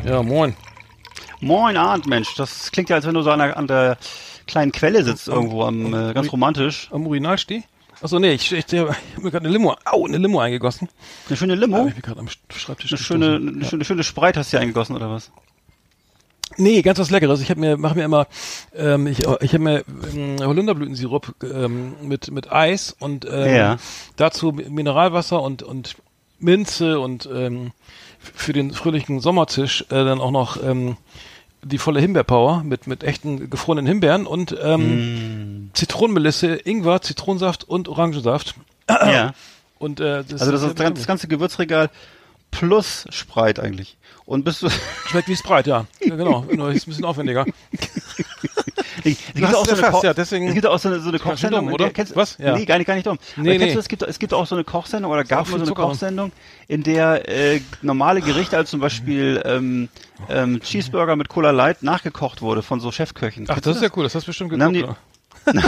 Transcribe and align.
Ja, 0.05 0.21
moin. 0.21 0.55
Moin 1.39 1.77
Arndt, 1.77 2.08
Mensch. 2.08 2.35
Das 2.35 2.71
klingt 2.71 2.89
ja, 2.89 2.97
als 2.97 3.05
wenn 3.05 3.13
du 3.13 3.21
so 3.21 3.31
an 3.31 3.39
der, 3.39 3.58
an 3.58 3.67
der 3.67 3.97
kleinen 4.47 4.71
Quelle 4.71 5.03
sitzt 5.03 5.27
irgendwo, 5.27 5.63
am, 5.63 5.93
äh, 5.93 6.13
ganz 6.13 6.31
romantisch. 6.31 6.89
Am 6.91 7.08
Urinal 7.08 7.37
steh? 7.37 7.63
Achso, 8.03 8.19
nee, 8.19 8.33
ich, 8.33 8.51
ich, 8.51 8.73
ich, 8.73 8.79
hab 8.79 9.23
mir 9.23 9.31
gerade 9.31 9.45
eine 9.45 9.53
Limo, 9.53 9.77
au, 9.85 10.05
eine 10.05 10.17
Limo 10.17 10.41
eingegossen. 10.41 10.89
Eine 11.29 11.37
schöne 11.37 11.55
Limo. 11.55 11.87
ich 11.87 11.93
bin 11.93 12.01
gerade 12.01 12.19
am 12.19 12.27
Schreibtisch 12.27 12.91
Eine 12.91 12.99
schöne, 12.99 13.35
eine 13.37 13.65
schöne, 13.65 13.85
schöne 13.85 14.03
Spreit 14.03 14.35
hast 14.35 14.51
du 14.51 14.57
hier 14.57 14.61
eingegossen, 14.61 14.93
oder 14.97 15.09
was? 15.09 15.31
Nee, 16.57 16.81
ganz 16.81 16.99
was 16.99 17.11
Leckeres. 17.11 17.39
Ich 17.39 17.49
habe 17.49 17.61
mir, 17.61 17.77
mache 17.77 17.95
mir 17.95 18.03
immer, 18.03 18.27
ähm, 18.75 19.07
ich, 19.07 19.19
ich 19.19 19.53
habe 19.53 19.63
mir 19.63 19.85
ähm, 20.13 20.35
Holunderblütensirup 20.41 21.33
ähm, 21.43 21.95
mit 22.01 22.29
mit 22.29 22.51
Eis 22.51 22.93
und 22.99 23.25
ähm, 23.25 23.55
Ja. 23.55 23.77
dazu 24.17 24.51
Mineralwasser 24.51 25.41
und 25.41 25.63
und 25.63 25.95
Minze 26.39 26.99
und 26.99 27.27
ähm, 27.33 27.71
für 28.19 28.51
den 28.51 28.71
fröhlichen 28.71 29.21
Sommertisch 29.21 29.83
äh, 29.83 30.03
dann 30.03 30.19
auch 30.19 30.31
noch 30.31 30.61
ähm, 30.61 30.97
die 31.64 31.78
volle 31.78 32.00
Himbeerpower 32.00 32.64
mit 32.64 32.88
mit 32.88 33.03
echten 33.03 33.50
gefrorenen 33.50 33.86
Himbeeren 33.86 34.25
und 34.25 34.56
ähm, 34.61 35.70
Zitronenmelisse, 35.73 36.55
Ingwer, 36.55 37.02
Zitronensaft 37.02 37.64
und 37.64 37.88
Orangensaft. 37.88 38.55
ja. 38.89 39.33
Und 39.80 40.00
äh, 40.00 40.23
das, 40.23 40.39
Also 40.39 40.53
das 40.53 40.64
ist 40.64 40.80
das, 40.80 40.94
das 40.94 41.08
ganze 41.08 41.28
Gewürzregal 41.28 41.89
plus 42.52 43.05
Spreit 43.09 43.59
eigentlich. 43.59 43.97
Und 44.25 44.45
bist 44.45 44.61
du, 44.61 44.70
schmeckt 45.08 45.28
wie 45.28 45.36
Sprite, 45.36 45.70
ja. 45.70 45.86
ja 46.00 46.16
genau, 46.16 46.45
nur 46.50 46.72
ist 46.72 46.88
ein 46.88 46.92
bisschen 46.92 47.03
aufwendiger. 47.03 47.45
es 49.03 49.33
gibt 49.33 49.55
auch 49.55 49.65
so 49.65 49.71
eine 49.71 49.81
erfasst, 49.81 49.91
Koch, 49.93 50.03
ja, 50.03 50.13
deswegen- 50.13 50.47
es 50.47 50.53
gibt 50.53 50.65
auch 50.65 50.79
so 50.79 50.89
eine, 50.89 50.99
so 50.99 51.09
eine 51.09 51.19
Ganz 51.19 51.39
schön 51.39 51.49
Kochsendung, 51.51 51.59
dumm, 51.65 51.69
in 51.71 51.77
der- 51.77 51.85
oder? 51.87 51.93
Kennst, 51.93 52.15
Was? 52.15 52.37
Ja. 52.37 52.55
Nee, 52.57 52.65
gar 52.65 52.77
nicht, 52.77 52.87
gar 52.87 52.95
nicht 52.95 53.07
dumm. 53.07 53.17
Nee, 53.37 53.51
kennst 53.57 53.65
nee. 53.67 53.73
du, 53.73 53.79
es 53.79 53.87
gibt, 53.87 54.01
es 54.03 54.19
gibt 54.19 54.33
auch 54.33 54.45
so 54.47 54.55
eine 54.55 54.63
Kochsendung 54.63 55.11
oder 55.11 55.23
gab 55.23 55.49
mal 55.49 55.59
so 55.59 55.65
eine. 55.65 55.73
Kochsendung, 55.73 56.31
in 56.67 56.83
der 56.83 57.27
äh, 57.29 57.61
normale 57.81 58.21
Gerichte, 58.21 58.57
als 58.57 58.69
zum 58.69 58.79
Beispiel 58.79 59.41
ähm, 59.45 59.89
ähm, 60.29 60.59
Cheeseburger 60.61 61.15
mit 61.15 61.29
Cola 61.29 61.51
Light 61.51 61.83
nachgekocht 61.83 62.41
wurde 62.41 62.61
von 62.61 62.79
so 62.79 62.91
Chefköchen. 62.91 63.45
Ach, 63.49 63.59
das 63.59 63.77
ist 63.77 63.83
ja 63.83 63.89
cool, 63.95 64.03
das 64.03 64.15
hast 64.15 64.23
du 64.23 64.27
bestimmt 64.29 64.51
geguckt. 64.51 64.97
oder? 65.45 65.45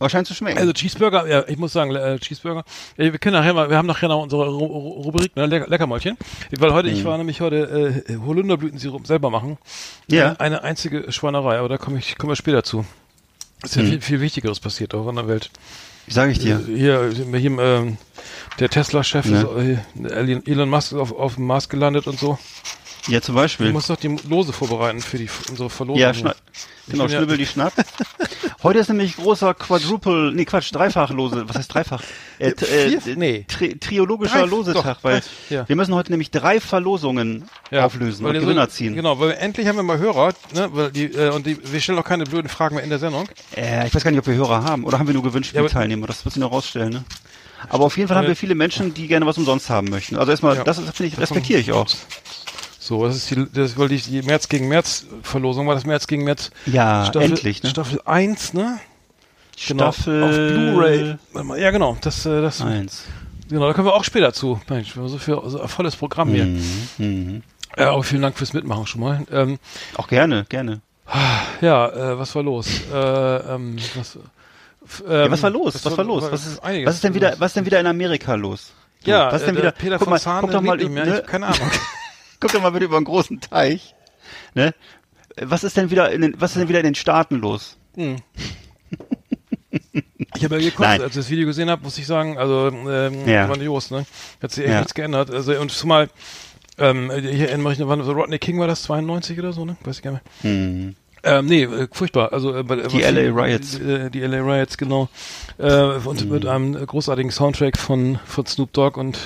Aber 0.00 0.08
scheint 0.10 0.26
zu 0.26 0.34
schmecken. 0.34 0.58
Also 0.58 0.72
Cheeseburger, 0.72 1.28
ja, 1.28 1.44
ich 1.46 1.58
muss 1.58 1.72
sagen, 1.72 1.94
äh, 1.94 2.18
Cheeseburger. 2.18 2.64
Ja, 2.96 3.04
wir 3.12 3.18
können 3.18 3.34
nachher 3.36 3.52
mal, 3.54 3.68
wir 3.70 3.76
haben 3.76 3.86
nachher 3.86 4.08
noch 4.08 4.22
unsere 4.22 4.48
Ru 4.48 4.64
Ru 4.64 4.88
Rubrik, 5.02 5.36
ne, 5.36 5.46
Lecker 5.46 5.68
Leckermäulchen. 5.68 6.16
Weil 6.58 6.72
heute, 6.72 6.88
Mhm. 6.88 6.94
ich 6.96 7.04
war 7.04 7.16
nämlich 7.18 7.40
heute 7.42 8.02
äh, 8.08 8.16
Holunderblütensirup 8.16 9.06
selber 9.06 9.30
machen. 9.30 9.58
Ja. 10.08 10.32
Äh, 10.32 10.36
Eine 10.38 10.64
einzige 10.64 11.12
Schweinerei, 11.12 11.58
aber 11.58 11.68
da 11.68 11.76
komme 11.78 11.98
ich, 11.98 12.18
kommen 12.18 12.30
wir 12.32 12.36
später 12.36 12.64
zu. 12.64 12.84
Ist 13.62 13.76
Mhm. 13.76 13.82
ja 13.84 13.88
viel, 13.90 14.00
viel 14.00 14.20
Wichtigeres 14.22 14.58
passiert 14.58 14.94
auch 14.94 15.06
in 15.08 15.16
der 15.16 15.28
Welt. 15.28 15.50
Wie 16.06 16.14
sage 16.14 16.32
ich 16.32 16.38
dir? 16.38 16.60
Äh, 16.66 16.76
Hier, 16.76 17.12
hier 17.12 17.58
ähm, 17.60 17.98
der 18.58 18.70
Tesla-Chef, 18.70 19.26
Ne? 19.26 19.78
ist, 20.02 20.10
äh, 20.10 20.50
Elon 20.50 20.70
Musk 20.70 20.92
ist 20.92 20.98
auf, 20.98 21.12
auf 21.12 21.34
dem 21.34 21.46
Mars 21.46 21.68
gelandet 21.68 22.06
und 22.06 22.18
so. 22.18 22.38
Ja, 23.08 23.20
zum 23.20 23.34
Du 23.34 23.40
Beispiel. 23.40 23.72
musst 23.72 23.88
doch 23.90 23.96
die 23.96 24.14
Lose 24.28 24.52
vorbereiten 24.52 25.00
für 25.00 25.18
die 25.18 25.28
unsere 25.48 25.70
Verlosung. 25.70 26.00
Ja, 26.00 26.12
schna 26.14 26.34
genau, 26.88 27.04
bin 27.04 27.12
ja- 27.12 27.18
schnibbel 27.18 27.36
die 27.38 27.46
Schnapp. 27.46 27.72
Heute 28.62 28.78
ist 28.80 28.88
nämlich 28.88 29.16
großer 29.16 29.54
Quadruple, 29.54 30.32
nee 30.32 30.44
Quatsch, 30.44 30.70
Dreifach-Lose, 30.74 31.48
was 31.48 31.56
heißt 31.56 31.72
Dreifach? 31.74 32.02
Äh, 32.38 32.50
äh? 32.50 32.98
Nee. 33.16 33.44
Tri 33.48 33.78
triologischer 33.78 34.40
Drei- 34.40 34.46
Losetag, 34.46 34.96
doch, 34.98 35.04
weil 35.04 35.22
ja. 35.48 35.66
wir 35.66 35.76
müssen 35.76 35.94
heute 35.94 36.10
nämlich 36.12 36.30
drei 36.30 36.60
Verlosungen 36.60 37.48
auflösen 37.72 38.22
weil 38.22 38.30
und 38.30 38.34
ihr 38.36 38.40
so- 38.42 38.46
Gewinner 38.48 38.68
ziehen. 38.68 38.94
Genau, 38.94 39.18
weil 39.18 39.32
endlich 39.32 39.66
haben 39.66 39.76
wir 39.76 39.82
mal 39.82 39.98
Hörer, 39.98 40.34
ne, 40.54 40.68
weil 40.72 40.90
die, 40.92 41.06
äh, 41.06 41.30
und 41.30 41.46
die, 41.46 41.56
wir 41.72 41.80
stellen 41.80 41.98
auch 41.98 42.04
keine 42.04 42.24
blöden 42.24 42.48
Fragen 42.50 42.74
mehr 42.74 42.84
in 42.84 42.90
der 42.90 42.98
Sendung. 42.98 43.28
Äh, 43.56 43.86
ich 43.86 43.94
weiß 43.94 44.04
gar 44.04 44.10
nicht, 44.10 44.20
ob 44.20 44.26
wir 44.26 44.34
Hörer 44.34 44.62
haben 44.64 44.84
oder 44.84 44.98
haben 44.98 45.06
wir 45.06 45.14
nur 45.14 45.22
gewünscht 45.22 45.54
Ja, 45.54 45.60
aber- 45.60 45.70
Teilnehmer, 45.70 46.06
das 46.06 46.24
wird 46.24 46.34
sich 46.34 46.40
noch 46.40 46.52
rausstellen, 46.52 46.92
ne? 46.92 47.04
Aber 47.68 47.84
auf 47.84 47.96
jeden 47.98 48.08
Fall 48.08 48.16
haben 48.16 48.26
wir 48.26 48.36
viele 48.36 48.54
Menschen, 48.54 48.94
die 48.94 49.06
gerne 49.06 49.26
was 49.26 49.36
umsonst 49.36 49.68
haben 49.68 49.88
möchten. 49.90 50.16
Also 50.16 50.30
erstmal, 50.30 50.56
Ja. 50.56 50.64
das 50.64 50.78
ist, 50.78 50.96
finde 50.96 51.12
ich, 51.14 51.18
respektiere 51.20 51.60
ich 51.60 51.72
auch. 51.72 51.86
So, 52.90 53.06
das 53.06 53.14
ist 53.16 53.30
die, 53.30 53.46
das, 53.52 53.78
weil 53.78 53.86
die, 53.86 53.98
die 53.98 54.20
März 54.22 54.48
gegen 54.48 54.66
März 54.66 55.06
Verlosung 55.22 55.68
war 55.68 55.76
das 55.76 55.86
März 55.86 56.08
gegen 56.08 56.24
März 56.24 56.50
Ja, 56.66 57.04
Staffel, 57.06 57.30
endlich, 57.30 57.62
ne? 57.62 57.70
Staffel 57.70 58.00
1, 58.04 58.52
ne? 58.54 58.80
Staffel 59.56 60.22
Auf 60.24 60.34
Blu-ray. 60.34 61.16
Ja, 61.60 61.70
genau, 61.70 61.96
das, 62.00 62.26
äh, 62.26 62.42
das, 62.42 62.60
Eins. 62.60 63.04
genau, 63.48 63.68
da 63.68 63.74
kommen 63.74 63.86
wir 63.86 63.94
auch 63.94 64.02
später 64.02 64.32
zu. 64.32 64.60
Mensch, 64.68 64.96
wir 64.96 65.02
haben 65.02 65.08
so 65.08 65.18
viel, 65.18 65.38
so 65.46 65.60
ein 65.60 65.68
volles 65.68 65.94
Programm 65.94 66.30
hier. 66.30 66.46
Mhm. 66.98 67.42
Ja, 67.78 67.92
aber 67.92 68.02
vielen 68.02 68.22
Dank 68.22 68.36
fürs 68.36 68.52
Mitmachen 68.54 68.86
schon 68.88 69.02
mal. 69.02 69.24
Ähm, 69.30 69.60
Auch 69.96 70.08
gerne, 70.08 70.44
gerne. 70.48 70.80
ja, 71.60 71.88
äh, 71.90 72.18
was 72.18 72.34
war 72.34 72.42
los? 72.42 72.66
Äh, 72.92 72.96
ähm, 72.96 73.76
was, 73.94 74.18
f- 74.84 75.02
Ja, 75.08 75.26
ähm, 75.26 75.30
was 75.30 75.42
war 75.44 75.50
los? 75.50 75.84
Was 75.84 75.96
war 75.96 76.04
los? 76.04 76.24
Was 76.28 76.44
ist, 76.44 76.58
einiges 76.64 76.88
was 76.88 76.94
ist 76.96 77.04
denn 77.04 77.14
wieder, 77.14 77.36
was 77.38 77.50
ist 77.50 77.56
denn 77.56 77.66
wieder 77.66 77.78
in 77.78 77.86
Amerika 77.86 78.34
los? 78.34 78.72
Du, 79.04 79.10
Ja, 79.12 79.28
was 79.30 79.42
ist 79.42 79.46
denn 79.46 79.54
äh, 79.54 79.58
wieder? 79.58 79.70
der 79.70 79.78
Peter 79.78 79.98
guck 79.98 80.04
von 80.06 80.10
mal, 80.10 80.18
Zahn 80.20 80.40
guck 80.40 80.50
doch 80.50 80.60
mal, 80.60 80.76
ne, 80.76 81.20
Ich 81.20 81.26
keine 81.30 81.46
Ahnung. 81.46 81.70
guck 82.40 82.52
doch 82.52 82.62
mal 82.62 82.70
bitte 82.70 82.86
über 82.86 82.96
einen 82.96 83.04
großen 83.04 83.40
Teich. 83.40 83.94
Ne? 84.54 84.74
Was 85.36 85.64
ist 85.64 85.76
denn 85.76 85.90
wieder 85.90 86.10
in 86.10 86.22
den, 86.22 86.40
was 86.40 86.52
ist 86.52 86.60
denn 86.60 86.68
wieder 86.68 86.80
in 86.80 86.84
den 86.86 86.94
Staaten 86.94 87.36
los? 87.36 87.76
Ich 90.36 90.44
habe 90.44 90.56
ja 90.56 90.60
geguckt, 90.62 90.80
Nein. 90.80 91.00
als 91.02 91.10
ich 91.12 91.16
das 91.22 91.30
Video 91.30 91.46
gesehen 91.46 91.70
habe, 91.70 91.82
muss 91.82 91.98
ich 91.98 92.06
sagen, 92.06 92.38
also 92.38 92.68
ähm, 92.68 93.26
Ja. 93.28 93.46
grandios, 93.46 93.90
ne? 93.90 94.06
Hat 94.42 94.50
sich 94.52 94.64
echt 94.64 94.72
Ja. 94.72 94.78
nichts 94.78 94.94
geändert. 94.94 95.30
Also 95.30 95.52
und 95.60 95.70
zumal, 95.70 96.08
ähm, 96.78 97.10
ich 97.10 97.40
erinnere 97.40 97.68
mich, 97.70 97.78
noch, 97.78 97.88
wann 97.88 98.02
so 98.02 98.12
Rodney 98.12 98.38
King 98.38 98.58
war 98.58 98.66
das, 98.66 98.82
92 98.84 99.38
oder 99.38 99.52
so, 99.52 99.64
ne? 99.64 99.76
Weiß 99.82 99.96
ich 99.98 100.02
gar 100.02 100.12
nicht. 100.12 100.24
Hm. 100.42 100.94
Ähm, 101.22 101.46
nee, 101.46 101.64
äh, 101.64 101.88
furchtbar. 101.92 102.32
Also 102.32 102.54
äh, 102.56 102.64
Die 102.88 103.00
LA 103.02 103.30
Riots. 103.32 103.78
Die, 103.78 103.82
äh, 103.82 104.10
die 104.10 104.20
LA 104.20 104.38
Riots, 104.40 104.76
genau. 104.78 105.08
Äh, 105.58 105.72
und 106.04 106.30
mit 106.30 106.46
einem 106.46 106.74
großartigen 106.86 107.30
Soundtrack 107.30 107.76
von, 107.76 108.18
von 108.24 108.46
Snoop 108.46 108.72
Dogg 108.72 108.98
und 108.98 109.18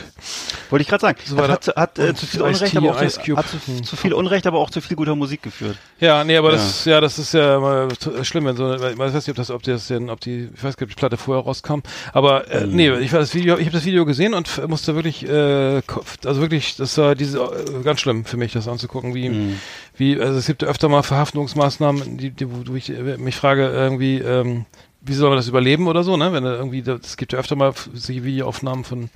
Wollte 0.71 0.83
ich 0.83 0.89
gerade 0.89 1.03
sagen. 1.03 1.19
So 1.25 1.37
hat, 1.39 1.51
hat, 1.51 1.77
hat 1.77 1.99
äh, 2.01 2.15
zu 2.15 2.27
viel 2.27 2.43
Unrecht, 2.43 2.77
aber 2.77 2.91
auch 2.97 3.01
Ice 3.03 3.21
Cube. 3.25 3.37
hat 3.37 3.49
zu, 3.49 3.59
Hm. 3.67 3.85
zu 3.85 3.95
viel 3.97 4.13
Unrecht, 4.13 4.47
aber 4.47 4.59
auch 4.59 4.71
zu 4.71 4.81
viel 4.81 4.97
guter 4.97 5.15
Musik 5.15 5.43
geführt. 5.43 5.77
ja, 6.01 6.25
nee, 6.25 6.37
aber 6.37 6.51
das, 6.53 6.85
ja, 6.85 7.01
das 7.01 7.19
ist 7.19 7.33
ja 7.35 7.61
mal 7.61 7.89
schlimm, 8.23 8.47
wenn 8.47 8.57
so, 8.57 8.65
eine- 8.67 8.91
ich 8.93 8.99
weiß 8.99 9.15
nicht, 9.15 9.29
ob 9.29 9.37
das, 9.37 9.51
ob 9.51 9.63
das 9.63 9.87
denn, 9.87 10.11
ob 10.11 10.21
die, 10.21 10.49
ich 10.55 10.65
weiß 10.65 10.77
gar 10.77 10.87
nicht, 10.87 10.93
ob 10.93 10.97
die 10.97 11.01
Platte 11.01 11.17
vorher 11.17 11.45
rauskam, 11.45 11.81
aber 12.13 12.51
äh, 12.51 12.67
nee, 12.67 12.91
ich 12.99 13.13
war 13.13 13.21
das 13.21 13.35
Video, 13.35 13.57
ich 13.57 13.67
habe 13.67 13.77
das 13.77 13.85
Video 13.85 14.05
gesehen 14.05 14.35
und 14.35 14.67
musste 14.69 14.95
wirklich, 14.97 15.29
äh, 15.29 15.83
also 16.25 16.41
wirklich, 16.41 16.77
das 16.77 16.99
war 16.99 17.15
diese 17.15 17.39
äh, 17.39 17.83
ganz 17.85 18.01
schlimm 18.01 18.25
für 18.25 18.37
mich, 18.37 18.53
das 18.53 18.67
anzugucken, 18.67 19.15
wie, 19.15 19.57
wie, 19.97 20.21
also 20.21 20.39
es 20.39 20.47
gibt 20.47 20.63
ja 20.63 20.69
öfter 20.69 20.89
mal 20.89 21.03
Verhaftungsmaßnahmen, 21.03 22.19
die, 22.19 22.31
die 22.31 22.47
wo 22.51 22.75
ich 22.75 22.91
äh, 22.91 23.17
mich 23.17 23.37
frage 23.37 23.69
irgendwie, 23.69 24.19
ähm, 24.19 24.67
wie 25.01 25.15
soll 25.15 25.29
man 25.29 25.37
das 25.39 25.49
überleben 25.49 25.87
oder 25.87 26.03
so, 26.03 26.17
ne? 26.17 26.33
Wenn 26.33 26.45
irgendwie, 26.45 26.81
es 26.81 27.17
gibt 27.17 27.33
ja 27.33 27.39
öfter 27.39 27.57
mal 27.57 27.75
solche 27.93 28.25
Videoaufnahmen 28.25 28.85
von 28.85 29.11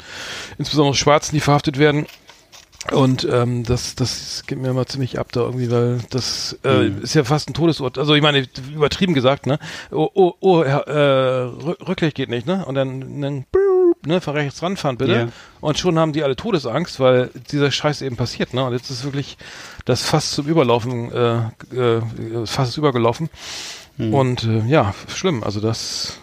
insbesondere 0.59 0.95
Schwarzen, 0.95 1.35
die 1.35 1.41
verhaftet 1.41 1.79
werden. 1.79 2.07
Und 2.93 3.27
ähm, 3.31 3.65
das, 3.65 3.97
das 3.97 4.45
geht 4.47 4.59
mir 4.59 4.69
immer 4.69 4.87
ziemlich 4.87 5.19
ab 5.19 5.33
da 5.33 5.41
irgendwie, 5.41 5.71
weil 5.71 5.99
das 6.11 6.59
äh, 6.65 6.89
ist 6.89 7.15
ja 7.15 7.25
fast 7.25 7.51
ein 7.51 7.55
Todesurteil. 7.55 8.03
Also 8.03 8.15
ich 8.15 8.23
meine, 8.23 8.47
übertrieben 8.73 9.15
gesagt, 9.15 9.47
ne? 9.47 9.59
Oh, 9.91 10.09
oh, 10.15 10.35
oh 10.41 10.63
äh, 10.63 10.71
Rü- 10.71 11.89
Rücklicht 11.89 12.15
geht 12.15 12.29
nicht, 12.29 12.47
ne? 12.47 12.65
Und 12.65 12.77
dann, 12.77 13.21
dann 13.21 13.45
ne, 14.07 14.21
fahr 14.21 14.35
rechts 14.35 14.63
ranfahren 14.63 14.97
bitte. 14.97 15.13
Ja. 15.13 15.29
Und 15.61 15.79
schon 15.79 15.99
haben 15.99 16.13
die 16.13 16.23
alle 16.23 16.37
Todesangst, 16.37 17.01
weil 17.01 17.31
dieser 17.51 17.71
Scheiß 17.71 18.03
eben 18.03 18.17
passiert, 18.17 18.55
ne? 18.55 18.65
Und 18.65 18.73
jetzt 18.73 18.91
ist 18.91 19.05
wirklich 19.05 19.37
das 19.85 20.03
fast 20.03 20.33
zum 20.33 20.47
Überlaufen, 20.47 21.13
äh, 21.13 21.37
äh, 21.75 22.01
fast 22.47 22.71
ist 22.71 22.77
übergelaufen. 22.77 23.29
Und 23.99 24.45
äh, 24.45 24.65
ja, 24.67 24.95
schlimm. 25.09 25.43
Also 25.43 25.61
das 25.61 26.19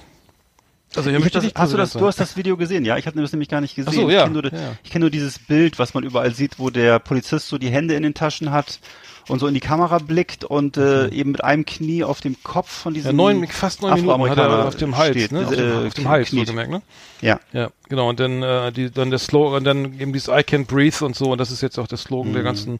Also 0.95 1.09
Ich 1.09 1.31
das, 1.31 1.43
ich 1.43 1.53
hast 1.55 1.73
du 1.73 1.77
das, 1.77 1.91
du 1.91 2.07
hast 2.07 2.19
das 2.19 2.37
Video 2.37 2.55
gesehen, 2.55 2.85
ja? 2.85 2.97
Ich 2.97 3.05
habe 3.05 3.21
das 3.21 3.33
nämlich 3.33 3.49
gar 3.49 3.59
nicht 3.59 3.75
gesehen. 3.75 3.91
Ach 3.93 4.01
so, 4.01 4.07
ich 4.07 4.15
ja, 4.15 4.23
kenne 4.23 4.41
nur, 4.41 4.53
ja. 4.53 4.59
ich 4.83 4.91
kenn 4.91 5.01
nur 5.01 5.09
dieses 5.09 5.39
Bild, 5.39 5.77
was 5.77 5.93
man 5.93 6.03
überall 6.03 6.33
sieht, 6.33 6.57
wo 6.57 6.69
der 6.69 6.99
Polizist 6.99 7.49
so 7.49 7.57
die 7.57 7.69
Hände 7.69 7.95
in 7.95 8.03
den 8.03 8.13
Taschen 8.13 8.51
hat 8.51 8.79
und 9.27 9.39
so 9.39 9.47
in 9.47 9.53
die 9.53 9.59
Kamera 9.59 9.97
blickt 9.97 10.45
und 10.45 10.77
äh, 10.77 11.09
eben 11.09 11.31
mit 11.31 11.43
einem 11.43 11.65
Knie 11.65 12.03
auf 12.03 12.21
dem 12.21 12.41
Kopf 12.43 12.71
von 12.71 12.93
diesem 12.93 13.15
Mhm. 13.15 13.19
Ja, 13.19 13.33
neun, 13.33 13.47
fast 13.47 13.81
neun 13.81 13.95
Minuten 13.95 14.29
hat 14.29 14.37
er 14.37 14.67
auf 14.67 14.75
dem 14.75 14.95
Hals, 14.97 15.11
steht, 15.11 15.31
ne? 15.31 15.45
Auf 15.45 15.51
äh, 15.51 15.55
dem, 15.57 15.87
auf 15.87 15.93
dem 15.95 16.07
Hals, 16.07 16.29
kniet. 16.29 16.39
wohlgemerkt, 16.39 16.71
ne? 16.71 16.81
Ja. 17.25 17.39
Ja, 17.53 17.69
genau. 17.89 18.09
Und 18.09 18.19
dann, 18.19 18.43
äh, 18.43 18.71
die, 18.71 18.91
dann 18.91 19.09
der 19.09 19.19
Slogan, 19.19 19.63
dann 19.63 19.99
eben 19.99 20.13
dieses 20.13 20.27
I 20.27 20.41
can't 20.41 20.65
breathe 20.67 21.03
und 21.03 21.15
so. 21.15 21.31
Und 21.31 21.39
das 21.39 21.51
ist 21.51 21.61
jetzt 21.61 21.77
auch 21.79 21.87
der 21.87 21.97
Slogan 21.97 22.29
Mhm. 22.31 22.33
der 22.35 22.43
ganzen, 22.43 22.79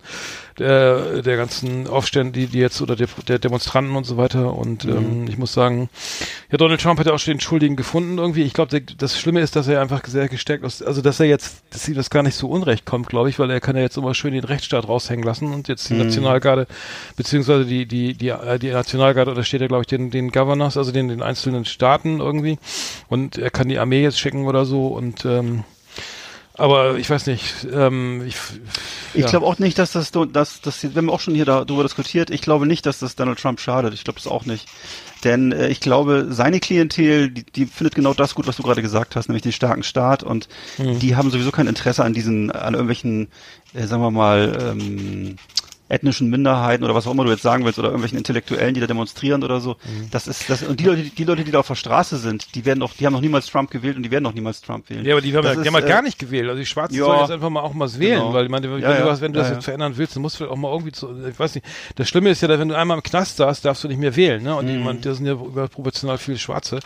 der, 0.60 1.22
der 1.22 1.38
ganzen 1.38 1.88
Aufstände, 1.88 2.32
die, 2.40 2.48
die 2.48 2.60
jetzt, 2.60 2.82
oder 2.82 2.96
der, 2.96 3.08
der 3.28 3.40
Demonstranten 3.40 3.96
und 3.96 4.04
so 4.06 4.18
weiter. 4.18 4.54
Und 4.56 4.86
Mhm. 4.86 4.92
ähm, 4.98 5.26
ich 5.28 5.38
muss 5.38 5.54
sagen, 5.54 5.90
ja, 6.52 6.58
Donald 6.58 6.82
Trump 6.82 7.00
hat 7.00 7.08
ja 7.08 7.14
auch 7.14 7.20
schon 7.20 7.34
den 7.36 7.40
Schuldigen 7.42 7.76
gefunden 7.76 8.18
irgendwie. 8.18 8.44
Ich 8.44 8.54
glaube, 8.54 8.80
das 8.82 9.20
Schlimme 9.20 9.42
ist, 9.42 9.56
dass 9.56 9.68
er 9.68 9.82
einfach 9.82 10.06
sehr 10.06 10.30
gestärkt 10.30 10.64
ist. 10.64 10.82
Also, 10.84 11.02
dass 11.02 11.20
er 11.20 11.26
jetzt, 11.26 11.64
dass 11.72 11.88
ihm 11.88 11.96
das 11.96 12.10
gar 12.10 12.24
nicht 12.24 12.36
so 12.36 12.48
unrecht 12.48 12.86
kommt, 12.86 13.08
glaube 13.08 13.30
ich, 13.30 13.40
weil 13.40 13.50
er 13.50 13.60
kann 13.62 13.76
ja 13.76 13.82
jetzt 13.82 13.98
immer 13.98 14.14
schön 14.14 14.34
den 14.34 14.44
Rechtsstaat 14.44 14.88
raushängen 14.88 15.24
lassen 15.26 15.54
und 15.54 15.68
jetzt 15.68 15.90
die 15.90 15.94
Mhm. 15.96 16.02
Nationalgarde, 16.04 16.68
beziehungsweise 17.18 17.66
die, 17.66 17.86
die, 17.86 18.14
die, 18.14 18.30
äh, 18.30 18.60
die 18.60 18.70
Nationalgarde 18.72 19.32
untersteht 19.32 19.62
ja, 19.62 19.68
glaube 19.68 19.82
ich, 19.82 19.88
den, 19.88 20.12
den 20.12 20.32
Governors, 20.32 20.78
also 20.78 20.92
den, 20.92 21.08
den 21.08 21.22
einzelnen 21.24 21.66
Staaten 21.66 22.20
irgendwie. 22.20 22.58
Und 23.08 23.38
er 23.38 23.50
kann 23.50 23.70
die 23.70 23.80
Armee 23.80 24.04
jetzt 24.04 24.20
schicken 24.20 24.35
oder 24.44 24.66
so 24.66 24.88
und 24.88 25.24
ähm, 25.26 25.64
aber 26.58 26.98
ich 26.98 27.10
weiß 27.10 27.28
nicht, 27.28 27.68
ähm, 27.72 28.24
ich, 28.26 28.38
Ich 29.14 29.24
ja. 29.24 29.30
glaube 29.30 29.46
auch 29.46 29.60
nicht, 29.60 29.78
dass 29.78 29.92
das, 29.92 30.12
dass 30.12 30.62
das, 30.62 30.84
wir 30.84 30.96
haben 30.96 31.10
auch 31.10 31.20
schon 31.20 31.36
hier 31.36 31.44
darüber 31.46 31.84
diskutiert. 31.84 32.30
Ich 32.30 32.42
glaube 32.42 32.66
nicht, 32.66 32.86
dass 32.86 33.00
das 33.00 33.16
Donald 33.16 33.40
Trump 33.40 33.60
schadet. 33.60 33.94
Ich 33.94 34.06
glaube 34.06 34.20
das 34.20 34.28
auch 34.32 34.46
nicht. 34.46 34.68
Denn 35.26 35.52
äh, 35.52 35.68
ich 35.68 35.82
glaube, 35.82 36.28
seine 36.30 36.62
Klientel, 36.62 37.30
die, 37.30 37.44
die 37.44 37.66
findet 37.66 37.96
genau 37.96 38.14
das 38.14 38.36
gut, 38.36 38.48
was 38.48 38.56
du 38.56 38.64
gerade 38.64 38.82
gesagt 38.82 39.18
hast, 39.18 39.28
nämlich 39.28 39.44
den 39.44 39.52
starken 39.52 39.84
Staat. 39.84 40.24
Und 40.24 40.48
Hm. 40.78 41.00
die 41.00 41.18
haben 41.18 41.30
sowieso 41.30 41.52
kein 41.52 41.68
Interesse 41.68 42.06
an 42.06 42.14
diesen, 42.14 42.52
an 42.52 42.74
irgendwelchen, 42.74 43.28
äh, 43.74 43.86
sagen 43.86 44.02
wir 44.02 44.12
mal, 44.12 44.58
ähm, 44.62 45.36
ethnischen 45.88 46.30
Minderheiten 46.30 46.84
oder 46.84 46.96
was 46.96 47.06
auch 47.08 47.12
immer 47.12 47.24
du 47.26 47.32
jetzt 47.32 47.44
sagen 47.44 47.64
willst 47.66 47.78
oder 47.78 47.90
irgendwelchen 47.90 48.18
Intellektuellen, 48.18 48.74
die 48.74 48.82
da 48.82 48.88
demonstrieren 48.88 49.44
oder 49.44 49.60
so. 49.60 49.74
Hm. 49.84 50.08
Das 50.12 50.28
ist 50.28 50.50
das 50.50 50.64
und 50.64 50.80
die 50.80 50.86
Leute, 50.86 51.04
die 51.04 51.24
Leute, 51.24 51.44
die 51.44 51.52
da 51.52 51.60
auf 51.60 51.68
der 51.68 51.76
Straße 51.76 52.18
sind, 52.18 52.56
die 52.56 52.66
werden 52.66 52.80
doch, 52.80 52.94
die 52.94 53.06
haben 53.06 53.14
noch 53.14 53.22
niemals 53.22 53.46
Trump 53.48 53.70
gewählt 53.70 53.96
und 53.96 54.04
die 54.04 54.10
werden 54.12 54.24
noch 54.24 54.34
niemals 54.34 54.62
Trump 54.62 54.90
wählen. 54.90 55.06
Ja, 55.06 55.14
aber 55.14 55.22
die 55.22 55.36
haben, 55.36 55.44
Das 55.44 55.56
ja, 55.56 55.56
die 55.56 55.62
ist, 55.62 55.68
haben 55.68 55.74
halt 55.76 55.86
äh, 55.86 55.90
gar 55.90 56.02
nicht 56.02 56.18
gewählt. 56.18 56.48
Also 56.50 56.60
die 56.60 56.66
Schwarzen 56.66 56.96
ja, 56.98 57.04
sollen 57.06 57.20
jetzt 57.20 57.32
einfach 57.32 57.50
mal 57.50 57.62
auch 57.62 57.74
mal 57.74 57.88
wählen, 58.00 58.18
genau. 58.20 58.34
weil 58.34 58.46
ich 58.46 58.52
meine, 58.52 58.72
wenn, 58.72 58.82
Ja, 58.82 58.98
du, 59.00 59.06
was, 59.06 59.22
wenn 59.22 59.34
du 59.34 59.40
das 59.40 59.50
jetzt 59.52 59.64
verändern 59.66 59.94
willst, 59.96 60.16
dann 60.16 60.22
musst 60.24 60.40
du 60.40 60.50
auch 60.50 60.56
mal 60.56 60.72
irgendwie 60.72 60.92
zu, 60.92 61.08
ich 61.30 61.38
weiß 61.40 61.56
nicht, 61.56 61.66
das 61.96 62.10
Schlimme 62.10 62.30
ist 62.32 62.42
ja, 62.42 62.48
dass 62.48 62.60
wenn 62.60 62.70
du 62.70 62.76
einmal 62.78 62.98
im 62.98 63.04
Knast 63.04 63.38
saßt, 63.38 63.64
darfst 63.64 63.84
du 63.84 63.88
nicht 63.88 64.00
mehr 64.00 64.16
wählen, 64.16 64.42
ne? 64.42 64.56
Und 64.56 64.66
Mhm. 64.66 64.72
jemand, 64.72 65.06
das 65.06 65.18
sind 65.18 65.28
ja 65.28 65.34
überproportional 65.34 66.18
viele 66.18 66.38
Schwarze 66.40 66.80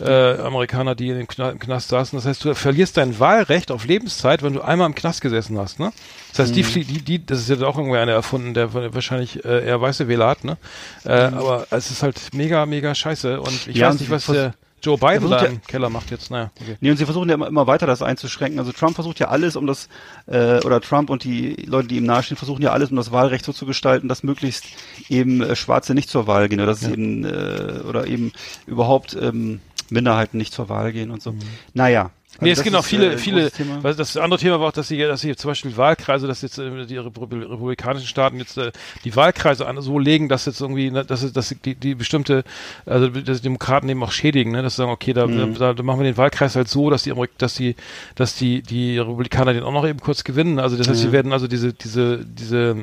äh, 0.00 0.34
Amerikaner, 0.38 0.94
die 0.94 1.08
in 1.08 1.16
den 1.16 1.26
Kna 1.28 1.50
im 1.50 1.58
Knast 1.58 1.88
saßen. 1.88 2.18
Das 2.18 2.26
heißt, 2.26 2.44
du 2.44 2.54
verlierst 2.54 2.96
dein 2.96 3.18
Wahlrecht 3.18 3.70
auf 3.70 3.86
Lebenszeit, 3.86 4.42
wenn 4.42 4.52
du 4.52 4.60
einmal 4.60 4.86
im 4.86 4.94
Knast 4.94 5.20
gesessen 5.20 5.58
hast, 5.58 5.80
ne? 5.80 5.92
Das 6.30 6.40
heißt, 6.40 6.56
die, 6.56 6.62
Mhm. 6.62 6.66
flie- 6.66 6.84
die, 6.84 7.02
die, 7.02 7.26
das 7.26 7.40
ist 7.40 7.48
ja 7.60 7.66
auch 7.66 7.76
irgendwie 7.76 7.98
einer 7.98 8.12
erfunden, 8.42 8.54
der 8.54 8.94
wahrscheinlich 8.94 9.44
äh, 9.44 9.66
eher 9.66 9.80
weiße 9.80 10.08
Wähler 10.08 10.28
hat, 10.28 10.44
ne? 10.44 10.56
Äh, 11.04 11.12
Aber 11.12 11.66
es 11.70 11.90
ist 11.90 12.02
halt 12.02 12.20
mega, 12.34 12.66
mega 12.66 12.94
scheiße. 12.94 13.40
Und 13.40 13.52
ich 13.52 13.66
Mhm. 13.68 13.72
Ja, 13.74 13.88
weiß 13.88 14.00
nicht, 14.00 14.10
was 14.10 14.26
der 14.26 14.54
Joe 14.82 14.98
Biden 14.98 15.30
da 15.30 15.42
ja- 15.42 15.48
im 15.48 15.62
Keller 15.62 15.90
macht 15.90 16.10
jetzt. 16.10 16.30
Naja, 16.30 16.50
okay. 16.60 16.76
Nee, 16.80 16.90
und 16.90 16.96
sie 16.96 17.04
versuchen 17.04 17.28
ja 17.28 17.36
immer, 17.36 17.46
immer 17.46 17.66
weiter 17.68 17.86
das 17.86 18.02
einzuschränken. 18.02 18.58
Also 18.58 18.72
Trump 18.72 18.96
versucht 18.96 19.20
ja 19.20 19.28
alles, 19.28 19.54
um 19.54 19.66
das, 19.66 19.88
äh, 20.26 20.58
oder 20.64 20.80
Trump 20.80 21.08
und 21.08 21.22
die 21.24 21.54
Leute, 21.66 21.86
die 21.88 21.98
ihm 21.98 22.04
nahestehen, 22.04 22.36
versuchen 22.36 22.62
ja 22.62 22.72
alles, 22.72 22.90
um 22.90 22.96
das 22.96 23.12
Wahlrecht 23.12 23.44
so 23.44 23.52
zu 23.52 23.64
gestalten, 23.64 24.08
dass 24.08 24.22
möglichst 24.24 24.64
eben 25.08 25.40
äh, 25.42 25.54
Schwarze 25.54 25.94
nicht 25.94 26.10
zur 26.10 26.26
Wahl 26.26 26.48
gehen 26.48 26.58
oder 26.60 26.66
dass 26.66 26.82
es 26.82 26.88
eben, 26.88 27.24
äh, 27.24 27.80
oder 27.88 28.06
eben 28.08 28.32
überhaupt 28.66 29.16
ähm, 29.20 29.60
Minderheiten 29.90 30.36
nicht 30.38 30.52
zur 30.52 30.68
Wahl 30.68 30.92
gehen 30.92 31.10
und 31.10 31.22
so. 31.22 31.34
Naja. 31.74 32.10
Nee, 32.42 32.50
Also 32.50 32.60
es 32.60 32.64
gibt 32.64 32.74
das 32.74 32.80
auch 32.80 32.84
ist, 32.84 32.90
viele, 32.90 33.12
äh, 33.14 33.18
viele, 33.18 33.50
weil 33.82 33.94
das 33.94 34.16
andere 34.16 34.38
Thema 34.40 34.60
war 34.60 34.68
auch, 34.68 34.72
dass 34.72 34.88
sie, 34.88 34.98
dass 34.98 35.20
sie 35.20 35.34
zum 35.36 35.50
Beispiel 35.50 35.76
Wahlkreise, 35.76 36.26
dass 36.26 36.42
jetzt 36.42 36.58
äh, 36.58 36.86
die 36.86 36.98
Repu- 36.98 37.30
republikanischen 37.30 38.06
Staaten 38.06 38.38
jetzt 38.38 38.58
äh, 38.58 38.72
die 39.04 39.14
Wahlkreise 39.16 39.66
an, 39.66 39.80
so 39.80 39.98
legen, 39.98 40.28
dass 40.28 40.46
jetzt 40.46 40.60
irgendwie, 40.60 40.90
ne, 40.90 41.04
dass, 41.04 41.32
dass 41.32 41.54
die, 41.64 41.74
die 41.74 41.94
bestimmte, 41.94 42.44
also 42.86 43.08
dass 43.08 43.38
die 43.38 43.44
Demokraten 43.44 43.88
eben 43.88 44.02
auch 44.02 44.12
schädigen, 44.12 44.52
ne, 44.52 44.62
dass 44.62 44.74
sie 44.74 44.82
sagen, 44.82 44.90
okay, 44.90 45.12
da, 45.12 45.26
Mhm. 45.26 45.54
da, 45.54 45.72
da 45.72 45.82
machen 45.82 46.00
wir 46.00 46.04
den 46.04 46.16
Wahlkreis 46.16 46.56
halt 46.56 46.68
so, 46.68 46.90
dass 46.90 47.04
die, 47.04 47.12
dass 47.38 47.54
die, 47.54 47.76
dass 48.16 48.34
die, 48.36 48.62
die 48.62 48.98
Republikaner 48.98 49.52
den 49.54 49.62
auch 49.62 49.72
noch 49.72 49.86
eben 49.86 50.00
kurz 50.00 50.24
gewinnen. 50.24 50.58
Also 50.58 50.76
das 50.76 50.88
heißt, 50.88 51.00
sie 51.00 51.12
werden 51.12 51.32
also 51.32 51.46
diese, 51.48 51.72
diese, 51.72 52.24
diese, 52.24 52.76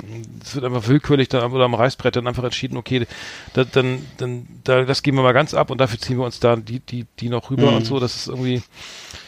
es 0.44 0.56
wird 0.56 0.66
einfach 0.66 0.88
willkürlich 0.88 1.30
dann 1.30 1.52
oder 1.52 1.66
am 1.66 1.74
Reißbrett 1.74 2.16
dann 2.16 2.28
einfach 2.28 2.44
entschieden, 2.44 2.78
okay, 2.78 3.06
da, 3.54 3.64
dann, 3.64 4.06
dann, 4.18 4.48
da, 4.64 4.84
das 4.84 5.04
geben 5.04 5.18
wir 5.18 5.24
mal 5.24 5.34
ganz 5.34 5.54
ab 5.54 5.70
und 5.72 5.80
dafür 5.80 6.00
ziehen 6.00 6.18
wir 6.18 6.26
uns 6.26 6.40
da 6.40 6.56
die, 6.56 6.80
die, 6.80 7.06
die 7.20 7.30
noch 7.30 7.50
rüber 7.52 7.72
Mhm. 7.72 7.78
und 7.78 7.86
so. 7.86 8.00
Das 8.00 8.16
ist 8.16 8.28
irgendwie, 8.28 8.62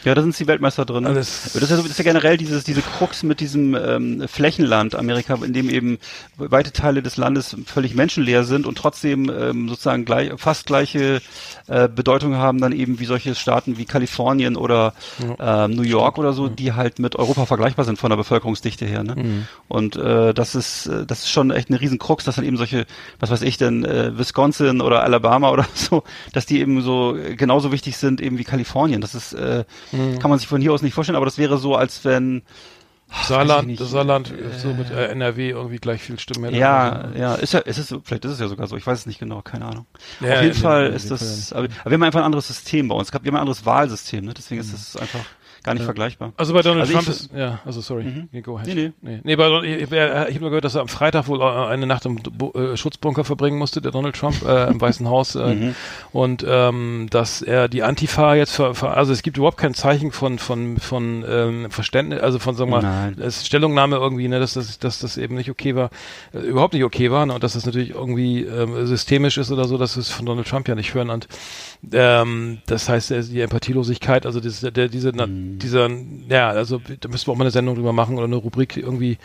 Ja, 0.04 0.14
da 0.14 0.22
sind 0.22 0.38
die 0.38 0.46
Weltmeister 0.46 0.84
drin. 0.84 1.06
Alles- 1.06 1.50
das, 1.52 1.54
ist 1.62 1.70
ja, 1.70 1.76
so- 1.76 1.82
das 1.82 1.92
ist 1.92 1.98
ja 1.98 2.04
generell 2.04 2.36
dieses, 2.36 2.64
diese 2.64 2.82
Krux 2.82 3.22
mit 3.22 3.40
diesem 3.40 3.74
ähm, 3.74 4.24
Flächenland 4.28 4.94
Amerika, 4.94 5.34
in 5.44 5.52
dem 5.52 5.68
eben 5.70 5.98
weite 6.36 6.72
Teile 6.72 7.02
des 7.02 7.16
Landes 7.16 7.56
völlig 7.66 7.94
menschenleer 7.94 8.44
sind 8.44 8.66
und 8.66 8.76
trotzdem 8.78 9.30
ähm, 9.30 9.68
sozusagen 9.68 10.04
gleich, 10.04 10.30
fast 10.38 10.66
gleiche 10.66 11.20
äh, 11.68 11.88
Bedeutung 11.88 12.34
haben 12.36 12.60
dann 12.60 12.72
eben 12.72 12.98
wie 12.98 13.04
solche 13.04 13.34
Staaten 13.34 13.78
wie 13.78 13.84
Kalifornien 13.84 14.56
oder 14.56 14.94
ähm, 15.38 15.70
New 15.72 15.82
York 15.82 16.18
oder 16.18 16.32
so, 16.32 16.48
die 16.48 16.72
halt 16.72 16.98
mit 16.98 17.16
Europa 17.16 17.46
vergleichbar 17.46 17.84
sind 17.84 17.98
von 17.98 18.10
der 18.10 18.16
Bevölkerungsdichte 18.16 18.84
her. 18.84 19.04
Ne? 19.04 19.14
Mhm. 19.16 19.46
Und 19.68 19.96
äh, 19.96 20.34
das 20.34 20.54
ist 20.54 20.86
äh, 20.86 21.06
das 21.06 21.20
ist 21.20 21.30
schon 21.30 21.50
echt 21.50 21.68
eine 21.70 21.80
riesen 21.80 21.98
Krux, 21.98 22.24
dass 22.24 22.36
dann 22.36 22.44
eben 22.44 22.56
solche, 22.56 22.86
was 23.20 23.30
weiß 23.30 23.42
ich 23.42 23.56
denn, 23.58 23.84
äh, 23.84 24.16
Wisconsin 24.18 24.80
oder 24.80 25.02
Alabama 25.02 25.50
oder 25.50 25.66
so, 25.74 26.02
dass 26.32 26.46
die 26.46 26.60
eben 26.60 26.82
so 26.82 27.16
äh, 27.16 27.36
genauso 27.36 27.70
wichtig 27.72 27.96
sind 27.96 28.20
eben 28.20 28.38
wie 28.38 28.44
Kalifornien. 28.44 29.00
Das 29.00 29.14
ist 29.14 29.32
äh, 29.34 29.64
Mhm. 29.92 30.18
kann 30.18 30.30
man 30.30 30.38
sich 30.38 30.48
von 30.48 30.60
hier 30.60 30.72
aus 30.72 30.82
nicht 30.82 30.94
vorstellen, 30.94 31.16
aber 31.16 31.26
das 31.26 31.38
wäre 31.38 31.58
so, 31.58 31.76
als 31.76 32.04
wenn 32.04 32.42
Saarland, 33.24 33.78
Saarland 33.78 34.30
äh, 34.30 34.58
so 34.58 34.72
mit 34.72 34.90
äh, 34.90 35.08
NRW 35.08 35.50
irgendwie 35.50 35.76
gleich 35.76 36.02
viel 36.02 36.18
Stimmen 36.18 36.44
hätte. 36.46 36.56
ja, 36.56 37.10
ja, 37.14 37.34
ist 37.34 37.52
ja, 37.52 37.60
ist 37.60 37.78
es, 37.78 37.94
vielleicht 38.04 38.24
ist 38.24 38.32
es 38.32 38.40
ja 38.40 38.48
sogar 38.48 38.66
so, 38.66 38.76
ich 38.76 38.86
weiß 38.86 39.00
es 39.00 39.06
nicht 39.06 39.18
genau, 39.18 39.42
keine 39.42 39.66
Ahnung. 39.66 39.86
Ja, 40.20 40.36
Auf 40.36 40.42
jeden 40.42 40.54
Fall 40.54 40.86
ist 40.88 41.10
das, 41.10 41.52
aber, 41.52 41.68
wir 41.68 41.92
haben 41.92 42.02
einfach 42.02 42.20
ein 42.20 42.26
anderes 42.26 42.48
System 42.48 42.88
bei 42.88 42.94
uns. 42.94 43.12
Wir 43.12 43.18
haben 43.18 43.28
ein 43.28 43.36
anderes 43.36 43.66
Wahlsystem, 43.66 44.24
ne? 44.24 44.34
deswegen 44.34 44.60
ist 44.60 44.72
es 44.72 44.96
einfach 44.96 45.20
gar 45.62 45.74
nicht 45.74 45.84
vergleichbar. 45.84 46.32
Also 46.36 46.52
bei 46.54 46.62
Donald 46.62 46.82
Also 46.82 46.92
Trump 46.94 47.08
ist, 47.08 47.30
ja, 47.34 47.60
also 47.64 47.80
sorry, 47.80 48.04
Mhm. 48.04 48.28
nee, 48.32 48.40
go 48.40 48.56
ahead. 48.56 48.68
Nee, 48.68 48.74
nee. 48.74 48.92
nee. 49.00 49.20
nee 49.22 49.36
bei, 49.36 49.48
ich, 49.62 49.82
ich, 49.82 49.92
ich 49.92 49.98
habe 49.98 50.40
nur 50.40 50.50
gehört, 50.50 50.64
dass 50.64 50.74
er 50.74 50.80
am 50.82 50.88
Freitag 50.88 51.28
wohl 51.28 51.40
äh, 51.40 51.44
eine 51.44 51.86
Nacht 51.86 52.04
im 52.06 52.18
äh, 52.54 52.76
Schutzbunker 52.76 53.24
verbringen 53.24 53.58
musste, 53.58 53.80
der 53.80 53.92
Donald 53.92 54.16
Trump, 54.16 54.42
äh, 54.42 54.68
im 54.70 54.80
Weißen 54.80 55.08
Haus. 55.08 55.34
Äh, 55.34 55.52
Mhm. 55.52 55.74
Und 56.12 56.44
ähm, 56.48 57.08
dass 57.10 57.42
er 57.42 57.68
die 57.68 57.82
Antifa 57.82 58.34
jetzt, 58.34 58.54
ver, 58.56 58.74
ver, 58.74 58.96
also 58.96 59.12
es 59.12 59.22
gibt 59.22 59.36
überhaupt 59.36 59.58
kein 59.58 59.74
Zeichen 59.74 60.12
von 60.12 60.38
von 60.38 60.78
von 60.78 61.24
ähm, 61.28 61.70
Verständnis, 61.70 62.20
also 62.20 62.38
von 62.38 62.54
sagen 62.54 62.70
wir 62.70 62.82
mal, 62.82 63.30
Stellungnahme 63.30 63.96
irgendwie, 63.96 64.28
ne, 64.28 64.40
dass 64.40 64.54
das, 64.54 64.78
dass 64.78 64.98
das 64.98 65.16
eben 65.18 65.34
nicht 65.34 65.50
okay 65.50 65.74
war, 65.76 65.90
äh, 66.32 66.38
überhaupt 66.38 66.74
nicht 66.74 66.84
okay 66.84 67.10
war, 67.10 67.26
ne, 67.26 67.34
und 67.34 67.42
dass 67.44 67.52
das 67.52 67.66
natürlich 67.66 67.90
irgendwie 67.90 68.42
ähm, 68.42 68.86
systemisch 68.86 69.36
ist 69.38 69.50
oder 69.52 69.64
so, 69.66 69.76
dass 69.78 69.96
es 69.96 70.08
von 70.10 70.24
Donald 70.26 70.46
Trump 70.48 70.68
ja 70.68 70.74
nicht 70.74 70.94
hören. 70.94 71.10
Und 71.10 71.28
ähm, 71.92 72.58
das 72.66 72.88
heißt, 72.88 73.10
äh, 73.10 73.22
die 73.22 73.40
Empathielosigkeit, 73.40 74.26
also 74.26 74.40
das, 74.40 74.60
der, 74.60 74.88
diese, 74.88 75.12
Mhm. 75.12 75.51
Dieser, 75.58 75.88
ja, 76.28 76.50
also 76.50 76.80
da 77.00 77.08
müssen 77.08 77.26
wir 77.26 77.32
auch 77.32 77.36
mal 77.36 77.44
eine 77.44 77.50
Sendung 77.50 77.74
drüber 77.76 77.92
machen 77.92 78.16
oder 78.16 78.24
eine 78.26 78.36
Rubrik 78.36 78.76
irgendwie, 78.76 79.18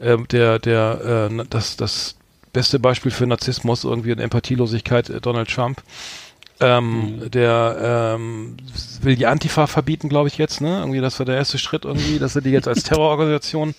ähm, 0.00 0.26
der, 0.28 0.58
der, 0.58 1.28
äh, 1.30 1.44
das, 1.50 1.76
das 1.76 2.16
beste 2.52 2.78
Beispiel 2.78 3.10
für 3.10 3.26
Narzissmus 3.26 3.84
irgendwie 3.84 4.12
und 4.12 4.18
Empathielosigkeit, 4.18 5.10
äh, 5.10 5.20
Donald 5.20 5.48
Trump. 5.50 5.82
Ähm, 6.60 7.16
Mhm. 7.24 7.30
der 7.32 8.14
ähm, 8.16 8.56
will 9.00 9.16
die 9.16 9.26
Antifa 9.26 9.66
verbieten, 9.66 10.08
glaube 10.08 10.28
ich 10.28 10.38
jetzt, 10.38 10.60
ne? 10.60 10.78
Irgendwie, 10.78 11.00
das 11.00 11.18
war 11.18 11.26
der 11.26 11.34
erste 11.34 11.58
Schritt 11.58 11.84
irgendwie, 11.84 12.20
dass 12.20 12.36
er 12.36 12.42
die 12.42 12.50
jetzt 12.50 12.68
als 12.68 12.82
Terrororganisation 12.84 13.74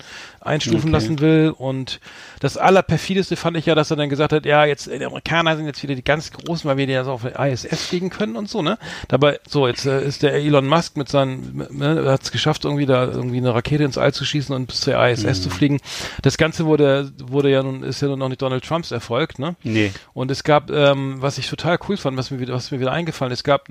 einstufen 0.45 0.89
Okay. 0.89 0.91
lassen 0.91 1.19
will. 1.19 1.53
Und 1.57 1.99
das 2.39 2.57
allerperfideste 2.57 3.35
fand 3.35 3.57
ich 3.57 3.65
ja, 3.65 3.75
dass 3.75 3.91
er 3.91 3.97
dann 3.97 4.09
gesagt 4.09 4.33
hat, 4.33 4.45
ja, 4.45 4.65
jetzt 4.65 4.87
äh, 4.87 4.99
die 4.99 5.05
Amerikaner 5.05 5.55
sind 5.55 5.65
jetzt 5.65 5.81
wieder 5.83 5.95
die 5.95 6.03
ganz 6.03 6.31
großen, 6.31 6.69
weil 6.69 6.77
wir 6.77 6.87
die 6.87 6.93
ja 6.93 7.03
so 7.03 7.11
auf 7.11 7.21
der 7.23 7.39
ISS 7.39 7.85
fliegen 7.87 8.09
können 8.09 8.35
und 8.35 8.49
so, 8.49 8.61
ne? 8.61 8.77
Dabei, 9.07 9.39
so, 9.47 9.67
jetzt 9.67 9.85
äh, 9.85 10.03
ist 10.03 10.23
der 10.23 10.33
Elon 10.33 10.67
Musk 10.67 10.97
mit 10.97 11.09
seinen, 11.09 11.65
ne, 11.71 12.03
hat 12.11 12.23
es 12.23 12.31
geschafft, 12.31 12.65
irgendwie 12.65 12.85
da 12.85 13.05
irgendwie 13.05 13.37
eine 13.37 13.53
Rakete 13.53 13.83
ins 13.83 13.97
All 13.97 14.13
zu 14.13 14.25
schießen 14.25 14.55
und 14.55 14.67
bis 14.67 14.81
zur 14.81 14.95
ISS 15.03 15.41
zu 15.41 15.49
fliegen. 15.49 15.79
Das 16.21 16.37
Ganze 16.37 16.65
wurde, 16.65 17.11
wurde 17.23 17.49
ja 17.49 17.63
nun, 17.63 17.83
ist 17.83 18.01
ja 18.01 18.07
nun 18.07 18.19
noch 18.19 18.29
nicht 18.29 18.41
Donald 18.41 18.63
Trumps 18.63 18.91
Erfolg, 18.91 19.39
ne? 19.39 19.55
Nee. 19.63 19.91
Und 20.13 20.31
es 20.31 20.43
gab, 20.43 20.69
ähm, 20.71 21.15
was 21.19 21.37
ich 21.37 21.49
total 21.49 21.77
cool 21.87 21.97
fand, 21.97 22.17
was 22.17 22.31
mir 22.31 22.39
wieder, 22.39 22.53
was 22.53 22.71
mir 22.71 22.79
wieder 22.79 22.91
eingefallen 22.91 23.31
ist, 23.31 23.39
es 23.39 23.43
gab 23.43 23.69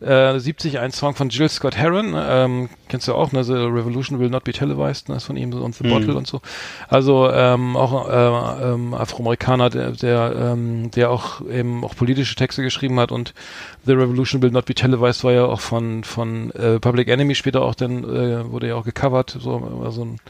1970 0.00 0.78
einen 0.80 0.92
Song 0.92 1.14
von 1.14 1.28
Jill 1.28 1.48
Scott 1.48 1.76
Heron, 1.76 2.14
ähm, 2.16 2.68
kennst 2.88 3.08
du 3.08 3.14
auch, 3.14 3.32
ne? 3.32 3.44
The 3.44 3.52
Revolution 3.52 4.18
Will 4.18 4.28
Not 4.28 4.44
Be 4.44 4.52
Televised, 4.52 5.08
ne? 5.08 5.16
ist 5.16 5.24
von 5.24 5.36
ihm 5.36 5.52
so 5.52 5.64
und 5.64 5.74
The 5.74 5.84
Mhm. 5.84 5.88
Bottle 5.90 6.14
und 6.14 6.26
so. 6.26 6.40
Also 6.88 7.30
ähm, 7.30 7.76
auch 7.76 8.08
äh, 8.08 8.72
ähm, 8.72 8.92
Afroamerikaner, 8.94 9.70
der, 9.70 9.92
der, 9.92 10.34
ähm, 10.36 10.90
der 10.90 11.10
auch 11.10 11.40
eben 11.48 11.84
auch 11.84 11.96
politische 11.96 12.34
Texte 12.34 12.62
geschrieben 12.62 12.98
hat 13.00 13.12
und 13.12 13.34
The 13.86 13.92
Revolution 13.92 14.42
Will 14.42 14.50
Not 14.50 14.66
Be 14.66 14.74
Televised 14.74 15.24
war 15.24 15.32
ja 15.32 15.44
auch 15.46 15.60
von 15.60 16.04
von 16.04 16.50
äh, 16.52 16.80
Public 16.80 17.08
Enemy 17.08 17.34
später 17.34 17.62
auch 17.62 17.74
dann 17.74 18.04
äh, 18.04 18.50
wurde 18.50 18.68
ja 18.68 18.74
auch 18.74 18.84
gecovert, 18.84 19.36
so 19.40 19.80
also 19.84 20.04
ein 20.04 20.20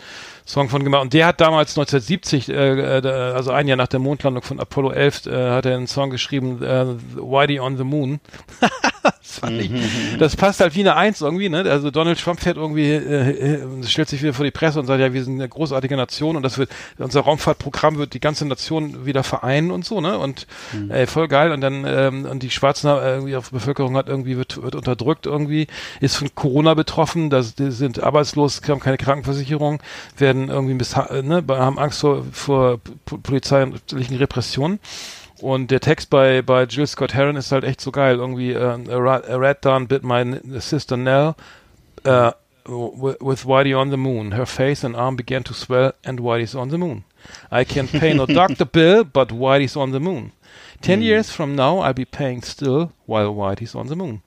Song 0.46 0.68
von 0.68 0.84
gemacht. 0.84 1.02
Und 1.02 1.14
der 1.14 1.26
hat 1.26 1.40
damals 1.40 1.70
1970, 1.70 2.50
äh, 2.50 2.98
äh, 2.98 3.32
also 3.32 3.50
ein 3.50 3.66
Jahr 3.66 3.78
nach 3.78 3.88
der 3.88 3.98
Mondlandung 3.98 4.42
von 4.42 4.60
Apollo 4.60 4.90
11, 4.90 5.26
äh, 5.26 5.50
hat 5.50 5.64
er 5.64 5.76
einen 5.76 5.86
Song 5.86 6.10
geschrieben, 6.10 6.62
äh, 6.62 6.84
Whitey 7.16 7.60
on 7.60 7.76
the 7.76 7.84
Moon. 7.84 8.20
Das, 9.04 9.38
fand 9.40 9.60
ich, 9.60 9.70
das 10.18 10.36
passt 10.36 10.60
halt 10.60 10.74
wie 10.74 10.80
eine 10.80 10.96
Eins 10.96 11.20
irgendwie, 11.20 11.50
ne? 11.50 11.68
Also 11.68 11.90
Donald 11.90 12.18
Trump 12.18 12.40
fährt 12.40 12.56
irgendwie, 12.56 12.90
äh, 12.90 13.56
äh, 13.56 13.82
stellt 13.84 14.08
sich 14.08 14.22
wieder 14.22 14.32
vor 14.32 14.44
die 14.44 14.50
Presse 14.50 14.80
und 14.80 14.86
sagt, 14.86 15.00
ja, 15.00 15.12
wir 15.12 15.22
sind 15.22 15.34
eine 15.34 15.48
großartige 15.48 15.96
Nation 15.96 16.36
und 16.36 16.42
das 16.42 16.56
wird, 16.56 16.70
unser 16.96 17.20
Raumfahrtprogramm 17.20 17.98
wird 17.98 18.14
die 18.14 18.20
ganze 18.20 18.46
Nation 18.46 19.04
wieder 19.04 19.22
vereinen 19.22 19.70
und 19.70 19.84
so, 19.84 20.00
ne? 20.00 20.18
Und 20.18 20.46
ey, 20.88 21.06
voll 21.06 21.28
geil. 21.28 21.52
Und 21.52 21.60
dann, 21.60 21.84
ähm, 21.86 22.24
und 22.24 22.42
die 22.42 22.50
Schwarzen 22.50 22.88
irgendwie 22.88 23.36
auf 23.36 23.50
Bevölkerung 23.50 23.96
hat 23.96 24.08
irgendwie 24.08 24.38
wird, 24.38 24.62
wird 24.62 24.74
unterdrückt 24.74 25.26
irgendwie, 25.26 25.66
ist 26.00 26.16
von 26.16 26.34
Corona 26.34 26.72
betroffen, 26.72 27.28
das, 27.28 27.54
die 27.54 27.72
sind 27.72 28.02
arbeitslos, 28.02 28.62
haben 28.68 28.80
keine 28.80 28.96
Krankenversicherung, 28.96 29.82
werden 30.35 30.49
irgendwie 30.49 30.75
bis, 30.75 30.95
ne, 30.97 31.45
haben 31.49 31.79
Angst 31.79 32.00
vor, 32.00 32.25
vor 32.33 32.79
po- 33.05 33.19
polizeilichen 33.19 34.17
Repressionen. 34.17 34.79
Und 35.41 35.71
der 35.71 35.81
Text 35.81 36.11
bei, 36.11 36.43
bei 36.43 36.64
Jill 36.64 36.87
Scott 36.87 37.12
Heron 37.12 37.37
ist 37.37 37.53
halt 37.53 37.64
echt 37.64 37.81
so 37.81 37.91
geil. 37.91 38.17
Irgendwie, 38.17 38.53
ähm, 38.53 38.88
a, 38.88 38.97
rat, 38.97 39.29
a 39.29 39.37
rat 39.37 39.64
down 39.64 39.87
bit 39.88 40.03
my 40.05 40.41
sister 40.61 40.97
Nell 40.97 41.35
uh, 42.07 42.31
with 42.67 43.45
Whitey 43.45 43.75
on 43.75 43.91
the 43.91 43.97
moon. 43.97 44.33
Her 44.33 44.47
face 44.47 44.85
and 44.85 44.97
arm 44.97 45.17
began 45.17 45.45
to 45.45 45.53
swell 45.53 45.93
and 46.05 46.21
Whitey's 46.21 46.55
on 46.55 46.71
the 46.71 46.79
moon. 46.79 47.05
I 47.50 47.64
can't 47.64 47.91
pay 47.91 48.14
no 48.14 48.26
doctor 48.41 48.64
bill, 48.64 49.05
but 49.05 49.29
Whitey's 49.31 49.76
on 49.76 49.91
the 49.91 50.00
moon. 50.00 50.33
Ten 50.81 51.03
years 51.03 51.31
from 51.31 51.57
now, 51.57 51.79
I'll 51.79 51.95
be 51.95 52.05
paying 52.05 52.43
still 52.43 52.93
while 53.07 53.35
Whitey's 53.35 53.75
on 53.75 53.88
the 53.88 53.97
moon. 53.97 54.23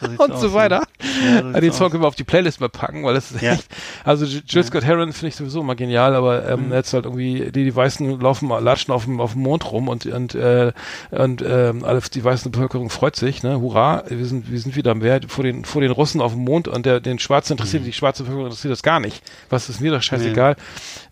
So 0.00 0.06
Und 0.22 0.30
aus, 0.30 0.40
so 0.42 0.46
ja. 0.48 0.54
weiter. 0.54 0.82
Ja, 1.24 1.42
so 1.42 1.48
Ja, 1.50 1.60
den 1.60 1.72
Song 1.72 1.86
aus. 1.86 1.90
können 1.90 2.04
wir 2.04 2.06
auf 2.06 2.14
die 2.14 2.22
Playlist 2.22 2.60
mal 2.60 2.68
packen, 2.68 3.02
weil 3.02 3.14
das 3.14 3.32
ist 3.32 3.42
Ja. 3.42 3.54
echt, 3.54 3.66
also 4.04 4.24
Jill 4.26 4.62
Scott 4.62 4.84
Heron 4.84 5.12
finde 5.12 5.28
ich 5.30 5.34
sowieso 5.34 5.60
immer 5.60 5.74
genial, 5.74 6.14
aber 6.14 6.48
ähm, 6.48 6.72
jetzt 6.72 6.92
halt 6.92 7.04
irgendwie, 7.04 7.50
die, 7.50 7.64
die 7.64 7.74
Weißen 7.74 8.20
laufen, 8.20 8.48
latschen 8.48 8.94
auf 8.94 9.06
dem, 9.06 9.20
auf 9.20 9.32
dem 9.32 9.42
Mond 9.42 9.72
rum 9.72 9.88
und, 9.88 10.06
und, 10.06 10.36
äh, 10.36 10.72
und 11.10 11.42
ähm, 11.44 11.84
alle, 11.84 12.00
die 12.00 12.22
weiße 12.22 12.48
Bevölkerung 12.48 12.90
freut 12.90 13.16
sich, 13.16 13.42
ne, 13.42 13.60
hurra, 13.60 14.04
wir 14.08 14.24
sind, 14.24 14.52
wir 14.52 14.60
sind 14.60 14.76
wieder 14.76 14.92
am 14.92 15.02
Wert 15.02 15.32
vor 15.32 15.42
den, 15.42 15.64
vor 15.64 15.80
den 15.82 15.90
Russen 15.90 16.20
auf 16.20 16.30
dem 16.32 16.44
Mond 16.44 16.68
und 16.68 16.86
der, 16.86 17.00
den 17.00 17.18
Schwarzen 17.18 17.54
interessiert, 17.54 17.84
die 17.84 17.92
schwarze 17.92 18.22
Bevölkerung 18.22 18.46
interessiert 18.46 18.70
das 18.70 18.84
gar 18.84 19.00
nicht. 19.00 19.20
Was 19.50 19.68
ist 19.68 19.80
mir 19.80 19.90
doch 19.90 20.02
scheißegal, 20.02 20.54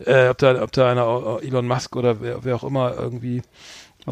äh, 0.05 0.29
ob 0.29 0.39
da, 0.39 0.63
ob 0.63 0.71
da 0.71 0.89
einer, 0.93 1.41
äh, 1.43 1.47
Elon 1.49 1.67
Musk 1.67 1.97
oder 1.97 2.21
wer, 2.21 2.45
wer 2.45 2.55
auch 2.55 2.63
immer 2.65 2.95
irgendwie, 2.97 3.43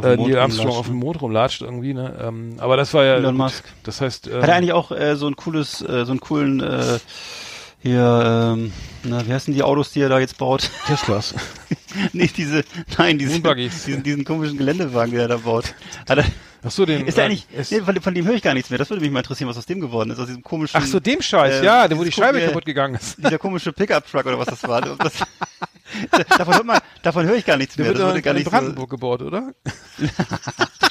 äh, 0.03 0.17
Neil 0.17 0.39
Armstrong 0.39 0.69
auf 0.77 0.87
dem 0.87 0.99
ne? 0.99 1.05
Mond 1.05 1.21
rumlatscht 1.23 1.63
irgendwie, 1.63 1.95
ne, 1.95 2.15
ähm, 2.21 2.55
aber 2.59 2.77
das 2.77 2.93
war 2.95 3.05
ja, 3.05 3.15
Elon 3.15 3.33
gut, 3.37 3.45
Musk. 3.45 3.65
das 3.85 4.01
heißt, 4.01 4.27
ähm, 4.29 4.43
Hat 4.43 4.49
er 4.49 4.55
eigentlich 4.57 4.73
auch 4.73 4.91
äh, 4.91 5.17
so 5.17 5.27
ein 5.27 5.37
cooles, 5.37 5.81
äh, 5.83 6.05
so 6.05 6.13
einen 6.13 6.21
coolen, 6.21 6.61
äh, 6.61 6.99
hier, 7.81 8.55
ähm, 8.57 8.73
na, 9.03 9.27
wie 9.27 9.33
heißen 9.33 9.53
die 9.53 9.63
Autos, 9.63 9.93
die 9.93 10.01
er 10.01 10.09
da 10.09 10.19
jetzt 10.19 10.39
baut? 10.39 10.71
Teslas. 10.87 11.35
nee, 12.13 12.31
diese, 12.35 12.65
nein, 12.99 13.19
diese, 13.19 13.41
diesen, 13.41 14.03
diesen 14.03 14.25
komischen 14.25 14.57
Geländewagen, 14.57 15.11
den 15.13 15.21
er 15.21 15.29
da 15.29 15.37
baut. 15.37 15.75
Hat 16.09 16.19
er, 16.19 16.25
Ach 16.67 16.71
so, 16.71 16.87
den, 16.87 17.07
ist 17.07 17.19
er 17.19 17.25
äh, 17.25 17.27
eigentlich, 17.27 17.47
ist- 17.55 17.73
nee, 17.73 17.83
von, 17.83 18.01
von 18.01 18.15
dem 18.15 18.25
höre 18.27 18.35
ich 18.37 18.43
gar 18.43 18.55
nichts 18.55 18.71
mehr. 18.71 18.79
Das 18.79 18.89
würde 18.89 19.03
mich 19.03 19.11
mal 19.11 19.19
interessieren, 19.19 19.51
was 19.51 19.59
aus 19.59 19.67
dem 19.67 19.81
geworden 19.81 20.11
ist, 20.11 20.19
aus 20.19 20.27
diesem 20.29 20.43
komischen, 20.43 20.81
Ach 20.83 20.87
so, 20.87 20.99
dem 20.99 21.21
Scheiß, 21.21 21.61
äh, 21.61 21.65
ja, 21.65 21.87
der, 21.87 21.99
wo 21.99 22.05
die 22.05 22.11
Scheibe 22.11 22.39
komische- 22.39 22.47
kaputt 22.49 22.65
gegangen 22.65 22.95
ist. 22.95 23.19
dieser 23.19 23.39
komische 23.39 23.71
Pickup-Truck 23.71 24.25
oder 24.25 24.39
was 24.39 24.47
das 24.49 24.63
war. 24.67 24.81
Das, 24.99 25.13
davon, 26.39 26.55
hört 26.55 26.65
man, 26.65 26.79
davon 27.03 27.27
höre 27.27 27.37
ich 27.37 27.45
gar 27.45 27.57
nichts 27.57 27.77
Der 27.77 27.85
mehr. 27.85 27.95
wird 27.99 28.17
Das 28.17 28.23
gar 28.23 28.33
in 28.33 28.39
nicht 28.39 28.51
Brandenburg 28.51 28.91
gebaut, 28.91 29.23
oder? 29.23 29.53
so 29.99 30.07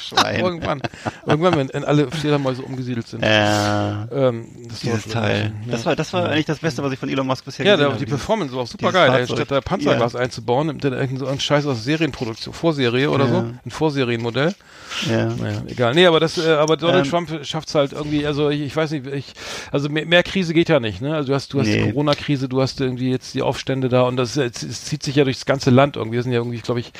Schwein. 0.00 0.40
Irgendwann. 0.40 0.80
Irgendwann, 1.26 1.56
wenn 1.56 1.70
wenn 1.72 1.84
alle 1.84 2.10
Fledermäuse 2.10 2.62
umgesiedelt 2.62 3.06
sind. 3.08 3.22
Äh, 3.22 4.02
ähm, 4.12 4.46
das 4.68 4.80
dieses 4.80 5.06
Teil. 5.08 5.52
wirklich, 5.52 5.70
Das 5.70 5.86
war, 5.86 5.96
das 5.96 6.12
war 6.12 6.28
eigentlich 6.28 6.46
das 6.46 6.58
Beste, 6.60 6.82
was 6.82 6.92
ich 6.92 6.98
von 6.98 7.08
Elon 7.08 7.26
Musk 7.26 7.44
bisher 7.44 7.66
Ja, 7.66 7.72
gesehen 7.72 7.80
der, 7.80 7.88
habe. 7.90 7.98
die 7.98 8.04
Dieses- 8.04 8.20
Performance 8.20 8.54
war 8.54 8.62
auch 8.62 8.66
super 8.66 8.92
geil. 8.92 9.10
Fahrzeug. 9.10 9.36
Statt 9.38 9.50
da 9.50 9.60
Panzerglas 9.60 10.14
einzubauen, 10.14 10.68
nimmt 10.68 10.84
er 10.84 10.92
irgendeinen 10.92 11.18
so 11.18 11.26
einen 11.26 11.40
Scheiß 11.40 11.66
aus 11.66 11.82
Serienproduktion, 11.84 12.54
Vorserie 12.54 13.10
oder 13.10 13.26
so. 13.26 13.34
Ja. 13.34 13.40
Ein 13.64 13.70
Vorserienmodell. 13.70 14.54
Ja. 15.08 15.26
Naja, 15.34 15.62
egal. 15.66 15.94
Nee, 15.94 16.06
aber 16.06 16.20
das, 16.20 16.38
äh, 16.38 16.50
aber 16.52 16.76
Donald 16.76 17.04
Ähm, 17.04 17.10
Trump 17.10 17.44
schafft's 17.44 17.74
halt 17.74 17.92
irgendwie, 17.92 18.26
also 18.26 18.50
ich, 18.50 18.60
ich 18.62 18.74
weiß 18.76 18.90
nicht, 18.92 19.06
ich, 19.06 19.32
also 19.70 19.88
mehr, 19.88 20.06
mehr 20.06 20.22
Krise 20.22 20.54
geht 20.54 20.68
ja 20.68 20.80
nicht, 20.80 21.00
ne? 21.00 21.14
Also 21.14 21.28
du 21.28 21.34
hast, 21.34 21.52
du 21.52 21.60
hast 21.60 21.66
die 21.66 21.80
Nee. 21.80 21.90
Corona-Krise, 21.90 22.48
du 22.48 22.60
hast 22.60 22.80
irgendwie 22.80 23.10
jetzt 23.10 23.34
die 23.34 23.42
Aufstände 23.42 23.88
da 23.88 24.02
und 24.02 24.16
das, 24.16 24.36
es, 24.36 24.62
es 24.62 24.84
zieht 24.84 25.02
sich 25.02 25.16
ja 25.16 25.24
durchs 25.24 25.46
ganze 25.46 25.70
Land 25.70 25.96
irgendwie. 25.96 26.16
Wir 26.16 26.22
sind 26.22 26.32
ja 26.32 26.38
irgendwie, 26.38 26.58
glaube 26.60 26.80
ich, 26.80 26.92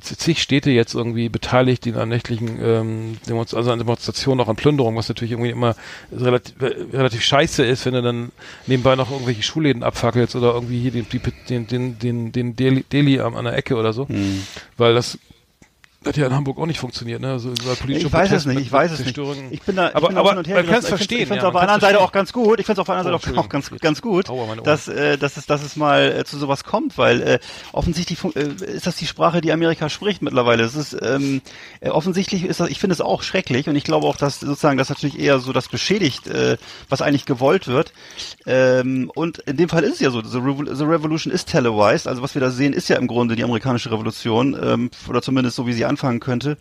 zig 0.00 0.42
Städte 0.42 0.70
jetzt 0.70 0.94
irgendwie 0.94 1.28
beteiligt, 1.28 1.84
die 1.84 1.94
an 1.94 2.08
nächtlichen 2.08 2.58
ähm, 2.62 3.16
also 3.28 3.70
an 3.70 3.78
Demonstrationen, 3.78 4.40
auch 4.44 4.48
an 4.48 4.56
Plünderungen, 4.56 4.98
was 4.98 5.08
natürlich 5.08 5.32
irgendwie 5.32 5.50
immer 5.50 5.74
relativ, 6.12 6.54
relativ 6.92 7.22
scheiße 7.22 7.64
ist, 7.64 7.86
wenn 7.86 7.94
du 7.94 8.02
dann 8.02 8.32
nebenbei 8.66 8.96
noch 8.96 9.10
irgendwelche 9.10 9.42
Schulläden 9.42 9.82
abfackelst 9.82 10.36
oder 10.36 10.54
irgendwie 10.54 10.80
hier 10.80 10.90
den, 10.90 11.06
die, 11.08 11.20
den, 11.48 11.66
den, 11.66 11.98
den, 11.98 12.32
den 12.32 12.56
Deli, 12.56 12.84
Deli 12.84 13.20
an 13.20 13.44
der 13.44 13.56
Ecke 13.56 13.76
oder 13.76 13.92
so. 13.92 14.08
Hm. 14.08 14.42
Weil 14.76 14.94
das 14.94 15.18
hat 16.08 16.16
ja 16.16 16.26
in 16.26 16.34
Hamburg 16.34 16.58
auch 16.58 16.66
nicht 16.66 16.80
funktioniert, 16.80 17.20
ne? 17.20 17.32
Also 17.32 17.50
über 17.50 17.74
politische 17.76 18.06
Ich 18.06 18.12
weiß 18.12 18.32
es 18.32 18.44
Protest 18.44 18.46
nicht, 18.46 18.54
mit 18.56 18.64
ich 18.64 18.72
weiß 18.72 18.92
es 18.92 18.98
nicht. 19.00 19.18
Ich 19.50 19.62
bin 19.62 19.76
da, 19.76 19.88
ich 19.88 19.94
aber, 19.94 20.08
bin 20.08 20.16
aber 20.16 20.30
hin 20.30 20.38
und 20.38 20.48
her 20.48 20.56
man 20.56 20.66
kann 20.66 20.78
es 20.80 20.88
verstehen. 20.88 21.22
Ich 21.22 21.28
finde 21.28 21.38
es 21.38 21.42
ja, 21.42 21.48
auf 21.48 21.52
der 21.54 21.62
anderen 21.62 21.80
Seite 21.80 21.98
auch 21.98 22.10
verstehen. 22.10 22.18
ganz 22.18 22.32
gut. 22.32 22.60
Ich 22.60 22.66
finde 22.66 22.72
es 22.72 22.78
auf 22.80 22.86
der 22.86 22.96
anderen 22.96 23.14
Oh, 23.14 23.18
Seite 23.18 23.38
auch, 23.38 23.44
auch 23.44 23.48
ganz, 23.48 23.70
ganz 23.80 24.02
gut, 24.02 24.28
Aua, 24.28 24.56
dass, 24.56 24.88
äh, 24.88 25.16
dass, 25.18 25.36
es, 25.36 25.46
dass 25.46 25.62
es 25.62 25.76
mal 25.76 26.12
äh, 26.12 26.24
zu 26.24 26.38
sowas 26.38 26.64
kommt, 26.64 26.98
weil 26.98 27.20
äh, 27.22 27.38
offensichtlich 27.72 28.18
äh, 28.36 28.64
ist 28.64 28.86
das 28.86 28.96
die 28.96 29.06
Sprache, 29.06 29.40
die 29.40 29.52
Amerika 29.52 29.88
spricht 29.88 30.22
mittlerweile. 30.22 30.64
Es 30.64 30.74
ist 30.74 30.96
ähm, 31.00 31.40
äh, 31.80 31.90
offensichtlich 31.90 32.44
ist 32.44 32.60
das, 32.60 32.68
ich 32.68 32.80
finde 32.80 32.94
es 32.94 33.00
auch 33.00 33.22
schrecklich 33.22 33.68
und 33.68 33.76
ich 33.76 33.84
glaube 33.84 34.06
auch, 34.06 34.16
dass 34.16 34.40
sozusagen 34.40 34.78
das 34.78 34.88
natürlich 34.88 35.18
eher 35.18 35.38
so 35.38 35.52
das 35.52 35.68
beschädigt, 35.68 36.26
äh, 36.26 36.56
was 36.88 37.02
eigentlich 37.02 37.26
gewollt 37.26 37.68
wird. 37.68 37.92
Ähm, 38.46 39.10
und 39.14 39.38
in 39.40 39.56
dem 39.56 39.68
Fall 39.68 39.84
ist 39.84 39.94
es 39.94 40.00
ja 40.00 40.10
so, 40.10 40.22
the, 40.22 40.38
Revo 40.38 40.64
the 40.74 40.84
Revolution 40.84 41.32
ist 41.32 41.48
televised, 41.48 42.06
also 42.06 42.22
was 42.22 42.34
wir 42.34 42.40
da 42.40 42.50
sehen, 42.50 42.72
ist 42.72 42.88
ja 42.88 42.96
im 42.96 43.06
Grunde 43.06 43.36
die 43.36 43.44
amerikanische 43.44 43.90
Revolution 43.90 44.56
ähm, 44.62 44.90
oder 45.08 45.22
zumindest 45.22 45.56
so, 45.56 45.66
wie 45.66 45.72
sie 45.72 45.84
anfangen 45.98 46.20
könnte. 46.20 46.56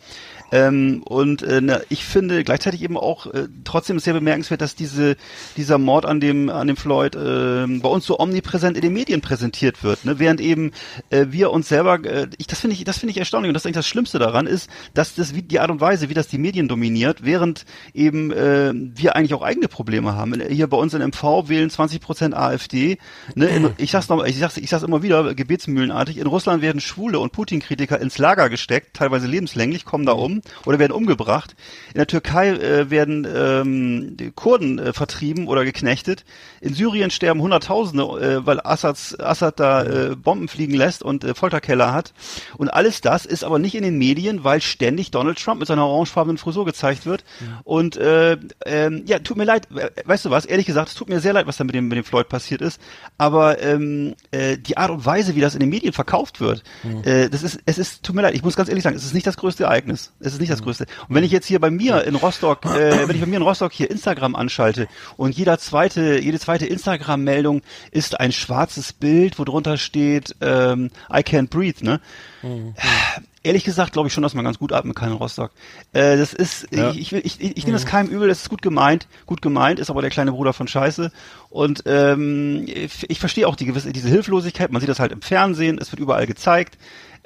Ähm, 0.52 1.02
und 1.04 1.44
äh, 1.44 1.60
na, 1.62 1.82
ich 1.90 2.06
finde 2.06 2.44
gleichzeitig 2.44 2.82
eben 2.82 2.98
auch 2.98 3.28
äh, 3.28 3.48
trotzdem 3.66 4.00
sehr 4.00 4.14
bemerkenswert, 4.14 4.62
dass 4.62 4.76
diese 4.76 5.18
dieser 5.58 5.78
Mord 5.78 6.06
an 6.06 6.20
dem 6.20 6.50
an 6.50 6.68
dem 6.68 6.78
Floyd 6.78 7.16
äh, 7.16 7.66
bei 7.68 7.90
uns 7.90 8.06
so 8.06 8.20
omnipräsent 8.20 8.78
in 8.78 8.82
den 8.82 8.94
Medien 8.94 9.22
präsentiert 9.22 9.84
wird, 9.84 10.06
ne? 10.06 10.20
während 10.20 10.40
eben 10.40 10.72
äh, 11.10 11.28
wir 11.30 11.52
uns 11.52 11.68
selber, 11.68 12.04
äh, 12.06 12.28
ich 12.38 12.48
das 12.48 12.62
finde 12.62 12.76
ich 12.76 12.84
das 12.86 13.00
finde 13.00 13.12
ich 13.12 13.18
erstaunlich 13.18 13.50
und 13.50 13.54
das 13.54 13.64
ist 13.64 13.66
eigentlich 13.66 13.76
das 13.76 13.88
Schlimmste 13.88 14.20
daran 14.20 14.48
ist, 14.48 14.70
dass 14.94 15.16
das 15.16 15.36
wie 15.36 15.42
die 15.42 15.60
Art 15.60 15.70
und 15.70 15.82
Weise, 15.82 16.10
wie 16.10 16.14
das 16.14 16.30
die 16.30 16.38
Medien 16.38 16.70
dominiert, 16.70 17.26
während 17.26 17.66
eben 17.94 18.32
äh, 18.32 18.72
wir 18.74 19.16
eigentlich 19.16 19.34
auch 19.34 19.42
eigene 19.42 19.68
Probleme 19.68 20.16
haben. 20.16 20.42
Hier 20.50 20.68
bei 20.68 20.78
uns 20.78 20.94
in 20.94 21.02
MV 21.02 21.50
wählen 21.50 21.70
20 21.70 22.00
Prozent 22.00 22.36
AfD. 22.36 22.98
Ne? 23.36 23.48
In, 23.48 23.70
ich 23.78 23.92
sag's 23.92 24.08
noch, 24.08 24.24
ich 24.26 24.38
sag's, 24.38 24.58
ich 24.58 24.70
sag's 24.70 24.84
immer 24.84 25.04
wieder, 25.04 25.36
gebetsmühlenartig. 25.36 26.18
In 26.18 26.28
Russland 26.28 26.62
werden 26.62 26.80
Schwule 26.80 27.20
und 27.20 27.32
Putin-Kritiker 27.34 28.00
ins 28.00 28.18
Lager 28.18 28.50
gesteckt, 28.50 28.96
teilweise 28.96 29.28
lebenslänglich, 29.28 29.84
kommen 29.84 30.06
da 30.06 30.14
um 30.14 30.37
oder 30.66 30.80
werden 30.80 30.92
umgebracht. 30.92 31.56
In 31.90 31.98
der 31.98 32.08
Türkei 32.08 32.50
äh, 32.50 32.90
werden 32.90 33.28
ähm, 33.34 34.18
Kurden 34.36 34.80
äh, 34.80 34.94
vertrieben 34.94 35.48
oder 35.48 35.66
geknechtet. 35.66 36.26
In 36.62 36.74
Syrien 36.74 37.12
sterben 37.12 37.42
Hunderttausende, 37.42 38.04
äh, 38.04 38.46
weil 38.46 38.60
Assads, 38.62 39.20
Assad 39.20 39.60
da 39.60 39.84
äh, 39.84 40.16
Bomben 40.16 40.48
fliegen 40.48 40.74
lässt 40.74 41.04
und 41.04 41.24
äh, 41.24 41.34
Folterkeller 41.34 41.94
hat. 41.94 42.14
Und 42.58 42.70
alles 42.70 43.02
das 43.02 43.26
ist 43.26 43.44
aber 43.44 43.60
nicht 43.60 43.76
in 43.76 43.84
den 43.84 43.98
Medien, 43.98 44.44
weil 44.44 44.62
ständig 44.62 45.12
Donald 45.12 45.42
Trump 45.42 45.60
mit 45.60 45.68
seiner 45.68 45.86
orangefarbenen 45.86 46.38
Frisur 46.38 46.66
gezeigt 46.66 47.06
wird. 47.06 47.24
Und 47.64 47.98
äh, 47.98 48.38
ähm, 48.66 49.04
ja, 49.06 49.20
tut 49.20 49.38
mir 49.38 49.46
leid, 49.46 49.68
weißt 50.06 50.26
du 50.26 50.30
was, 50.30 50.46
ehrlich 50.46 50.66
gesagt, 50.66 50.90
es 50.90 50.96
tut 50.96 51.10
mir 51.10 51.20
sehr 51.20 51.34
leid, 51.34 51.48
was 51.48 51.58
da 51.58 51.64
mit 51.64 51.76
dem, 51.76 51.88
mit 51.88 51.98
dem 51.98 52.04
Floyd 52.04 52.30
passiert 52.30 52.62
ist. 52.62 52.82
Aber 53.18 53.62
ähm, 53.62 54.16
äh, 54.32 54.58
die 54.58 54.78
Art 54.78 54.92
und 54.92 55.06
Weise, 55.06 55.36
wie 55.36 55.42
das 55.42 55.54
in 55.54 55.60
den 55.60 55.70
Medien 55.70 55.94
verkauft 55.94 56.40
wird, 56.40 56.64
äh, 57.04 57.30
das 57.30 57.44
ist, 57.44 57.60
es 57.66 57.78
ist, 57.78 58.04
tut 58.04 58.16
mir 58.16 58.22
leid, 58.22 58.36
ich 58.36 58.44
muss 58.44 58.56
ganz 58.56 58.70
ehrlich 58.70 58.84
sagen, 58.84 58.96
es 58.96 59.06
ist 59.06 59.14
nicht 59.14 59.28
das 59.28 59.38
größte 59.38 59.64
Ereignis. 59.64 60.12
Es 60.20 60.27
ist 60.34 60.40
nicht 60.40 60.52
das 60.52 60.62
größte. 60.64 60.86
Und 61.08 61.16
wenn 61.16 61.24
ich 61.24 61.32
jetzt 61.32 61.46
hier 61.48 61.60
bei 61.60 61.70
mir 61.72 62.04
in 62.06 62.16
Rostock, 62.16 62.66
äh, 62.66 63.08
wenn 63.08 63.16
ich 63.16 63.22
bei 63.22 63.28
mir 63.28 63.38
in 63.38 63.42
Rostock 63.44 63.72
hier 63.74 63.90
Instagram 63.92 64.36
anschalte 64.36 64.88
und 65.18 65.36
jeder 65.36 65.58
zweite, 65.60 66.20
jede 66.20 66.40
zweite 66.40 66.66
Instagram-Meldung 66.66 67.62
ist 67.92 68.20
ein 68.20 68.32
schwarzes 68.32 68.94
Bild, 68.94 69.40
wo 69.40 69.44
drunter 69.46 69.78
steht 69.78 70.36
ähm, 70.42 70.92
I 71.12 71.18
can't 71.20 71.50
breathe, 71.50 71.84
ne? 71.84 72.00
Ehrlich 73.44 73.64
gesagt 73.64 73.94
glaube 73.94 74.08
ich 74.08 74.14
schon, 74.14 74.24
dass 74.24 74.34
man 74.34 74.44
ganz 74.44 74.60
gut 74.60 74.74
atmen 74.74 74.94
kann 74.94 75.10
in 75.10 75.16
Rostock. 75.16 75.52
Äh, 75.94 76.18
das 76.18 76.34
ist, 76.34 76.68
Ja. 76.72 76.92
ich, 76.92 77.00
ich, 77.00 77.12
will- 77.14 77.22
ich, 77.24 77.40
ich, 77.40 77.58
ich 77.58 77.66
nehme 77.66 77.78
das 77.78 77.86
keinem 77.86 78.10
übel, 78.10 78.28
das 78.28 78.42
ist 78.42 78.50
gut 78.50 78.62
gemeint, 78.62 79.08
gut 79.26 79.42
gemeint, 79.42 79.80
ist 79.80 79.90
aber 79.90 80.02
der 80.02 80.10
kleine 80.12 80.32
Bruder 80.34 80.54
von 80.54 80.68
Scheiße. 80.68 81.12
Und 81.50 81.84
ähm, 81.86 82.66
ich, 82.68 83.10
ich 83.10 83.20
verstehe 83.20 83.48
auch 83.48 83.56
die 83.56 83.66
gewisse, 83.66 83.92
diese 83.94 84.10
Hilflosigkeit, 84.10 84.72
man 84.72 84.82
sieht 84.82 84.90
das 84.90 85.00
halt 85.00 85.12
im 85.14 85.22
Fernsehen, 85.22 85.78
es 85.80 85.92
wird 85.92 86.00
überall 86.02 86.28
gezeigt. 86.28 86.78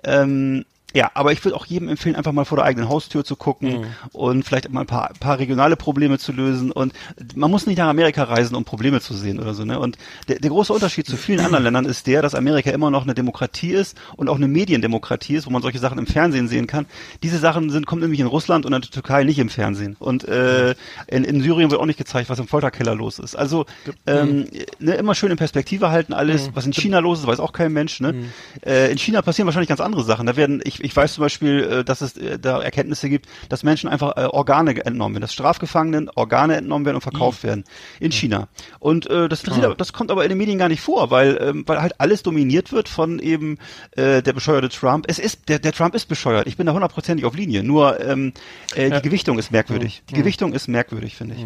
Ähm, 0.03 0.65
ja, 0.93 1.11
aber 1.13 1.31
ich 1.31 1.43
würde 1.43 1.55
auch 1.55 1.65
jedem 1.65 1.89
empfehlen, 1.89 2.15
einfach 2.15 2.31
mal 2.31 2.45
vor 2.45 2.57
der 2.57 2.65
eigenen 2.65 2.89
Haustür 2.89 3.23
zu 3.23 3.35
gucken 3.35 3.85
und 4.11 4.43
vielleicht 4.43 4.69
mal 4.71 4.81
ein 4.81 4.87
paar, 4.87 5.11
paar 5.19 5.39
regionale 5.39 5.75
Probleme 5.75 6.19
zu 6.19 6.31
lösen. 6.31 6.71
Und 6.71 6.93
man 7.35 7.49
muss 7.49 7.65
nicht 7.65 7.77
nach 7.77 7.87
Amerika 7.87 8.23
reisen, 8.23 8.55
um 8.55 8.65
Probleme 8.65 9.01
zu 9.01 9.13
sehen 9.13 9.39
oder 9.39 9.53
so. 9.53 9.63
Ne? 9.63 9.79
Und 9.79 9.97
der, 10.27 10.39
der 10.39 10.49
große 10.49 10.73
Unterschied 10.73 11.07
zu 11.07 11.17
vielen 11.17 11.39
anderen 11.39 11.63
Ländern 11.63 11.85
ist 11.85 12.07
der, 12.07 12.21
dass 12.21 12.35
Amerika 12.35 12.71
immer 12.71 12.91
noch 12.91 13.03
eine 13.03 13.13
Demokratie 13.13 13.71
ist 13.71 13.97
und 14.17 14.29
auch 14.29 14.35
eine 14.35 14.47
Mediendemokratie 14.47 15.35
ist, 15.35 15.45
wo 15.45 15.49
man 15.49 15.61
solche 15.61 15.79
Sachen 15.79 15.97
im 15.97 16.07
Fernsehen 16.07 16.47
sehen 16.47 16.67
kann. 16.67 16.85
Diese 17.23 17.37
Sachen 17.37 17.69
sind 17.69 17.85
kommen 17.85 18.01
nämlich 18.01 18.19
in 18.19 18.27
Russland 18.27 18.65
und 18.65 18.73
in 18.73 18.81
der 18.81 18.89
Türkei 18.89 19.23
nicht 19.23 19.39
im 19.39 19.49
Fernsehen. 19.49 19.95
Und 19.99 20.27
äh, 20.27 20.75
in, 21.07 21.23
in 21.23 21.41
Syrien 21.41 21.71
wird 21.71 21.79
auch 21.79 21.85
nicht 21.85 21.97
gezeigt, 21.97 22.29
was 22.29 22.39
im 22.39 22.47
Folterkeller 22.47 22.95
los 22.95 23.19
ist. 23.19 23.35
Also 23.35 23.65
ähm, 24.07 24.47
ne, 24.79 24.93
immer 24.95 25.15
schön 25.15 25.31
in 25.31 25.37
Perspektive 25.37 25.89
halten 25.89 26.13
alles. 26.13 26.51
Was 26.53 26.65
in 26.65 26.73
China 26.73 26.99
los 26.99 27.19
ist, 27.19 27.27
weiß 27.27 27.39
auch 27.39 27.53
kein 27.53 27.71
Mensch. 27.71 27.99
Ne? 27.99 28.25
Äh, 28.65 28.91
in 28.91 28.97
China 28.97 29.21
passieren 29.21 29.45
wahrscheinlich 29.47 29.69
ganz 29.69 29.81
andere 29.81 30.03
Sachen. 30.03 30.25
Da 30.25 30.35
werden, 30.35 30.61
ich 30.63 30.80
ich, 30.81 30.91
ich 30.91 30.95
weiß 30.95 31.13
zum 31.13 31.21
Beispiel, 31.23 31.63
äh, 31.63 31.83
dass 31.83 32.01
es 32.01 32.17
äh, 32.17 32.37
da 32.39 32.61
Erkenntnisse 32.61 33.09
gibt, 33.09 33.27
dass 33.49 33.63
Menschen 33.63 33.89
einfach 33.89 34.17
äh, 34.17 34.25
Organe 34.25 34.71
entnommen 34.85 35.15
werden, 35.15 35.21
dass 35.21 35.33
Strafgefangenen 35.33 36.09
Organe 36.15 36.55
entnommen 36.57 36.85
werden 36.85 36.95
und 36.97 37.01
verkauft 37.01 37.43
werden 37.43 37.63
in 37.99 38.11
China. 38.11 38.47
Und 38.79 39.09
äh, 39.09 39.29
das 39.29 39.41
interessiert, 39.41 39.65
aber- 39.65 39.75
das 39.75 39.93
kommt 39.93 40.11
aber 40.11 40.23
in 40.23 40.29
den 40.29 40.37
Medien 40.37 40.57
gar 40.57 40.67
nicht 40.69 40.81
vor, 40.81 41.11
weil 41.11 41.37
ähm, 41.41 41.63
weil 41.67 41.81
halt 41.81 41.99
alles 41.99 42.23
dominiert 42.23 42.71
wird 42.71 42.89
von 42.89 43.19
eben 43.19 43.57
äh, 43.91 44.21
der 44.21 44.33
bescheuerte 44.33 44.69
Trump. 44.69 45.05
Es 45.07 45.19
ist 45.19 45.49
der 45.49 45.59
der 45.59 45.71
Trump 45.73 45.95
ist 45.95 46.07
bescheuert. 46.07 46.47
Ich 46.47 46.57
bin 46.57 46.65
da 46.65 46.73
hundertprozentig 46.73 47.25
auf 47.25 47.35
Linie. 47.35 47.63
Nur 47.63 47.99
ähm, 47.99 48.33
äh, 48.75 48.89
die 48.89 49.01
Gewichtung 49.01 49.37
ist 49.39 49.51
merkwürdig. 49.51 50.03
Die 50.09 50.13
Gewichtung 50.15 50.53
ist 50.53 50.67
merkwürdig, 50.67 51.15
finde 51.15 51.35
ich. 51.35 51.45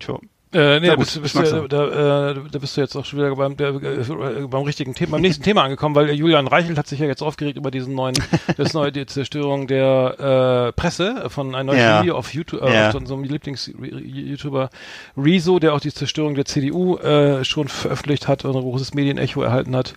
Tja. 0.00 0.18
Äh, 0.54 0.78
nee, 0.80 0.94
bist, 0.96 1.16
du- 1.16 1.20
bist 1.20 1.34
du, 1.34 1.66
da, 1.68 2.30
äh, 2.30 2.34
da 2.50 2.58
bist 2.60 2.76
du 2.76 2.80
jetzt 2.80 2.94
auch 2.96 3.04
schon 3.04 3.18
wieder 3.18 3.34
beim, 3.34 3.56
der, 3.56 3.70
äh, 3.70 4.46
beim 4.48 4.62
richtigen 4.62 4.94
Thema, 4.94 5.12
beim 5.12 5.22
nächsten 5.22 5.42
Thema 5.42 5.64
angekommen, 5.64 5.94
weil 5.96 6.10
Julian 6.12 6.46
Reichelt 6.46 6.78
hat 6.78 6.86
sich 6.86 7.00
ja 7.00 7.06
jetzt 7.06 7.22
aufgeregt 7.22 7.58
über 7.58 7.70
diesen 7.72 7.94
neuen, 7.94 8.14
das 8.56 8.72
neue, 8.72 8.92
die 8.92 9.04
Zerstörung 9.06 9.66
der 9.66 10.68
äh, 10.68 10.80
Presse 10.80 11.28
von 11.28 11.54
einem 11.54 11.66
neuen 11.66 11.78
Ja. 11.80 12.02
Video 12.02 12.16
auf 12.16 12.32
YouTube, 12.32 12.62
äh, 12.62 12.72
Ja. 12.72 12.88
auf 12.90 12.94
unserem 12.94 13.24
Lieblings-YouTuber 13.24 14.70
Rezo, 15.16 15.58
der 15.58 15.74
auch 15.74 15.80
die 15.80 15.92
Zerstörung 15.92 16.34
der 16.34 16.44
CDU 16.44 16.96
äh, 16.98 17.44
schon 17.44 17.68
veröffentlicht 17.68 18.28
hat 18.28 18.44
und 18.44 18.54
ein 18.54 18.62
großes 18.62 18.94
Medienecho 18.94 19.42
erhalten 19.42 19.74
hat. 19.74 19.94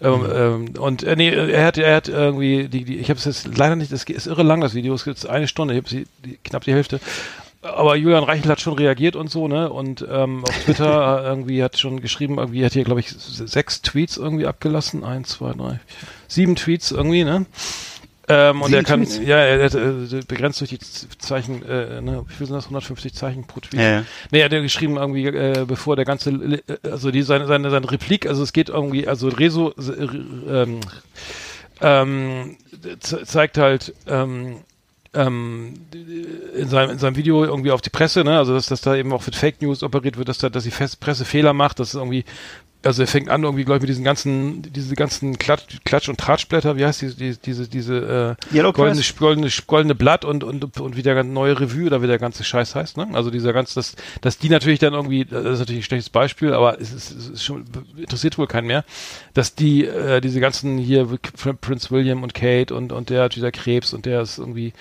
Ähm, 0.00 0.24
ähm, 0.32 0.64
und 0.78 1.02
äh, 1.02 1.16
nee, 1.16 1.28
er 1.30 1.66
hat, 1.66 1.76
er 1.76 1.96
hat 1.96 2.08
irgendwie 2.08 2.68
die, 2.68 2.84
die 2.84 2.98
ich 2.98 3.10
habe 3.10 3.18
es 3.18 3.24
jetzt 3.24 3.56
leider 3.58 3.74
nicht, 3.74 3.90
das 3.90 4.04
ist 4.04 4.26
irre 4.28 4.44
lang 4.44 4.60
das 4.60 4.74
Video, 4.74 4.94
es 4.94 5.02
gibt 5.02 5.26
eine 5.28 5.48
Stunde, 5.48 5.74
ich 5.74 5.84
habe 5.84 6.36
knapp 6.44 6.62
die 6.62 6.72
Hälfte. 6.72 7.00
Aber 7.74 7.96
Julian 7.96 8.24
Reichel 8.24 8.50
hat 8.50 8.60
schon 8.60 8.74
reagiert 8.74 9.16
und 9.16 9.30
so, 9.30 9.48
ne? 9.48 9.70
Und 9.70 10.06
ähm, 10.10 10.44
auf 10.44 10.56
Twitter 10.64 11.22
irgendwie 11.24 11.62
hat 11.62 11.78
schon 11.78 12.00
geschrieben, 12.00 12.38
irgendwie 12.38 12.64
hat 12.64 12.72
hier, 12.72 12.84
glaube 12.84 13.00
ich, 13.00 13.10
sechs 13.10 13.82
Tweets 13.82 14.16
irgendwie 14.16 14.46
abgelassen. 14.46 15.04
Eins, 15.04 15.28
zwei, 15.30 15.52
drei, 15.52 15.80
sieben 16.28 16.56
Tweets 16.56 16.90
irgendwie, 16.90 17.24
ne? 17.24 17.46
Ähm, 18.30 18.60
und 18.60 18.74
er 18.74 18.82
kann, 18.84 19.04
Tweets? 19.04 19.20
ja, 19.26 19.38
er 19.38 19.64
hat 19.64 19.74
äh, 19.74 20.20
begrenzt 20.28 20.60
durch 20.60 20.68
die 20.68 20.78
Zeichen, 20.78 21.64
äh, 21.66 22.02
ne, 22.02 22.24
wie 22.28 22.34
viel 22.34 22.46
sind 22.46 22.56
das? 22.56 22.64
150 22.64 23.14
Zeichen 23.14 23.46
pro 23.46 23.60
Tweet. 23.60 23.80
Ja, 23.80 23.90
ja. 23.90 24.04
Nee, 24.30 24.40
er 24.40 24.44
hat 24.44 24.52
ja 24.52 24.60
geschrieben 24.60 24.98
irgendwie, 24.98 25.26
äh, 25.28 25.64
bevor 25.66 25.96
der 25.96 26.04
ganze, 26.04 26.30
äh, 26.30 26.60
also 26.82 27.10
die 27.10 27.22
seine, 27.22 27.46
seine, 27.46 27.70
seine 27.70 27.90
Replik, 27.90 28.26
also 28.26 28.42
es 28.42 28.52
geht 28.52 28.68
irgendwie, 28.68 29.08
also 29.08 29.28
Rezo 29.28 29.70
äh, 29.78 30.62
ähm, 30.62 30.80
ähm, 31.80 32.56
ze- 33.00 33.24
zeigt 33.24 33.56
halt 33.56 33.94
ähm, 34.06 34.56
ähm, 35.14 35.74
in 36.54 36.68
seinem, 36.68 36.90
in 36.90 36.98
seinem 36.98 37.16
Video 37.16 37.44
irgendwie 37.44 37.70
auf 37.70 37.80
die 37.80 37.90
Presse, 37.90 38.24
ne, 38.24 38.38
also 38.38 38.54
dass, 38.54 38.66
dass 38.66 38.80
da 38.80 38.94
eben 38.94 39.12
auch 39.12 39.24
mit 39.24 39.34
Fake 39.34 39.62
News 39.62 39.82
operiert 39.82 40.16
wird, 40.18 40.28
dass 40.28 40.38
da, 40.38 40.48
dass 40.48 40.64
die 40.64 40.70
Fest 40.70 41.00
Presse 41.00 41.24
Fehler 41.24 41.52
macht, 41.52 41.80
dass 41.80 41.94
irgendwie 41.94 42.24
also 42.88 43.02
er 43.02 43.06
fängt 43.06 43.28
an 43.28 43.42
irgendwie, 43.42 43.64
glaube 43.64 43.76
ich, 43.76 43.82
mit 43.82 43.90
diesen 43.90 44.02
ganzen, 44.02 44.62
diese 44.62 44.94
ganzen 44.94 45.36
Klatsch, 45.36 45.76
Klatsch 45.84 46.08
und 46.08 46.18
Tratschblätter, 46.18 46.78
wie 46.78 46.86
heißt 46.86 47.02
die, 47.02 47.14
die, 47.14 47.36
diese, 47.36 47.68
diese 47.68 48.36
äh, 48.50 48.56
Yellow 48.56 48.72
goldene, 48.72 49.02
goldene, 49.18 49.50
goldene 49.66 49.94
Blatt 49.94 50.24
und, 50.24 50.42
und, 50.42 50.80
und 50.80 50.96
wie 50.96 51.02
der 51.02 51.14
ganze 51.14 51.30
neue 51.30 51.60
Revue 51.60 51.84
oder 51.84 52.00
wie 52.00 52.06
der 52.06 52.18
ganze 52.18 52.44
Scheiß 52.44 52.74
heißt, 52.74 52.96
ne? 52.96 53.06
Also 53.12 53.30
dieser 53.30 53.52
ganze, 53.52 53.74
dass, 53.74 53.94
dass 54.22 54.38
die 54.38 54.48
natürlich 54.48 54.78
dann 54.78 54.94
irgendwie, 54.94 55.26
das 55.26 55.44
ist 55.44 55.58
natürlich 55.58 55.80
ein 55.80 55.84
schlechtes 55.84 56.08
Beispiel, 56.08 56.54
aber 56.54 56.80
es 56.80 56.94
ist, 56.94 57.10
es 57.10 57.28
ist 57.28 57.44
schon, 57.44 57.66
interessiert 57.98 58.38
wohl 58.38 58.46
keinen 58.46 58.68
mehr, 58.68 58.86
dass 59.34 59.54
die, 59.54 59.84
äh, 59.84 60.22
diese 60.22 60.40
ganzen 60.40 60.78
hier, 60.78 61.06
Prince 61.60 61.90
William 61.90 62.22
und 62.22 62.32
Kate 62.32 62.74
und, 62.74 62.90
und 62.90 63.10
der 63.10 63.24
hat 63.24 63.36
wieder 63.36 63.52
Krebs 63.52 63.92
und 63.92 64.06
der 64.06 64.22
ist 64.22 64.38
irgendwie, 64.38 64.72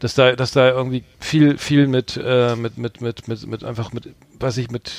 dass 0.00 0.12
da, 0.12 0.36
dass 0.36 0.52
da 0.52 0.68
irgendwie 0.68 1.02
viel, 1.18 1.56
viel 1.56 1.86
mit, 1.86 2.20
äh, 2.22 2.56
mit, 2.56 2.76
mit, 2.76 3.00
mit, 3.00 3.26
mit, 3.26 3.46
mit 3.46 3.64
einfach 3.64 3.90
mit, 3.94 4.10
weiß 4.38 4.58
ich, 4.58 4.70
mit, 4.70 4.92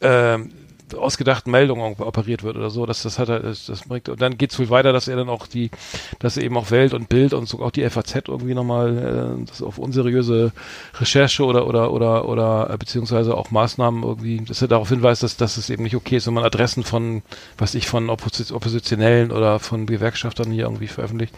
ähm, 0.00 0.52
ausgedachten 0.94 1.50
Meldungen 1.50 1.96
operiert 1.98 2.42
wird 2.42 2.56
oder 2.56 2.70
so, 2.70 2.86
dass 2.86 3.02
das 3.02 3.18
hat 3.18 3.28
er, 3.28 3.40
das, 3.40 3.82
bringt 3.86 4.08
und 4.08 4.20
dann 4.20 4.38
geht's 4.38 4.58
wohl 4.58 4.70
weiter, 4.70 4.92
dass 4.92 5.08
er 5.08 5.16
dann 5.16 5.28
auch 5.28 5.46
die, 5.46 5.70
dass 6.18 6.36
er 6.36 6.44
eben 6.44 6.56
auch 6.56 6.70
Welt 6.70 6.94
und 6.94 7.08
Bild 7.08 7.32
und 7.34 7.48
so 7.48 7.60
auch 7.60 7.70
die 7.70 7.88
FAZ 7.88 8.28
irgendwie 8.28 8.54
nochmal 8.54 9.38
äh, 9.40 9.44
das 9.46 9.62
auf 9.62 9.78
unseriöse 9.78 10.52
Recherche 11.00 11.44
oder 11.44 11.66
oder 11.66 11.92
oder 11.92 12.28
oder 12.28 12.70
äh, 12.70 12.76
beziehungsweise 12.76 13.36
auch 13.36 13.50
Maßnahmen 13.50 14.02
irgendwie, 14.02 14.40
dass 14.40 14.62
er 14.62 14.68
darauf 14.68 14.88
hinweist, 14.88 15.22
dass, 15.22 15.36
dass 15.36 15.56
es 15.56 15.70
eben 15.70 15.82
nicht 15.82 15.96
okay 15.96 16.16
ist, 16.16 16.26
wenn 16.26 16.34
man 16.34 16.44
Adressen 16.44 16.84
von, 16.84 17.22
was 17.56 17.74
ich 17.74 17.86
von 17.86 18.10
Opposi 18.10 18.52
Oppositionellen 18.52 19.32
oder 19.32 19.58
von 19.58 19.86
Gewerkschaftern 19.86 20.50
hier 20.50 20.64
irgendwie 20.64 20.88
veröffentlicht. 20.88 21.34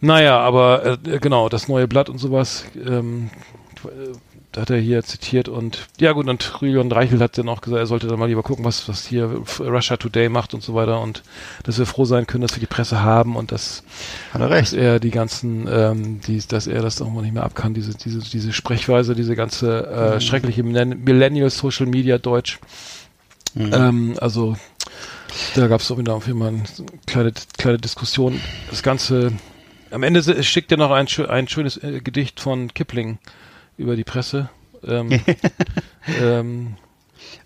Naja, 0.00 0.38
aber 0.38 0.98
äh, 1.06 1.18
genau, 1.18 1.48
das 1.48 1.68
neue 1.68 1.88
Blatt 1.88 2.10
und 2.10 2.18
sowas, 2.18 2.66
ähm, 2.76 3.30
äh, 3.84 4.33
hat 4.56 4.70
er 4.70 4.78
hier 4.78 5.02
zitiert 5.02 5.48
und 5.48 5.86
ja 6.00 6.12
gut, 6.12 6.28
und 6.28 6.52
Julian 6.60 6.90
Reichel 6.92 7.20
hat 7.20 7.36
dann 7.38 7.48
auch 7.48 7.60
gesagt, 7.60 7.80
er 7.80 7.86
sollte 7.86 8.06
dann 8.06 8.18
mal 8.18 8.28
lieber 8.28 8.42
gucken, 8.42 8.64
was, 8.64 8.88
was 8.88 9.06
hier 9.06 9.42
Russia 9.60 9.96
Today 9.96 10.28
macht 10.28 10.54
und 10.54 10.62
so 10.62 10.74
weiter 10.74 11.00
und 11.00 11.22
dass 11.64 11.78
wir 11.78 11.86
froh 11.86 12.04
sein 12.04 12.26
können, 12.26 12.42
dass 12.42 12.54
wir 12.54 12.60
die 12.60 12.66
Presse 12.66 13.02
haben 13.02 13.36
und 13.36 13.52
dass, 13.52 13.82
Hat 14.32 14.40
er 14.40 14.48
dass 14.48 14.72
recht. 14.72 14.72
er 14.74 15.00
die 15.00 15.10
ganzen, 15.10 15.68
ähm, 15.70 16.20
die, 16.26 16.40
dass 16.46 16.66
er 16.66 16.82
das 16.82 17.00
auch 17.02 17.10
mal 17.10 17.22
nicht 17.22 17.34
mehr 17.34 17.44
ab 17.44 17.54
kann, 17.54 17.74
diese, 17.74 17.94
diese, 17.94 18.18
diese 18.20 18.52
Sprechweise, 18.52 19.14
diese 19.14 19.36
ganze 19.36 19.86
äh, 19.86 20.20
schreckliche 20.20 20.62
Millenn- 20.62 21.04
Millennial 21.04 21.50
Social 21.50 21.86
Media 21.86 22.18
Deutsch. 22.18 22.58
Ähm, 23.56 24.16
also 24.20 24.56
da 25.54 25.66
gab 25.68 25.80
es 25.80 25.90
auch 25.90 25.98
wieder 25.98 26.14
auf 26.14 26.26
jeden 26.26 26.38
Fall 26.40 26.48
eine 26.48 26.62
kleine, 27.06 27.32
kleine 27.58 27.78
Diskussion. 27.78 28.40
Das 28.70 28.82
Ganze, 28.82 29.32
am 29.90 30.02
Ende 30.02 30.42
schickt 30.42 30.70
er 30.72 30.78
noch 30.78 30.90
ein, 30.90 31.06
ein 31.28 31.48
schönes 31.48 31.76
äh, 31.82 32.00
Gedicht 32.00 32.40
von 32.40 32.72
Kipling 32.74 33.18
über 33.76 33.96
die 33.96 34.04
Presse. 34.04 34.50
Ähm, 34.86 35.20
ähm, 36.20 36.76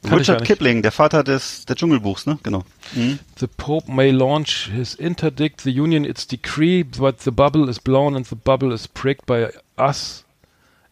Richard. 0.05 0.45
Kipling, 0.45 0.83
der 0.83 0.93
Vater 0.93 1.25
des 1.25 1.64
der 1.67 1.77
Dschungelbuchs, 1.77 2.27
ne? 2.27 2.38
Genau. 2.43 2.64
Mhm. 2.95 3.19
The 3.37 3.47
Pope 3.47 3.91
may 3.91 4.11
launch 4.11 4.71
his 4.73 4.95
interdict, 4.95 5.62
the 5.62 5.71
Union 5.71 6.05
its 6.05 6.27
decree, 6.27 6.85
but 6.85 7.21
the 7.25 7.31
bubble 7.31 7.69
is 7.69 7.79
blown 7.81 8.14
and 8.14 8.27
the 8.27 8.37
bubble 8.37 8.73
is 8.73 8.87
pricked 8.87 9.27
by 9.27 9.49
us 9.77 10.25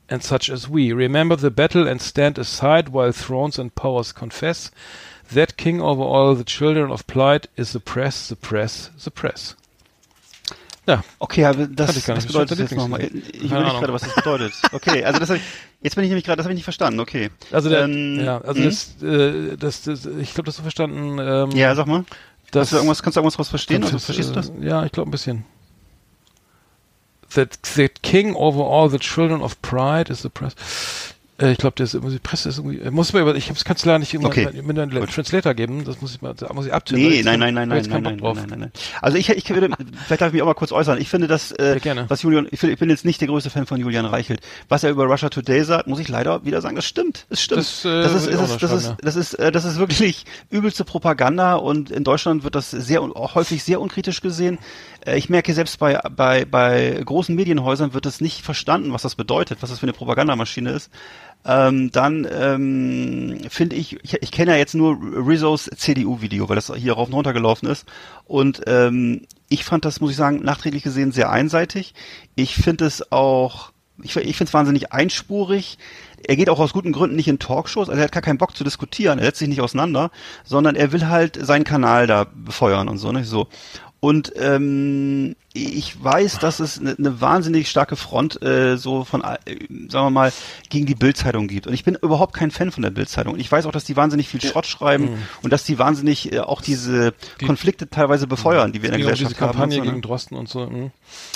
and 0.09 0.23
such 0.23 0.51
as 0.51 0.69
we. 0.69 0.93
Remember 0.93 1.37
the 1.37 1.51
battle 1.51 1.87
and 1.87 2.01
stand 2.01 2.39
aside 2.39 2.89
while 2.89 3.13
thrones 3.13 3.59
and 3.59 3.75
powers 3.75 4.13
confess 4.13 4.71
that 5.33 5.57
king 5.57 5.81
over 5.81 6.03
all 6.03 6.35
the 6.35 6.45
children 6.45 6.91
of 6.91 7.07
plight 7.07 7.49
is 7.57 7.73
the 7.73 7.81
press, 7.81 8.29
the 8.29 8.37
press, 8.37 8.91
the 9.03 9.11
press. 9.11 9.55
Ja, 10.87 11.03
Okay, 11.19 11.45
aber 11.45 11.67
das, 11.67 11.89
was 11.89 12.07
nicht. 12.09 12.27
bedeutet 12.29 12.51
Das 12.53 12.59
das 12.59 12.71
jetzt 12.71 12.77
nochmal? 12.79 13.03
Ich 13.03 13.11
überlege 13.11 13.57
Ahnung. 13.57 13.81
gerade, 13.81 13.93
was 13.93 14.03
das 14.03 14.15
bedeutet. 14.15 14.53
Okay, 14.73 15.05
also 15.05 15.19
das 15.19 15.31
ich, 15.31 15.43
jetzt 15.83 15.95
bin 15.97 16.05
ich 16.05 16.11
nämlich 16.11 16.25
gerade, 16.25 16.37
das 16.37 16.45
habe 16.45 16.53
ich 16.53 16.59
nicht 16.59 16.65
verstanden. 16.65 17.01
Okay. 17.01 17.31
also 17.51 17.69
der, 17.69 17.85
Ähm, 17.85 18.21
ja, 18.25 18.39
also 18.41 18.61
mhm. 18.61 18.65
das, 18.65 19.03
äh, 19.03 19.57
das, 19.57 19.83
das, 19.83 20.07
ich 20.07 20.33
glaube, 20.35 20.47
das 20.47 20.57
so 20.57 20.63
verstanden. 20.63 21.19
Ähm, 21.21 21.51
Ja, 21.57 21.75
sag 21.75 21.87
mal. 21.89 22.05
das, 22.53 22.67
Hast 22.69 22.73
du 22.73 22.77
irgendwas, 22.77 23.03
kannst 23.03 23.17
du 23.17 23.21
irgendwas 23.21 23.35
daraus 23.35 23.49
verstehen? 23.49 23.83
Also, 23.83 23.95
Das, 23.97 24.05
verstehst 24.05 24.31
du 24.31 24.35
das? 24.35 24.51
äh, 24.51 24.65
Ja, 24.65 24.85
ich 24.85 24.93
glaube 24.93 25.09
ein 25.09 25.13
bisschen. 25.13 25.45
That 27.35 27.59
the 27.65 27.89
king 27.89 28.35
over 28.37 28.65
all 28.65 28.89
the 28.89 28.99
children 28.99 29.43
of 29.43 29.61
pride 29.61 30.11
is 30.11 30.23
the 30.23 30.29
press. 30.29 30.55
Äh, 31.39 31.53
ich 31.53 31.59
glaube, 31.59 31.75
das 31.77 31.93
die 31.93 32.19
Presse 32.19 32.49
ist 32.49 32.59
irgendwie. 32.59 32.79
äh, 32.79 32.91
Muss 32.91 33.13
man 33.13 33.23
über, 33.23 33.35
ich 33.35 33.49
habe 33.49 33.59
es 33.59 33.65
kannst 33.65 33.85
du 33.85 33.89
leider 33.89 33.99
nicht 33.99 34.15
immer 34.15 34.29
Okay. 34.29 34.49
mit 34.63 34.79
einem. 34.79 35.07
Translator 35.07 35.55
geben. 35.55 35.85
Das 35.85 36.01
muss 36.01 36.15
ich 36.15 36.23
mal, 36.23 36.35
da 36.35 36.53
muss 36.53 36.67
ich 36.67 36.73
abtippen. 36.73 37.03
Nee, 37.09 37.23
nein, 37.23 37.39
nein, 37.41 37.55
nein, 37.55 37.69
nein, 37.69 37.85
nein, 37.89 38.03
nein, 38.03 38.19
nein, 38.21 38.47
nein, 38.49 38.59
nein. 38.61 38.73
Also 39.03 39.19
ich, 39.19 39.29
ich 39.29 39.49
würde, 39.51 39.69
vielleicht 40.07 40.21
darf 40.23 40.29
ich 40.29 40.33
mich 40.35 40.43
auch 40.43 40.47
mal 40.47 40.55
kurz 40.55 40.73
äußern. 40.73 41.01
Ich 41.01 41.09
finde, 41.09 41.27
dass, 41.27 41.53
äh, 41.53 41.79
Ja, 41.83 42.09
was 42.09 42.23
Julian, 42.23 42.49
ich, 42.51 42.63
ich 42.63 42.79
bin 42.79 42.89
jetzt 42.91 43.05
nicht 43.05 43.21
der 43.21 43.29
größte 43.29 43.51
Fan 43.51 43.67
von 43.67 43.79
Julian 43.79 44.07
Reichelt. 44.07 44.41
Was 44.69 44.83
er 44.85 44.91
über 44.91 45.05
Russia 45.05 45.29
Today 45.29 45.63
sagt, 45.65 45.87
muss 45.87 45.99
ich 46.01 46.09
leider 46.09 46.45
wieder 46.45 46.61
sagen, 46.63 46.77
das 46.77 46.87
stimmt. 46.87 47.27
Es 47.29 47.43
stimmt. 47.43 47.61
Das, 47.61 47.85
äh, 47.85 48.03
das 48.03 48.15
ist, 48.15 48.27
ich 48.29 48.33
ist, 48.35 48.63
das 48.63 48.73
ist, 48.73 48.95
das 49.03 49.17
ist, 49.17 49.35
äh, 49.35 49.53
das 49.53 49.65
ist 49.65 49.79
wirklich 49.79 50.25
übelste 50.51 50.85
Propaganda 50.85 51.55
und 51.57 51.91
in 51.91 52.05
Deutschland 52.05 52.45
wird 52.45 52.55
das 52.55 52.71
sehr, 52.71 53.03
häufig 53.03 53.63
sehr 53.63 53.81
unkritisch 53.81 54.21
gesehen. 54.23 54.59
Äh, 55.05 55.19
Ich 55.19 55.29
merke 55.29 55.53
selbst 55.55 55.79
bei, 55.79 55.99
bei, 56.17 56.45
bei 56.45 57.01
großen 57.05 57.35
Medienhäusern 57.35 57.93
wird 57.95 58.07
es 58.07 58.21
nicht 58.21 58.43
verstanden, 58.43 58.93
was 58.93 59.03
das 59.03 59.15
bedeutet, 59.15 59.59
was 59.61 59.71
das 59.71 59.79
für 59.81 59.85
eine 59.85 59.93
Propagandamaschine 59.93 60.71
ist. 60.71 60.91
Ähm, 61.45 61.93
dann 61.93 62.27
ähm, 62.31 63.39
finde 63.49 63.77
ich, 63.77 64.03
ich, 64.03 64.15
ich 64.21 64.33
kenne 64.33 64.53
ja 64.53 64.57
jetzt 64.57 64.75
nur 64.75 64.99
Rizzos 65.01 65.71
CDU-Video, 65.77 66.49
weil 66.49 66.57
das 66.57 66.73
hier 66.75 66.95
rauf 66.95 67.09
und 67.09 67.15
runter 67.15 67.33
gelaufen 67.33 67.67
ist. 67.67 67.87
Und 68.25 68.63
ähm, 68.67 69.23
ich 69.49 69.65
fand 69.65 69.85
das, 69.85 70.01
muss 70.01 70.11
ich 70.11 70.17
sagen, 70.17 70.43
nachträglich 70.43 70.83
gesehen 70.83 71.13
sehr 71.13 71.31
einseitig. 71.31 71.95
Ich 72.35 72.57
finde 72.57 72.87
es 72.87 73.13
auch, 73.13 73.71
ich, 74.03 74.17
ich 74.17 74.37
finde 74.37 74.49
es 74.49 74.55
wahnsinnig 74.55 74.93
einspurig. 74.93 75.79
Er 76.27 76.35
geht 76.35 76.51
auch 76.51 76.59
aus 76.59 76.73
guten 76.73 76.93
Gründen 76.93 77.15
nicht 77.15 77.29
in 77.29 77.39
Talkshows, 77.39 77.89
also 77.89 78.01
er 78.01 78.05
hat 78.05 78.13
gar 78.13 78.23
keinen 78.23 78.39
Bock 78.39 78.57
zu 78.57 78.65
diskutieren, 78.65 79.21
er 79.21 79.27
setzt 79.27 79.39
sich 79.39 79.49
nicht 79.49 79.61
auseinander, 79.61 80.11
sondern 80.45 80.75
er 80.75 80.91
will 80.91 81.07
halt 81.07 81.39
seinen 81.41 81.65
Kanal 81.65 82.09
da 82.09 82.25
befeuern 82.25 82.89
und 82.89 82.99
so, 82.99 83.13
nicht 83.13 83.29
so. 83.29 83.47
Und 84.01 84.33
ähm, 84.37 85.37
ich 85.57 86.03
weiß, 86.03 86.39
dass 86.39 86.61
es 86.61 86.79
eine, 86.79 86.95
eine 86.97 87.21
wahnsinnig 87.21 87.71
starke 87.71 87.97
Front 87.97 88.43
äh, 88.43 88.77
so 88.77 89.05
von, 89.05 89.23
äh, 89.23 89.37
sagen 89.89 90.07
wir 90.07 90.11
mal, 90.11 90.33
gegen 90.69 90.87
die 90.87 90.95
Bildzeitung 90.95 91.49
gibt. 91.49 91.67
Und 91.67 91.73
ich 91.73 91.85
bin 91.85 91.97
überhaupt 91.97 92.35
kein 92.35 92.51
Fan 92.51 92.71
von 92.71 92.83
der 92.83 92.91
Bildzeitung. 92.91 93.35
Und 93.35 93.41
ich 93.41 93.51
weiß 93.51 93.67
auch, 93.67 93.73
dass 93.73 93.85
die 93.85 93.97
wahnsinnig 93.97 94.29
viel 94.29 94.41
Schrott 94.41 94.67
schreiben 94.67 95.19
und 95.43 95.53
dass 95.53 95.65
die 95.65 95.79
wahnsinnig 95.79 96.33
äh, 96.33 96.41
auch 96.41 96.61
diese 96.61 97.15
Konflikte 97.45 97.89
teilweise 97.89 98.27
befeuern, 98.27 98.73
die 98.73 98.83
wir 98.83 98.93
in 98.93 98.99
der 98.99 99.07
um 99.07 99.15
diese 99.15 99.25
Gesellschaft 99.25 99.41
haben. 99.41 99.53
Kampagne 99.53 99.79
ne? 99.79 99.87
gegen 99.87 100.03
Drosten 100.03 100.37
und 100.37 100.49
so. 100.49 100.67
mhm. 100.67 100.91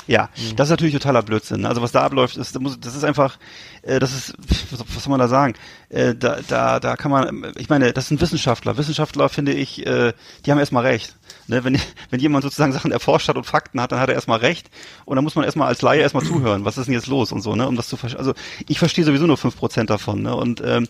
Ja, 0.06 0.28
das 0.56 0.66
ist 0.66 0.70
natürlich 0.70 0.94
totaler 0.94 1.22
Blödsinn. 1.22 1.64
Also 1.64 1.80
was 1.80 1.92
da 1.92 2.02
abläuft, 2.02 2.36
ist, 2.36 2.58
das 2.80 2.96
ist 2.96 3.04
einfach, 3.04 3.38
äh, 3.82 4.00
das 4.00 4.12
ist, 4.12 4.34
was, 4.70 5.04
soll 5.04 5.10
man 5.10 5.20
da 5.20 5.28
sagen? 5.28 5.54
Äh, 5.88 6.14
da, 6.14 6.38
da, 6.46 6.80
da 6.80 6.96
kann 6.96 7.10
man, 7.10 7.52
ich 7.56 7.68
meine, 7.68 7.92
das 7.92 8.08
sind 8.08 8.20
Wissenschaftler. 8.20 8.76
Wissenschaftler 8.76 9.28
finde 9.28 9.52
ich, 9.52 9.86
äh, 9.86 10.12
die 10.44 10.50
haben 10.50 10.58
erstmal 10.58 10.84
recht. 10.84 11.16
Ne? 11.46 11.62
Wenn, 11.64 11.78
wenn 12.10 12.20
jemand 12.20 12.42
sozusagen 12.42 12.72
Sachen 12.72 12.90
erforscht 12.90 13.28
hat 13.28 13.36
und 13.36 13.44
Fakten 13.44 13.80
hat, 13.80 13.92
dann 13.92 14.00
hat 14.00 14.09
hat 14.09 14.09
er 14.10 14.16
erstmal 14.16 14.38
recht 14.40 14.70
und 15.04 15.16
dann 15.16 15.24
muss 15.24 15.34
man 15.34 15.44
erstmal 15.44 15.68
als 15.68 15.82
Laie 15.82 16.00
erstmal 16.00 16.24
zuhören, 16.24 16.64
was 16.64 16.78
ist 16.78 16.86
denn 16.86 16.94
jetzt 16.94 17.06
los 17.06 17.32
und 17.32 17.40
so, 17.40 17.56
ne, 17.56 17.66
um 17.66 17.76
das 17.76 17.88
zu 17.88 17.96
verstehen. 17.96 18.18
Also 18.18 18.34
ich 18.68 18.78
verstehe 18.78 19.04
sowieso 19.04 19.26
nur 19.26 19.36
fünf 19.36 19.56
Prozent 19.56 19.90
davon, 19.90 20.22
ne, 20.22 20.34
und 20.34 20.62
ähm, 20.64 20.86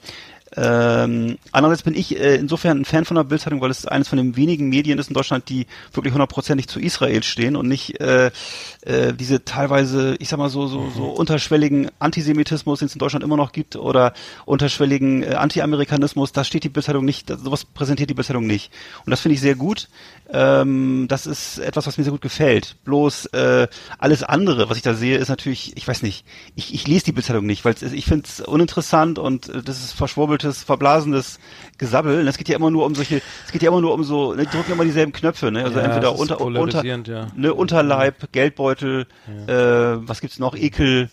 ähm, 0.56 1.38
andererseits 1.52 1.84
bin 1.84 1.94
ich 1.94 2.18
äh, 2.18 2.34
insofern 2.34 2.80
ein 2.80 2.84
Fan 2.84 3.04
von 3.04 3.14
der 3.14 3.22
Bildzeitung, 3.22 3.60
weil 3.60 3.70
es 3.70 3.86
eines 3.86 4.08
von 4.08 4.18
den 4.18 4.36
wenigen 4.36 4.68
Medien 4.68 4.98
ist 4.98 5.08
in 5.08 5.14
Deutschland, 5.14 5.48
die 5.48 5.66
wirklich 5.92 6.12
hundertprozentig 6.12 6.66
zu 6.66 6.80
Israel 6.80 7.22
stehen 7.22 7.54
und 7.54 7.68
nicht 7.68 8.00
äh, 8.00 8.32
äh, 8.82 9.14
diese 9.14 9.44
teilweise, 9.44 10.16
ich 10.18 10.28
sag 10.28 10.38
mal 10.38 10.50
so 10.50 10.66
so, 10.66 10.90
so 10.90 11.04
unterschwelligen 11.04 11.88
Antisemitismus, 12.00 12.80
den 12.80 12.86
es 12.86 12.94
in 12.94 12.98
Deutschland 12.98 13.24
immer 13.24 13.36
noch 13.36 13.52
gibt, 13.52 13.76
oder 13.76 14.12
unterschwelligen 14.44 15.22
äh, 15.22 15.34
Anti-Amerikanismus. 15.34 16.32
Da 16.32 16.42
steht 16.42 16.64
die 16.64 16.68
Bildzeitung 16.68 17.04
nicht, 17.04 17.28
sowas 17.28 17.64
präsentiert 17.64 18.10
die 18.10 18.14
Bildzeitung 18.14 18.46
nicht. 18.46 18.72
Und 19.06 19.10
das 19.10 19.20
finde 19.20 19.34
ich 19.34 19.40
sehr 19.40 19.54
gut. 19.54 19.88
Ähm, 20.32 21.06
das 21.08 21.26
ist 21.26 21.58
etwas, 21.58 21.86
was 21.86 21.98
mir 21.98 22.04
sehr 22.04 22.12
gut 22.12 22.20
gefällt. 22.20 22.76
Bloß 22.84 23.26
äh, 23.26 23.68
alles 23.98 24.22
andere, 24.22 24.70
was 24.70 24.76
ich 24.76 24.82
da 24.82 24.94
sehe, 24.94 25.18
ist 25.18 25.28
natürlich, 25.28 25.76
ich 25.76 25.86
weiß 25.88 26.02
nicht, 26.02 26.24
ich, 26.54 26.72
ich 26.74 26.86
lese 26.86 27.06
die 27.06 27.12
Bildzeitung 27.12 27.46
nicht, 27.46 27.64
weil 27.64 27.74
ich 27.92 28.04
finde 28.04 28.26
es 28.26 28.40
uninteressant 28.40 29.18
und 29.18 29.48
äh, 29.48 29.62
das 29.62 29.80
ist 29.80 29.92
verschwurbeltes, 29.92 30.62
verblasenes 30.62 31.40
Gesabbel. 31.78 32.20
Und 32.20 32.26
es 32.28 32.38
geht 32.38 32.48
ja 32.48 32.56
immer 32.56 32.70
nur 32.70 32.86
um 32.86 32.94
solche, 32.94 33.22
es 33.44 33.52
geht 33.52 33.62
ja 33.62 33.70
immer 33.70 33.80
nur 33.80 33.92
um 33.92 34.04
so, 34.04 34.34
ne, 34.34 34.44
die 34.44 34.50
drücken 34.56 34.72
immer 34.72 34.84
dieselben 34.84 35.12
Knöpfe, 35.12 35.50
ne? 35.50 35.64
Also 35.64 35.78
Ja, 35.78 35.86
entweder 35.86 36.16
unter, 36.18 36.40
unter, 36.40 36.84
ja. 36.84 37.26
ne, 37.34 37.52
Unterleib, 37.54 38.32
Geldbeutel, 38.32 39.06
äh, 39.46 39.52
was 39.54 40.20
gibt's 40.20 40.38
noch, 40.38 40.54
Ekel 40.54 41.10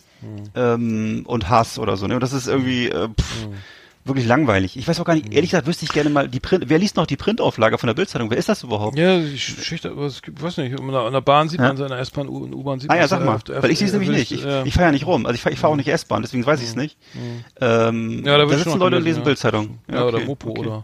ähm, 0.56 1.24
und 1.28 1.50
Hass 1.50 1.80
oder 1.80 1.98
so. 1.98 2.08
Ne? 2.08 2.16
Und 2.16 2.22
das 2.22 2.34
ist 2.34 2.48
irgendwie 2.48 2.90
äh, 2.90 3.08
pff, 3.10 3.48
wirklich 4.08 4.26
langweilig. 4.26 4.78
Ich 4.78 4.88
weiß 4.88 5.00
auch 5.00 5.06
gar 5.06 5.16
nicht, 5.16 5.34
ehrlich 5.34 5.52
gesagt, 5.52 5.68
wüsste 5.68 5.86
ich 5.86 5.92
gerne 5.92 6.10
mal 6.10 6.28
die 6.28 6.40
Print. 6.40 6.66
Wer 6.68 6.80
liest 6.80 6.96
noch 6.96 7.06
die 7.06 7.18
Printauflage 7.18 7.78
von 7.78 7.88
der 7.88 7.94
Bildzeitung? 7.94 8.30
Wer 8.30 8.38
ist 8.38 8.50
das 8.50 8.64
überhaupt? 8.64 8.98
Ja, 8.98 9.18
die 9.20 9.38
Sch- 9.38 9.62
Schicht, 9.64 9.84
gibt, 9.84 10.42
weiß 10.42 10.58
nicht, 10.58 10.80
an 10.80 11.12
der, 11.14 11.22
Bahn 11.22 11.50
sieht 11.50 11.60
Ja. 11.60 11.68
man 11.68 11.76
der 11.78 12.00
S-Bahn 12.00 12.28
U-Bahn 12.30 12.80
sieht 12.80 12.90
Ah 12.90 12.94
man 12.94 13.02
ja, 13.02 13.08
sag 13.08 13.24
mal, 13.26 13.36
öfter- 13.36 13.62
weil 13.62 13.72
ich 13.72 13.80
sehe 13.80 13.88
es 13.88 13.94
nämlich 13.94 14.10
nicht. 14.10 14.32
Ich, 14.32 14.44
ja. 14.44 14.64
ich 14.64 14.74
fahre 14.74 14.88
ja 14.88 14.92
nicht 14.92 15.06
rum. 15.06 15.26
Also 15.26 15.36
ich 15.36 15.42
fahre 15.42 15.54
ich 15.54 15.60
fahr 15.60 15.70
auch 15.70 15.76
nicht 15.76 15.88
S-Bahn, 15.88 16.22
deswegen 16.22 16.46
weiß 16.46 16.62
ich 16.62 16.68
es 16.70 16.76
nicht. 16.76 16.98
Ähm, 17.62 18.24
Ja, 18.26 18.38
da 18.38 18.46
da 18.46 18.58
sitzen 18.58 18.80
Leute 18.80 18.98
und 18.98 19.04
lesen 19.04 19.20
ja. 19.20 19.26
Bildzeitung. 19.26 19.80
ja, 19.92 20.06
oder 20.06 20.18
okay, 20.18 20.26
Mopo 20.26 20.50
okay. 20.52 20.60
oder, 20.62 20.84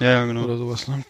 Ja, 0.00 0.10
ja, 0.10 0.24
genau. 0.26 0.44
oder 0.44 0.56
sowas. 0.56 0.86
Ne? 0.88 1.04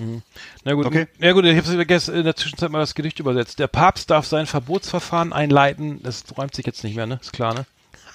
Mhm. 0.00 0.22
Na 0.64 0.72
gut, 0.72 0.86
Okay. 0.86 1.06
ja 1.18 1.32
gut, 1.32 1.44
ich 1.44 1.54
habe 1.56 1.66
vergessen, 1.68 2.14
in 2.14 2.24
der 2.24 2.34
Zwischenzeit 2.34 2.70
mal 2.70 2.78
das 2.78 2.94
Gedicht 2.94 3.20
übersetzt. 3.20 3.58
Der 3.58 3.66
Papst 3.66 4.08
darf 4.10 4.26
sein 4.26 4.46
Verbotsverfahren 4.46 5.34
einleiten. 5.34 6.00
Das 6.02 6.24
räumt 6.36 6.54
sich 6.54 6.64
jetzt 6.64 6.82
nicht 6.82 6.96
mehr, 6.96 7.06
ne? 7.06 7.18
Ist 7.20 7.32
klar, 7.34 7.52
ne? 7.52 7.66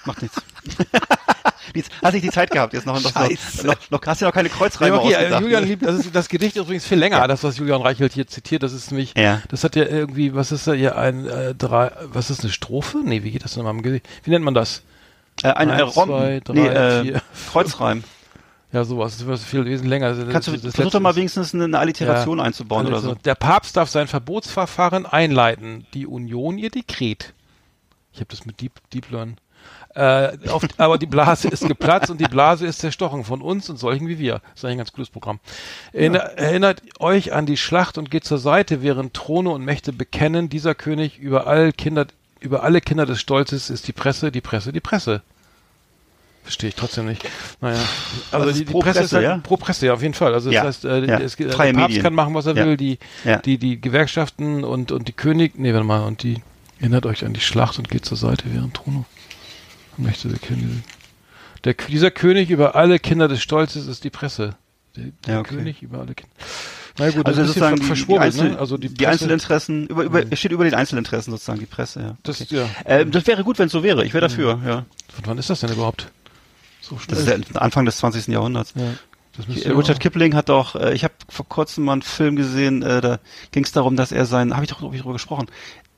Macht 0.04 0.22
nichts. 0.22 0.42
Die- 1.74 1.84
Hast 2.02 2.12
nicht 2.14 2.24
die 2.24 2.30
Zeit 2.30 2.50
gehabt, 2.50 2.72
jetzt 2.72 2.86
noch, 2.86 3.00
noch, 3.02 3.14
noch, 3.14 3.90
noch, 3.90 4.00
hast 4.06 4.20
du 4.20 4.24
noch 4.26 4.32
keine 4.32 4.48
Kreuzreime 4.48 4.96
Ja, 4.96 5.02
okay, 5.02 5.12
äh, 5.12 5.16
ausgedacht, 5.16 5.42
Julian 5.42 5.64
liebt, 5.64 5.84
das, 5.84 5.94
ist, 6.00 6.14
das 6.14 6.28
Gedicht 6.28 6.56
ist 6.56 6.62
übrigens 6.62 6.86
viel 6.86 6.98
länger, 6.98 7.26
das, 7.28 7.44
was 7.44 7.56
Julian 7.58 7.80
Reichelt 7.82 8.12
hier 8.12 8.26
zitiert, 8.26 8.62
das 8.62 8.72
ist 8.72 8.90
nämlich, 8.90 9.14
Ja. 9.16 9.42
das 9.48 9.64
hat 9.64 9.76
ja 9.76 9.84
irgendwie, 9.84 10.34
was 10.34 10.52
ist 10.52 10.66
da 10.66 10.72
hier, 10.72 10.96
ein, 10.96 11.26
äh, 11.26 11.54
drei, 11.54 11.90
was 12.04 12.30
ist 12.30 12.40
eine 12.42 12.50
Strophe? 12.52 12.98
Nee, 13.04 13.22
wie 13.22 13.30
geht 13.30 13.44
das 13.44 13.54
denn 13.54 13.62
nochmal 13.64 13.74
im 13.76 13.82
Gedicht? 13.82 14.06
Wie 14.24 14.30
nennt 14.30 14.44
man 14.44 14.54
das? 14.54 14.82
Äh, 15.42 15.48
ein, 15.48 15.70
ein 15.70 15.80
Eins, 15.82 15.94
zwei, 15.94 16.40
drei, 16.44 16.52
nee, 16.54 16.66
äh, 16.66 17.02
vier. 17.02 17.22
Kreuzreim. 17.52 18.04
Ja, 18.70 18.84
sowas, 18.84 19.16
das 19.24 19.40
ist 19.40 19.46
viel 19.48 19.64
wesentlich 19.64 19.88
länger. 19.88 20.08
Also 20.08 20.26
Kannst 20.26 20.48
du, 20.48 20.52
das- 20.52 20.60
das 20.60 20.74
versuch 20.74 20.90
doch 20.90 21.00
mal 21.00 21.16
wenigstens 21.16 21.54
eine, 21.54 21.64
eine 21.64 21.78
Alliteration 21.78 22.36
Ja. 22.38 22.44
einzubauen 22.44 22.86
oder 22.86 23.00
so. 23.00 23.10
Also, 23.10 23.20
Der 23.24 23.34
Papst 23.34 23.78
darf 23.78 23.88
sein 23.88 24.08
Verbotsverfahren 24.08 25.06
einleiten. 25.06 25.86
Die 25.94 26.06
Union 26.06 26.58
ihr 26.58 26.68
Dekret. 26.68 27.32
Ich 28.12 28.18
habe 28.20 28.28
das 28.30 28.44
mit 28.44 28.60
Deep, 28.60 28.72
Deep 28.92 29.10
Learn. 29.10 29.36
Äh, 29.98 30.38
auf, 30.48 30.62
aber 30.76 30.96
die 30.96 31.06
Blase 31.06 31.48
ist 31.48 31.66
geplatzt 31.66 32.08
und 32.08 32.20
die 32.20 32.28
Blase 32.28 32.66
ist 32.66 32.78
zerstochen 32.78 33.24
von 33.24 33.42
uns 33.42 33.68
und 33.68 33.78
solchen 33.78 34.06
wie 34.06 34.20
wir. 34.20 34.34
Das 34.34 34.42
ist 34.58 34.64
eigentlich 34.64 34.72
ein 34.74 34.78
ganz 34.78 34.92
cooles 34.92 35.10
Programm. 35.10 35.40
Erinner, 35.92 36.20
Erinnert 36.20 36.82
euch 37.00 37.32
an 37.32 37.46
die 37.46 37.56
Schlacht 37.56 37.98
und 37.98 38.08
geht 38.08 38.24
zur 38.24 38.38
Seite, 38.38 38.80
während 38.82 39.12
Throne 39.14 39.50
und 39.50 39.64
Mächte 39.64 39.92
bekennen, 39.92 40.48
dieser 40.48 40.76
König 40.76 41.18
über 41.18 41.48
all 41.48 41.72
Kinder, 41.72 42.06
über 42.38 42.62
alle 42.62 42.80
Kinder 42.80 43.06
des 43.06 43.20
Stolzes 43.20 43.70
ist 43.70 43.88
die 43.88 43.92
Presse, 43.92 44.30
die 44.30 44.40
Presse, 44.40 44.72
die 44.72 44.78
Presse. 44.80 45.20
Verstehe 46.44 46.68
ich 46.68 46.76
trotzdem 46.76 47.06
nicht. 47.06 47.28
Naja. 47.60 47.78
Also 48.30 48.48
ist 48.50 48.60
die, 48.60 48.64
die 48.66 48.70
pro 48.72 48.78
Presse, 48.78 49.00
ist 49.00 49.10
Presse, 49.10 49.16
halt 49.16 49.24
ja? 49.26 49.38
pro 49.42 49.56
Presse, 49.56 49.86
ja, 49.86 49.94
auf 49.94 50.02
jeden 50.02 50.14
Fall. 50.14 50.32
Also 50.32 50.48
das 50.50 50.54
Ja, 50.54 50.62
heißt, 50.62 50.84
äh, 50.84 51.04
ja. 51.06 51.18
es, 51.18 51.34
Freie 51.34 51.46
der 51.48 51.54
Papst 51.56 51.74
Medien. 51.88 52.02
kann 52.04 52.14
machen, 52.14 52.34
was 52.34 52.46
er 52.46 52.54
Ja. 52.56 52.64
will, 52.64 52.76
die, 52.76 52.98
Ja. 53.24 53.38
die, 53.38 53.58
die 53.58 53.80
Gewerkschaften 53.80 54.62
und, 54.64 54.92
und 54.92 55.08
die 55.08 55.12
König, 55.12 55.58
nee, 55.58 55.72
warte 55.74 55.84
mal, 55.84 56.04
und 56.04 56.22
die, 56.22 56.40
erinnert 56.78 57.04
euch 57.04 57.24
an 57.26 57.32
die 57.34 57.40
Schlacht 57.40 57.78
und 57.78 57.90
geht 57.90 58.04
zur 58.06 58.16
Seite, 58.16 58.44
während 58.46 58.74
Trono 58.74 59.04
möchte 59.98 60.28
der 60.28 60.38
König. 60.38 60.64
Der, 61.64 61.74
dieser 61.74 62.10
König 62.10 62.50
über 62.50 62.74
alle 62.76 62.98
Kinder 62.98 63.28
des 63.28 63.42
Stolzes 63.42 63.86
ist 63.86 64.04
die 64.04 64.10
Presse. 64.10 64.56
Der, 64.96 65.04
der 65.26 65.34
Ja, 65.34 65.40
okay. 65.40 65.56
König 65.56 65.82
über 65.82 65.98
alle 66.00 66.14
Kinder. 66.14 66.32
Na 66.98 67.10
gut, 67.10 67.26
Also 67.26 67.40
das 67.40 67.48
ist 67.50 67.54
sozusagen 67.54 67.74
ein 67.76 67.80
die, 67.80 67.86
verschwurbelt, 67.86 68.32
Einzel, 68.34 68.50
ne? 68.50 68.58
Also 68.58 68.76
die, 68.76 68.88
die, 68.88 69.06
Einzelinteressen, 69.06 69.86
über, 69.86 70.02
über, 70.04 70.22
es 70.32 70.38
steht 70.38 70.50
über 70.52 70.64
den 70.64 70.74
Einzelinteressen 70.74 71.30
sozusagen, 71.32 71.60
die 71.60 71.66
Presse, 71.66 72.00
ja. 72.00 72.16
Das, 72.24 72.40
Okay. 72.40 72.56
ja. 72.56 72.68
Äh, 72.84 73.06
das 73.06 73.26
wäre 73.26 73.44
gut, 73.44 73.58
wenn 73.58 73.66
es 73.66 73.72
so 73.72 73.82
wäre. 73.84 74.04
Ich 74.04 74.14
wäre 74.14 74.22
dafür, 74.26 74.60
ja. 74.66 74.84
Von 75.08 75.26
wann 75.26 75.38
ist 75.38 75.48
das 75.50 75.60
denn 75.60 75.70
überhaupt? 75.70 76.10
So 76.80 76.98
schnell. 76.98 77.24
Das 77.24 77.38
ist 77.38 77.54
der 77.54 77.62
Anfang 77.62 77.84
des 77.84 77.98
20. 77.98 78.28
Jahrhunderts. 78.28 78.74
ja. 78.76 78.82
Äh, 78.82 79.60
ja 79.60 79.72
Richard 79.76 79.96
auch- 79.98 80.00
Kipling 80.00 80.34
hat 80.34 80.48
doch, 80.48 80.74
äh, 80.74 80.92
ich 80.94 81.04
habe 81.04 81.14
vor 81.28 81.48
kurzem 81.48 81.84
mal 81.84 81.92
einen 81.92 82.02
Film 82.02 82.34
gesehen, 82.34 82.82
äh, 82.82 83.00
da 83.00 83.20
ging 83.52 83.62
es 83.62 83.70
darum, 83.70 83.94
dass 83.94 84.10
er 84.10 84.26
sein, 84.26 84.52
habe 84.54 84.64
ich 84.64 84.70
doch 84.70 84.80
hab 84.82 84.92
ich 84.92 85.00
drüber 85.00 85.12
gesprochen, 85.12 85.46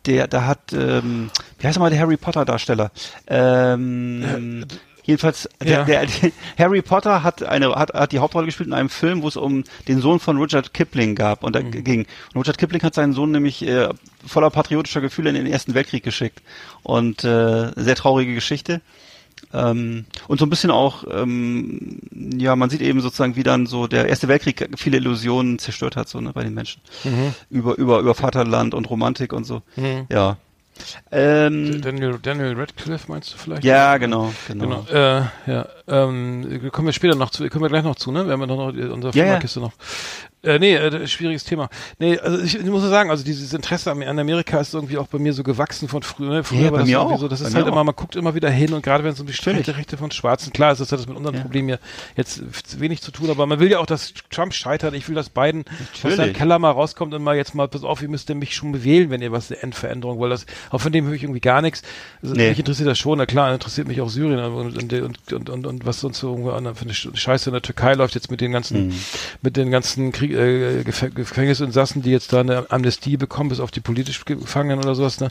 der, 0.07 0.29
da 0.29 0.47
hat, 0.47 0.73
ähm, 0.73 1.31
wie 1.59 1.67
heißt 1.67 1.77
er 1.79 1.81
mal 1.81 1.91
der 1.91 2.01
Harry 2.01 2.17
Potter 2.17 2.45
Darsteller? 2.45 2.91
Ähm, 3.27 4.65
jedenfalls, 5.05 5.49
ja. 5.63 5.85
der, 5.85 6.07
der, 6.07 6.33
Harry 6.59 6.83
Potter 6.83 7.23
hat 7.23 7.43
eine, 7.43 7.75
hat, 7.75 7.93
hat 7.93 8.13
die 8.13 8.19
Hauptrolle 8.19 8.47
gespielt 8.47 8.69
in 8.69 8.73
einem 8.73 8.89
Film, 8.89 9.23
wo 9.23 9.29
es 9.29 9.37
um 9.37 9.65
den 9.89 10.01
Sohn 10.01 10.21
von 10.21 10.39
Richard 10.39 10.73
Kipling 10.75 11.15
gab 11.15 11.43
und 11.45 11.55
da 11.55 11.61
Mhm. 11.61 11.85
ging. 11.85 12.07
Und 12.35 12.41
Richard 12.41 12.59
Kipling 12.59 12.83
hat 12.83 12.95
seinen 12.95 13.13
Sohn 13.13 13.31
nämlich 13.31 13.67
äh, 13.67 13.89
voller 14.27 14.51
patriotischer 14.51 15.01
Gefühle 15.01 15.31
in 15.31 15.37
den 15.37 15.47
Ersten 15.47 15.75
Weltkrieg 15.75 16.03
geschickt 16.03 16.43
und 16.83 17.25
äh, 17.25 17.71
sehr 17.77 17.97
traurige 17.97 18.35
Geschichte. 18.35 18.81
Ähm, 19.53 20.07
und 20.29 20.38
so 20.38 20.46
ein 20.46 20.50
bisschen 20.50 20.70
auch, 20.70 21.05
ähm, 21.11 21.98
ja, 22.11 22.55
man 22.57 22.70
sieht 22.70 22.81
eben 22.83 23.00
sozusagen, 23.00 23.37
wie 23.37 23.42
dann 23.42 23.66
so 23.66 23.87
der 23.87 24.09
Erste 24.09 24.29
Weltkrieg 24.29 24.68
viele 24.76 24.98
Illusionen 24.98 25.59
zerstört 25.59 25.96
hat, 25.96 26.09
so 26.09 26.20
ne, 26.20 26.33
bei 26.33 26.44
den 26.44 26.55
Menschen. 26.55 26.81
Mhm. 27.05 27.35
Über, 27.50 27.76
über, 27.76 27.98
über 28.00 28.14
Vaterland 28.14 28.74
und 28.74 28.88
Romantik 28.90 29.33
und 29.33 29.44
so. 29.44 29.62
Ja. 30.09 30.37
Ähm, 31.11 31.83
Daniel, 31.83 32.18
Daniel 32.22 32.55
Radcliffe 32.55 33.11
meinst 33.11 33.33
du 33.35 33.37
vielleicht? 33.38 33.64
ja, 33.64 33.98
genau, 33.98 34.33
genau. 34.48 34.64
Genau. 34.64 34.87
Äh, 34.90 35.24
ja, 35.46 35.66
ähm, 35.88 36.70
kommen 36.72 36.87
wir 36.87 36.92
später 36.92 37.16
noch 37.16 37.31
zu, 37.31 37.48
kommen 37.48 37.64
wir 37.64 37.68
gleich 37.68 37.85
noch 37.85 37.96
zu, 37.96 38.12
ne? 38.12 38.24
Wir 38.24 38.33
haben 38.33 38.40
ja 38.40 38.46
noch 38.46 38.68
unsere 38.68 39.12
Ja, 39.14 39.24
ja. 39.24 39.24
Firmakiste 39.24 39.61
noch. 39.61 39.72
Äh, 40.42 40.59
nee, 40.59 40.74
äh, 40.74 41.07
schwieriges 41.07 41.44
Thema. 41.44 41.68
Nee, 41.98 42.18
also 42.18 42.38
ich, 42.42 42.57
ich 42.59 42.64
muss 42.64 42.83
sagen, 42.83 43.11
also 43.11 43.22
dieses 43.24 43.53
Interesse 43.53 43.90
an, 43.90 44.03
an 44.03 44.18
Amerika 44.18 44.59
ist 44.59 44.72
irgendwie 44.72 44.96
auch 44.96 45.07
bei 45.07 45.18
mir 45.18 45.35
so 45.35 45.42
gewachsen 45.42 45.87
von 45.87 46.03
früher. 46.03 46.31
Ne? 46.31 46.44
Früher 46.44 46.59
Ja, 46.61 46.64
war 46.66 46.70
bei 46.72 46.79
das 46.79 46.87
mir 46.88 46.96
irgendwie 46.96 47.14
auch. 47.14 47.20
so, 47.20 47.29
das 47.29 47.42
ist 47.42 47.55
halt 47.55 47.66
auch. 47.66 47.72
immer, 47.72 47.85
man 47.85 47.94
guckt 47.94 48.16
immer 48.16 48.35
wieder 48.35 48.48
hin 48.48 48.72
und 48.72 48.83
gerade 48.83 49.05
wenn 49.05 49.12
es 49.12 49.20
um 49.20 49.26
die 49.26 49.33
Natürlich. 49.35 49.76
Rechte, 49.76 49.98
von 49.98 50.11
Schwarzen, 50.11 50.53
klar 50.53 50.72
ist 50.72 50.81
das, 50.81 50.92
hat 50.92 50.98
das 50.98 51.07
mit 51.07 51.16
unserem 51.16 51.37
Ja. 51.37 51.42
Problem 51.42 51.66
hier 51.66 51.79
jetzt 52.16 52.81
wenig 52.81 53.03
zu 53.03 53.11
tun, 53.11 53.29
aber 53.31 53.46
man 53.46 53.61
will 53.61 53.70
ja 53.70 53.81
auch, 53.81 53.87
dass 53.87 54.14
Trump 54.31 54.55
scheitert. 54.55 54.94
Ich 54.94 55.07
will, 55.09 55.14
dass 55.14 55.29
Biden 55.29 55.64
aus 55.68 56.00
seinem 56.03 56.16
Natürlich. 56.16 56.37
Keller 56.38 56.59
mal 56.59 56.70
rauskommt 56.70 57.12
und 57.12 57.22
mal 57.22 57.37
jetzt 57.37 57.55
mal, 57.55 57.68
pass 57.68 57.85
auf, 57.85 58.00
ihr 58.00 58.09
müsst 58.09 58.29
mich 58.31 58.55
schon 58.55 58.72
bewählen, 58.72 59.11
wenn 59.11 59.20
ihr 59.20 59.33
was 59.33 59.50
eine 59.50 59.62
Endveränderung 59.62 60.18
wollt. 60.18 60.33
Das, 60.33 60.46
auch 60.70 60.81
von 60.81 60.92
dem 60.92 61.05
höre 61.07 61.14
ich 61.14 61.22
irgendwie 61.22 61.40
gar 61.40 61.61
nichts. 61.61 61.83
Also, 62.22 62.35
Nee. 62.35 62.48
Mich 62.48 62.59
interessiert 62.61 62.88
das 62.88 62.98
schon, 62.98 63.18
na 63.18 63.26
klar, 63.26 63.53
interessiert 63.53 63.88
mich 63.88 64.00
auch 64.00 64.09
Syrien 64.09 64.38
und, 64.38 64.76
und, 64.79 64.92
und, 64.92 65.33
und, 65.33 65.50
und, 65.50 65.66
und 65.66 65.85
was 65.87 66.00
sonst 66.00 66.18
so 66.20 66.31
irgendwo 66.31 66.50
an 66.53 66.74
für 66.74 66.85
eine 66.85 66.92
Sch- 66.92 67.14
Scheiße 67.14 67.50
in 67.50 67.53
der 67.53 67.62
Türkei 67.62 67.92
läuft 67.94 68.14
jetzt 68.14 68.31
mit 68.31 68.40
den 68.40 68.53
ganzen, 68.53 68.88
Mhm. 68.88 68.94
mit 69.42 69.57
den 69.57 69.70
ganzen 69.70 70.12
Äh, 70.33 70.85
Gef 70.85 71.14
Gefängnisinsassen, 71.14 72.03
die 72.03 72.11
jetzt 72.11 72.33
da 72.33 72.40
eine 72.40 72.71
Amnestie 72.71 73.16
bekommen, 73.16 73.51
bis 73.51 73.61
auf 73.61 73.71
die 73.71 73.81
politisch 73.81 74.25
Gefangenen 74.25 74.85
oder 74.85 74.95
sowas, 74.95 75.21
ne, 75.21 75.31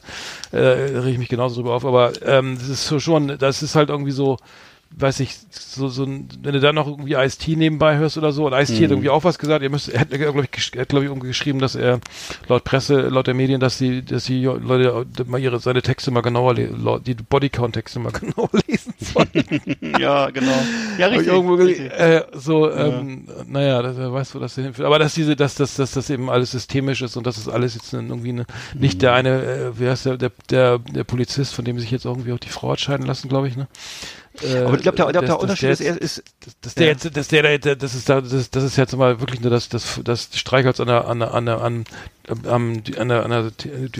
äh, 0.51 0.57
reg 0.57 1.13
ich 1.13 1.17
mich 1.17 1.29
genauso 1.29 1.55
drüber 1.55 1.75
auf. 1.75 1.85
Aber 1.85 2.13
ähm, 2.23 2.57
das 2.57 2.69
ist 2.69 2.87
so 2.87 2.99
schon, 2.99 3.37
das 3.37 3.63
ist 3.63 3.75
halt 3.75 3.89
irgendwie 3.89 4.11
so, 4.11 4.37
weiß 4.97 5.19
ich, 5.21 5.37
so, 5.51 5.87
so 5.87 6.03
ein, 6.03 6.27
wenn 6.41 6.53
du 6.53 6.59
dann 6.59 6.75
noch 6.75 6.87
irgendwie 6.87 7.13
Ice-T 7.13 7.55
nebenbei 7.55 7.97
hörst 7.97 8.17
oder 8.17 8.31
so, 8.31 8.47
und 8.47 8.53
Ice-T 8.53 8.79
Mhm. 8.79 8.83
hat 8.83 8.91
irgendwie 8.91 9.09
auch 9.09 9.23
was 9.23 9.39
gesagt, 9.39 9.61
ihr 9.63 9.69
müsst, 9.69 9.87
er 9.89 10.01
hat, 10.01 10.09
glaube 10.09 10.41
ich, 10.41 10.49
gesch- 10.49 10.77
hat, 10.79 10.89
glaube 10.89 11.05
ich, 11.05 11.09
irgendwie 11.11 11.27
geschrieben, 11.27 11.59
dass 11.59 11.75
er 11.75 11.99
laut 12.47 12.63
Presse, 12.63 13.01
laut 13.09 13.27
der 13.27 13.33
Medien, 13.33 13.59
dass 13.61 13.77
die, 13.77 14.03
dass 14.03 14.25
die 14.25 14.43
Leute 14.43 15.05
mal 15.25 15.39
ihre, 15.39 15.59
seine 15.59 15.81
Texte 15.81 16.11
mal 16.11 16.21
genauer, 16.21 16.55
die 16.55 17.13
Bodycount-Texte 17.13 17.99
mal 17.99 18.11
genauer 18.19 18.49
lesen 18.67 18.93
sollen. 18.99 19.29
ja, 19.99 20.29
genau. 20.31 20.51
Ja, 20.97 21.07
richtig. 21.07 21.31
richtig. 21.33 21.91
äh, 21.91 22.23
so, 22.33 22.69
ähm, 22.71 23.27
naja, 23.47 23.81
das, 23.81 23.95
wer 23.97 24.11
weiß, 24.11 24.35
wo 24.35 24.39
das 24.39 24.55
hinführt. 24.55 24.85
Aber 24.85 24.99
dass 24.99 25.13
diese, 25.13 25.35
dass, 25.35 25.55
dass, 25.55 25.75
dass 25.75 25.91
das 25.91 26.09
eben 26.09 26.29
alles 26.29 26.51
systemisch 26.51 27.01
ist 27.03 27.15
und 27.15 27.25
dass 27.27 27.35
das 27.35 27.47
alles 27.47 27.75
jetzt 27.75 27.93
irgendwie 27.93 28.29
eine, 28.29 28.45
nicht 28.73 29.01
der 29.01 29.13
eine, 29.13 29.43
äh, 29.43 29.79
wie 29.79 29.87
heißt 29.87 30.05
der, 30.07 30.17
der, 30.17 30.31
der, 30.49 30.79
der 30.79 31.03
Polizist, 31.03 31.53
von 31.53 31.63
dem 31.63 31.79
sich 31.79 31.91
jetzt 31.91 32.05
irgendwie 32.05 32.33
auch 32.33 32.39
die 32.39 32.49
Frau 32.49 32.71
hat 32.71 32.81
scheiden 32.81 33.05
lassen, 33.05 33.29
glaube 33.29 33.47
ich, 33.47 33.55
ne? 33.55 33.67
Äh, 34.43 34.63
Aber 34.65 34.75
ich 34.75 34.81
glaube, 34.81 34.95
der, 34.97 35.11
der, 35.11 35.21
der 35.21 35.39
Unterschied 35.39 35.69
ist, 35.69 35.81
er 35.81 35.99
ist, 36.01 36.23
dass 36.61 36.75
der 36.75 36.87
Ja. 36.87 36.91
jetzt, 36.93 37.15
dass 37.17 37.27
der, 37.27 37.57
der, 37.57 37.75
das 37.75 37.95
ist 37.95 38.09
da, 38.09 38.21
das, 38.21 38.49
das 38.49 38.63
ist 38.63 38.77
jetzt 38.77 38.95
mal 38.95 39.19
wirklich 39.19 39.41
nur 39.41 39.51
das, 39.51 39.69
das, 39.69 39.99
das 40.03 40.29
Streichholz 40.33 40.79
an 40.79 40.87
der, 40.87 41.07
an 41.07 41.19
der, 41.19 41.33
an 41.33 41.45
der, 41.45 41.61
an, 42.47 42.83
die- 42.83 42.97
an 42.97 43.09
der, 43.09 43.23
an 43.25 43.31
der 43.31 43.41
Dynamit, 43.51 43.95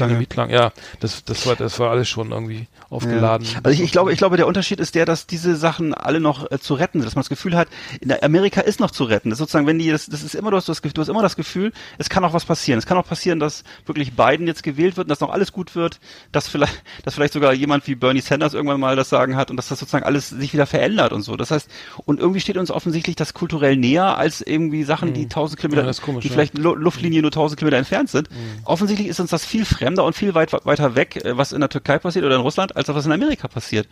Dynamitstange. 0.00 0.52
Ja, 0.52 0.72
das, 1.00 1.22
das 1.24 1.46
war, 1.46 1.54
das 1.56 1.78
war 1.78 1.90
alles 1.90 2.08
schon 2.08 2.32
irgendwie 2.32 2.66
aufgeladen. 2.88 3.46
Also 3.62 3.70
ich, 3.70 3.80
ich 3.82 3.92
glaube, 3.92 4.10
ich 4.12 4.18
glaube, 4.18 4.36
der 4.36 4.46
Unterschied 4.46 4.80
ist 4.80 4.94
der, 4.94 5.04
dass 5.04 5.26
diese 5.26 5.54
Sachen 5.56 5.92
alle 5.92 6.18
noch 6.20 6.50
äh, 6.50 6.58
zu 6.58 6.74
retten 6.74 7.00
sind, 7.00 7.06
dass 7.06 7.14
man 7.14 7.22
das 7.22 7.28
Gefühl 7.28 7.56
hat, 7.56 7.68
in 8.00 8.10
Amerika 8.22 8.60
ist 8.62 8.80
noch 8.80 8.90
zu 8.90 9.04
retten. 9.04 9.28
Das 9.30 9.36
ist 9.36 9.40
sozusagen, 9.40 9.66
wenn 9.66 9.78
die, 9.78 9.90
das, 9.90 10.06
das 10.06 10.22
ist 10.22 10.34
immer, 10.34 10.50
du 10.50 10.56
hast, 10.56 10.68
das, 10.68 10.80
du 10.80 11.00
hast 11.00 11.08
immer 11.08 11.22
das 11.22 11.36
Gefühl, 11.36 11.72
es 11.98 12.08
kann 12.08 12.24
auch 12.24 12.32
was 12.32 12.44
passieren. 12.46 12.78
Es 12.78 12.86
kann 12.86 12.96
auch 12.96 13.06
passieren, 13.06 13.38
dass 13.38 13.64
wirklich 13.86 14.14
Biden 14.16 14.46
jetzt 14.46 14.62
gewählt 14.62 14.96
wird 14.96 15.06
und 15.06 15.10
dass 15.10 15.20
noch 15.20 15.30
alles 15.30 15.52
gut 15.52 15.74
wird, 15.76 16.00
dass 16.32 16.48
vielleicht, 16.48 16.82
dass 17.04 17.14
vielleicht 17.14 17.34
sogar 17.34 17.52
jemand 17.52 17.86
wie 17.86 17.94
Bernie 17.96 18.20
Sanders 18.22 18.54
irgendwann 18.54 18.80
mal 18.80 18.96
das 18.96 19.10
Sagen 19.10 19.36
hat 19.36 19.50
und 19.50 19.56
dass 19.58 19.68
das 19.68 19.83
sozusagen 19.84 20.04
alles 20.04 20.30
sich 20.30 20.52
wieder 20.52 20.66
verändert 20.66 21.12
und 21.12 21.22
so. 21.22 21.36
Das 21.36 21.50
heißt, 21.50 21.68
und 22.06 22.18
irgendwie 22.20 22.40
steht 22.40 22.56
uns 22.56 22.70
offensichtlich 22.70 23.16
das 23.16 23.34
kulturell 23.34 23.76
näher 23.76 24.18
als 24.18 24.40
irgendwie 24.40 24.84
Sachen, 24.84 25.12
die 25.14 25.28
tausend 25.28 25.60
Kilometer, 25.60 25.82
Mhm. 25.82 25.88
Ja, 25.88 26.02
komisch, 26.02 26.22
die 26.22 26.28
ja. 26.28 26.34
vielleicht 26.34 26.58
Lu 26.58 26.74
Luftlinie 26.74 27.22
nur 27.22 27.30
tausend 27.30 27.58
Kilometer 27.58 27.78
entfernt 27.78 28.10
sind. 28.10 28.30
Mhm. 28.30 28.34
Offensichtlich 28.64 29.08
ist 29.08 29.20
uns 29.20 29.30
das 29.30 29.44
viel 29.44 29.64
fremder 29.64 30.04
und 30.04 30.14
viel 30.14 30.34
weit, 30.34 30.52
weiter 30.64 30.94
weg, 30.96 31.24
äh, 31.24 31.36
was 31.36 31.52
in 31.52 31.60
der 31.60 31.68
Türkei 31.68 31.98
passiert 31.98 32.24
oder 32.24 32.34
in 32.36 32.40
Russland, 32.40 32.76
als 32.76 32.88
was 32.88 33.06
in 33.06 33.12
Amerika 33.12 33.48
passiert. 33.48 33.86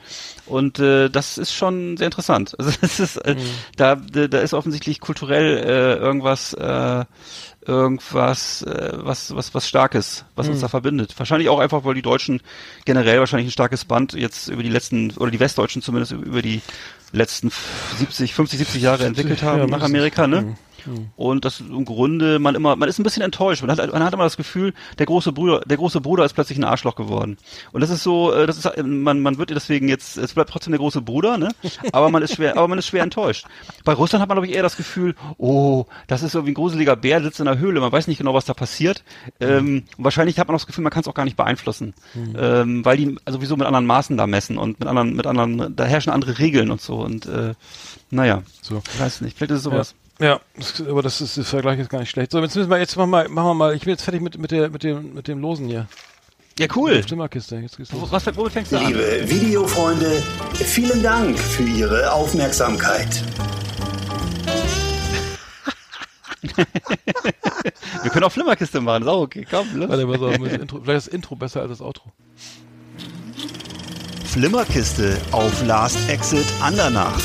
Und 0.47 0.79
äh, 0.79 1.09
das 1.11 1.39
ist 1.39 1.53
schon 1.53 1.97
sehr 1.97 2.07
interessant. 2.07 2.55
Also 2.63 2.73
das 2.81 3.01
ist, 3.01 3.17
äh, 3.19 3.35
Mhm. 3.35 3.39
da, 3.77 3.95
da 3.97 4.29
da 4.29 4.39
ist 4.39 4.55
offensichtlich 4.55 5.01
kulturell 5.01 5.59
äh, 5.59 5.97
irgendwas, 5.97 6.53
äh, 6.55 7.05
irgendwas, 7.67 8.63
äh, 8.63 8.93
was, 8.95 9.35
was, 9.35 9.55
was 9.55 9.69
Starkes, 9.69 10.25
was 10.35 10.47
Mhm. 10.47 10.53
uns 10.53 10.61
da 10.63 10.69
verbindet. 10.69 11.15
Wahrscheinlich 11.19 11.49
auch 11.49 11.59
einfach, 11.59 11.85
weil 11.85 11.95
die 11.95 12.03
Deutschen 12.03 12.41
generell 12.85 13.19
wahrscheinlich 13.21 13.49
ein 13.49 13.53
starkes 13.53 13.85
Band 13.85 14.15
jetzt 14.15 14.49
über 14.49 14.63
die 14.63 14.69
letzten, 14.69 15.13
oder 15.17 15.31
die 15.31 15.41
Westdeutschen 15.41 15.83
zumindest 15.83 16.13
über 16.13 16.43
die 16.43 16.61
letzten 17.13 17.51
70, 17.99 18.35
50, 18.35 18.59
70 18.59 18.83
Jahre 18.83 19.05
entwickelt 19.05 19.43
haben 19.43 19.59
Ja, 19.61 19.67
nach. 19.67 19.83
Amerika, 19.83 20.27
ne? 20.27 20.43
Mhm. 20.43 20.57
Und 21.17 21.45
das 21.45 21.61
im 21.61 21.85
Grunde, 21.85 22.39
man 22.39 22.55
immer, 22.55 22.77
man 22.77 22.89
ist 22.89 22.99
ein 22.99 23.03
bisschen 23.03 23.23
enttäuscht. 23.23 23.63
Man 23.63 23.71
hat, 23.71 23.93
man 23.93 24.03
hat 24.03 24.13
immer 24.13 24.25
das 24.25 24.37
Gefühl, 24.37 24.73
der 24.99 25.07
große 25.07 25.33
Bruder, 25.33 25.61
der 25.61 25.77
große 25.77 26.01
Bruder 26.01 26.25
ist 26.25 26.33
plötzlich 26.35 26.59
ein 26.59 26.65
Arschloch 26.65 26.95
geworden. 26.97 27.37
Und 27.73 27.81
das 27.81 27.91
ist 27.91 28.03
so, 28.03 28.33
äh, 28.33 28.47
das 28.47 28.57
ist, 28.59 28.67
äh, 28.67 28.83
man, 28.83 29.21
man 29.21 29.39
wird 29.39 29.51
deswegen 29.51 29.89
jetzt, 29.89 30.17
es 30.17 30.35
bleibt 30.35 30.51
trotzdem 30.51 30.73
der 30.73 30.79
große 30.79 31.03
Bruder, 31.03 31.39
ne? 31.39 31.51
Aber 31.93 32.11
man 32.11 32.23
ist 32.23 32.35
schwer, 32.35 32.57
aber 32.57 32.69
man 32.69 32.79
ist 32.79 32.87
schwer 32.87 33.03
enttäuscht. 33.03 33.47
Bei 33.85 33.93
Russland 33.93 34.23
hat 34.23 34.29
man, 34.29 34.37
glaube 34.37 34.47
ich, 34.47 34.55
eher 34.55 34.63
das 34.63 34.77
Gefühl, 34.77 35.15
oh, 35.39 35.87
das 36.07 36.23
ist 36.23 36.35
irgendwie 36.35 36.53
ein 36.53 36.55
gruseliger 36.55 36.97
Bär, 36.97 37.23
sitzt 37.23 37.41
in 37.41 37.47
der 37.47 37.59
Höhle, 37.59 37.81
man 37.81 37.93
weiß 37.93 38.07
nicht 38.07 38.19
genau, 38.19 38.35
was 38.35 38.45
da 38.45 38.55
passiert. 38.55 39.05
Ähm, 39.41 39.85
und 39.97 40.05
wahrscheinlich 40.05 40.39
hat 40.39 40.49
man 40.49 40.55
auch 40.55 40.61
das 40.61 40.67
Gefühl, 40.67 40.85
man 40.85 40.93
kann 40.93 41.03
es 41.03 41.09
auch 41.09 41.15
gar 41.15 41.25
nicht 41.25 41.37
beeinflussen. 41.37 41.95
Ähm, 42.37 42.85
weil 42.85 42.97
die 42.97 43.17
sowieso 43.29 43.57
mit 43.57 43.67
anderen 43.67 43.87
Maßen 43.87 44.17
da 44.17 44.27
messen 44.27 44.59
und 44.59 44.81
mit 44.81 44.89
anderen, 44.89 45.15
mit 45.15 45.27
anderen, 45.27 45.75
da 45.77 45.85
herrschen 45.85 46.13
andere 46.13 46.39
Regeln 46.39 46.71
und 46.71 46.81
so. 46.81 46.97
Und 46.97 47.27
äh, 47.27 47.55
naja, 48.11 48.43
So. 48.61 48.83
ich 48.93 49.01
weiß 49.01 49.21
nicht, 49.23 49.37
vielleicht 49.37 49.53
ist 49.53 49.59
es 49.59 49.65
sowas. 49.65 49.95
Ja, 49.97 50.02
ja 50.21 50.41
aber 50.89 51.03
das 51.03 51.21
ist, 51.21 51.37
der 51.37 51.45
Vergleich 51.45 51.79
ist 51.79 51.91
gar 51.91 52.01
nicht 52.01 52.11
schlecht. 52.11 52.33
So, 52.33 52.41
jetzt 52.41 52.55
müssen 52.57 52.71
wir, 52.71 52.79
jetzt 52.79 52.97
machen 52.97 53.11
wir, 53.11 53.29
machen 53.29 53.49
wir 53.49 53.55
mal, 53.55 53.75
ich 53.75 53.83
bin 53.83 53.91
jetzt 53.91 54.03
fertig 54.03 54.21
mit, 54.21 54.39
mit 54.39 54.51
der, 54.51 54.71
mit 54.71 54.83
dem, 54.83 55.15
mit 55.15 55.29
dem 55.29 55.41
Losen 55.41 55.67
hier. 55.69 55.87
Ja, 56.59 56.67
cool. 56.77 57.03
Stimmerkiste, 57.03 57.57
jetzt 57.57 57.77
geht's 57.77 57.93
los. 57.93 58.13
Was, 58.13 58.27
womit 58.37 58.53
fängst 58.53 58.73
du 58.73 58.79
an? 58.79 58.87
Liebe 58.87 59.25
Videofreunde, 59.29 60.23
vielen 60.55 61.03
Dank 61.03 61.39
für 61.39 61.63
Ihre 61.63 62.13
Aufmerksamkeit. 62.13 63.23
Wir 68.03 68.11
können 68.11 68.25
auch 68.25 68.33
Flimmerkiste 68.33 68.81
machen, 68.81 69.05
ist 69.05 69.09
auch 69.09 69.23
okay. 69.23 69.47
Komm, 69.49 69.67
los. 69.75 69.89
Warte, 69.89 70.07
pass 70.07 70.21
auf, 70.21 70.37
das 70.39 70.53
Intro, 70.53 70.81
vielleicht 70.83 70.99
ist 70.99 71.07
das 71.07 71.15
Intro 71.15 71.37
besser 71.37 71.61
als 71.63 71.71
das 71.71 71.81
Outro. 71.81 72.13
Flimmerkiste 74.25 75.19
auf 75.31 75.65
Last 75.67 76.09
Exit 76.09 76.47
Andernach. 76.61 77.21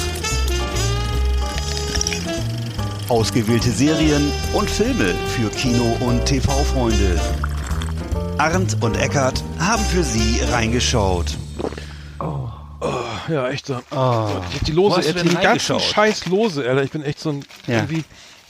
Ausgewählte 3.10 3.70
Serien 3.72 4.32
und 4.54 4.70
Filme 4.70 5.14
für 5.36 5.50
Kino- 5.50 5.96
und 6.02 6.26
TV-Freunde. 6.26 7.20
Arndt 8.38 8.78
und 8.84 8.96
Eckart 8.98 9.44
haben 9.60 9.84
für 9.86 10.04
Sie 10.04 10.42
reingeschaut. 10.52 11.38
Ja, 13.30 13.50
echt 13.50 13.66
so. 13.66 13.76
Oh. 13.92 14.28
Ich 14.50 14.56
hab 14.56 14.66
die 14.66 14.76
Wo 14.76 14.90
Lose, 14.90 15.02
die 15.14 15.14
denn 15.30 15.42
ganzen 15.42 15.80
scheiß 15.80 16.26
Lose, 16.28 16.68
Alter. 16.68 16.84
Ich 16.84 16.92
bin 16.92 17.04
echt 17.04 17.20
so 17.20 17.30
ein, 17.32 17.46
Ja. 17.66 17.76
irgendwie, 17.78 18.04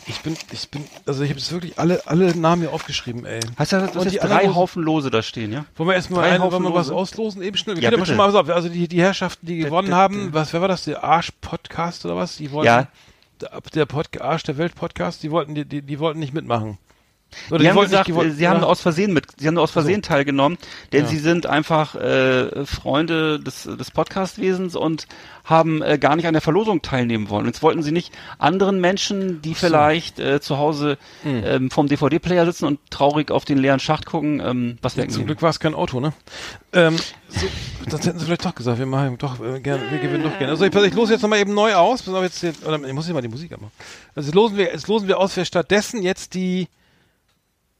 ich 0.08 0.20
bin, 0.22 0.36
ich 0.52 0.70
bin, 0.70 0.84
also 1.06 1.24
ich 1.24 1.30
habe 1.30 1.39
jetzt 1.39 1.52
wirklich 1.52 1.80
alle, 1.80 2.02
alle 2.06 2.36
Namen 2.38 2.63
hier 2.63 2.74
aufgeschrieben, 2.74 3.26
ey. 3.26 3.39
Hast 3.58 3.72
du, 3.72 3.78
du 3.78 3.84
Und 4.00 4.06
hast 4.06 4.12
die 4.12 4.17
drei 4.20 4.48
Haufen 4.50 4.84
Lose 4.84 5.10
da 5.10 5.24
stehen, 5.24 5.52
ja? 5.54 5.65
Wollen 5.78 5.89
wir 5.89 5.96
erstmal 5.96 6.22
Drei 6.24 6.36
eine, 6.36 6.43
Haufen 6.43 6.63
wollen 6.63 6.74
wir 6.74 6.80
was 6.80 6.88
Lose. 6.88 6.96
auslosen? 7.00 7.41
Eben 7.41 7.58
schnell. 7.58 7.76
Wir 7.78 7.84
Ja, 7.84 7.89
können 7.89 8.02
aber 8.02 8.12
bitte. 8.12 8.34
schon 8.34 8.48
mal, 8.48 8.54
also 8.54 8.70
die, 8.70 8.88
die 8.88 9.02
Herrschaften, 9.02 9.46
die 9.46 9.58
gewonnen 9.60 9.88
d- 9.89 9.93
haben, 9.93 10.34
was, 10.34 10.52
wer 10.54 10.62
war 10.62 10.67
das? 10.67 10.84
Der 10.84 11.04
Arsch-Podcast 11.04 12.06
oder 12.06 12.15
was? 12.17 12.38
Die 12.38 12.52
wollten, 12.52 12.67
Ja. 12.67 12.88
Der, 13.41 13.62
der 13.73 13.86
Podca 13.86 14.21
Arsch 14.21 14.43
der 14.43 14.58
Welt-Podcast, 14.58 15.23
die 15.23 15.32
wollten, 15.32 15.56
die, 15.56 15.65
die, 15.65 15.82
die 15.82 16.00
wollten 16.00 16.19
nicht 16.19 16.34
mitmachen. 16.34 16.78
Oder 17.50 17.60
Die, 17.60 17.70
haben 17.70 17.76
wollten 17.76 17.92
gesagt, 17.92 18.08
die 18.08 18.16
wollten, 18.16 18.36
sie 18.36 18.48
haben 18.48 18.62
ja. 18.62 18.68
aus 18.68 18.82
Versehen 18.82 19.13
mit, 19.13 19.26
sie 19.38 19.48
haben 19.48 19.54
nur 19.56 19.63
aus 19.63 19.72
Versehen 19.72 20.02
teilgenommen, 20.02 20.58
denn 20.92 21.04
Ja. 21.04 21.08
sie 21.08 21.18
sind 21.18 21.46
einfach 21.46 21.96
äh, 21.96 22.66
Freunde 22.66 23.40
des, 23.40 23.63
des 23.63 23.92
Podcastwesens 23.92 24.76
und 24.76 25.08
haben 25.44 25.82
äh, 25.82 25.98
gar 25.98 26.16
nicht 26.16 26.26
an 26.28 26.34
der 26.34 26.42
Verlosung 26.42 26.82
teilnehmen 26.82 27.30
wollen. 27.30 27.46
Jetzt 27.46 27.62
wollten 27.63 27.84
sie 27.84 27.92
nicht 27.92 28.12
anderen 28.38 28.82
Menschen, 28.82 29.42
die 29.42 29.56
vielleicht 29.56 30.20
äh, 30.20 30.42
zu 30.42 30.58
Hause 30.58 30.98
Hm. 31.24 31.44
ähm, 31.46 31.72
vom 31.72 31.88
DVD-Player 31.88 32.46
sitzen 32.46 32.66
und 32.66 32.80
traurig 32.90 33.32
auf 33.32 33.46
den 33.46 33.58
leeren 33.58 33.80
Schacht 33.80 34.06
gucken, 34.06 34.42
ähm, 34.44 34.78
was 34.82 34.94
Zum 34.94 35.04
wegnehmen. 35.04 35.26
Glück 35.28 35.42
war 35.42 35.50
es 35.50 35.60
kein 35.60 35.74
Auto, 35.76 36.00
ne? 36.00 36.13
Ähm, 36.74 36.98
so, 37.30 37.46
sonst 37.90 38.06
hätten 38.08 38.20
sie 38.20 38.26
vielleicht 38.26 38.46
doch 38.46 38.56
gesagt, 38.56 38.80
wir 38.80 38.86
machen 38.86 39.18
doch 39.18 39.40
äh, 39.42 39.60
gern, 39.60 39.80
wir 39.90 40.00
gewinnen 40.00 40.24
doch 40.24 40.38
gerne. 40.38 40.52
Also 40.52 40.66
ich, 40.66 40.74
ich 40.76 40.94
lose 40.94 41.13
jetzt 41.13 41.22
nochmal 41.22 41.40
eben 41.40 41.54
neu 41.54 41.74
aus. 41.76 42.04
Pass 42.04 42.13
auf, 42.13 42.24
jetzt, 42.24 42.44
oder 42.66 42.82
ich 42.84 42.94
muss 42.94 43.06
hier 43.06 43.13
mal 43.13 43.22
die 43.22 43.28
Musik 43.28 43.52
anmachen. 43.54 43.72
Also 44.16 44.28
jetzt 44.28 44.36
losen 44.36 44.58
wir, 44.58 44.66
jetzt 44.66 44.88
losen 44.88 45.08
wir 45.08 45.18
aus, 45.20 45.36
wer 45.38 45.46
stattdessen 45.46 46.02
jetzt 46.02 46.34
die 46.34 46.68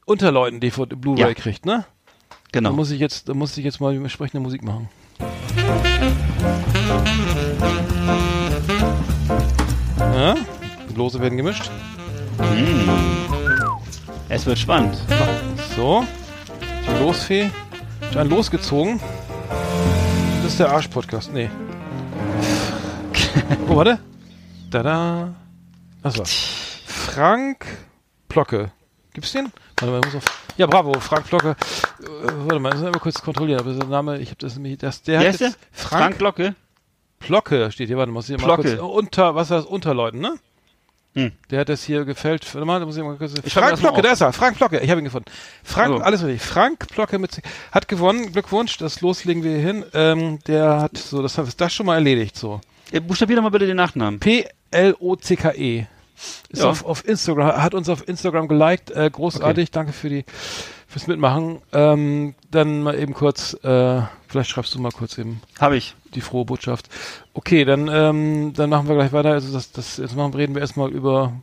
Unterleuten 0.08 0.62
DVD 0.62 0.96
Blu-ray 0.96 1.20
Ja. 1.28 1.34
kriegt, 1.34 1.66
ne? 1.66 1.84
Da 2.30 2.36
Genau. 2.54 2.72
muss 2.72 2.92
ich 2.92 3.00
jetzt, 3.02 3.28
da 3.28 3.34
muss 3.34 3.58
ich 3.58 3.66
jetzt 3.66 3.82
mal 3.82 3.92
die 3.92 3.98
entsprechende 4.00 4.40
Musik 4.42 4.64
machen. 4.64 4.88
Ja, 10.00 10.36
die 10.90 10.94
Lose 10.96 11.20
werden 11.20 11.38
gemischt. 11.38 11.70
Es 14.30 14.46
wird 14.46 14.58
spannend. 14.58 14.98
So, 15.76 16.06
die 16.62 17.04
Losfee 17.04 17.50
ist 18.10 18.18
ein 18.18 18.30
losgezogen. 18.30 19.00
Das 20.44 20.52
ist 20.54 20.60
der 20.60 20.70
Arsch-Podcast. 20.72 21.32
Nee. 21.34 21.50
oh, 23.70 23.76
warte. 23.76 24.00
Da-da. 24.72 25.34
Achso. 26.04 26.24
Frank 26.86 27.66
Plocke. 28.30 28.72
Gibt's 29.14 29.32
den? 29.32 29.52
Warte 29.80 29.92
mal, 29.92 30.00
ich 30.00 30.06
muss 30.14 30.16
auf. 30.24 30.54
Ja, 30.58 30.66
bravo, 30.66 31.00
Frank 31.00 31.28
Plocke. 31.28 31.50
Äh, 31.52 31.56
warte 32.06 32.60
mal, 32.60 32.70
das 32.72 32.80
müssen 32.80 32.86
wir 32.88 32.92
mal 32.94 33.00
kurz 33.00 33.22
kontrollieren. 33.22 33.60
Aber 33.60 33.74
der 33.74 33.86
Name, 33.88 34.20
ich 34.20 34.30
habe 34.30 34.40
das 34.40 34.56
nämlich, 34.56 34.78
das, 34.80 35.02
der 35.04 35.20
Wer 35.22 35.34
hat 35.34 35.40
jetzt 35.40 35.58
Frank, 35.72 36.02
Frank, 36.04 36.18
Glocke? 36.18 36.56
Plocke 37.20 37.72
steht 37.72 37.88
hier. 37.88 37.98
Warte, 37.98 38.12
muss 38.12 38.30
ich 38.30 38.38
mal 38.38 38.44
Plocke. 38.56 38.78
kurz. 38.78 38.82
Unter, 38.96 39.36
was 39.36 39.50
war 39.50 39.58
das? 39.58 39.66
Unterleuten, 39.66 40.20
ne? 40.20 40.34
Hm. 41.14 41.32
Der 41.50 41.62
hat 41.62 41.70
das 41.70 41.84
hier 41.84 42.06
gefällt. 42.06 42.54
Warte 42.54 42.66
mal, 42.66 42.80
da 42.80 42.86
muss 42.86 42.98
ich 42.98 43.04
mal 43.04 43.16
kurz. 43.18 43.34
Ich 43.44 43.54
Frank 43.54 43.80
Plocke, 43.80 44.02
da 44.02 44.12
ist 44.12 44.22
er. 44.22 44.34
Frank 44.34 44.58
Plocke, 44.58 44.80
ich 44.80 44.90
habe 44.90 45.02
ihn 45.02 45.06
gefunden. 45.06 45.30
Frank, 45.64 45.96
Oh. 45.96 46.00
alles 46.04 46.24
richtig. 46.24 46.42
Frank 46.48 46.88
Plocke 46.90 47.18
mit, 47.20 47.42
hat 47.72 47.88
gewonnen. 47.88 48.32
Glückwunsch, 48.32 48.78
das 48.78 49.02
loslegen 49.02 49.44
wir 49.44 49.52
hier 49.54 49.62
hin. 49.62 49.86
Ähm, 49.94 50.40
der 50.46 50.80
hat 50.82 50.98
so, 50.98 51.22
das 51.24 51.38
ist 51.38 51.60
das 51.62 51.74
schon 51.74 51.86
mal 51.88 51.96
erledigt, 51.96 52.36
so. 52.38 52.62
Äh, 52.92 53.00
Buchstabier 53.00 53.36
doch 53.36 53.44
mal 53.44 53.50
bitte 53.50 53.66
den 53.66 53.78
Nachnamen. 53.78 54.20
P-L-O-C-K-E. 54.20 55.88
Ist 56.50 56.62
Ja. 56.64 56.70
auf, 56.70 56.84
auf 56.86 57.08
Instagram, 57.08 57.62
hat 57.62 57.74
uns 57.74 57.90
auf 57.90 58.08
Instagram 58.08 58.48
geliked. 58.48 58.92
Äh, 58.92 59.10
großartig, 59.12 59.72
danke 59.72 59.94
für 59.94 60.10
die, 60.10 60.26
fürs 60.88 61.08
Mitmachen. 61.08 61.62
Ähm, 61.74 62.34
dann 62.50 62.82
mal 62.82 62.98
eben 62.98 63.14
kurz, 63.14 63.54
äh, 63.64 64.02
vielleicht 64.28 64.50
schreibst 64.50 64.74
du 64.74 64.80
mal 64.82 64.92
kurz 64.92 65.18
eben 65.18 65.42
Habe 65.60 65.78
ich. 65.78 65.96
die 66.16 66.22
frohe 66.22 66.46
Botschaft. 66.46 66.90
Okay, 67.34 67.66
dann, 67.66 67.88
ähm, 67.88 68.54
dann 68.54 68.70
machen 68.70 68.88
wir 68.88 68.96
gleich 68.96 69.14
weiter. 69.14 69.32
Also 69.34 69.54
das, 69.54 69.72
das, 69.72 69.98
jetzt 69.98 70.16
machen, 70.16 70.34
reden 70.34 70.56
wir 70.56 70.62
erstmal 70.62 70.90
über, 70.90 71.34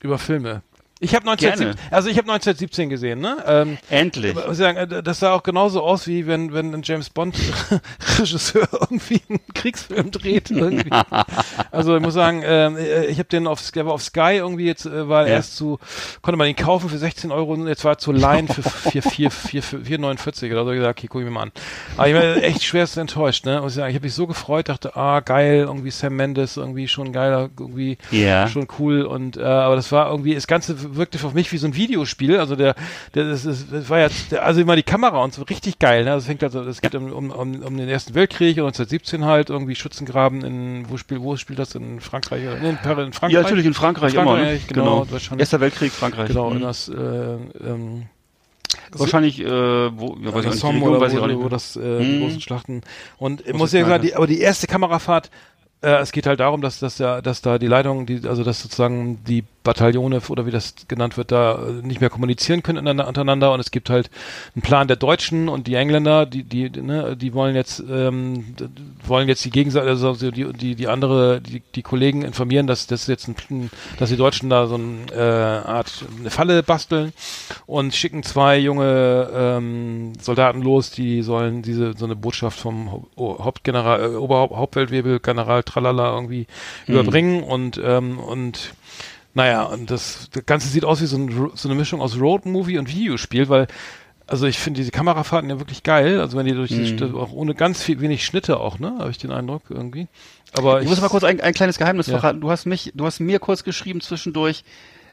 über 0.00 0.18
Filme. 0.18 0.62
Ich 1.04 1.14
habe 1.14 1.28
1917, 1.30 1.66
Gerne. 1.76 1.94
also 1.94 2.08
ich 2.08 2.16
habe 2.16 2.32
1917 2.32 2.88
gesehen, 2.88 3.20
ne? 3.20 3.36
Ähm, 3.46 3.78
Endlich. 3.90 4.34
muss 4.34 4.44
ich 4.52 4.56
sagen, 4.56 4.76
äh, 4.78 5.02
das 5.02 5.20
sah 5.20 5.32
auch 5.34 5.42
genauso 5.42 5.82
aus, 5.82 6.06
wie 6.06 6.26
wenn, 6.26 6.52
wenn 6.54 6.72
ein 6.74 6.80
James 6.82 7.10
Bond 7.10 7.36
Regisseur 8.18 8.66
irgendwie 8.80 9.20
einen 9.28 9.40
Kriegsfilm 9.54 10.10
dreht. 10.10 10.50
Irgendwie. 10.50 10.90
also 11.70 11.96
ich 11.96 12.02
muss 12.02 12.14
sagen, 12.14 12.42
ähm, 12.44 12.76
äh, 12.76 13.04
ich 13.06 13.18
habe 13.18 13.28
den 13.28 13.46
auf, 13.46 13.70
der 13.72 13.86
war 13.86 13.92
auf 13.92 14.02
Sky 14.02 14.36
irgendwie 14.36 14.64
jetzt, 14.66 14.86
äh, 14.86 15.08
war 15.08 15.26
Ja. 15.28 15.34
erst 15.34 15.56
zu, 15.56 15.78
konnte 16.22 16.36
man 16.38 16.48
ihn 16.48 16.56
kaufen 16.56 16.88
für 16.88 16.98
16 16.98 17.30
Euro 17.30 17.52
und 17.52 17.68
jetzt 17.68 17.84
war 17.84 17.92
er 17.92 17.98
zu 17.98 18.10
leihen 18.12 18.48
für 18.48 18.62
4, 18.62 19.02
4, 19.02 19.30
4, 19.30 19.62
4,49 19.62 20.52
oder 20.52 20.64
so. 20.64 20.70
Ich 20.70 20.78
gesagt, 20.78 20.98
okay, 20.98 21.06
guck 21.08 21.20
ich 21.20 21.24
mir 21.26 21.30
mal 21.32 21.42
an. 21.42 21.52
Aber 21.96 22.08
ich 22.08 22.14
war 22.14 22.36
echt 22.42 22.62
schwerst 22.64 22.96
enttäuscht, 22.96 23.44
ne? 23.44 23.60
Muss 23.60 23.72
ich 23.72 23.76
sagen, 23.76 23.90
ich 23.90 23.96
habe 23.96 24.06
mich 24.06 24.14
so 24.14 24.26
gefreut, 24.26 24.68
dachte, 24.68 24.96
ah, 24.96 25.20
geil, 25.20 25.64
irgendwie 25.66 25.90
Sam 25.90 26.16
Mendes, 26.16 26.56
irgendwie 26.56 26.88
schon 26.88 27.12
geiler, 27.12 27.50
irgendwie 27.58 27.98
Ja. 28.10 28.48
schon 28.48 28.66
cool 28.78 29.02
und 29.02 29.36
äh, 29.36 29.42
aber 29.42 29.76
das 29.76 29.92
war 29.92 30.10
irgendwie, 30.10 30.34
das 30.34 30.46
Ganze 30.46 30.93
wirkte 30.96 31.18
auf 31.26 31.34
mich 31.34 31.50
wie 31.52 31.58
so 31.58 31.66
ein 31.66 31.74
Videospiel. 31.74 32.38
Also 32.38 32.56
der, 32.56 32.74
der 33.14 33.28
das, 33.28 33.44
ist, 33.44 33.72
das 33.72 33.88
war 33.88 33.98
ja, 34.00 34.08
der, 34.30 34.44
also 34.44 34.60
immer 34.60 34.76
die 34.76 34.82
Kamera 34.82 35.22
und 35.22 35.34
so 35.34 35.42
richtig 35.42 35.78
geil. 35.78 36.04
Ne? 36.04 36.10
Das 36.10 36.26
fängt 36.26 36.42
also, 36.42 36.62
es 36.62 36.80
geht 36.80 36.94
um, 36.94 37.12
um, 37.12 37.30
um, 37.30 37.76
den 37.76 37.88
Ersten 37.88 38.14
Weltkrieg 38.14 38.56
und 38.58 38.64
1917 38.66 39.24
halt 39.24 39.50
irgendwie 39.50 39.74
Schützengraben 39.74 40.44
in 40.44 40.88
wo 40.88 40.96
spielt 40.96 41.20
wo 41.22 41.36
spielt 41.36 41.58
das 41.58 41.74
in 41.74 42.00
Frankreich? 42.00 42.42
oder- 42.46 42.56
in, 42.58 42.64
in 42.66 42.76
Frankreich. 43.12 43.32
Ja, 43.32 43.42
natürlich 43.42 43.66
in 43.66 43.74
Frankreich, 43.74 44.14
immer. 44.14 44.24
Ne? 44.36 44.44
Frankreich, 44.44 44.66
genau, 44.68 45.06
wahrscheinlich. 45.10 45.40
Erster 45.42 45.60
Weltkrieg, 45.60 45.92
Frankreich. 45.92 46.28
Genau, 46.28 46.50
Mhm. 46.50 46.56
in 46.56 46.62
das, 46.62 46.88
äh, 46.88 46.94
ähm, 46.94 48.06
Wahrscheinlich, 48.92 49.40
äh, 49.40 49.46
wo, 49.48 50.16
ja, 50.22 50.32
weiß 50.34 50.44
nicht, 50.46 50.64
Region 50.64 50.82
oder 50.82 51.00
weiß 51.00 51.12
ich 51.12 51.18
wo, 51.18 51.22
auch 51.22 51.26
nicht. 51.26 51.38
wo 51.38 51.48
das, 51.48 51.76
äh, 51.76 51.80
Mhm. 51.80 52.20
großen 52.20 52.40
Schlachten. 52.40 52.82
Und 53.18 53.46
ich 53.46 53.54
muss 53.54 53.72
ja 53.72 53.84
sagen, 53.84 54.02
die, 54.02 54.14
aber 54.14 54.26
die 54.26 54.40
erste 54.40 54.66
Kamerafahrt, 54.66 55.30
äh, 55.80 55.96
es 55.96 56.12
geht 56.12 56.26
halt 56.26 56.40
darum, 56.40 56.60
dass, 56.60 56.78
dass, 56.80 56.98
ja, 56.98 57.20
dass 57.20 57.40
da 57.42 57.58
die 57.58 57.66
Leitung, 57.66 58.06
die, 58.06 58.26
also 58.26 58.42
dass 58.44 58.60
sozusagen 58.62 59.22
die 59.24 59.44
Bataillone 59.64 60.20
oder 60.28 60.46
wie 60.46 60.50
das 60.50 60.74
genannt 60.86 61.16
wird, 61.16 61.32
da 61.32 61.54
äh, 61.54 61.72
nicht 61.84 62.00
mehr 62.00 62.10
kommunizieren 62.10 62.62
können 62.62 62.86
untereinander- 62.86 63.52
und 63.52 63.60
es 63.60 63.70
gibt 63.70 63.90
halt 63.90 64.10
einen 64.54 64.62
Plan 64.62 64.86
der 64.86 64.96
Deutschen 64.96 65.48
und 65.48 65.66
die 65.66 65.74
Engländer, 65.74 66.26
die, 66.26 66.44
die, 66.44 66.70
ne, 66.70 67.16
die 67.16 67.34
wollen 67.34 67.56
jetzt, 67.56 67.82
ähm, 67.90 68.54
wollen 69.06 69.26
jetzt 69.26 69.44
die 69.44 69.50
Gegenseite, 69.50 69.88
also 69.88 70.14
die, 70.14 70.52
die, 70.52 70.74
die 70.74 70.88
andere, 70.88 71.40
die, 71.40 71.62
die 71.74 71.82
Kollegen 71.82 72.22
informieren, 72.22 72.66
dass 72.66 72.86
das 72.86 73.06
jetzt 73.06 73.26
ein, 73.26 73.70
dass 73.98 74.10
die 74.10 74.16
Deutschen 74.16 74.50
da 74.50 74.66
so 74.66 74.74
eine 74.74 75.06
äh, 75.12 75.68
Art 75.68 76.04
eine 76.20 76.30
Falle 76.30 76.62
basteln 76.62 77.12
und 77.66 77.94
schicken 77.94 78.22
zwei 78.22 78.58
junge 78.58 79.30
ähm, 79.34 80.12
Soldaten 80.20 80.62
los, 80.62 80.90
die 80.90 81.22
sollen 81.22 81.62
diese 81.62 81.94
so 81.96 82.04
eine 82.04 82.16
Botschaft 82.16 82.60
vom 82.60 83.06
Hauptgeneral, 83.16 84.12
äh, 84.12 84.16
Oberhaupt, 84.16 84.54
Hauptfeldwebel, 84.54 85.20
General 85.20 85.62
Tralala 85.62 86.14
irgendwie 86.14 86.46
überbringen. 86.86 87.42
Und 87.42 87.80
ähm, 87.82 88.18
und 88.18 88.74
naja, 89.34 89.64
und 89.64 89.90
das, 89.90 90.28
das 90.32 90.46
Ganze 90.46 90.68
sieht 90.68 90.84
aus 90.84 91.00
wie 91.02 91.06
so, 91.06 91.16
ein, 91.16 91.50
so 91.54 91.68
eine 91.68 91.76
Mischung 91.76 92.00
aus 92.00 92.18
Roadmovie 92.18 92.78
und 92.78 92.88
Videospiel, 92.88 93.48
weil 93.48 93.66
also 94.26 94.46
ich 94.46 94.58
finde 94.58 94.78
diese 94.80 94.90
Kamerafahrten 94.90 95.50
ja 95.50 95.58
wirklich 95.58 95.82
geil, 95.82 96.18
also 96.20 96.38
wenn 96.38 96.46
die 96.46 96.52
durch 96.54 96.70
die 96.70 96.86
St- 96.96 97.14
auch 97.14 97.30
ohne 97.32 97.54
ganz 97.54 97.82
viel 97.82 98.00
wenig 98.00 98.24
Schnitte 98.24 98.58
auch, 98.58 98.78
ne, 98.78 98.94
habe 98.98 99.10
ich 99.10 99.18
den 99.18 99.30
Eindruck 99.30 99.64
irgendwie. 99.68 100.08
Aber 100.56 100.80
Ich 100.80 100.88
muss 100.88 101.00
mal 101.00 101.08
kurz 101.08 101.24
ein, 101.24 101.40
ein 101.42 101.52
kleines 101.52 101.76
Geheimnis 101.76 102.06
Ja. 102.06 102.18
verraten. 102.18 102.40
Du 102.40 102.50
hast 102.50 102.64
mich, 102.64 102.92
du 102.94 103.04
hast 103.04 103.20
mir 103.20 103.38
kurz 103.38 103.64
geschrieben 103.64 104.00
zwischendurch, 104.00 104.64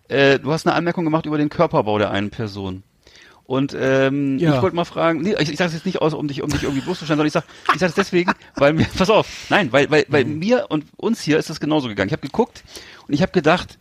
äh, 0.07 0.39
du 0.39 0.53
hast 0.53 0.65
eine 0.65 0.75
Anmerkung 0.75 1.03
gemacht 1.03 1.25
über 1.25 1.37
den 1.37 1.49
Körperbau 1.49 1.97
der 1.97 2.11
einen 2.11 2.29
Person. 2.29 2.83
Und 3.43 3.75
ähm, 3.77 4.37
Ja. 4.39 4.55
ich 4.55 4.61
wollte 4.61 4.77
mal 4.77 4.85
fragen, 4.85 5.21
nee, 5.23 5.35
ich, 5.39 5.49
ich 5.51 5.57
sage 5.57 5.67
es 5.69 5.73
jetzt 5.73 5.85
nicht 5.85 6.01
aus, 6.01 6.13
um 6.13 6.29
dich, 6.29 6.41
um 6.41 6.49
dich 6.49 6.63
irgendwie 6.63 6.81
bloßzustellen, 6.81 7.17
sondern 7.17 7.27
ich 7.27 7.33
sag, 7.33 7.43
ich 7.73 7.79
sage 7.81 7.89
es 7.89 7.95
deswegen, 7.95 8.31
weil 8.55 8.71
mir, 8.71 8.85
pass 8.97 9.09
auf, 9.09 9.27
nein, 9.49 9.73
weil, 9.73 9.91
weil, 9.91 10.05
weil 10.07 10.23
mir 10.23 10.67
und 10.69 10.85
uns 10.95 11.19
hier 11.21 11.37
ist 11.37 11.49
es 11.49 11.59
genauso 11.59 11.89
gegangen. 11.89 12.07
Ich 12.07 12.13
habe 12.13 12.25
geguckt 12.25 12.63
und 13.09 13.13
ich 13.13 13.21
habe 13.21 13.33
gedacht, 13.33 13.77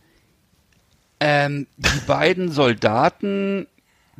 ähm, 1.21 1.67
die 1.77 1.99
beiden 2.07 2.51
Soldaten 2.51 3.67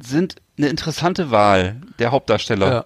sind 0.02 0.36
eine 0.58 0.70
interessante 0.70 1.32
Wahl 1.32 1.82
der 2.00 2.12
Hauptdarsteller. 2.12 2.72
Ja. 2.72 2.86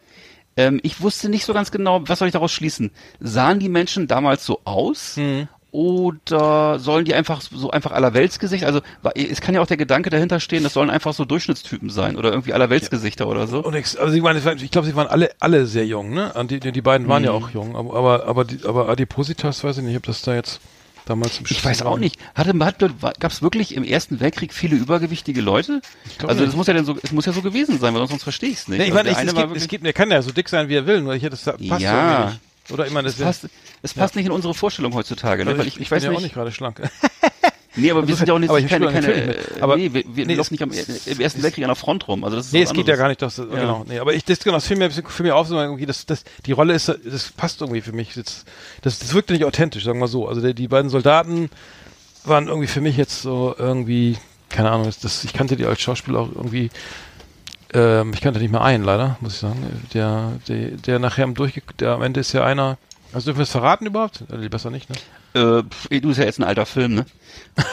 Ähm, 0.58 0.80
ich 0.84 1.02
wusste 1.02 1.30
nicht 1.30 1.46
so 1.46 1.54
ganz 1.54 1.70
genau, 1.70 2.02
was 2.08 2.20
soll 2.20 2.28
ich 2.30 2.34
daraus 2.34 2.52
schließen? 2.54 2.92
Sahen 3.20 3.60
die 3.60 3.70
Menschen 3.70 4.08
damals 4.08 4.46
so 4.46 4.62
aus? 4.64 5.18
Mhm. 5.18 5.48
Oder 5.72 6.80
sollen 6.80 7.04
die 7.04 7.14
einfach 7.14 7.42
so 7.42 7.70
einfach 7.70 7.92
allerweltsgesicht? 7.92 8.64
Also 8.64 8.80
es 9.14 9.42
kann 9.42 9.54
ja 9.56 9.62
auch 9.62 9.68
der 9.68 9.76
Gedanke 9.76 10.10
dahinter 10.10 10.40
stehen, 10.40 10.64
das 10.64 10.72
sollen 10.72 10.90
einfach 10.90 11.14
so 11.14 11.26
Durchschnittstypen 11.26 11.90
sein 11.90 12.16
oder 12.16 12.30
irgendwie 12.30 12.54
allerweltsgesichter 12.54 13.28
oder 13.28 13.46
so. 13.46 13.62
Und 13.62 13.76
ich, 13.76 14.00
also 14.00 14.16
ich 14.16 14.22
meine, 14.22 14.40
ich 14.40 14.72
glaube, 14.72 14.88
sie 14.88 14.96
waren 14.96 15.08
alle 15.08 15.32
alle 15.42 15.66
sehr 15.66 15.86
jung, 15.86 16.14
ne? 16.14 16.32
Die, 16.50 16.62
die, 16.62 16.72
die 16.72 16.82
beiden 16.82 17.10
waren 17.10 17.26
ja 17.26 17.34
Mhm. 17.34 17.44
auch 17.44 17.50
jung, 17.50 17.76
aber 17.76 17.94
aber 17.94 18.26
aber, 18.26 18.46
die, 18.46 18.66
aber 18.66 18.88
Adipositas 18.88 19.66
weiß 19.66 19.80
ich 19.80 19.84
nicht, 19.84 19.98
ob 19.98 20.04
das 20.04 20.22
da 20.22 20.34
jetzt 20.34 20.62
damals 21.06 21.40
im 21.40 21.46
Ich 21.50 21.64
weiß 21.64 21.84
auch 21.84 21.98
nicht. 21.98 22.20
Hatte, 22.34 22.54
hat, 22.60 22.80
gab 23.20 23.32
es 23.32 23.42
wirklich 23.42 23.76
im 23.76 23.84
Ersten 23.84 24.20
Weltkrieg 24.20 24.54
viele 24.54 24.76
übergewichtige 24.76 25.42
Leute? 25.42 25.82
Also 26.24 26.36
nicht. 26.42 26.48
das 26.48 26.56
muss 26.56 26.68
ja 26.68 26.74
dann 26.74 26.86
so, 26.86 26.98
es 27.02 27.12
muss 27.12 27.26
ja 27.26 27.34
so 27.34 27.42
gewesen 27.42 27.80
sein, 27.80 27.94
weil 27.94 28.08
sonst 28.08 28.24
verstehe 28.24 28.50
ich 28.50 28.58
es 28.58 28.68
nicht. 28.68 28.80
Nee, 28.80 28.86
ich 28.86 28.92
Also 28.92 28.96
meine, 28.96 29.10
der 29.10 29.12
ich, 29.14 29.18
eine 29.20 29.30
es, 29.32 29.36
war 29.36 29.48
gibt, 29.48 29.58
es 29.58 29.68
gibt, 29.68 29.86
er 29.86 29.94
kann 29.94 30.12
ja 30.12 30.22
so 30.22 30.32
dick 30.32 30.50
sein, 30.50 30.70
wie 30.70 30.76
er 30.76 30.86
will, 30.86 31.02
nur 31.02 31.14
ich 31.14 31.24
hätte 31.24 31.38
das 31.38 31.44
passt 31.44 31.62
Ja. 31.62 32.20
irgendwie 32.20 32.26
nicht. 32.32 32.40
Oder 32.72 32.88
ich 32.88 32.94
meine, 32.94 33.08
es 33.08 33.18
das 33.18 33.26
passt, 33.26 33.50
es 33.84 33.94
passt 33.94 34.16
nicht 34.16 34.26
in 34.26 34.32
unsere 34.32 34.54
Vorstellung 34.56 34.94
heutzutage, 34.96 35.46
ne? 35.46 35.58
weil 35.58 35.68
ich, 35.68 35.80
ich, 35.80 35.92
weiß 35.92 36.02
bin 36.02 36.06
ja 36.06 36.10
nicht, 36.10 36.18
auch 36.18 36.24
nicht 36.24 36.34
gerade 36.34 36.52
schlank. 36.52 36.82
Nee, 37.76 37.92
aber 37.92 38.08
wir 38.08 38.16
sind 38.16 38.28
ja 38.28 38.34
auch 38.34 38.40
nicht 38.40 38.50
Aber 38.50 38.60
ich 38.60 38.68
keine, 38.68 38.88
keine, 38.92 39.08
äh, 39.14 39.36
Aber- 39.62 39.76
nee, 39.78 39.92
wir, 39.92 40.04
wir 40.08 40.26
nee, 40.26 40.36
laufen 40.36 40.54
nicht 40.54 40.64
am, 40.64 40.72
im 40.72 41.20
Ersten 41.20 41.44
Weltkrieg 41.44 41.64
an 41.66 41.70
der 41.70 41.76
Front 41.76 42.08
rum. 42.08 42.24
Also 42.24 42.38
das 42.38 42.48
ist 42.48 42.54
Nee, 42.54 42.62
es 42.64 42.74
geht 42.74 42.88
ja 42.88 42.96
gar 42.96 43.08
nicht, 43.10 43.22
dass, 43.22 43.36
genau, 43.36 43.84
nee, 43.88 44.00
aber 44.00 44.14
ich, 44.14 44.24
das, 44.24 44.40
genau, 44.40 44.56
das 44.56 44.68
fiel 44.68 44.78
mir, 44.78 44.90
fiel 44.92 45.04
mir 45.26 45.36
auf, 45.36 45.48
so 45.48 45.60
irgendwie, 45.60 45.86
das, 45.86 46.06
das, 46.06 46.24
die 46.46 46.52
Rolle 46.54 46.74
ist, 46.74 46.88
das 46.88 47.32
passt 47.36 47.62
irgendwie 47.62 47.82
für 47.82 47.92
mich, 47.92 48.14
das, 48.14 48.46
das, 48.82 49.00
das 49.00 49.14
wirkte 49.14 49.34
nicht 49.34 49.46
authentisch, 49.46 49.84
sagen 49.84 49.98
wir 49.98 50.02
mal 50.02 50.08
so. 50.08 50.28
Also 50.28 50.42
der, 50.42 50.54
die 50.54 50.68
beiden 50.68 50.90
Soldaten 50.90 51.50
waren 52.24 52.48
irgendwie 52.48 52.68
für 52.68 52.82
mich 52.82 52.98
jetzt 52.98 53.22
so 53.22 53.54
irgendwie, 53.58 54.18
keine 54.50 54.72
Ahnung, 54.72 54.90
das, 55.02 55.24
ich 55.24 55.34
kannte 55.34 55.56
die 55.56 55.66
als 55.66 55.82
Schauspieler 55.82 56.20
auch 56.20 56.30
irgendwie, 56.34 56.70
ähm, 57.74 58.12
ich 58.14 58.22
kannte 58.22 58.40
nicht 58.40 58.52
mehr 58.52 58.62
einen, 58.64 58.84
leider, 58.84 59.18
muss 59.20 59.34
ich 59.34 59.40
sagen. 59.40 59.58
Der, 59.94 60.34
der, 60.48 60.72
der 60.72 61.00
nachher 61.00 61.26
am 61.26 61.34
Durchge, 61.36 61.62
der 61.80 61.92
am 61.92 62.02
Ende 62.02 62.20
ist 62.22 62.32
ja 62.34 62.46
einer, 62.46 62.78
also 63.12 63.26
dürfen 63.26 63.40
wir 63.40 63.44
es 63.44 63.52
verraten 63.52 63.86
überhaupt? 63.86 64.24
Äh, 64.32 64.48
Besser 64.50 64.70
nicht, 64.72 64.90
ne? 64.90 64.96
Äh, 65.36 65.64
du 66.00 66.10
ist 66.12 66.18
ja 66.18 66.24
jetzt 66.24 66.40
ein 66.40 66.44
alter 66.46 66.66
Film, 66.66 66.96
ne? 66.96 67.06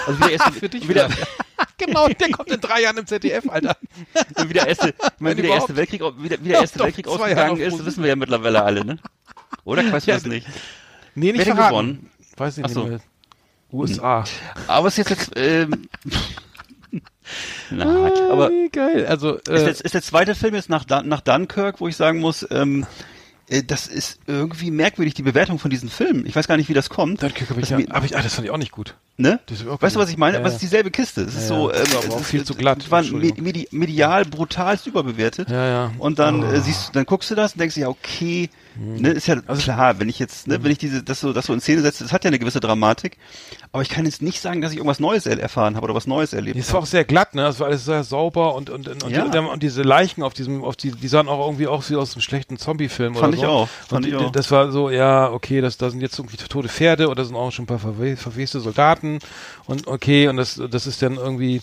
Also 0.06 0.18
wie 0.18 0.22
der 0.24 0.32
erste, 0.32 0.52
Für 0.58 0.68
dich 0.68 0.88
wie 0.88 0.94
der, 0.94 1.08
genau, 1.78 2.08
der 2.08 2.30
kommt 2.30 2.50
in 2.50 2.60
drei 2.60 2.82
Jahren 2.82 2.98
im 2.98 3.06
ZDF, 3.06 3.48
Alter. 3.48 3.76
wie 4.48 4.52
der 4.52 4.66
erste, 4.66 4.88
ich 4.88 5.20
meine, 5.20 5.36
wie 5.36 5.42
der 5.42 5.52
erste 5.52 5.76
Weltkrieg, 5.76 6.02
wie 6.18 6.28
der, 6.28 6.44
wie 6.44 6.48
der 6.48 6.60
erste 6.60 6.78
Doch, 6.78 6.86
Weltkrieg 6.86 7.06
ausgegangen 7.06 7.56
ist, 7.58 7.68
ProSieben. 7.68 7.86
wissen 7.86 8.02
wir 8.02 8.08
ja 8.10 8.16
mittlerweile 8.16 8.62
alle, 8.64 8.84
ne? 8.84 8.98
Oder 9.64 9.90
weißt 9.92 10.06
du 10.08 10.10
Ja, 10.10 10.16
das 10.16 10.26
nicht? 10.26 10.46
Nee, 11.14 11.32
nicht 11.32 11.46
Wer 11.46 11.54
verraten. 11.54 11.70
gewonnen? 11.70 12.10
Weiß 12.36 12.58
ich 12.58 12.64
Ach 12.64 12.68
so. 12.70 12.80
nicht 12.80 12.90
mehr. 12.90 13.00
USA. 13.72 14.24
Aber 14.66 14.88
es 14.88 14.98
ist 14.98 15.08
jetzt, 15.10 15.30
ähm, 15.36 15.88
Nein, 17.70 18.12
aber 18.30 18.50
geil. 18.70 19.06
Also, 19.06 19.36
ist, 19.36 19.48
äh, 19.48 19.66
jetzt, 19.66 19.80
ist 19.82 19.94
der 19.94 20.02
zweite 20.02 20.34
Film 20.34 20.54
jetzt 20.54 20.68
nach, 20.68 20.84
nach 21.04 21.20
Dunkirk, 21.20 21.80
wo 21.80 21.88
ich 21.88 21.96
sagen 21.96 22.18
muss, 22.20 22.46
ähm, 22.50 22.82
äh, 22.82 22.86
das 23.66 23.86
ist 23.86 24.18
irgendwie 24.26 24.70
merkwürdig, 24.70 25.12
die 25.14 25.22
Bewertung 25.22 25.58
von 25.58 25.70
diesen 25.70 25.90
Filmen. 25.90 26.24
Ich 26.24 26.34
weiß 26.34 26.48
gar 26.48 26.56
nicht, 26.56 26.68
wie 26.70 26.74
das 26.74 26.88
kommt. 26.88 27.22
Dunkirk 27.22 27.50
habe 27.50 27.60
ich, 27.60 27.68
ja, 27.68 27.78
hab 27.90 28.04
ich, 28.04 28.16
ah, 28.16 28.22
das 28.22 28.34
fand 28.34 28.46
ich 28.46 28.50
auch 28.50 28.56
nicht 28.56 28.72
gut. 28.72 28.94
Ne? 29.18 29.40
Weißt 29.80 29.96
du, 29.96 30.00
was 30.00 30.08
ich 30.08 30.16
meine? 30.16 30.34
Ja, 30.34 30.38
Aber 30.40 30.46
es 30.48 30.54
ja. 30.54 30.56
ist 30.56 30.62
dieselbe 30.62 30.90
Kiste. 30.90 31.20
Es 31.22 31.34
ist 31.34 31.48
so, 31.48 31.70
ähm, 31.70 31.82
es 31.82 32.06
ist, 32.14 32.24
viel 32.24 32.44
zu 32.44 32.54
glatt. 32.54 32.86
Medi 33.12 33.68
medial 33.70 34.24
brutalst 34.24 34.86
überbewertet. 34.86 35.50
Ja, 35.50 35.66
ja. 35.66 35.92
Und 35.98 36.18
dann 36.18 36.42
Oh. 36.42 36.50
äh, 36.50 36.60
siehst 36.60 36.88
du, 36.88 36.92
dann 36.92 37.04
guckst 37.04 37.30
du 37.30 37.34
das 37.34 37.52
und 37.52 37.60
denkst 37.60 37.74
dir, 37.74 37.82
ja, 37.82 37.88
okay. 37.88 38.48
Ne, 38.76 39.10
ist 39.10 39.26
ja 39.26 39.36
Also 39.46 39.62
klar, 39.62 39.98
wenn 40.00 40.08
ich 40.08 40.18
jetzt, 40.18 40.46
ne, 40.48 40.62
wenn 40.62 40.70
ich 40.70 40.78
diese, 40.78 41.02
das 41.02 41.20
so, 41.20 41.32
das 41.32 41.46
so 41.46 41.52
in 41.54 41.60
Szene 41.60 41.82
setze, 41.82 42.04
das 42.04 42.12
hat 42.12 42.24
ja 42.24 42.28
eine 42.28 42.38
gewisse 42.38 42.60
Dramatik. 42.60 43.18
Aber 43.72 43.82
ich 43.82 43.88
kann 43.88 44.04
jetzt 44.04 44.20
nicht 44.22 44.40
sagen, 44.40 44.60
dass 44.60 44.72
ich 44.72 44.76
irgendwas 44.78 45.00
Neues 45.00 45.26
er 45.26 45.38
erfahren 45.40 45.76
habe 45.76 45.84
oder 45.84 45.94
was 45.94 46.06
Neues 46.06 46.32
erlebt 46.32 46.56
Es 46.58 46.68
war 46.68 46.74
habe. 46.74 46.82
auch 46.84 46.86
sehr 46.86 47.04
glatt, 47.04 47.34
ne? 47.34 47.46
Es 47.46 47.58
war 47.58 47.68
alles 47.68 47.84
sehr 47.84 48.04
sauber 48.04 48.54
und 48.54 48.68
und 48.70 48.86
und, 48.88 49.10
Ja. 49.10 49.24
und, 49.24 49.34
und, 49.34 49.62
diese 49.62 49.82
Leichen 49.82 50.22
auf 50.22 50.34
diesem, 50.34 50.62
auf 50.62 50.76
die, 50.76 50.90
die 50.90 51.08
sahen 51.08 51.28
auch 51.28 51.44
irgendwie 51.46 51.66
aus 51.66 51.90
wie 51.90 51.96
aus 51.96 52.14
einem 52.14 52.20
schlechten 52.22 52.58
Zombie-Film 52.58 53.14
Fand 53.14 53.28
oder 53.28 53.34
ich 53.36 53.40
so. 53.42 53.48
auch, 53.48 53.68
fand 53.88 54.04
und 54.04 54.10
ich 54.10 54.16
auch. 54.16 54.30
Das 54.30 54.50
war 54.50 54.70
so, 54.72 54.90
ja, 54.90 55.30
okay, 55.30 55.60
das, 55.60 55.78
da 55.78 55.88
sind 55.90 56.00
jetzt 56.00 56.18
irgendwie 56.18 56.36
tote 56.36 56.68
Pferde 56.68 57.08
oder 57.08 57.24
sind 57.24 57.34
auch 57.34 57.50
schon 57.50 57.64
ein 57.64 57.66
paar 57.66 57.78
verwe 57.78 58.16
verweste 58.16 58.60
Soldaten 58.60 59.18
und 59.64 59.86
okay, 59.86 60.28
und 60.28 60.36
das, 60.36 60.60
das 60.70 60.86
ist 60.86 61.00
dann 61.02 61.16
irgendwie, 61.16 61.62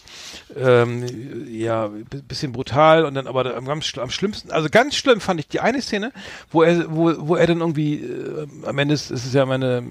ähm, 0.58 1.06
ja, 1.52 1.90
bisschen 2.28 2.52
brutal 2.52 3.06
und 3.06 3.14
dann 3.14 3.28
aber 3.28 3.56
am, 3.56 3.68
am 3.70 3.82
schlimmsten, 4.10 4.52
also 4.52 4.68
ganz 4.70 4.96
schlimm 4.96 5.22
fand 5.22 5.40
ich 5.40 5.48
die 5.48 5.60
eine 5.60 5.82
Szene, 5.82 6.12
wo 6.52 6.64
er, 6.64 6.86
wo, 6.94 6.99
wo 7.06 7.36
er 7.36 7.48
dann 7.48 7.60
irgendwie, 7.62 7.96
äh, 7.96 8.48
am 8.66 8.78
Ende 8.78 8.94
ist, 8.94 9.12
ist 9.12 9.26
es 9.26 9.34
ja 9.34 9.46
meine, 9.46 9.84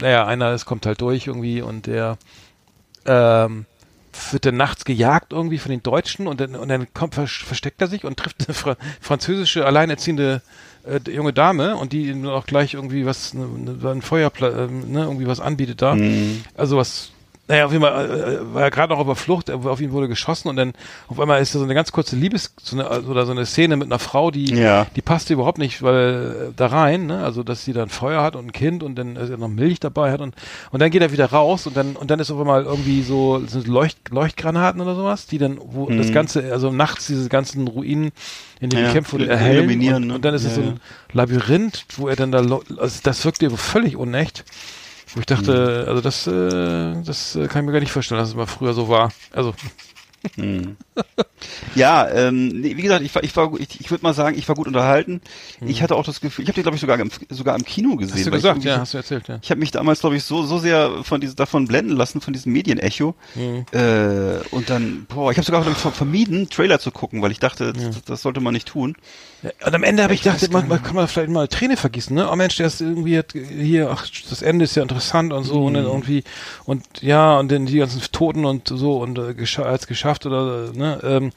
naja, 0.00 0.26
einer, 0.26 0.50
es 0.50 0.64
kommt 0.64 0.86
halt 0.86 1.00
durch 1.00 1.26
irgendwie 1.26 1.62
und 1.62 1.86
der, 1.86 2.18
ähm, 3.06 3.66
wird 4.30 4.44
dann 4.44 4.56
nachts 4.58 4.84
gejagt 4.84 5.32
irgendwie 5.32 5.58
von 5.58 5.70
den 5.70 5.82
Deutschen 5.82 6.26
und 6.26 6.38
dann, 6.40 6.54
und 6.54 6.68
dann 6.68 6.86
kommt, 6.92 7.14
vers- 7.14 7.30
versteckt 7.30 7.80
er 7.80 7.88
sich 7.88 8.04
und 8.04 8.18
trifft 8.18 8.46
eine 8.46 8.54
fra 8.54 8.76
französische 9.00 9.64
alleinerziehende 9.64 10.42
äh, 10.84 11.00
junge 11.10 11.32
Dame 11.32 11.76
und 11.76 11.94
die 11.94 12.08
ihm 12.08 12.26
auch 12.26 12.44
gleich 12.44 12.74
irgendwie 12.74 13.06
was, 13.06 13.32
ne, 13.32 13.46
ne, 13.46 13.90
ein 13.90 14.02
Feuerpla 14.02 14.64
ähm, 14.64 14.92
ne, 14.92 15.04
irgendwie 15.04 15.26
was 15.26 15.40
anbietet 15.40 15.80
da. 15.80 15.94
Mhm. 15.94 16.44
Also 16.54 16.76
was, 16.76 17.10
naja, 17.48 17.66
auf 17.66 17.72
jeden 17.72 17.82
Fall 17.82 18.08
äh, 18.10 18.34
äh, 18.34 18.54
war 18.54 18.62
er 18.62 18.70
gerade 18.70 18.92
noch 18.92 19.00
auf 19.00 19.06
der 19.06 19.16
Flucht, 19.16 19.48
er- 19.48 19.56
auf 19.66 19.80
ihn 19.80 19.90
wurde 19.92 20.08
geschossen 20.08 20.48
und 20.48 20.56
dann 20.56 20.72
auf 21.08 21.18
einmal 21.18 21.42
ist 21.42 21.54
da 21.54 21.58
so 21.58 21.64
eine 21.64 21.74
ganz 21.74 21.90
kurze 21.92 22.14
Liebes, 22.16 22.54
so 22.62 22.76
eine, 22.76 22.86
also, 22.88 23.10
oder 23.10 23.26
so 23.26 23.32
eine 23.32 23.44
Szene 23.46 23.76
mit 23.76 23.86
einer 23.88 23.98
Frau, 23.98 24.30
die, 24.30 24.54
Ja. 24.54 24.86
die 24.94 25.02
passte 25.02 25.34
überhaupt 25.34 25.58
nicht, 25.58 25.82
weil 25.82 26.50
äh, 26.50 26.52
da 26.56 26.66
rein, 26.66 27.06
ne? 27.06 27.22
Also 27.24 27.42
dass 27.42 27.64
sie 27.64 27.72
dann 27.72 27.88
Feuer 27.88 28.22
hat 28.22 28.36
und 28.36 28.46
ein 28.46 28.52
Kind 28.52 28.82
und 28.82 28.94
dann 28.94 29.16
äh, 29.16 29.36
noch 29.36 29.48
Milch 29.48 29.80
dabei 29.80 30.12
hat 30.12 30.20
und 30.20 30.34
und 30.70 30.80
dann 30.80 30.90
geht 30.90 31.02
er 31.02 31.10
wieder 31.12 31.26
raus 31.32 31.66
und 31.66 31.76
dann 31.76 31.96
und 31.96 32.10
dann 32.10 32.20
ist 32.20 32.30
auf 32.30 32.38
einmal 32.40 32.62
irgendwie 32.64 33.02
so 33.02 33.42
Leucht, 33.66 34.10
Leuchtgranaten 34.10 34.80
oder 34.80 34.94
sowas, 34.94 35.26
die 35.26 35.38
dann 35.38 35.58
wo 35.60 35.90
das 35.90 36.12
ganze 36.12 36.52
also 36.52 36.70
nachts 36.70 37.08
diese 37.08 37.28
ganzen 37.28 37.66
Ruinen 37.68 38.12
in 38.60 38.70
denen 38.70 38.82
Mhm. 38.82 38.86
Ja, 38.86 38.92
kämpfen 38.92 39.28
erhellen 39.28 39.68
und, 39.94 40.06
ne? 40.06 40.14
und 40.14 40.24
dann 40.24 40.34
ist 40.34 40.44
es 40.44 40.56
Ja, 40.56 40.62
so 40.62 40.68
ein 40.70 40.80
Labyrinth, 41.12 41.84
wo 41.96 42.08
er 42.08 42.14
dann 42.16 42.30
da 42.32 42.38
also 42.38 43.00
das 43.02 43.24
wirkte 43.24 43.50
völlig 43.50 43.96
unecht. 43.96 44.44
Wo 45.14 45.20
ich 45.20 45.26
dachte, 45.26 45.84
also 45.88 46.00
das, 46.00 46.26
äh, 46.26 47.02
das 47.02 47.36
äh, 47.36 47.46
kann 47.46 47.62
ich 47.62 47.66
mir 47.66 47.72
gar 47.72 47.80
nicht 47.80 47.92
vorstellen, 47.92 48.18
dass 48.20 48.30
es 48.30 48.34
mal 48.34 48.46
früher 48.46 48.72
so 48.72 48.88
war. 48.88 49.12
Also, 49.32 49.54
Ja, 51.74 52.08
ähm, 52.08 52.48
nee, 52.48 52.76
wie 52.76 52.82
gesagt, 52.82 53.02
ich 53.04 53.14
war, 53.14 53.22
ich 53.24 53.36
war, 53.36 53.50
ich, 53.58 53.80
ich 53.80 53.90
würde 53.90 54.02
mal 54.02 54.14
sagen, 54.14 54.36
ich 54.38 54.48
war 54.48 54.54
gut 54.56 54.66
unterhalten. 54.66 55.20
Ich 55.66 55.82
hatte 55.82 55.94
auch 55.96 56.04
das 56.04 56.20
Gefühl, 56.20 56.42
ich 56.44 56.48
habe 56.48 56.54
den 56.54 56.62
glaube 56.62 56.74
ich 56.76 56.80
sogar 56.80 56.98
im, 56.98 57.10
sogar 57.30 57.56
im 57.56 57.64
Kino 57.64 57.96
gesehen. 57.96 58.12
Hm. 58.12 58.16
Hast 58.16 58.26
du 58.26 58.28
ich 58.30 58.42
gesagt, 58.42 58.64
ja, 58.64 58.78
hast 58.80 58.94
du 58.94 58.98
erzählt, 58.98 59.28
ja. 59.28 59.38
Ich 59.42 59.50
habe 59.50 59.60
mich 59.60 59.70
damals, 59.70 60.00
glaube 60.00 60.16
ich, 60.16 60.24
so 60.24 60.42
so 60.44 60.58
sehr 60.58 61.02
von 61.04 61.20
diesem 61.20 61.36
davon 61.36 61.66
blenden 61.66 61.96
lassen 61.96 62.20
von 62.20 62.32
diesem 62.32 62.52
Medienecho. 62.52 63.14
Hm. 63.34 63.64
Äh, 63.72 64.38
und 64.50 64.70
dann, 64.70 65.06
boah, 65.08 65.30
ich 65.30 65.38
habe 65.38 65.44
sogar 65.46 65.66
ich, 65.66 65.76
ver- 65.76 65.92
vermieden, 65.92 66.48
Trailer 66.50 66.78
zu 66.78 66.90
gucken, 66.90 67.22
weil 67.22 67.30
ich 67.30 67.38
dachte, 67.38 67.72
das, 67.72 68.02
das 68.04 68.22
sollte 68.22 68.40
man 68.40 68.52
nicht 68.54 68.68
tun. 68.68 68.96
Und 69.66 69.74
am 69.74 69.82
Ende 69.82 70.04
habe 70.04 70.14
ich 70.14 70.20
Ich 70.24 70.32
gedacht, 70.32 70.52
man, 70.52 70.68
man 70.68 70.80
kann 70.82 70.94
man 70.94 71.08
vielleicht 71.08 71.30
mal 71.30 71.48
Träne 71.48 71.76
vergießen, 71.76 72.14
ne? 72.14 72.30
Oh 72.30 72.36
Mensch, 72.36 72.56
der 72.56 72.68
ist 72.68 72.80
irgendwie 72.80 73.18
hat 73.18 73.32
hier, 73.32 73.90
ach, 73.90 74.06
das 74.30 74.40
Ende 74.40 74.64
ist 74.66 74.76
ja 74.76 74.82
interessant 74.82 75.32
und 75.32 75.42
so 75.42 75.64
und 75.64 75.72
Mhm. 75.72 75.76
dann 75.76 75.84
irgendwie 75.86 76.22
und 76.64 76.84
ja 77.00 77.38
und 77.38 77.50
dann 77.50 77.66
die 77.66 77.78
ganzen 77.78 78.00
Toten 78.12 78.44
und 78.44 78.68
so 78.68 78.98
und 78.98 79.18
äh, 79.18 79.34
gescha 79.34 79.64
als 79.64 79.88
geschafft 79.88 80.26
oder 80.26 80.72
ne? 80.72 81.00
Ähm, 81.02 81.31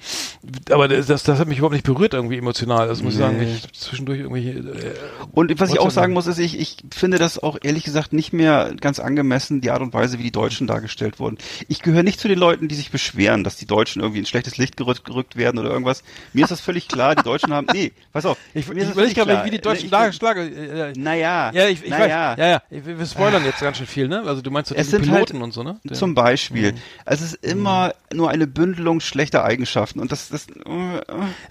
aber 0.70 0.88
das, 0.88 1.08
das 1.08 1.28
hat 1.40 1.48
mich 1.48 1.58
überhaupt 1.58 1.74
nicht 1.74 1.86
berührt 1.86 2.14
irgendwie 2.14 2.38
emotional. 2.38 2.88
Das 2.88 3.02
muss 3.02 3.14
ich 3.14 3.20
sagen, 3.20 3.38
Nee. 3.38 3.56
ich 3.56 3.74
zwischendurch 3.80 4.20
irgendwie. 4.20 4.50
Äh, 4.50 4.94
Und 5.32 5.60
was 5.60 5.70
ich 5.72 5.80
auch 5.80 5.92
sagen 5.92 6.14
muss, 6.14 6.28
ist, 6.28 6.38
ich, 6.40 6.60
ich 6.60 6.78
finde 6.94 7.18
das 7.18 7.42
auch 7.42 7.58
ehrlich 7.64 7.84
gesagt 7.84 8.14
nicht 8.14 8.34
mehr 8.34 8.74
ganz 8.80 9.00
angemessen, 9.00 9.62
die 9.62 9.72
Art 9.72 9.82
und 9.82 9.94
Weise, 9.94 10.20
wie 10.20 10.24
die 10.24 10.32
Deutschen 10.32 10.68
dargestellt 10.68 11.20
wurden. 11.20 11.38
Ich 11.68 11.82
gehöre 11.82 12.04
nicht 12.04 12.20
zu 12.20 12.28
den 12.28 12.40
Leuten, 12.40 12.68
die 12.68 12.76
sich 12.76 12.92
beschweren, 12.92 13.44
dass 13.44 13.56
die 13.58 13.66
Deutschen 13.66 14.02
irgendwie 14.02 14.20
in 14.20 14.26
schlechtes 14.26 14.58
Licht 14.58 14.78
gerückt, 14.78 15.06
gerückt 15.06 15.36
werden 15.36 15.60
oder 15.60 15.70
irgendwas. 15.70 16.04
Mir 16.34 16.44
ist 16.44 16.52
das 16.52 16.62
völlig 16.62 16.88
klar, 16.88 17.16
die 17.16 17.24
Deutschen 17.24 17.54
haben, 17.54 17.68
nee, 17.74 17.92
pass 18.14 18.26
auf. 18.26 18.38
ich 18.54 18.68
mir 18.68 18.76
ich 18.76 18.90
ist 18.90 18.98
das 18.98 19.14
gerade, 19.14 19.32
klar. 19.32 19.46
wie 19.46 19.52
die 19.52 19.62
Deutschen 19.62 19.88
Ich-. 19.88 19.94
Äh, 19.94 20.90
äh, 20.90 20.94
Naja, 20.98 21.52
ja, 21.54 21.68
ich, 21.68 21.84
ich 21.84 21.92
weiß. 21.92 22.00
naja. 22.00 22.36
Ja, 22.38 22.48
ja. 22.48 22.62
Ich, 22.70 22.86
wir 22.86 23.06
spoilern 23.06 23.44
jetzt 23.46 23.62
ganz 23.62 23.78
schön 23.78 23.88
viel, 23.88 24.08
ne? 24.08 24.24
Also 24.26 24.42
du 24.42 24.52
meinst 24.52 24.72
doch 24.72 24.76
Es 24.76 24.88
die 24.88 24.92
sind 24.92 25.10
halt 25.10 25.28
Piloten 25.28 25.42
und 25.42 25.54
so, 25.54 25.64
ne? 25.64 25.80
Zum 25.94 26.14
Beispiel. 26.16 26.74
Mhm. 26.74 26.78
Es 27.06 27.22
ist 27.22 27.36
immer 27.36 27.94
nur 28.14 28.30
eine 28.30 28.48
Bündelung 28.48 29.00
schlechter 29.00 29.44
Eigenschaften 29.44 29.85
und 29.94 30.12
das, 30.12 30.30
das, 30.30 30.48
äh, 30.48 31.02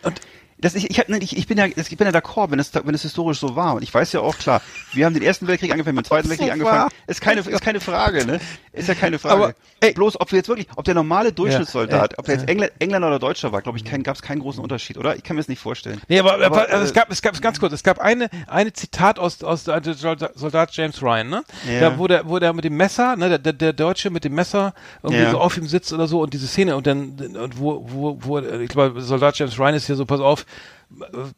und 0.03 0.20
das, 0.59 0.75
ich, 0.75 0.91
ich, 0.91 0.99
hab, 0.99 1.09
ich, 1.09 1.37
ich 1.37 1.47
bin 1.47 1.59
ja, 1.59 1.67
ich 1.67 1.97
bin 1.97 2.07
ja 2.07 2.13
d'accord, 2.13 2.51
wenn 2.51 2.59
es, 2.59 2.73
wenn 2.75 2.95
es 2.95 3.03
historisch 3.03 3.39
so 3.41 3.57
war. 3.57 3.75
Und 3.75 3.83
ich 3.83 3.93
weiß 3.93 4.13
ja 4.13 4.21
auch 4.21 4.39
klar, 4.39 4.63
wir 4.93 5.05
haben 5.07 5.15
den 5.15 5.23
ersten 5.23 5.47
Weltkrieg 5.47 5.73
angefangen, 5.73 5.97
mit 5.97 6.07
dem 6.07 6.09
zweiten 6.09 6.29
Weltkrieg 6.29 6.53
angefangen. 6.53 6.91
Ist 7.07 7.21
keine, 7.21 7.41
ist 7.41 7.61
keine 7.63 7.81
Frage, 7.81 8.25
ne? 8.27 8.41
Ist 8.73 8.89
ja 8.89 8.95
keine 8.95 9.19
Frage. 9.19 9.35
Aber, 9.35 9.55
ey. 9.81 9.93
bloß, 9.93 10.21
ob 10.21 10.33
wir 10.33 10.39
jetzt 10.39 10.49
wirklich, 10.49 10.67
ob 10.77 10.85
der 10.85 10.95
normale 10.95 11.33
Durchschnittssoldat, 11.33 12.13
Ja, 12.13 12.19
ob 12.19 12.25
der 12.27 12.37
jetzt 12.37 12.49
Engl 12.49 12.71
Engländer 12.79 13.09
oder 13.09 13.19
Deutscher 13.19 13.53
war, 13.53 13.63
glaube 13.63 13.79
ich, 13.79 13.85
kein, 13.85 14.03
gab 14.03 14.17
es 14.17 14.23
keinen 14.23 14.41
großen 14.41 14.63
Unterschied, 14.63 14.97
oder? 14.99 15.17
Ich 15.17 15.23
kann 15.23 15.37
mir 15.37 15.41
das 15.41 15.49
nicht 15.49 15.61
vorstellen. 15.61 16.01
Nee, 16.09 16.19
aber, 16.19 16.35
aber, 16.35 16.47
Aber, 16.47 16.69
also 16.71 16.85
es 16.85 16.91
äh, 16.91 16.95
gab, 16.95 17.11
es 17.11 17.23
gab, 17.23 17.41
ganz 17.41 17.61
kurz, 17.61 17.73
es 17.73 17.83
gab 17.83 17.99
eine, 17.99 18.29
eine 18.47 18.73
Zitat 18.73 19.19
aus, 19.19 19.43
aus 19.43 19.65
der 19.65 19.81
der 19.81 19.95
Soldat 19.95 20.75
James 20.77 21.03
Ryan, 21.03 21.29
ne? 21.29 21.45
Ja. 21.69 21.81
Da, 21.81 21.99
wo 21.99 22.07
der, 22.07 22.29
wo 22.29 22.39
der 22.39 22.53
mit 22.53 22.65
dem 22.65 22.77
Messer, 22.77 23.17
ne, 23.17 23.29
der, 23.29 23.39
der, 23.39 23.53
der 23.53 23.73
Deutsche 23.73 24.11
mit 24.11 24.25
dem 24.25 24.35
Messer 24.35 24.75
irgendwie 25.03 25.23
Ja. 25.23 25.31
so 25.31 25.39
auf 25.39 25.57
ihm 25.57 25.67
sitzt 25.67 25.93
oder 25.93 26.07
so 26.07 26.21
und 26.21 26.33
diese 26.33 26.47
Szene 26.47 26.77
und 26.77 26.87
dann, 26.87 27.17
und 27.37 27.59
wo, 27.59 27.85
wo, 27.89 28.19
wo, 28.21 28.39
ich 28.39 28.69
glaube, 28.69 29.01
Soldat 29.03 29.39
James 29.39 29.59
Ryan 29.59 29.75
ist 29.75 29.87
hier 29.87 29.97
so, 29.97 30.05
pass 30.07 30.21
auf, 30.21 30.43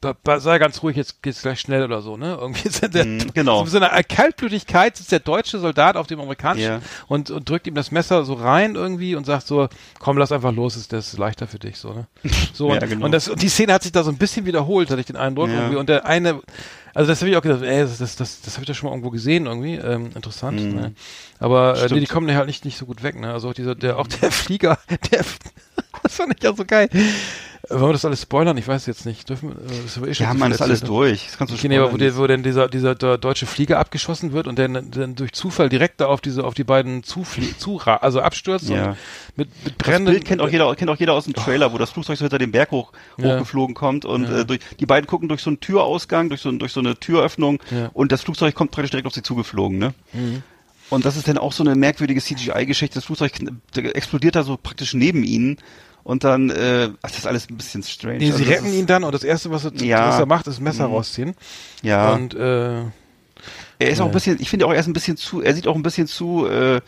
äh, 0.03 0.09
äh, 0.33 0.41
sei 0.41 0.59
ganz 0.59 0.83
ruhig, 0.83 0.97
jetzt 0.97 1.23
geht's 1.23 1.41
gleich 1.43 1.61
schnell 1.61 1.85
oder 1.85 2.03
so, 2.03 2.17
ne? 2.17 2.37
Irgendwie 2.41 2.69
ist 2.69 2.83
der, 2.95 3.05
Mhm, 3.07 3.31
genau. 3.33 3.65
so 3.65 3.79
einer 3.79 4.03
Kaltblütigkeit 4.03 4.97
sitzt 4.97 5.13
der 5.13 5.21
deutsche 5.21 5.59
Soldat 5.59 5.97
auf 5.97 6.07
dem 6.07 6.21
amerikanischen 6.21 6.65
Ja. 6.67 6.81
und, 7.09 7.31
und 7.31 7.49
drückt 7.49 7.67
ihm 7.67 7.75
das 7.75 7.91
Messer 7.91 8.25
so 8.25 8.35
rein 8.35 8.75
irgendwie 8.75 9.15
und 9.15 9.25
sagt 9.25 9.47
so, 9.47 9.69
komm, 9.99 10.19
lass 10.19 10.33
einfach 10.33 10.53
los, 10.53 10.77
ist 10.77 10.93
das 10.93 11.17
leichter 11.17 11.47
für 11.47 11.59
dich, 11.59 11.79
so, 11.79 11.93
ne? 11.93 12.07
So, 12.53 12.69
Ja, 12.75 12.81
und, 12.83 12.89
genau. 12.89 13.05
und 13.07 13.13
das, 13.13 13.29
und 13.29 13.41
die 13.41 13.49
Szene 13.49 13.73
hat 13.73 13.83
sich 13.83 13.93
da 13.93 14.03
so 14.03 14.11
ein 14.11 14.19
bisschen 14.19 14.45
wiederholt, 14.47 14.91
hatte 14.91 15.01
ich 15.01 15.07
den 15.07 15.17
Eindruck 15.17 15.49
Ja. 15.49 15.55
irgendwie. 15.61 15.77
Und 15.77 15.89
der 15.89 16.05
eine, 16.05 16.41
also 16.93 17.09
das 17.11 17.21
habe 17.21 17.31
ich 17.31 17.37
auch 17.37 17.43
gedacht, 17.43 17.63
ey, 17.63 17.81
das, 17.83 17.99
das, 17.99 18.17
das, 18.17 18.41
das 18.43 18.55
habe 18.55 18.65
ich 18.65 18.69
doch 18.69 18.75
schon 18.75 18.89
mal 18.89 18.95
irgendwo 18.95 19.11
gesehen 19.11 19.47
irgendwie, 19.47 19.77
ähm, 19.77 20.11
interessant. 20.15 20.61
Ne? 20.75 20.93
Aber 21.39 21.81
äh, 21.83 21.89
nee, 21.93 22.01
die 22.01 22.07
kommen 22.07 22.35
halt 22.35 22.47
nicht, 22.47 22.65
nicht 22.65 22.77
so 22.79 22.85
gut 22.87 23.03
weg, 23.03 23.19
ne? 23.21 23.33
Also 23.33 23.51
auch 23.51 23.55
dieser, 23.55 23.75
der, 23.75 23.99
auch 23.99 24.07
der 24.07 24.31
Flieger, 24.33 24.79
der, 25.13 25.25
das 26.03 26.15
fand 26.15 26.35
ich 26.37 26.43
ja 26.43 26.55
so 26.55 26.65
geil. 26.65 26.89
Wollen 27.69 27.83
wir 27.89 27.93
das 27.93 28.05
alles 28.05 28.23
spoilern? 28.23 28.57
Ich 28.57 28.67
weiß 28.69 28.87
jetzt 28.87 29.07
nicht. 29.07 29.29
Dürfen, 29.29 29.51
äh, 29.53 29.55
das 29.85 29.97
eh 30.21 30.23
Ja, 30.23 30.35
man, 30.35 30.53
ist 30.53 30.61
alles 30.63 30.83
ne? 30.83 30.87
durch. 30.89 31.27
Das 31.27 31.39
kannst 31.39 31.53
du 31.53 31.57
Okay, 31.59 31.69
nee, 31.69 31.77
aber 31.77 31.87
wo, 31.87 31.97
spoilern. 31.97 32.15
der, 32.15 32.17
wo 32.23 32.27
denn 32.27 32.43
dieser, 32.43 32.69
dieser 32.69 32.95
deutsche 32.95 33.47
Flieger 33.47 33.79
abgeschossen 33.79 34.33
wird 34.33 34.47
und 34.47 34.59
dann, 34.59 34.91
dann 34.91 35.15
durch 35.15 35.33
Zufall 35.33 35.69
direkt 35.69 36.01
da 36.01 36.07
auf 36.07 36.21
diese, 36.21 36.45
auf 36.45 36.55
die 36.55 36.65
beiden 36.65 37.03
Zuflie 37.03 37.55
zu, 37.59 37.81
also 37.81 38.21
abstürzt 38.21 38.69
Ja. 38.69 38.91
und 38.91 38.97
mit, 39.37 39.49
mit 39.65 39.75
Das 39.79 39.87
brennenden, 39.87 40.15
Bild 40.15 40.25
kennt 40.27 40.41
auch 40.41 40.49
jeder, 40.49 40.75
kennt 40.77 40.91
auch 40.91 40.97
jeder 40.99 41.15
aus 41.15 41.25
dem 41.25 41.35
Trailer, 41.35 41.73
wo 41.73 41.79
das 41.79 41.91
Flugzeug 41.91 42.17
so 42.19 42.25
hinter 42.25 42.39
dem 42.39 42.53
Berg 42.53 42.71
hoch, 42.71 42.93
Ja. 43.19 43.35
hochgeflogen 43.35 43.75
kommt 43.75 44.05
und 44.05 44.29
Ja. 44.29 44.41
äh, 44.41 44.45
durch, 44.45 44.61
die 44.79 44.87
beiden 44.87 45.07
gucken 45.07 45.29
durch 45.29 45.43
so 45.43 45.51
einen 45.51 45.61
Türausgang, 45.61 46.29
durch 46.29 46.41
so, 46.41 46.51
durch 46.53 46.73
so 46.73 46.81
eine 46.81 46.97
Türöffnung 46.99 47.61
und 47.93 48.13
das 48.13 48.23
Flugzeug 48.23 48.55
kommt 48.55 48.71
praktisch 48.71 48.91
direkt 48.91 49.07
auf 49.07 49.15
sie 49.15 49.23
zugeflogen, 49.23 49.79
ne? 49.79 49.95
Mhm. 50.13 50.43
Und 50.89 51.05
das 51.05 51.17
ist 51.17 51.27
dann 51.27 51.37
auch 51.37 51.53
so 51.53 51.65
eine 51.65 51.75
merkwürdige 51.75 52.21
CGI-Geschichte. 52.21 52.95
Das 52.95 53.05
Flugzeug 53.07 53.33
explodiert 53.75 54.37
da 54.37 54.45
so 54.45 54.57
praktisch 54.57 54.95
neben 54.95 55.25
ihnen 55.25 55.59
und 56.07 56.23
dann, 56.23 56.51
äh, 56.51 56.89
ach, 57.03 57.11
das 57.11 57.19
ist 57.19 57.27
alles 57.27 57.51
ein 57.51 57.57
bisschen 57.57 57.83
strange. 57.83 58.19
Nee, 58.19 58.27
Also 58.27 58.39
sie 58.39 58.45
das 58.45 58.55
retten 58.55 58.67
ist, 58.69 58.75
ihn 58.75 58.87
dann 58.87 59.03
und 59.03 59.13
das 59.13 59.25
erste, 59.25 59.51
was 59.51 59.65
er, 59.65 59.75
Ja. 59.75 60.09
was 60.09 60.21
er 60.21 60.27
macht, 60.27 60.47
ist 60.47 60.61
Messer 60.61 60.87
Mhm. 60.87 60.95
rausziehen. 60.95 61.35
Ja, 61.83 62.15
Und 62.15 62.33
äh, 62.35 62.83
er 63.79 63.91
ist 63.91 64.01
auch 64.01 64.07
ein 64.07 64.13
bisschen, 64.13 64.41
ich 64.41 64.49
finde 64.49 64.67
auch, 64.67 64.73
er 64.73 64.79
ist 64.79 64.87
ein 64.87 64.93
bisschen 64.93 65.17
zu, 65.17 65.43
er 65.43 65.53
sieht 65.53 65.67
auch 65.67 65.75
ein 65.75 65.83
bisschen 65.83 66.07
zu, 66.07 66.47
äh, 66.47 66.81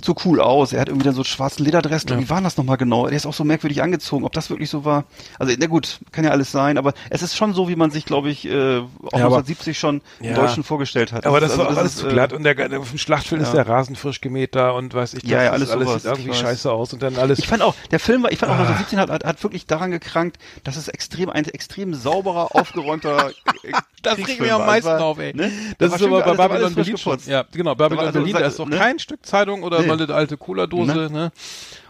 zu 0.00 0.14
cool 0.24 0.40
aus. 0.40 0.72
Er 0.72 0.80
hat 0.80 0.88
irgendwie 0.88 1.04
dann 1.04 1.14
so 1.14 1.20
einen 1.20 1.24
schwarzen 1.26 1.64
Lederdress. 1.64 2.04
Ja. 2.08 2.18
Wie 2.18 2.28
war 2.30 2.40
das 2.40 2.56
nochmal 2.56 2.76
genau? 2.76 3.06
Der 3.06 3.16
ist 3.16 3.26
auch 3.26 3.34
so 3.34 3.44
merkwürdig 3.44 3.82
angezogen. 3.82 4.24
Ob 4.24 4.32
das 4.32 4.50
wirklich 4.50 4.70
so 4.70 4.84
war? 4.84 5.04
Also, 5.38 5.54
na 5.58 5.66
gut, 5.66 5.98
kann 6.12 6.24
ja 6.24 6.30
alles 6.30 6.52
sein, 6.52 6.78
aber 6.78 6.94
es 7.10 7.22
ist 7.22 7.36
schon 7.36 7.52
so, 7.54 7.68
wie 7.68 7.76
man 7.76 7.90
sich, 7.90 8.04
glaube 8.04 8.30
ich, 8.30 8.46
äh, 8.46 8.50
auch 8.50 8.84
Ja, 9.18 9.26
aber- 9.26 9.36
1970 9.38 9.78
schon 9.78 10.00
Ja. 10.20 10.30
im 10.30 10.34
Deutschen 10.36 10.64
vorgestellt 10.64 11.12
hat. 11.12 11.26
aber 11.26 11.40
das 11.40 11.52
ist- 11.52 11.58
war 11.58 11.66
also 11.66 11.76
auch 11.76 11.80
alles 11.80 11.92
ist, 11.94 11.98
zu 12.00 12.08
äh, 12.08 12.12
glatt 12.12 12.32
und 12.32 12.42
der, 12.44 12.80
auf 12.80 12.90
dem 12.90 12.98
Schlachtfeld 12.98 13.42
ist 13.42 13.48
ja. 13.48 13.62
der 13.64 13.68
Rasen 13.68 13.96
frisch 13.96 14.20
gemäht 14.20 14.54
da 14.54 14.70
und 14.70 14.94
weiß 14.94 15.14
ich, 15.14 15.22
Ja, 15.24 15.38
das 15.38 15.38
ja, 15.38 15.46
ist 15.46 15.52
alles 15.52 15.70
alles 15.70 15.88
sowas, 15.88 16.02
sieht 16.02 16.12
irgendwie 16.12 16.34
scheiße 16.34 16.70
aus 16.72 16.92
und 16.92 17.02
dann 17.02 17.16
alles. 17.16 17.38
Ich 17.38 17.48
fand 17.48 17.62
auch, 17.62 17.74
der 17.90 18.00
Film 18.00 18.22
war, 18.22 18.32
ich 18.32 18.38
fand 18.38 18.52
auch 18.52 18.56
Ah. 18.56 18.60
1917 18.60 18.98
hat, 18.98 19.10
hat, 19.10 19.24
hat 19.24 19.42
wirklich 19.42 19.66
daran 19.66 19.90
gekrankt, 19.90 20.38
dass 20.64 20.76
es 20.76 20.88
extrem, 20.88 21.30
ein 21.30 21.44
extrem 21.46 21.94
sauberer, 21.94 22.54
aufgeräumter 22.54 23.30
äh, 23.62 23.72
das 24.02 24.14
Kriegsfilm 24.14 24.26
regt 24.28 24.40
mich 24.40 24.52
am 24.52 24.66
meisten 24.66 24.88
war, 24.88 25.02
auf, 25.04 25.18
ey. 25.18 25.34
Ne? 25.36 25.50
Das, 25.78 25.90
war 25.90 25.98
ist 26.00 26.06
aber 26.06 26.20
bei 26.20 26.24
aber 26.26 26.48
Babylon 26.48 26.74
Berlin 26.74 26.96
schon. 26.96 27.18
Ja, 27.26 27.44
genau, 27.52 27.74
Babylon 27.74 28.06
also, 28.06 28.18
Berlin, 28.18 28.32
da 28.34 28.40
ist 28.40 28.58
doch 28.58 28.66
ne? 28.66 28.76
kein 28.78 28.98
Stück 28.98 29.26
Zeitung 29.26 29.62
oder 29.62 29.79
Nee. 29.82 29.88
mal 29.88 30.02
eine 30.02 30.14
alte 30.14 30.36
Cola-Dose, 30.36 31.08
ne? 31.12 31.32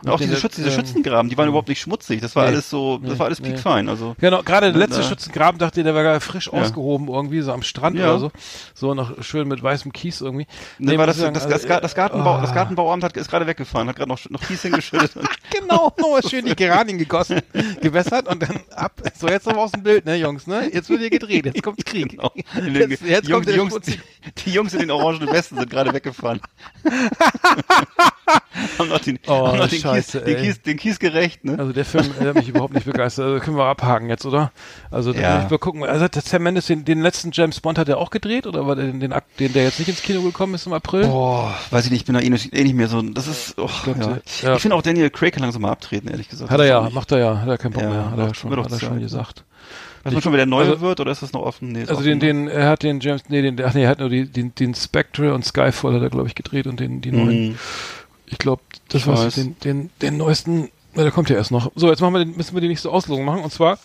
Und 0.02 0.08
auch 0.10 0.18
diese, 0.18 0.36
Schützen, 0.36 0.64
diese 0.64 0.74
ähm, 0.74 0.86
Schützengraben, 0.86 1.28
die 1.28 1.36
waren 1.36 1.48
überhaupt 1.48 1.68
nicht 1.68 1.80
schmutzig. 1.80 2.22
Das 2.22 2.34
war 2.34 2.44
Nee. 2.44 2.52
alles 2.52 2.70
so, 2.70 2.96
das 2.98 3.12
Nee. 3.12 3.18
war 3.18 3.26
alles 3.26 3.40
Nee. 3.40 3.50
piekfein. 3.50 3.88
Also, 3.90 4.16
Genau, 4.18 4.42
gerade 4.42 4.72
der 4.72 4.78
letzte 4.80 5.02
Schützengraben 5.02 5.58
dachte 5.58 5.80
ich, 5.80 5.84
der 5.84 5.94
war 5.94 6.02
gar 6.02 6.18
frisch 6.20 6.46
Ja. 6.46 6.54
ausgehoben 6.54 7.08
irgendwie, 7.08 7.42
so 7.42 7.52
am 7.52 7.62
Strand 7.62 7.96
Ja. 7.96 8.06
oder 8.10 8.18
so. 8.18 8.30
So 8.74 8.94
noch 8.94 9.22
schön 9.22 9.46
mit 9.48 9.62
weißem 9.62 9.92
Kies 9.92 10.22
irgendwie. 10.22 10.46
Ne, 10.78 10.96
war 10.96 11.06
muss 11.06 11.16
das, 11.16 11.16
sagen, 11.18 11.34
das, 11.34 11.42
also, 11.44 11.54
das, 11.54 11.66
Gar- 11.68 11.80
das, 11.82 11.94
Gartenbau, 11.94 12.36
ah. 12.36 12.40
das 12.40 12.54
Gartenbauamt 12.54 13.04
hat, 13.04 13.16
ist 13.18 13.28
gerade 13.30 13.46
weggefahren, 13.46 13.88
hat 13.88 13.96
gerade 13.96 14.08
noch, 14.08 14.18
noch 14.30 14.40
Kies 14.40 14.62
hingeschüttet. 14.62 15.16
Und 15.16 15.28
Genau, 15.60 15.92
nochmal 15.98 16.22
schön 16.28 16.46
die 16.46 16.56
Geranien 16.56 16.96
gegossen, 16.96 17.42
gewässert 17.82 18.26
und 18.26 18.42
dann 18.42 18.60
ab. 18.74 18.92
So, 19.18 19.28
jetzt 19.28 19.46
noch 19.46 19.56
aus 19.56 19.72
dem 19.72 19.82
Bild, 19.82 20.06
ne, 20.06 20.16
Jungs, 20.16 20.46
ne? 20.46 20.70
Jetzt 20.72 20.88
wird 20.88 21.00
hier 21.00 21.10
gedreht, 21.10 21.44
jetzt 21.44 21.62
kommt's 21.62 21.84
Krieg. 21.84 22.08
Genau. 22.10 22.32
Jetzt, 22.72 23.02
jetzt 23.02 23.28
die, 23.28 23.32
kommt 23.32 23.46
Jungs, 23.46 23.46
die, 23.46 23.50
der 23.50 23.56
Jungs, 23.56 23.80
die, 23.84 24.44
die 24.46 24.50
Jungs 24.52 24.72
in 24.72 24.80
den 24.80 24.90
orangenen 24.90 25.30
Westen 25.30 25.58
sind 25.58 25.68
gerade 25.68 25.92
weggefahren. 25.92 26.40
Haben 28.78 28.88
noch 28.88 28.98
den, 29.00 29.18
Oh, 29.26 29.48
haben 29.48 29.58
noch 29.58 29.68
den, 29.68 29.80
Scheiße, 29.80 30.20
Kies, 30.22 30.24
den. 30.34 30.42
Kies, 30.42 30.62
den 30.62 30.76
Kies 30.76 30.98
gerecht, 30.98 31.44
ne? 31.44 31.58
Also 31.58 31.72
der 31.72 31.84
Film 31.84 32.04
äh, 32.20 32.26
hat 32.26 32.34
mich 32.36 32.48
überhaupt 32.48 32.74
nicht 32.74 32.86
begeistert. 32.86 33.26
Also 33.26 33.44
können 33.44 33.56
wir 33.56 33.64
abhaken 33.64 34.08
jetzt, 34.08 34.24
oder? 34.26 34.52
Also 34.90 35.12
Ja. 35.12 35.50
wir 35.50 35.58
gucken. 35.58 35.84
Also 35.84 36.04
hat 36.04 36.14
der 36.14 36.22
Sam 36.22 36.42
Mendes 36.42 36.66
den, 36.66 36.84
den 36.84 37.00
letzten 37.02 37.30
James 37.32 37.60
Bond 37.60 37.78
hat 37.78 37.88
er 37.88 37.98
auch 37.98 38.10
gedreht 38.10 38.46
oder 38.46 38.66
war 38.66 38.76
der 38.76 38.86
den, 38.86 39.00
den, 39.00 39.12
Akt- 39.12 39.38
den 39.40 39.52
der 39.52 39.64
jetzt 39.64 39.78
nicht 39.78 39.88
ins 39.88 40.02
Kino 40.02 40.22
gekommen 40.22 40.54
ist 40.54 40.66
im 40.66 40.72
April? 40.72 41.06
Boah, 41.06 41.54
weiß 41.70 41.84
ich 41.86 41.90
nicht, 41.90 42.00
ich 42.00 42.06
bin 42.06 42.14
da 42.14 42.20
eh 42.20 42.30
nicht, 42.30 42.54
eh 42.54 42.62
nicht 42.64 42.74
mehr 42.74 42.88
so, 42.88 43.00
das 43.02 43.26
ist, 43.26 43.54
oh, 43.58 43.68
glaub, 43.84 43.96
ja. 43.98 44.06
der- 44.06 44.22
ja. 44.42 44.54
Ich 44.56 44.62
finde 44.62 44.76
auch 44.76 44.82
Daniel 44.82 45.10
Craig 45.10 45.32
kann 45.34 45.42
langsam 45.42 45.62
mal 45.62 45.70
abtreten, 45.72 46.08
ehrlich 46.08 46.28
gesagt. 46.28 46.50
Hat 46.50 46.60
er 46.60 46.66
ja, 46.66 46.88
macht 46.90 47.12
er 47.12 47.18
ja, 47.18 47.40
hat 47.40 47.48
er 47.48 47.58
keinen 47.58 47.72
Bock 47.72 47.82
mehr, 47.84 48.10
hat 48.10 48.18
er 48.18 48.34
schon, 48.34 48.50
hat 48.50 48.70
er 48.72 48.78
schon 48.78 48.90
Zeit. 48.90 49.00
gesagt. 49.00 49.44
Weiß 50.02 50.12
man 50.14 50.22
schon, 50.22 50.32
wer 50.32 50.38
der 50.38 50.46
Neue 50.46 50.66
also- 50.66 50.80
wird, 50.80 51.00
oder 51.00 51.12
ist 51.12 51.22
das 51.22 51.32
noch 51.32 51.42
offen? 51.42 51.72
Nee, 51.72 51.80
Also 51.80 51.94
offen, 51.94 52.04
den, 52.04 52.18
ne? 52.18 52.26
den, 52.26 52.48
er 52.48 52.68
hat 52.70 52.82
den 52.82 53.00
James, 53.00 53.22
nee, 53.28 53.42
den, 53.42 53.62
ach 53.62 53.74
nee, 53.74 53.84
er 53.84 53.90
hat 53.90 53.98
nur 53.98 54.08
die, 54.08 54.26
den, 54.26 54.54
den 54.54 54.74
Spectre 54.74 55.34
und 55.34 55.44
Skyfall 55.44 55.94
hat 55.94 56.02
er, 56.02 56.10
glaube 56.10 56.26
ich, 56.26 56.34
gedreht 56.34 56.66
und 56.66 56.80
den, 56.80 57.00
die 57.00 57.12
neuen. 57.12 57.50
Mhm. 57.50 57.58
Ich 58.26 58.38
glaube, 58.38 58.62
das 58.88 59.06
war 59.06 59.28
den, 59.28 59.58
den, 59.60 59.90
den 60.00 60.16
neuesten, 60.16 60.70
na, 60.94 61.02
der 61.02 61.12
kommt 61.12 61.28
ja 61.28 61.36
erst 61.36 61.50
noch. 61.50 61.70
So, 61.74 61.90
jetzt 61.90 62.00
machen 62.00 62.14
wir 62.14 62.24
den, 62.24 62.36
müssen 62.36 62.54
wir 62.54 62.60
die 62.60 62.68
nächste 62.68 62.90
Auslosung 62.90 63.24
machen 63.24 63.42
und 63.42 63.52
zwar, 63.52 63.78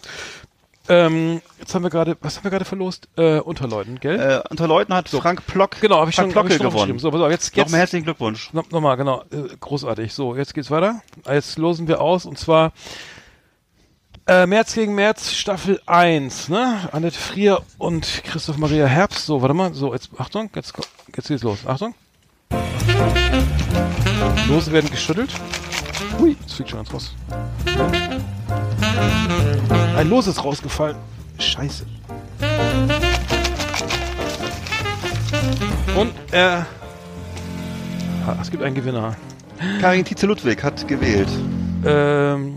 ähm, 0.88 1.41
jetzt 1.59 1.74
haben 1.74 1.84
wir 1.84 1.89
gerade, 1.89 2.16
was 2.22 2.38
haben 2.38 2.43
wir 2.43 2.51
gerade 2.51 2.66
verlost? 2.66 3.07
Äh, 3.18 3.39
Unterleuten, 3.39 3.99
gell? 3.99 4.20
Äh, 4.20 4.47
unter 4.49 4.68
Leuten 4.68 4.93
hat 4.93 5.09
Frank 5.09 5.45
Plock, 5.47 5.82
genau, 5.82 5.99
habe 5.99 6.11
ich 6.11 6.16
schon, 6.16 6.34
hab 6.36 6.47
ich 6.47 6.55
schon 6.55 6.70
gewonnen. 6.70 6.99
So, 6.99 7.09
auf, 7.09 7.32
jetzt, 7.32 7.55
jetzt 7.55 7.66
Nochmal 7.66 7.80
herzlichen 7.80 8.05
Glückwunsch. 8.05 8.53
No, 8.53 8.63
Nochmal, 8.70 8.95
genau. 8.95 9.24
Äh, 9.32 9.55
großartig. 9.59 10.13
So, 10.13 10.36
jetzt 10.36 10.53
geht's 10.53 10.70
weiter. 10.70 11.01
Jetzt 11.28 11.57
losen 11.57 11.88
wir 11.88 12.01
aus 12.01 12.26
und 12.26 12.38
zwar 12.38 12.72
äh, 14.28 14.45
März 14.47 14.73
gegen 14.73 14.95
März 14.95 15.32
Staffel 15.32 15.80
1, 15.86 16.49
ne? 16.49 16.89
Annette 16.91 17.17
Frier 17.17 17.61
und 17.78 18.23
Christoph 18.23 18.57
Maria 18.57 18.86
Herbst. 18.88 19.26
So, 19.26 19.41
warte 19.41 19.53
mal. 19.53 19.73
So, 19.73 19.93
jetzt, 19.93 20.09
Achtung, 20.17 20.49
jetzt, 20.55 20.73
jetzt 21.15 21.28
geht's 21.28 21.43
los. 21.43 21.59
Achtung. 21.65 21.93
Lose 24.47 24.71
werden 24.71 24.89
geschüttelt. 24.89 25.30
Hui, 26.19 26.36
das 26.43 26.53
fliegt 26.53 26.69
schon 26.69 26.80
ganz 26.80 26.93
raus. 26.93 27.13
Ein 29.97 30.09
Los 30.09 30.28
ist 30.28 30.43
rausgefallen. 30.43 30.97
Scheiße. 31.38 31.86
Und, 35.95 36.13
äh, 36.32 36.61
es 38.41 38.49
gibt 38.49 38.63
einen 38.63 38.76
Gewinner. 38.76 39.15
Karin 39.80 40.03
Tietze 40.03 40.26
Ludwig 40.26 40.63
hat 40.63 40.88
gewählt. 40.88 41.30
Ähm, 41.86 42.55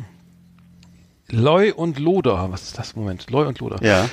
Loy 1.31 1.73
und 1.73 1.99
Loder, 1.99 2.51
was 2.51 2.63
ist 2.63 2.79
das? 2.79 2.97
Moment, 2.97 3.31
Loy 3.31 3.47
und 3.47 3.59
Loder. 3.61 3.83
Ja. 3.83 4.09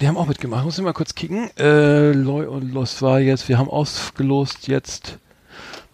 Die 0.00 0.08
haben 0.08 0.16
auch 0.16 0.26
mitgemacht. 0.26 0.64
Muss 0.64 0.78
ich 0.78 0.84
mal 0.84 0.92
kurz 0.92 1.14
kicken. 1.14 1.50
Äh, 1.58 2.12
Loy 2.12 2.46
und 2.46 2.72
Los 2.72 3.02
war 3.02 3.20
jetzt, 3.20 3.48
wir 3.48 3.58
haben 3.58 3.68
ausgelost 3.68 4.68
jetzt 4.68 5.18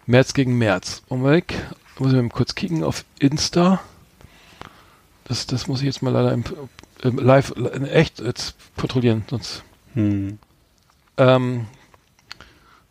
März 0.05 0.33
gegen 0.33 0.57
März. 0.57 1.03
Augenblick. 1.09 1.53
Muss 1.99 2.13
ich 2.13 2.21
mal 2.21 2.29
kurz 2.29 2.55
kicken 2.55 2.83
auf 2.83 3.03
Insta. 3.19 3.81
Das, 5.25 5.45
das 5.45 5.67
muss 5.67 5.79
ich 5.81 5.87
jetzt 5.87 6.01
mal 6.01 6.13
leider 6.13 6.31
im, 6.31 6.43
im 7.01 7.17
live, 7.17 7.51
in 7.51 7.85
echt 7.85 8.19
jetzt 8.19 8.55
kontrollieren, 8.77 9.25
sonst. 9.29 9.63
Hm. 9.93 10.39
Ähm, 11.17 11.65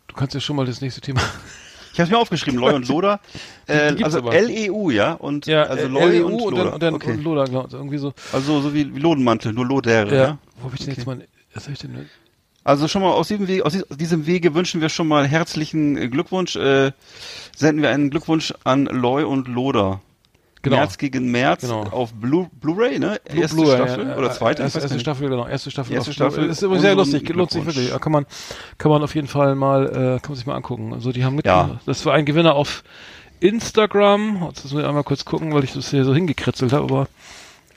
du 0.09 0.15
kannst 0.17 0.35
ja 0.35 0.41
schon 0.41 0.57
mal 0.57 0.67
das 0.67 0.81
nächste 0.81 1.01
Thema. 1.01 1.23
Ich 1.97 2.01
habe 2.03 2.11
mir 2.11 2.19
aufgeschrieben, 2.19 2.61
Loy 2.61 2.75
und 2.75 2.87
Loder. 2.89 3.21
Äh, 3.67 3.95
also. 4.03 4.19
L-E-U, 4.31 4.91
ja? 4.91 5.15
Und 5.15 5.49
also 5.49 5.85
äh, 5.87 5.89
Loy 5.89 6.21
und 6.21 6.35
und 6.35 6.41
Loder. 6.41 6.65
dann, 6.65 6.73
und 6.75 6.83
dann 6.83 6.95
okay. 6.95 7.13
und 7.13 7.25
Loder, 7.25 7.45
glaub, 7.45 7.73
irgendwie 7.73 7.97
so. 7.97 8.13
Also 8.35 8.61
so 8.61 8.75
wie, 8.75 8.95
wie 8.95 8.99
Lodenmantel, 8.99 9.55
nur 9.55 9.65
Lodere, 9.65 10.15
Ja. 10.15 10.23
ja? 10.25 10.39
Wo 10.61 10.67
hab 10.67 10.75
ich 10.75 10.85
denn 10.85 10.95
jetzt 10.95 11.07
mal, 11.07 11.27
was 11.55 11.65
hab 11.65 11.73
ich 11.73 11.79
denn? 11.79 12.07
Also 12.65 12.87
schon 12.87 13.01
mal 13.01 13.13
aus 13.13 13.29
diesem, 13.29 13.49
Wege, 13.49 13.65
aus 13.65 13.73
dies- 13.73 13.91
aus 13.91 13.97
diesem 13.97 14.27
Wege 14.27 14.55
wünschen 14.55 14.83
wir 14.83 14.91
schon 14.91 15.09
mal 15.09 15.27
herzlichen 15.27 15.97
äh, 15.97 16.09
Glückwunsch. 16.09 16.57
Äh, 16.57 16.93
senden 17.57 17.81
wir 17.81 17.89
einen 17.89 18.11
Glückwunsch 18.11 18.53
an 18.65 18.85
Loy 18.85 19.25
und 19.25 19.49
Loder. 19.49 20.03
Genau. 20.71 20.77
März 20.83 20.99
gegen 20.99 21.31
März 21.31 21.63
Genau. 21.63 21.83
auf 21.85 22.13
Blu- 22.13 22.49
Blu-ray, 22.61 22.99
ne? 22.99 23.19
Blue- 23.29 23.43
erste 23.43 23.57
Blu-ray, 23.57 23.77
Staffel 23.77 24.09
ja, 24.09 24.17
oder 24.17 24.31
äh, 24.31 24.33
zweite? 24.35 24.63
Erste, 24.63 24.81
erste. 24.81 25.01
Staffel, 25.01 25.29
genau. 25.29 25.47
Erste 25.47 25.71
Staffel. 25.71 25.95
Erste 25.95 26.13
Staffel. 26.13 26.35
Blu-ray. 26.39 26.51
Ist 26.51 26.63
immer 26.63 26.79
sehr 26.79 26.95
lustig, 26.95 27.29
lohnt 27.31 27.51
sich 27.51 27.65
wirklich. 27.65 27.89
Ja, 27.91 27.99
Kann 27.99 28.13
man, 28.13 28.27
kann 28.79 28.91
man 28.91 29.03
auf 29.03 29.15
jeden 29.15 29.29
Fall 29.29 29.55
mal, 29.55 29.87
äh, 29.87 29.93
kann 30.21 30.29
man 30.31 30.37
sich 30.37 30.47
mal 30.47 30.55
angucken. 30.55 30.93
Also 30.93 31.13
die 31.13 31.25
haben 31.25 31.37
mit, 31.37 31.47
Ja. 31.47 31.81
das 31.87 32.05
war 32.07 32.15
ein 32.15 32.25
Gewinner 32.27 32.55
auf 32.55 32.85
Instagram. 33.41 34.45
Jetzt 34.49 34.65
muss 34.65 34.73
ich 34.81 34.85
einmal 34.87 35.05
kurz 35.05 35.25
gucken, 35.25 35.53
weil 35.55 35.65
ich 35.65 35.73
das 35.73 35.91
hier 35.91 36.05
so 36.05 36.15
hingekritzelt 36.15 36.73
habe, 36.73 36.85
aber 36.85 37.09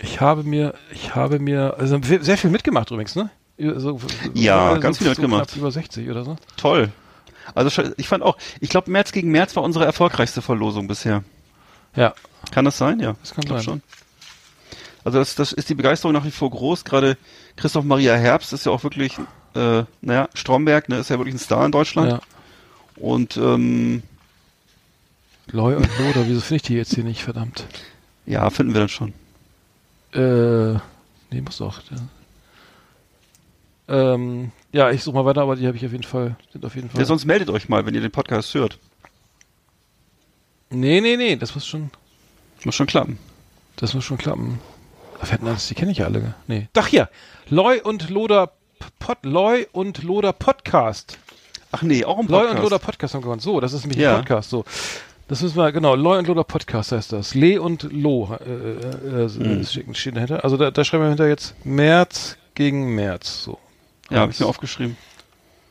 ich 0.01 0.21
habe 0.21 0.43
mir, 0.43 0.73
ich 0.93 1.15
habe 1.15 1.39
mir, 1.39 1.75
also 1.77 1.99
sehr 2.21 2.37
viel 2.37 2.49
mitgemacht 2.49 2.89
übrigens, 2.91 3.15
ne? 3.15 3.29
So, 3.57 3.99
Ja, 4.33 4.75
so, 4.75 4.79
ganz 4.79 4.97
viel 4.99 5.05
so 5.05 5.11
mitgemacht. 5.11 5.47
knapp 5.49 5.57
Über 5.57 5.71
60 5.71 6.09
oder 6.09 6.23
so. 6.23 6.37
Toll. 6.55 6.89
Also 7.55 7.81
ich 7.97 8.07
fand 8.07 8.23
auch, 8.23 8.37
ich 8.61 8.69
glaube 8.69 8.89
März 8.91 9.11
gegen 9.11 9.31
März 9.31 9.55
war 9.55 9.63
unsere 9.63 9.83
erfolgreichste 9.85 10.41
Verlosung 10.41 10.87
bisher. 10.87 11.23
Ja, 11.99 12.13
Kann 12.51 12.65
das 12.65 12.77
sein? 12.77 12.99
Ja. 12.99 13.15
Das 13.21 13.33
kann 13.33 13.43
ich 13.43 13.49
sein. 13.49 13.61
schon. 13.61 13.81
Also 15.03 15.19
das, 15.19 15.35
das 15.35 15.51
ist 15.51 15.69
die 15.69 15.75
Begeisterung 15.75 16.13
nach 16.13 16.25
wie 16.25 16.31
vor 16.31 16.49
groß. 16.49 16.85
Gerade 16.85 17.17
Christoph 17.57 17.83
Maria 17.83 18.15
Herbst 18.15 18.53
ist 18.53 18.65
ja 18.65 18.71
auch 18.71 18.83
wirklich, 18.83 19.17
äh, 19.55 19.83
naja, 20.01 20.29
Stromberg, 20.33 20.87
ne, 20.87 20.99
ist 20.99 21.09
ja 21.09 21.17
wirklich 21.17 21.35
ein 21.35 21.39
Star 21.39 21.65
in 21.65 21.71
Deutschland. 21.71 22.11
ja. 22.11 22.21
Und 22.95 23.37
ähm, 23.37 24.03
Loy 25.51 25.75
und 25.75 25.89
Loder, 25.99 26.27
wieso 26.27 26.41
finde 26.41 26.55
ich 26.57 26.61
die 26.63 26.75
jetzt 26.75 26.93
hier 26.95 27.03
nicht, 27.03 27.23
verdammt? 27.23 27.65
ja, 28.25 28.49
finden 28.49 28.73
wir 28.73 28.81
dann 28.81 28.89
schon. 28.89 29.13
Äh, 30.13 30.79
nee, 31.31 31.41
muss 31.41 31.57
doch. 31.57 31.81
Ja, 33.87 34.13
ähm, 34.13 34.51
ja 34.71 34.91
ich 34.91 35.03
suche 35.03 35.15
mal 35.15 35.25
weiter, 35.25 35.41
aber 35.41 35.55
die 35.55 35.65
habe 35.65 35.75
ich 35.75 35.85
auf 35.85 35.91
jeden 35.91 36.03
Fall, 36.03 36.35
sind 36.53 36.63
auf 36.63 36.75
jeden 36.75 36.89
Fall. 36.89 36.99
Ja, 36.99 37.05
sonst 37.05 37.25
meldet 37.25 37.49
euch 37.49 37.67
mal, 37.67 37.85
wenn 37.85 37.95
ihr 37.95 38.01
den 38.01 38.11
Podcast 38.11 38.53
hört. 38.53 38.77
Nee, 40.69 41.01
nee, 41.01 41.17
nee, 41.17 41.35
das 41.35 41.55
muss 41.55 41.65
schon, 41.65 41.89
Muss 42.63 42.75
schon 42.75 42.87
klappen. 42.87 43.17
das 43.77 43.93
muss 43.93 44.03
schon 44.03 44.17
klappen. 44.17 44.59
Wir 45.21 45.37
das, 45.39 45.67
die 45.67 45.75
kenne 45.75 45.91
ich 45.91 45.97
ja 45.97 46.05
alle. 46.05 46.33
Nee. 46.47 46.67
Doch 46.73 46.87
hier, 46.87 47.09
Loy 47.49 47.81
und 47.81 48.09
Loder 48.09 48.51
Pod, 48.99 49.17
Loy 49.23 49.67
und 49.73 50.03
Loder 50.03 50.31
Podcast. 50.31 51.17
Ach 51.71 51.81
nee, 51.81 52.05
auch 52.05 52.17
Loy 52.17 52.25
Podcast. 52.27 52.55
und 52.55 52.61
Loder 52.63 52.79
Podcast 52.79 53.13
haben 53.13 53.21
gewonnen. 53.21 53.41
So, 53.41 53.59
das 53.59 53.73
ist 53.73 53.81
nämlich 53.81 53.99
Ja. 53.99 54.11
ein 54.15 54.21
Podcast. 54.21 54.49
So, 54.49 54.63
das 55.27 55.41
müssen 55.41 55.57
wir 55.57 55.71
genau. 55.73 55.95
Loy 55.95 56.17
und 56.19 56.27
Loder 56.27 56.45
Podcast 56.45 56.93
heißt 56.93 57.11
das. 57.11 57.35
Le 57.35 57.61
und 57.61 57.83
Lo 57.91 58.33
äh, 58.39 58.49
äh, 58.49 59.25
äh, 59.25 59.29
Hm. 59.29 59.65
steht, 59.65 59.97
steht 59.97 60.15
dahinter. 60.15 60.43
Also 60.43 60.55
da, 60.55 60.71
da 60.71 60.83
schreiben 60.85 61.03
wir 61.03 61.09
hinter 61.09 61.27
jetzt 61.27 61.53
März 61.65 62.37
gegen 62.55 62.95
März. 62.95 63.43
So. 63.43 63.57
ja, 64.09 64.19
habe 64.21 64.31
ich 64.31 64.39
mir 64.39 64.45
aufgeschrieben. 64.45 64.95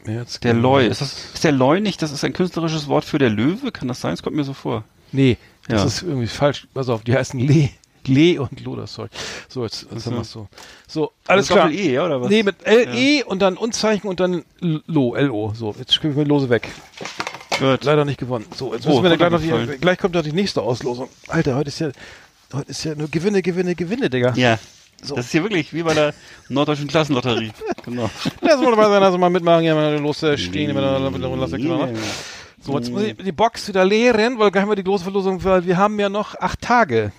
März 0.05 0.41
Der 0.41 0.55
März. 0.55 0.93
ist 0.93 1.01
das 1.01 1.13
ist 1.35 1.45
der 1.45 1.53
Loy 1.53 1.81
nicht, 1.81 2.01
das 2.03 2.13
ist 2.13 2.25
ein 2.25 2.33
künstlerisches 2.33 2.89
Wort 2.89 3.05
für 3.05 3.19
der 3.19 3.31
Löwe? 3.31 3.73
Kann 3.73 3.89
das 3.89 4.01
sein? 4.01 4.13
Das 4.13 4.23
kommt 4.23 4.37
mir 4.37 4.45
so 4.45 4.55
vor. 4.55 4.85
Nee, 5.13 5.37
das 5.69 5.81
Ja. 5.83 5.87
ist 5.87 6.03
irgendwie 6.03 6.27
falsch. 6.27 6.67
Pass 6.75 6.89
auf, 6.89 7.03
die 7.05 7.15
heißen 7.15 7.39
Le. 7.41 7.71
Le 8.07 8.41
und 8.41 8.65
Loder, 8.65 8.87
sorry. 8.87 9.09
So, 9.49 9.65
jetzt, 9.65 9.87
jetzt 9.93 10.07
haben 10.07 10.15
wir 10.15 10.23
es 10.23 10.31
so. 10.31 10.49
So, 10.87 11.13
alles 11.27 11.49
klar. 11.49 11.65
Doppel-E, 11.69 11.93
ja, 11.93 12.07
oder 12.07 12.23
was? 12.23 12.31
Nee, 12.31 12.43
mit 12.43 12.57
L-E 12.65 13.23
und 13.25 13.41
dann 13.43 13.57
Unzeichen 13.59 14.09
und 14.09 14.19
dann 14.21 14.45
Lo, 14.61 15.15
L-O. 15.15 15.53
So, 15.55 15.75
jetzt 15.79 15.93
spielen 15.93 16.17
wir 16.17 16.25
Lose 16.25 16.49
weg. 16.49 16.69
Gut. 17.59 17.85
Leider 17.85 18.05
nicht 18.07 18.19
gewonnen. 18.19 18.47
So, 18.57 18.73
jetzt 18.73 18.87
Oh, 18.87 18.91
müssen 18.91 19.03
wir 19.03 19.11
dann 19.11 19.19
gleich 19.19 19.31
noch 19.53 19.67
die, 19.67 19.77
gleich 19.79 19.99
kommt 19.99 20.15
noch 20.15 20.23
die 20.23 20.33
nächste 20.33 20.63
Auslosung. 20.63 21.09
Alter, 21.27 21.57
heute 21.57 21.69
ist 21.69 21.81
ja, 21.81 21.91
heute 22.55 22.71
ist 22.71 22.85
ja 22.85 22.95
nur 22.95 23.09
Gewinne, 23.09 23.43
Gewinne, 23.43 23.75
Gewinne, 23.75 24.09
Digga. 24.09 24.33
Ja. 24.37 24.59
So. 25.03 25.15
Das 25.15 25.27
ist 25.27 25.33
hier 25.33 25.43
wirklich 25.43 25.73
wie 25.73 25.83
bei 25.83 25.95
der 25.95 26.13
norddeutschen 26.49 26.89
Klassenlotterie. 26.89 27.53
genau. 27.85 28.11
Das 28.41 28.61
muss 28.61 28.77
man 28.77 28.91
sein, 28.91 29.03
also 29.03 29.19
mal 29.19 29.31
mitmachen, 29.31 29.65
ja, 29.65 29.75
mal 29.75 29.97
los 29.99 30.23
äh, 30.23 30.37
stehen, 30.37 30.75
wenn 30.75 30.83
klar. 31.59 31.89
So, 32.61 32.77
jetzt 32.77 32.91
muss 32.91 33.03
ich 33.03 33.17
die 33.17 33.33
Box 33.33 33.69
wieder 33.69 33.85
leeren, 33.85 34.39
weil 34.39 34.51
gleich 34.51 34.63
haben 34.63 34.71
wir 34.71 34.77
die 34.77 34.83
große 34.83 35.05
Verlosung, 35.05 35.43
weil 35.45 35.65
wir 35.65 35.77
haben 35.77 35.99
ja 36.01 36.09
noch 36.09 36.35
acht 36.41 36.61
Tage. 36.61 37.13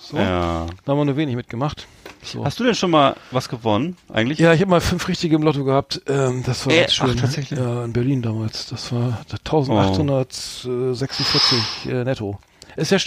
So, 0.00 0.16
Ja. 0.16 0.66
da 0.84 0.92
haben 0.92 0.98
wir 0.98 1.04
nur 1.04 1.16
wenig 1.16 1.36
mitgemacht. 1.36 1.86
So. 2.22 2.44
Hast 2.44 2.58
du 2.58 2.64
denn 2.64 2.74
schon 2.74 2.90
mal 2.90 3.14
was 3.30 3.48
gewonnen, 3.48 3.96
eigentlich? 4.12 4.38
Ja, 4.38 4.52
ich 4.52 4.60
habe 4.62 4.70
mal 4.70 4.80
fünf 4.80 5.06
richtige 5.06 5.36
im 5.36 5.42
Lotto 5.42 5.62
gehabt. 5.64 6.00
Ähm, 6.08 6.42
das 6.44 6.66
war 6.66 6.72
Äh, 6.72 6.80
ganz 6.80 6.94
schön. 6.94 7.10
ach, 7.14 7.20
tatsächlich? 7.20 7.58
Ja, 7.60 7.84
in 7.84 7.92
Berlin 7.92 8.22
damals. 8.22 8.66
Das 8.66 8.90
war 8.92 9.20
Oh. 9.30 9.34
1846 9.44 11.58
äh, 11.88 12.02
netto. 12.04 12.38
Ist 12.76 12.90
ja 12.90 12.98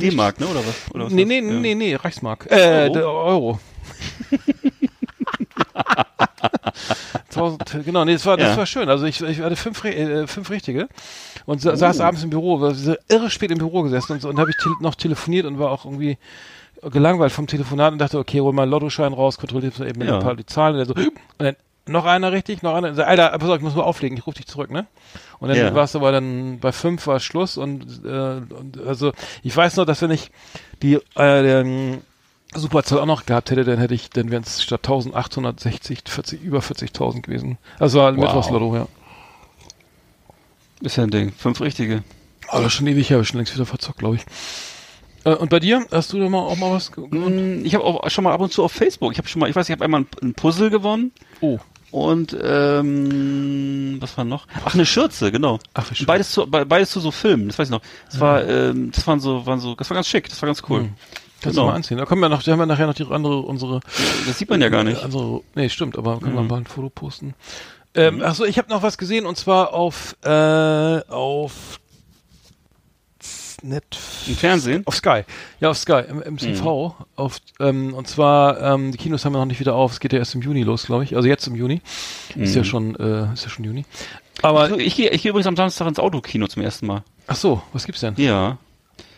nicht- 0.00 0.12
D-Mark, 0.12 0.40
ne? 0.40 0.46
Oder 0.46 0.60
was? 0.60 0.94
Oder 0.94 1.04
was 1.06 1.12
Nee, 1.12 1.24
nee, 1.24 1.40
nee, 1.40 1.74
nee, 1.74 1.94
Reichsmark. 1.94 2.46
Äh, 2.50 2.54
Euro? 2.88 2.92
der 2.94 3.08
Euro. 3.08 3.60
1000, 7.30 7.84
genau, 7.84 8.04
nee, 8.04 8.12
das 8.14 8.26
war, 8.26 8.36
das 8.36 8.50
Ja. 8.50 8.56
war 8.56 8.66
schön. 8.66 8.88
Also 8.88 9.04
ich, 9.06 9.20
ich 9.22 9.40
hatte 9.40 9.56
fünf, 9.56 9.84
äh, 9.84 10.26
fünf 10.26 10.50
richtige 10.50 10.88
und 11.46 11.60
sa 11.60 11.76
saß 11.76 12.00
abends 12.00 12.22
im 12.24 12.30
Büro, 12.30 12.60
war 12.60 12.74
so 12.74 12.94
irre 13.08 13.30
spät 13.30 13.50
im 13.50 13.58
Büro 13.58 13.82
gesessen 13.82 14.12
und, 14.14 14.22
so, 14.22 14.28
und 14.28 14.38
habe 14.38 14.50
ich 14.50 14.56
tel 14.56 14.72
noch 14.80 14.94
telefoniert 14.94 15.46
und 15.46 15.58
war 15.58 15.70
auch 15.70 15.84
irgendwie 15.84 16.18
gelangweilt 16.82 17.32
vom 17.32 17.46
Telefonat 17.46 17.92
und 17.92 17.98
dachte, 17.98 18.18
okay, 18.18 18.40
hol 18.40 18.52
mal 18.52 18.62
einen 18.62 18.70
Lottoschein 18.70 19.12
raus, 19.12 19.38
kontrolliert 19.38 19.78
eben 19.80 20.02
Ja. 20.02 20.14
ein 20.16 20.22
paar 20.22 20.34
die 20.34 20.46
Zahlen 20.46 20.76
und, 20.78 20.88
dann 20.88 21.04
so, 21.04 21.10
und 21.10 21.12
dann 21.38 21.56
noch 21.86 22.04
einer 22.04 22.32
richtig, 22.32 22.62
noch 22.62 22.74
einer, 22.74 22.88
und 22.90 22.94
so, 22.94 23.02
Alter, 23.02 23.30
pass 23.38 23.48
auf, 23.48 23.56
ich 23.56 23.62
muss 23.62 23.74
mal 23.74 23.82
auflegen, 23.82 24.16
ich 24.16 24.26
rufe 24.26 24.36
dich 24.36 24.46
zurück, 24.46 24.70
ne? 24.70 24.86
Und 25.38 25.48
dann 25.48 25.56
Ja. 25.58 25.74
war 25.74 25.84
es 25.84 25.96
aber 25.96 26.12
dann 26.12 26.58
bei 26.60 26.72
fünf 26.72 27.06
war 27.06 27.18
Schluss 27.20 27.56
und, 27.56 28.04
äh, 28.04 28.08
und 28.54 28.78
also 28.86 29.12
ich 29.42 29.56
weiß 29.56 29.76
noch, 29.76 29.86
dass 29.86 30.02
wenn 30.02 30.10
ich 30.10 30.30
die 30.82 30.94
äh, 31.16 31.42
den 31.42 32.02
Superzahl 32.54 32.98
auch 33.00 33.06
noch 33.06 33.26
gehabt 33.26 33.50
hätte, 33.50 33.64
dann 33.64 33.78
hätte 33.78 33.94
ich, 33.94 34.10
dann 34.10 34.30
wären 34.30 34.42
es 34.42 34.62
statt 34.62 34.80
1860 34.82 36.02
40, 36.06 36.42
über 36.42 36.58
40.000 36.58 37.22
gewesen. 37.22 37.58
Also 37.78 38.00
war 38.00 38.12
Wow. 38.12 38.18
Mittwochslotto, 38.20 38.74
ja. 38.76 38.86
Ist 40.80 40.96
ja 40.96 41.04
ein 41.04 41.10
Ding. 41.10 41.32
Fünf 41.32 41.60
richtige. 41.60 42.02
Aber 42.48 42.70
schon 42.70 42.86
ewig 42.86 43.10
her, 43.10 43.22
schon 43.24 43.36
längst 43.38 43.54
wieder 43.54 43.66
verzockt, 43.66 43.98
glaube 43.98 44.16
ich. 44.16 44.22
Äh, 45.24 45.34
und 45.34 45.50
bei 45.50 45.60
dir? 45.60 45.84
Hast 45.90 46.12
du 46.12 46.18
da 46.18 46.28
mal 46.28 46.38
auch 46.38 46.56
mal 46.56 46.70
was 46.72 46.92
ge- 46.92 47.08
gewonnen? 47.08 47.62
Mm, 47.62 47.64
Ich 47.66 47.74
habe 47.74 47.84
auch 47.84 48.08
schon 48.10 48.24
mal 48.24 48.32
ab 48.32 48.40
und 48.40 48.52
zu 48.52 48.62
auf 48.64 48.72
Facebook. 48.72 49.12
Ich 49.12 49.18
habe 49.18 49.28
schon 49.28 49.40
mal, 49.40 49.50
ich 49.50 49.56
weiß, 49.56 49.68
ich 49.68 49.72
habe 49.72 49.84
einmal 49.84 50.04
ein, 50.22 50.34
Puzzle 50.34 50.70
gewonnen 50.70 51.12
Oh. 51.40 51.58
und 51.90 52.36
ähm, 52.42 53.96
was 54.00 54.16
war 54.16 54.24
noch? 54.24 54.46
Ach, 54.64 54.74
eine 54.74 54.86
Schürze, 54.86 55.30
genau. 55.32 55.58
Ach, 55.74 55.90
wie 55.90 55.94
schön. 55.94 56.06
Beides 56.06 56.30
zu, 56.32 56.46
be- 56.46 56.66
beides 56.66 56.90
zu 56.90 57.00
so 57.00 57.10
Filmen. 57.10 57.48
Das 57.48 57.58
weiß 57.58 57.68
ich 57.68 57.72
noch. 57.72 57.82
Das 58.10 58.20
war, 58.20 58.46
ähm, 58.48 58.90
das 58.92 59.06
waren 59.06 59.20
so, 59.20 59.44
waren 59.46 59.60
so, 59.60 59.74
das 59.74 59.88
war 59.90 59.94
ganz 59.94 60.08
schick. 60.08 60.28
Das 60.28 60.40
war 60.42 60.46
ganz 60.46 60.62
cool. 60.68 60.80
Hm. 60.80 60.92
Kannst 61.42 61.56
Genau. 61.56 61.66
du 61.66 61.70
mal 61.70 61.76
anziehen. 61.76 61.96
Da 61.98 62.04
kommen 62.04 62.20
wir 62.20 62.28
noch, 62.28 62.42
da 62.42 62.52
haben 62.52 62.58
wir 62.58 62.66
nachher 62.66 62.86
noch 62.86 62.94
die 62.94 63.06
andere, 63.06 63.38
unsere 63.40 63.80
Das 64.26 64.38
sieht 64.38 64.50
man 64.50 64.60
ja 64.60 64.68
gar 64.68 64.84
nicht. 64.84 65.02
Also, 65.02 65.42
nee, 65.54 65.68
stimmt, 65.70 65.96
aber 65.96 66.18
können 66.20 66.34
wir 66.34 66.42
Mhm. 66.42 66.48
mal 66.48 66.56
ein 66.58 66.66
Foto 66.66 66.90
posten. 66.90 67.34
Ähm, 67.94 68.22
Achso, 68.22 68.44
ich 68.44 68.56
habe 68.58 68.68
noch 68.68 68.82
was 68.82 68.98
gesehen 68.98 69.26
und 69.26 69.36
zwar 69.36 69.72
auf 69.72 70.14
äh, 70.22 71.00
auf 71.08 71.79
Net 73.62 73.84
Im 74.26 74.36
Fernsehen? 74.36 74.82
auf 74.86 74.94
Sky. 74.96 75.22
Ja, 75.60 75.70
auf 75.70 75.76
Sky, 75.78 76.02
im, 76.08 76.22
im 76.22 76.36
TV. 76.36 76.96
Auf, 77.16 77.38
ähm, 77.58 77.94
und 77.94 78.08
zwar, 78.08 78.60
ähm, 78.62 78.92
die 78.92 78.98
Kinos 78.98 79.24
haben 79.24 79.32
wir 79.32 79.38
noch 79.38 79.44
nicht 79.46 79.60
wieder 79.60 79.74
auf. 79.74 79.92
Es 79.92 80.00
geht 80.00 80.12
ja 80.12 80.18
erst 80.18 80.34
im 80.34 80.42
Juni 80.42 80.62
los, 80.62 80.86
glaube 80.86 81.04
ich. 81.04 81.16
Also 81.16 81.28
jetzt 81.28 81.46
im 81.46 81.54
Juni. 81.54 81.80
Ist 82.36 82.54
ja 82.54 82.64
schon, 82.64 82.94
äh, 82.96 83.32
ist 83.32 83.44
ja 83.44 83.50
schon 83.50 83.64
Juni. 83.64 83.84
Aber, 84.42 84.70
Ich, 84.78 84.86
ich 84.86 84.96
gehe 84.96 85.10
ich 85.10 85.22
gehe 85.22 85.30
übrigens 85.30 85.46
am 85.46 85.56
Samstag 85.56 85.86
ins 85.88 85.98
Autokino 85.98 86.46
zum 86.46 86.62
ersten 86.62 86.86
Mal. 86.86 87.02
ach 87.26 87.36
so, 87.36 87.62
was 87.72 87.84
gibt's 87.84 88.00
denn? 88.00 88.14
Ja. 88.16 88.56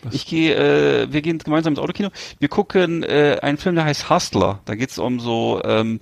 Was? 0.03 0.15
Ich 0.15 0.27
gehe, 0.27 0.55
äh, 0.57 1.13
wir 1.13 1.23
gehen 1.23 1.39
gemeinsam 1.39 1.75
ins 1.75 1.81
Autokino. 1.81 2.11
Wir 2.41 2.49
gucken 2.49 3.05
äh, 3.05 3.39
einen 3.41 3.57
Film, 3.59 3.77
der 3.77 3.85
heißt 3.85 4.11
Hustler. 4.11 4.59
Da 4.65 4.75
geht's 4.75 4.99
um 4.99 5.21
so 5.21 5.61
ähm, 5.65 6.01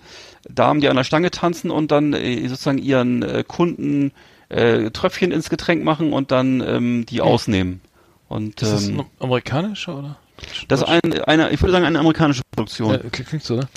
Damen, 0.48 0.80
die 0.80 0.88
an 0.88 0.96
der 0.96 1.04
Stange 1.04 1.30
tanzen 1.30 1.70
und 1.70 1.90
dann 1.90 2.14
äh, 2.14 2.48
sozusagen 2.48 2.78
ihren 2.78 3.22
äh, 3.22 3.44
Kunden 3.46 4.12
äh, 4.48 4.90
Tröpfchen 4.90 5.32
ins 5.32 5.50
Getränk 5.50 5.84
machen 5.84 6.14
und 6.14 6.30
dann 6.30 6.62
ähm, 6.66 7.04
die 7.06 7.20
ausnehmen. 7.20 7.82
Und 8.30 8.62
Ist 8.62 8.72
das 8.72 8.88
ähm, 8.88 9.00
ein 9.00 9.06
amerikanischer 9.18 9.98
oder? 9.98 10.16
das 10.68 10.80
ist 10.82 10.88
ein, 10.88 11.00
eine, 11.24 11.50
ich 11.50 11.60
würde 11.60 11.72
sagen, 11.72 11.84
eine 11.84 11.98
amerikanische 11.98 12.42
Produktion. 12.52 12.92
Ja, 12.92 12.98
klingt, 13.10 13.42
so, 13.42 13.56
ne? 13.56 13.68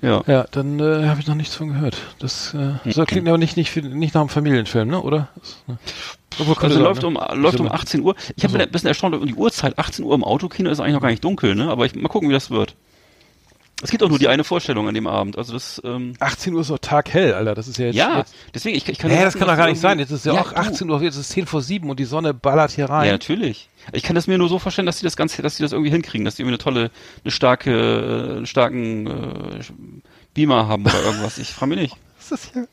Ja. 0.00 0.22
Ja, 0.26 0.46
dann 0.52 0.78
äh, 0.78 1.08
habe 1.08 1.20
ich 1.20 1.26
noch 1.26 1.34
nichts 1.34 1.56
von 1.56 1.68
gehört. 1.68 1.98
Das 2.20 2.54
äh, 2.54 2.74
so 2.90 3.04
klingt 3.04 3.28
aber 3.28 3.36
nicht 3.36 3.56
nicht, 3.56 3.76
nicht 3.76 4.14
nach 4.14 4.22
einem 4.22 4.30
Familienfilm, 4.30 4.88
ne? 4.88 5.02
Oder? 5.02 5.28
Ne? 5.66 5.76
Also 6.38 6.54
sein, 6.68 6.82
läuft 6.82 7.02
ne? 7.02 7.08
um 7.08 7.18
läuft 7.34 7.58
um 7.60 7.66
Ist 7.66 7.72
18 7.72 8.00
Uhr. 8.00 8.14
Ich 8.36 8.44
habe 8.44 8.54
Also- 8.54 8.64
ein 8.64 8.70
bisschen 8.70 8.86
erstaunt 8.88 9.14
um 9.16 9.26
die 9.26 9.34
Uhrzeit. 9.34 9.78
18 9.78 10.04
Uhr 10.04 10.14
im 10.14 10.24
Autokino 10.24 10.70
ist 10.70 10.78
eigentlich 10.80 10.94
noch 10.94 11.02
gar 11.02 11.10
nicht 11.10 11.24
dunkel, 11.24 11.54
ne? 11.56 11.68
Aber 11.68 11.84
ich 11.84 11.94
mal 11.96 12.08
gucken, 12.08 12.28
wie 12.30 12.32
das 12.32 12.50
wird. 12.50 12.76
Es 13.82 13.90
gibt 13.90 14.02
auch 14.02 14.08
nur 14.08 14.18
die 14.18 14.28
eine 14.28 14.44
Vorstellung 14.44 14.88
an 14.88 14.94
dem 14.94 15.06
Abend. 15.06 15.38
Also 15.38 15.54
das, 15.54 15.80
ähm, 15.84 16.12
18 16.20 16.52
Uhr 16.52 16.60
ist 16.60 16.70
doch 16.70 16.78
taghell, 16.78 17.32
Alter. 17.32 17.54
Das 17.54 17.66
ist 17.66 17.78
ja 17.78 17.86
jetzt. 17.86 17.96
ja, 17.96 18.18
Jetzt, 18.18 18.34
deswegen, 18.54 18.76
ich, 18.76 18.86
ich 18.88 18.98
kann 18.98 19.10
Hä, 19.10 19.24
das 19.24 19.34
kann 19.34 19.48
doch 19.48 19.56
gar 19.56 19.68
nicht 19.68 19.80
sein. 19.80 19.98
Jetzt 19.98 20.10
ist 20.10 20.26
ja, 20.26 20.32
auch 20.32 20.52
du. 20.52 20.56
18 20.56 20.90
Uhr, 20.90 21.02
jetzt 21.02 21.14
ist 21.14 21.22
es 21.22 21.28
10 21.30 21.46
vor 21.46 21.62
7 21.62 21.88
und 21.88 21.98
die 21.98 22.04
Sonne 22.04 22.34
ballert 22.34 22.72
hier 22.72 22.90
rein. 22.90 23.06
Ja, 23.06 23.12
natürlich. 23.12 23.68
Ich 23.92 24.02
kann 24.02 24.14
das 24.14 24.26
mir 24.26 24.36
nur 24.36 24.48
so 24.48 24.58
vorstellen, 24.58 24.86
dass 24.86 24.98
sie 24.98 25.04
das 25.04 25.16
Ganze, 25.16 25.40
dass 25.40 25.56
sie 25.56 25.62
das 25.62 25.72
irgendwie 25.72 25.90
hinkriegen, 25.90 26.24
dass 26.24 26.34
die 26.34 26.42
irgendwie 26.42 26.54
eine 26.54 26.62
tolle, 26.62 26.90
eine 27.24 27.30
starke, 27.30 27.70
äh, 27.70 28.36
einen 28.36 28.46
starken 28.46 29.06
äh, 29.06 29.60
Beamer 30.34 30.68
haben 30.68 30.84
oder 30.84 31.02
irgendwas. 31.02 31.38
Ich 31.38 31.48
frage 31.48 31.70
mich 31.70 31.78
nicht. 31.80 31.96
Ist 32.20 32.32
das 32.32 32.52
hier? 32.52 32.68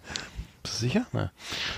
Bist 0.67 0.81
du 0.81 0.85
sicher? 0.85 1.05
Ne. 1.13 1.31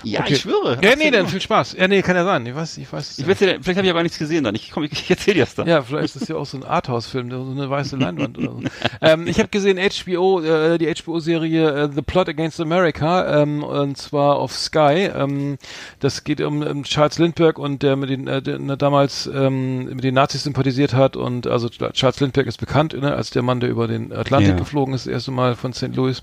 Ja, 0.04 0.22
Okay. 0.22 0.34
ich 0.34 0.42
schwöre. 0.42 0.80
Ja, 0.82 0.90
18 0.90 0.98
nee, 1.00 1.12
dann 1.12 1.28
viel 1.28 1.40
Spaß. 1.42 1.76
Ja, 1.78 1.88
nee, 1.88 2.02
kann 2.02 2.16
ja 2.16 2.24
sein. 2.26 2.46
Ich 2.46 2.56
weiß, 2.56 2.78
ich 2.80 2.92
weiß. 2.92 3.20
Ich 3.20 3.28
weiß, 3.28 3.40
ja, 3.42 3.48
vielleicht 3.62 3.78
habe 3.78 3.86
ich 3.86 3.92
aber 3.92 4.04
nichts 4.04 4.18
gesehen 4.18 4.44
dann. 4.44 4.56
Ich, 4.56 4.72
komm, 4.72 4.84
ich, 4.84 4.92
ich 4.94 5.10
erzähle 5.10 5.36
dir 5.36 5.40
das 5.46 5.56
dann. 5.56 5.68
Ja, 5.68 5.82
vielleicht 5.84 6.06
ist 6.16 6.22
das 6.22 6.28
ja 6.28 6.36
auch 6.36 6.46
so 6.46 6.58
ein 6.58 6.64
Arthouse-Film, 6.64 7.30
so 7.30 7.52
eine 7.52 7.70
weiße 7.70 7.96
Leinwand 7.98 8.38
oder 8.40 8.52
so. 8.52 8.62
ähm, 9.02 9.28
ich 9.28 9.38
habe 9.40 9.50
gesehen 9.50 9.78
HBO, 9.78 10.42
äh, 10.42 10.78
die 10.78 10.92
HBO-Serie 10.94 11.70
äh, 11.84 11.90
The 11.94 12.02
Plot 12.02 12.30
Against 12.30 12.60
America, 12.60 13.42
ähm, 13.42 13.64
und 13.64 13.98
zwar 13.98 14.38
auf 14.38 14.54
Sky. 14.54 15.10
Ähm, 15.16 15.58
das 16.00 16.24
geht 16.24 16.42
um, 16.42 16.62
um 16.64 16.84
Charles 16.84 17.20
Lindbergh 17.20 17.62
und 17.62 17.84
der 17.84 17.96
mit 17.96 18.10
den 18.10 18.28
äh, 18.28 18.42
der, 18.42 18.58
damals 18.76 19.28
ähm, 19.34 19.86
mit 19.86 20.04
den 20.04 20.16
Nazis 20.16 20.44
sympathisiert 20.44 20.94
hat 20.94 21.16
und 21.16 21.46
also 21.48 21.70
Charles 21.70 22.20
Lindbergh 22.20 22.48
ist 22.50 22.58
bekannt 22.60 22.94
ne, 23.00 23.14
als 23.16 23.30
der 23.30 23.44
Mann, 23.44 23.60
der 23.60 23.70
über 23.70 23.88
den 23.88 24.12
Atlantik 24.12 24.50
Ja. 24.52 24.56
geflogen 24.58 24.94
ist, 24.94 25.06
das 25.06 25.14
erste 25.14 25.32
Mal 25.32 25.56
von 25.56 25.74
St. 25.74 25.96
Louis. 25.96 26.22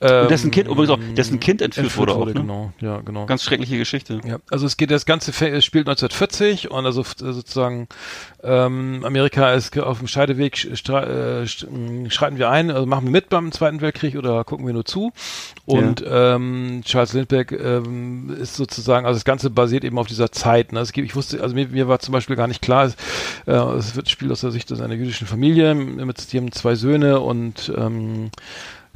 Und 0.00 0.30
dessen 0.30 0.50
Kind, 0.52 0.68
übrigens 0.68 0.90
auch, 0.90 0.98
dessen 1.16 1.40
Kind 1.40 1.60
entführt, 1.60 1.78
Ähm, 1.78 1.84
entführt 1.86 2.08
wurde 2.08 2.14
auch, 2.20 2.26
ne? 2.26 2.32
genau, 2.34 2.72
ja, 2.80 3.00
genau. 3.00 3.26
Ganz 3.26 3.42
schreckliche 3.42 3.78
Geschichte. 3.78 4.20
Ja, 4.24 4.38
also 4.48 4.64
es 4.64 4.76
geht, 4.76 4.92
das 4.92 5.06
ganze 5.06 5.30
es 5.30 5.64
spielt 5.64 5.88
1940 5.88 6.70
und 6.70 6.86
also 6.86 7.00
f- 7.00 7.16
sozusagen 7.18 7.88
ähm, 8.44 9.02
Amerika 9.04 9.52
ist 9.54 9.76
auf 9.76 9.98
dem 9.98 10.06
Scheideweg, 10.06 10.64
äh, 10.64 10.68
sch- 10.74 11.66
m, 11.66 12.08
schreiten 12.10 12.38
wir 12.38 12.48
ein, 12.48 12.70
also 12.70 12.86
machen 12.86 13.06
wir 13.06 13.10
mit 13.10 13.28
beim 13.28 13.50
Zweiten 13.50 13.80
Weltkrieg 13.80 14.14
oder 14.16 14.44
gucken 14.44 14.66
wir 14.66 14.72
nur 14.72 14.84
zu. 14.84 15.12
Und 15.66 16.04
ähm, 16.08 16.82
Charles 16.84 17.12
Lindbergh 17.14 17.52
ähm, 17.56 18.30
ist 18.40 18.54
sozusagen, 18.54 19.04
also 19.04 19.16
das 19.16 19.24
Ganze 19.24 19.50
basiert 19.50 19.82
eben 19.82 19.98
auf 19.98 20.06
dieser 20.06 20.30
Zeit. 20.30 20.72
Ne? 20.72 20.78
Es 20.80 20.92
gibt, 20.92 21.08
ich 21.08 21.16
wusste, 21.16 21.42
also 21.42 21.56
mir, 21.56 21.66
mir 21.68 21.88
war 21.88 21.98
zum 21.98 22.12
Beispiel 22.12 22.36
gar 22.36 22.46
nicht 22.46 22.62
klar, 22.62 22.84
es, 22.84 22.94
äh, 23.46 23.52
es 23.76 23.96
wird 23.96 24.08
spielt 24.08 24.30
aus 24.30 24.42
der 24.42 24.52
Sicht 24.52 24.70
einer 24.72 24.94
jüdischen 24.94 25.26
Familie, 25.26 25.74
mit, 25.74 26.32
die 26.32 26.36
haben 26.36 26.52
zwei 26.52 26.76
Söhne 26.76 27.18
und 27.20 27.72
ähm, 27.76 28.30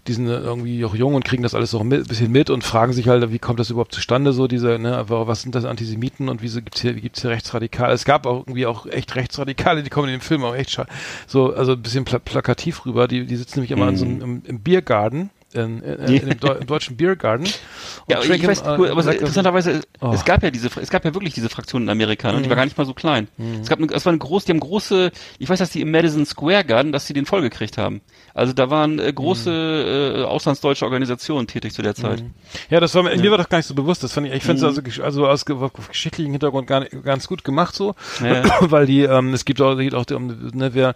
die 0.06 0.12
sind 0.14 0.26
irgendwie 0.26 0.84
auch 0.84 0.94
jung 0.94 1.14
und 1.14 1.24
kriegen 1.24 1.42
das 1.42 1.54
alles 1.54 1.70
so 1.70 1.78
ein 1.78 1.88
bisschen 1.88 2.32
mit 2.32 2.50
und 2.50 2.64
fragen 2.64 2.92
sich 2.92 3.08
halt, 3.08 3.30
wie 3.32 3.38
kommt 3.38 3.60
das 3.60 3.70
überhaupt 3.70 3.94
zustande, 3.94 4.32
so 4.32 4.48
diese, 4.48 4.78
ne, 4.78 5.04
was 5.08 5.42
sind 5.42 5.54
das 5.54 5.64
Antisemiten 5.64 6.28
und 6.28 6.42
wieso 6.42 6.60
gibt's 6.60 6.80
hier, 6.80 6.96
wie 6.96 7.00
gibt's 7.00 7.22
hier 7.22 7.30
Rechtsradikale? 7.30 7.92
Es 7.92 8.04
gab 8.04 8.26
auch 8.26 8.40
irgendwie 8.40 8.66
auch 8.66 8.86
echt 8.86 9.14
Rechtsradikale, 9.14 9.82
die 9.82 9.90
kommen 9.90 10.08
in 10.08 10.14
dem 10.14 10.20
Film 10.20 10.44
auch 10.44 10.56
echt 10.56 10.76
so, 11.26 11.54
also 11.54 11.72
ein 11.72 11.82
bisschen 11.82 12.04
pla 12.04 12.18
plakativ 12.18 12.84
rüber, 12.84 13.06
die, 13.06 13.26
die 13.26 13.36
sitzen 13.36 13.60
nämlich 13.60 13.70
immer 13.70 13.88
in 13.88 13.96
so 13.96 14.04
einem, 14.04 14.20
im, 14.20 14.42
im 14.44 14.60
Biergarten, 14.60 15.30
in, 15.52 15.82
in, 15.82 16.00
in, 16.00 16.28
dem 16.30 16.40
Deu 16.40 16.54
im 16.54 16.66
deutschen 16.66 16.96
Biergarten. 16.96 17.46
Ja, 18.08 18.16
aber 18.16 18.34
ich 18.34 18.46
weiß, 18.46 18.62
cool, 18.78 18.90
aber 18.90 19.12
interessanterweise, 19.12 19.82
Oh. 20.02 20.08
Mhm. 20.08 20.14
es 20.14 20.24
gab 20.24 20.42
ja 20.42 20.50
diese, 20.50 20.68
es 20.80 20.90
gab 20.90 21.04
ja 21.04 21.14
wirklich 21.14 21.32
diese 21.32 21.48
Fraktion 21.48 21.82
in 21.82 21.88
Amerika, 21.88 22.32
ne? 22.32 22.42
die 22.42 22.48
war 22.48 22.56
gar 22.56 22.64
nicht 22.64 22.76
mal 22.76 22.84
so 22.84 22.92
klein. 22.92 23.28
Es 23.60 23.68
gab, 23.68 23.78
eine, 23.78 23.86
es 23.92 24.04
war 24.04 24.10
eine 24.10 24.18
große, 24.18 24.46
die 24.46 24.52
haben 24.52 24.60
große, 24.60 25.12
ich 25.38 25.48
weiß, 25.48 25.60
dass 25.60 25.70
die 25.70 25.80
im 25.80 25.92
Madison 25.92 26.26
Square 26.26 26.64
Garden, 26.64 26.90
dass 26.90 27.06
sie 27.06 27.14
den 27.14 27.24
vollgekriegt 27.24 27.78
haben. 27.78 28.00
Also 28.34 28.52
da 28.52 28.70
waren 28.70 28.98
äh, 28.98 29.12
große 29.12 29.50
Mhm. 29.50 30.20
äh, 30.20 30.24
auslandsdeutsche 30.24 30.84
Organisationen 30.84 31.46
tätig 31.46 31.72
zu 31.74 31.82
der 31.82 31.94
Zeit. 31.94 32.24
Ja, 32.70 32.80
das 32.80 32.94
war 32.94 33.02
mir, 33.02 33.16
mir 33.16 33.30
war 33.30 33.38
das 33.38 33.48
gar 33.48 33.58
nicht 33.58 33.66
so 33.66 33.74
bewusst. 33.74 34.02
Das 34.02 34.12
fand 34.12 34.26
ich, 34.26 34.32
ich 34.32 34.42
fand 34.42 34.58
es 34.58 34.62
Mhm. 34.62 34.82
also, 34.84 35.02
also 35.02 35.26
aus 35.28 35.44
ge- 35.44 35.56
auf 35.56 35.88
geschichtlichem 35.88 36.32
Hintergrund 36.32 36.66
gar 36.66 36.80
nicht, 36.80 36.92
ganz 37.04 37.28
gut 37.28 37.44
gemacht 37.44 37.74
so, 37.74 37.94
Ja. 38.22 38.42
weil 38.60 38.86
die, 38.86 39.02
ähm, 39.02 39.34
es 39.34 39.44
gibt 39.44 39.60
auch, 39.60 39.76
geht 39.76 39.94
auch 39.94 40.06
um, 40.12 40.28
ne, 40.54 40.70
wer, 40.74 40.94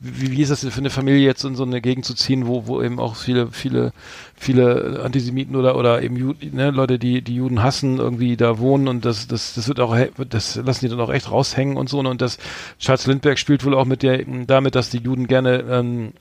wie, 0.00 0.30
wie 0.32 0.42
ist 0.42 0.50
das 0.50 0.60
denn 0.60 0.70
für 0.70 0.78
eine 0.80 0.90
Familie 0.90 1.20
jetzt 1.24 1.44
in 1.44 1.54
so 1.56 1.62
eine 1.64 1.80
Gegend 1.80 2.04
zu 2.04 2.14
ziehen, 2.14 2.46
wo, 2.46 2.66
wo 2.66 2.82
eben 2.82 2.98
auch 3.00 3.16
viele, 3.16 3.48
viele, 3.52 3.92
viele 4.36 5.00
Antisemiten 5.04 5.56
oder 5.56 5.76
oder 5.76 6.02
eben 6.02 6.16
Ju, 6.16 6.34
ne, 6.52 6.70
Leute, 6.70 6.98
die 6.98 7.22
die 7.22 7.36
Juden 7.36 7.62
hassen, 7.62 7.98
irgendwie 7.98 8.36
da 8.36 8.58
wohnen 8.58 8.88
und 8.88 9.04
das, 9.04 9.26
das, 9.26 9.54
das 9.54 9.68
wird 9.68 9.80
auch, 9.80 9.96
das 10.28 10.56
lassen 10.56 10.84
die 10.84 10.88
dann 10.90 11.00
auch 11.00 11.12
echt 11.12 11.30
raushängen 11.30 11.76
und 11.76 11.88
so 11.88 12.02
ne, 12.02 12.08
und 12.10 12.20
das 12.20 12.38
Charles 12.78 13.06
Lindbergh 13.06 13.38
spielt 13.38 13.64
wohl 13.64 13.74
auch 13.74 13.84
mit 13.86 14.02
der, 14.02 14.22
damit, 14.46 14.74
dass 14.74 14.90
die 14.90 14.98
Juden 14.98 15.26
gerne 15.26 15.64
ähm, 15.70 16.12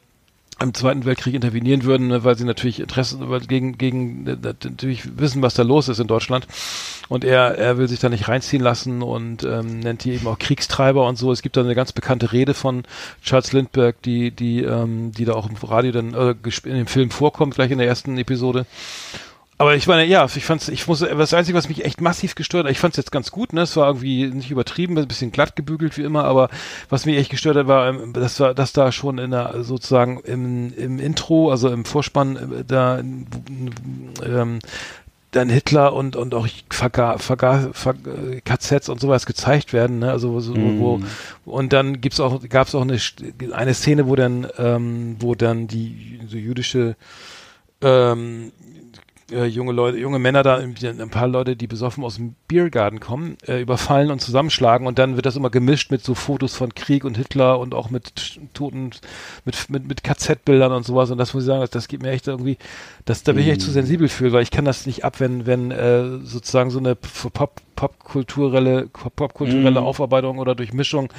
im 0.62 0.74
Zweiten 0.74 1.06
Weltkrieg 1.06 1.34
intervenieren 1.34 1.84
würden, 1.84 2.08
ne, 2.08 2.24
weil 2.24 2.38
sie 2.38 2.46
natürlich 2.46 2.80
Interesse, 2.80 3.18
weil 3.30 3.42
gegen, 3.42 3.78
gegen 3.78 4.28
äh, 4.28 4.38
natürlich 4.64 5.18
wissen, 5.18 5.42
was 5.42 5.54
da 5.54 5.64
los 5.64 5.90
ist 5.90 6.00
in 6.00 6.08
Deutschland. 6.08 6.48
Und 7.10 7.24
er, 7.24 7.58
er 7.58 7.78
will 7.78 7.88
sich 7.88 8.00
da 8.00 8.10
nicht 8.10 8.28
reinziehen 8.28 8.62
lassen 8.64 9.02
und 9.02 9.44
ähm, 9.44 9.80
nennt 9.80 10.04
die 10.04 10.12
eben 10.12 10.28
auch 10.28 10.40
Kriegstreiber 10.40 11.08
und 11.08 11.18
so. 11.18 11.32
Es 11.32 11.42
gibt 11.42 11.58
da 11.58 11.62
eine 11.62 11.76
ganz 11.76 11.92
bekannte 11.92 12.32
Rede 12.32 12.54
von 12.54 12.84
Charles 13.24 13.52
Lindbergh, 13.52 13.98
die, 14.06 14.32
die, 14.32 14.64
ähm, 14.64 15.12
die 15.12 15.26
da 15.26 15.34
auch 15.34 15.50
im 15.50 15.56
Radio 15.56 15.92
dann 15.92 16.14
äh, 16.14 16.36
in 16.66 16.76
dem 16.76 16.88
Film 16.88 17.10
vorkommt, 17.10 17.56
gleich 17.56 17.72
in 17.72 17.78
der 17.78 17.88
ersten 17.88 18.18
Episode. 18.18 18.66
Aber 19.64 19.76
ich 19.76 19.88
meine, 19.88 20.04
ja, 20.04 20.26
ich 20.26 20.44
fand's, 20.44 20.68
ich 20.68 20.90
muss, 20.90 21.00
das 21.00 21.34
Einzige, 21.34 21.58
was 21.58 21.70
mich 21.70 21.86
echt 21.86 22.02
massiv 22.02 22.36
gestört 22.36 22.66
hat, 22.66 22.72
ich 22.74 22.80
fand's 22.80 22.98
jetzt 22.98 23.14
ganz 23.14 23.32
gut, 23.32 23.54
ne, 23.54 23.62
es 23.62 23.78
war 23.78 23.88
irgendwie 23.88 24.26
nicht 24.26 24.52
übertrieben, 24.52 24.98
ein 24.98 25.08
bisschen 25.08 25.32
glatt 25.32 25.56
gebügelt 25.56 25.98
wie 25.98 26.02
immer, 26.02 26.26
aber 26.26 26.50
was 26.90 27.06
mich 27.06 27.16
echt 27.16 27.30
gestört 27.30 27.56
hat, 27.56 27.68
war, 27.68 27.88
ähm, 27.88 28.12
das 28.12 28.42
war, 28.42 28.54
dass 28.54 28.74
da 28.74 28.92
schon 28.92 29.20
in 29.20 29.32
der, 29.32 29.64
sozusagen 29.64 30.20
im, 30.26 30.74
im 30.76 31.00
Intro, 31.00 31.50
also 31.50 31.70
im 31.70 31.86
Vorspann, 31.86 32.36
äh, 32.36 32.66
da, 32.68 33.00
ähm, 33.00 34.60
dann 35.32 35.48
Hitler 35.50 35.94
und 35.94 36.18
und 36.18 36.36
auch 36.36 36.46
Verga, 36.70 37.18
Verga, 37.18 37.70
Ver, 37.72 37.96
äh, 38.06 38.42
KZs 38.42 38.90
und 38.90 39.00
sowas 39.00 39.26
gezeigt 39.26 39.72
werden, 39.72 40.00
ne? 40.00 40.12
Also 40.12 40.42
so, 40.42 40.54
wo 40.56 41.00
und 41.46 41.72
dann 41.72 42.02
gibt's 42.02 42.20
auch 42.20 42.42
gab's 42.50 42.76
auch 42.76 42.82
eine 42.82 43.00
eine 43.54 43.74
Szene, 43.74 44.08
wo 44.08 44.16
dann 44.18 44.46
ähm, 44.60 45.16
wo 45.20 45.34
dann 45.34 45.68
die 45.68 46.20
so 46.28 46.38
jüdische 46.38 46.98
ähm, 47.82 48.52
äh, 49.34 49.46
junge 49.46 49.72
Leute, 49.72 49.98
junge 49.98 50.20
Männer 50.20 50.44
da, 50.44 50.58
ein 50.58 51.10
paar 51.10 51.28
Leute, 51.28 51.56
die 51.56 51.68
besoffen 51.68 52.04
aus 52.04 52.16
dem 52.16 52.36
Biergarten 52.48 53.00
kommen, 53.00 53.38
äh, 53.48 53.62
überfallen 53.62 54.12
und 54.12 54.20
zusammenschlagen 54.20 54.88
und 54.88 55.00
dann 55.00 55.16
wird 55.16 55.26
das 55.26 55.36
immer 55.36 55.50
gemischt 55.50 55.92
mit 55.92 56.04
so 56.04 56.16
Fotos 56.16 56.56
von 56.56 56.74
Krieg 56.74 57.04
und 57.04 57.18
Hitler 57.18 57.60
und 57.60 57.74
auch 57.74 57.90
mit 57.90 58.40
Toten, 58.54 58.92
mit, 59.46 59.70
mit, 59.70 59.88
mit 59.88 60.04
KZ-Bildern 60.04 60.72
und 60.72 60.86
sowas 60.86 61.12
und 61.12 61.18
das 61.18 61.34
muss 61.34 61.44
ich 61.44 61.48
sagen, 61.48 61.62
das, 61.62 61.72
das 61.72 61.88
geht 61.88 62.02
mir 62.02 62.12
echt 62.12 62.28
irgendwie, 62.28 62.58
das, 63.06 63.24
da 63.24 63.34
bin 63.34 63.44
ich 63.44 63.50
echt 63.50 63.62
zu 63.62 63.72
sensibel 63.72 64.08
für, 64.08 64.32
weil 64.32 64.44
ich 64.44 64.52
kann 64.52 64.66
das 64.66 64.86
nicht 64.86 65.04
ab, 65.04 65.20
wenn, 65.20 65.46
wenn 65.46 65.72
äh, 65.72 66.20
sozusagen 66.24 66.70
so 66.70 66.80
eine 66.80 66.96
Pop, 66.96 67.62
popkulturelle, 67.88 68.88
popkulturelle 68.88 69.82
Aufarbeitung 69.82 70.38
oder 70.40 70.56
Durchmischung 70.56 71.12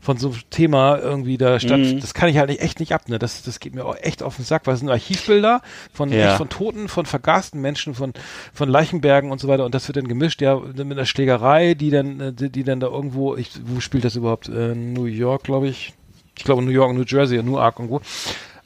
von 0.00 0.16
so 0.16 0.28
einem 0.30 0.40
Thema 0.50 0.98
irgendwie 0.98 1.38
da 1.38 1.60
statt, 1.60 1.80
das 2.00 2.12
kann 2.14 2.28
ich 2.28 2.36
halt 2.38 2.48
nicht, 2.50 2.60
echt 2.60 2.80
nicht 2.80 2.92
ab, 2.92 3.08
ne? 3.08 3.18
Das, 3.18 3.42
das 3.42 3.60
geht 3.60 3.74
mir 3.74 3.84
auch 3.84 3.96
echt 4.00 4.22
auf 4.22 4.36
den 4.36 4.44
Sack, 4.44 4.66
weil 4.66 4.74
es 4.74 4.80
sind 4.80 4.88
Archivbilder 4.88 5.62
von, 5.92 6.10
Ja. 6.12 6.36
von 6.36 6.48
Toten, 6.48 6.88
von 6.88 7.06
vergasten 7.06 7.60
Menschen, 7.60 7.94
von, 7.94 8.12
von 8.52 8.68
Leichenbergen 8.68 9.30
und 9.30 9.40
so 9.40 9.48
weiter 9.48 9.64
und 9.64 9.74
das 9.74 9.86
wird 9.88 9.96
dann 9.96 10.08
gemischt, 10.08 10.40
ja, 10.42 10.56
mit 10.56 10.80
einer 10.80 11.06
Schlägerei, 11.06 11.74
die 11.74 11.90
dann, 11.90 12.20
äh, 12.20 12.32
die, 12.32 12.50
die 12.50 12.64
dann 12.64 12.80
da 12.80 12.88
irgendwo, 12.88 13.36
ich, 13.36 13.50
wo 13.64 13.80
spielt 13.80 14.04
das 14.04 14.16
überhaupt? 14.16 14.48
Äh, 14.48 14.74
New 14.74 15.04
York, 15.04 15.44
glaube 15.44 15.68
ich. 15.68 15.94
Ich 16.36 16.44
glaube 16.44 16.62
New 16.62 16.70
York, 16.70 16.94
New 16.94 17.04
Jersey, 17.06 17.40
Newark 17.42 17.78
irgendwo. 17.78 17.98
Äh, 17.98 18.00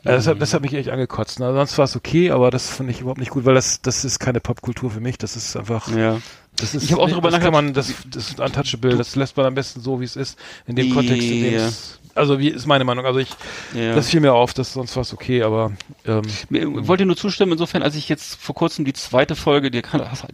das, 0.05 0.27
hat, 0.29 0.41
das 0.41 0.55
hat 0.55 0.63
mich 0.63 0.73
echt 0.73 0.89
angekotzt. 0.89 1.41
Ne? 1.41 1.53
Sonst 1.53 1.77
war 1.79 1.85
es 1.85 1.97
okay, 1.97 2.31
aber 2.31 2.51
das 2.51 2.71
fand 2.71 2.89
ich 2.91 3.01
überhaupt 3.01 3.19
nicht 3.19 3.31
gut, 3.31 3.45
weil 3.45 3.55
das, 3.55 3.83
das 3.83 4.05
ist 4.05 4.21
keine 4.21 4.41
Popkultur 4.41 4.91
für 4.91 5.01
mich. 5.01 5.19
Das 5.19 5.35
ist 5.37 5.57
einfach. 5.57 5.95
Ja. 5.95 6.19
Das 6.57 6.75
ist, 6.75 6.85
Ich 6.85 6.93
hab 6.93 6.99
auch 7.01 7.09
darüber 7.11 7.31
nachgedacht- 7.31 7.53
man, 7.53 7.73
das, 7.75 7.93
das 8.11 8.31
ist 8.31 8.41
untouchable. 8.41 8.97
Das 8.97 9.15
lässt 9.17 9.37
man 9.37 9.47
am 9.47 9.55
besten 9.55 9.81
so, 9.81 10.01
wie 10.01 10.05
es 10.05 10.17
ist, 10.17 10.39
in 10.67 10.77
dem 10.77 10.93
Kontext, 10.95 11.23
in 11.29 11.43
dem 11.43 11.55
es. 11.55 11.99
Also 12.15 12.39
wie 12.39 12.49
ist 12.49 12.67
meine 12.67 12.85
Meinung. 12.85 13.05
Also 13.05 13.19
ich, 13.19 13.29
Ja. 13.75 13.95
das 13.95 14.09
fiel 14.09 14.21
mir 14.21 14.33
auf, 14.33 14.55
dass 14.55 14.73
sonst 14.73 14.97
war 14.97 15.03
es 15.03 15.13
okay, 15.13 15.43
aber 15.43 15.73
ähm, 16.07 16.23
Ich 16.25 16.47
wollte 16.89 17.05
nur 17.05 17.15
zustimmen, 17.17 17.53
insofern, 17.53 17.83
als 17.83 17.95
ich 17.95 18.09
jetzt 18.09 18.37
vor 18.41 18.55
kurzem 18.55 18.87
die 18.87 18.95
zweite 18.95 19.37
Folge, 19.37 19.71
die, 19.71 19.83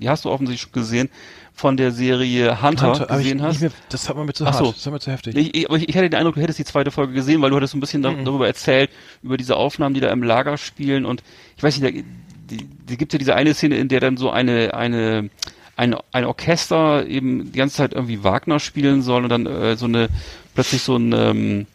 die 0.01 0.09
hast 0.09 0.25
du 0.25 0.31
offensichtlich 0.31 0.61
schon 0.63 0.73
gesehen, 0.81 1.09
von 1.55 1.77
der 1.77 1.91
Serie 1.91 2.63
Hunter, 2.63 2.93
Hunter, 2.93 3.03
ich 3.11 3.17
gesehen 3.19 3.37
nicht 3.39 3.47
hast. 3.47 3.61
mehr, 3.61 3.71
das 3.89 4.09
hat 4.09 4.17
man 4.17 4.27
mir 4.27 4.33
zu 4.33 4.45
Ach 4.47 4.53
hart. 4.55 4.65
so. 4.65 4.73
Das 4.73 4.87
hat 4.87 4.93
mir 4.93 5.01
zu 5.01 5.11
heftig. 5.11 5.35
Ich, 5.37 5.55
ich, 5.57 5.69
aber 5.69 5.77
ich, 5.77 5.89
ich 5.89 5.97
hatte 5.97 6.09
den 6.09 6.17
Eindruck, 6.19 6.37
du 6.37 6.41
hättest 6.41 6.61
die 6.61 6.65
zweite 6.65 6.93
Folge 6.93 7.13
gesehen, 7.15 7.43
weil 7.43 7.51
du 7.51 7.57
hattest 7.57 7.73
so 7.73 7.77
ein 7.79 7.81
bisschen 7.81 8.01
da, 8.03 8.13
darüber 8.13 8.47
erzählt, 8.47 8.91
über 9.25 9.37
diese 9.37 9.57
Aufnahmen, 9.57 9.95
die 9.95 10.01
da 10.01 10.11
im 10.13 10.23
Lager 10.23 10.57
spielen 10.59 11.05
und 11.05 11.23
ich 11.57 11.63
weiß 11.65 11.79
nicht, 11.81 11.97
da, 11.97 12.03
die, 12.51 12.65
die 12.89 12.97
gibt 12.97 13.13
ja 13.13 13.19
diese 13.19 13.35
eine 13.35 13.55
Szene, 13.55 13.77
in 13.77 13.89
der 13.89 13.99
dann 14.01 14.17
so 14.17 14.31
eine, 14.31 14.73
eine, 14.75 15.31
ein, 15.77 15.97
ein 16.13 16.25
Orchester 16.25 17.07
eben 17.07 17.53
die 17.53 17.59
ganze 17.59 17.77
Zeit 17.77 17.93
irgendwie 17.93 18.23
Wagner 18.25 18.61
spielen 18.61 19.03
soll 19.03 19.25
und 19.25 19.31
dann 19.31 19.47
äh, 19.47 19.77
so 19.77 19.87
eine, 19.87 20.09
plötzlich 20.55 20.83
so 20.83 20.97
ein, 20.97 21.13
ähm, 21.13 21.67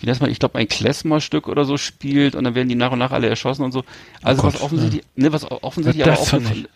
wie 0.00 0.06
nennt 0.06 0.20
man, 0.20 0.30
ich 0.30 0.38
glaube 0.38 0.58
ein 0.58 0.68
Klezmer-Stück 0.68 1.48
oder 1.48 1.64
so 1.64 1.76
spielt 1.76 2.34
und 2.34 2.44
dann 2.44 2.54
werden 2.54 2.68
die 2.68 2.74
nach 2.76 2.92
und 2.92 3.00
nach 3.00 3.10
alle 3.10 3.28
erschossen 3.28 3.64
und 3.64 3.72
so. 3.72 3.84
Also 4.22 4.42
Oh 4.42 4.46
was 4.46 4.54
Gott, 4.54 4.62
offensichtlich, 4.62 5.02
ne, 5.16 5.32
was 5.32 5.50
offensichtlich 5.50 6.04
Das 6.04 6.32
aber 6.32 6.44
auch 6.44 6.50
eine, 6.50 6.68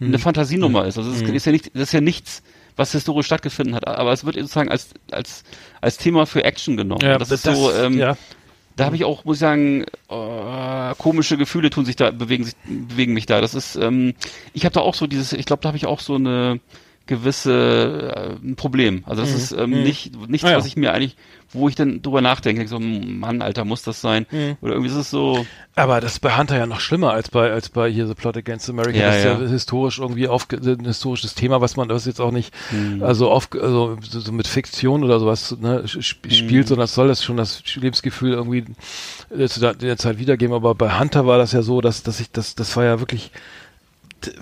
eine 0.00 0.18
Fantasienummer 0.18 0.86
ist. 0.86 0.98
Also 0.98 1.10
es 1.10 1.22
ist, 1.22 1.28
ist 1.28 1.46
ja 1.46 1.52
nicht, 1.52 1.74
das 1.74 1.82
ist 1.84 1.92
ja 1.92 2.00
nichts, 2.00 2.42
was 2.76 2.92
historisch 2.92 3.26
stattgefunden 3.26 3.74
hat, 3.74 3.88
aber 3.88 4.12
es 4.12 4.24
wird 4.24 4.36
sozusagen 4.36 4.70
als 4.70 4.90
als 5.10 5.42
als 5.80 5.96
Thema 5.96 6.26
für 6.26 6.44
Action 6.44 6.76
genommen. 6.76 7.00
Ja, 7.02 7.14
Und 7.14 7.20
das, 7.20 7.32
ist 7.32 7.42
so, 7.42 7.72
ähm, 7.72 7.98
ja. 7.98 8.16
Da 8.78 8.84
habe 8.84 8.94
ich 8.94 9.04
auch, 9.04 9.24
muss 9.24 9.38
ich 9.38 9.40
sagen, 9.40 9.84
äh, 10.08 10.94
komische 10.98 11.36
Gefühle 11.36 11.68
tun 11.68 11.84
sich 11.84 11.96
da, 11.96 12.12
bewegen 12.12 12.44
sich, 12.44 12.54
bewegen 12.64 13.12
mich 13.12 13.26
da. 13.26 13.40
Das 13.40 13.54
ist, 13.54 13.74
ähm, 13.74 14.14
ich 14.52 14.64
habe 14.64 14.72
da 14.72 14.80
auch 14.80 14.94
so 14.94 15.08
dieses, 15.08 15.32
ich 15.32 15.46
glaube, 15.46 15.62
da 15.62 15.68
habe 15.68 15.76
ich 15.76 15.86
auch 15.86 15.98
so 15.98 16.14
eine 16.14 16.60
gewisse 17.08 18.38
äh, 18.42 18.46
ein 18.46 18.54
Problem. 18.54 19.02
Also 19.06 19.22
das 19.22 19.32
ist 19.32 19.52
ähm, 19.52 19.70
nicht 19.82 20.14
nichts, 20.28 20.46
Ah, 20.46 20.52
ja. 20.52 20.56
was 20.58 20.66
ich 20.66 20.76
mir 20.76 20.92
eigentlich, 20.92 21.16
wo 21.50 21.68
ich 21.68 21.74
dann 21.74 22.02
drüber 22.02 22.20
nachdenke, 22.20 22.68
so 22.68 22.78
Mann, 22.78 23.42
Alter, 23.42 23.64
muss 23.64 23.82
das 23.82 24.00
sein? 24.00 24.26
Oder 24.60 24.72
irgendwie 24.74 24.90
ist 24.90 24.96
es 24.96 25.10
so. 25.10 25.44
Aber 25.74 26.00
das 26.00 26.12
ist 26.12 26.18
bei 26.20 26.36
Hunter 26.36 26.56
ja 26.58 26.66
noch 26.66 26.80
schlimmer 26.80 27.12
als 27.12 27.30
bei 27.30 27.50
als 27.50 27.68
bei 27.70 27.90
hier 27.90 28.06
The 28.06 28.14
Plot 28.14 28.36
Against 28.36 28.68
America. 28.68 28.98
Ja, 28.98 29.06
das 29.08 29.16
ist 29.18 29.24
ja, 29.24 29.40
ja. 29.40 29.48
historisch 29.48 29.98
irgendwie 29.98 30.28
auf 30.28 30.46
ein 30.52 30.84
historisches 30.84 31.34
Thema, 31.34 31.60
was 31.60 31.76
man 31.76 31.88
das 31.88 32.04
jetzt 32.06 32.20
auch 32.20 32.30
nicht 32.30 32.54
Hm. 32.70 33.02
also 33.02 33.30
auf 33.30 33.48
also 33.52 33.96
so, 34.02 34.30
mit 34.32 34.46
Fiktion 34.46 35.02
oder 35.02 35.18
sowas 35.18 35.56
ne, 35.58 35.82
sp 35.88 36.28
Hm. 36.28 36.30
spielt, 36.30 36.68
sondern 36.68 36.84
das 36.84 36.94
soll 36.94 37.08
das 37.08 37.24
schon 37.24 37.36
das 37.38 37.62
Lebensgefühl 37.74 38.32
irgendwie 38.34 38.64
äh, 39.36 39.48
zu 39.48 39.58
der, 39.60 39.74
der 39.74 39.96
Zeit 39.96 40.18
wiedergeben. 40.18 40.54
Aber 40.54 40.74
bei 40.74 40.98
Hunter 41.00 41.26
war 41.26 41.38
das 41.38 41.52
ja 41.52 41.62
so, 41.62 41.80
dass 41.80 42.02
dass 42.02 42.20
ich 42.20 42.30
das 42.30 42.54
das 42.54 42.76
war 42.76 42.84
ja 42.84 43.00
wirklich 43.00 43.30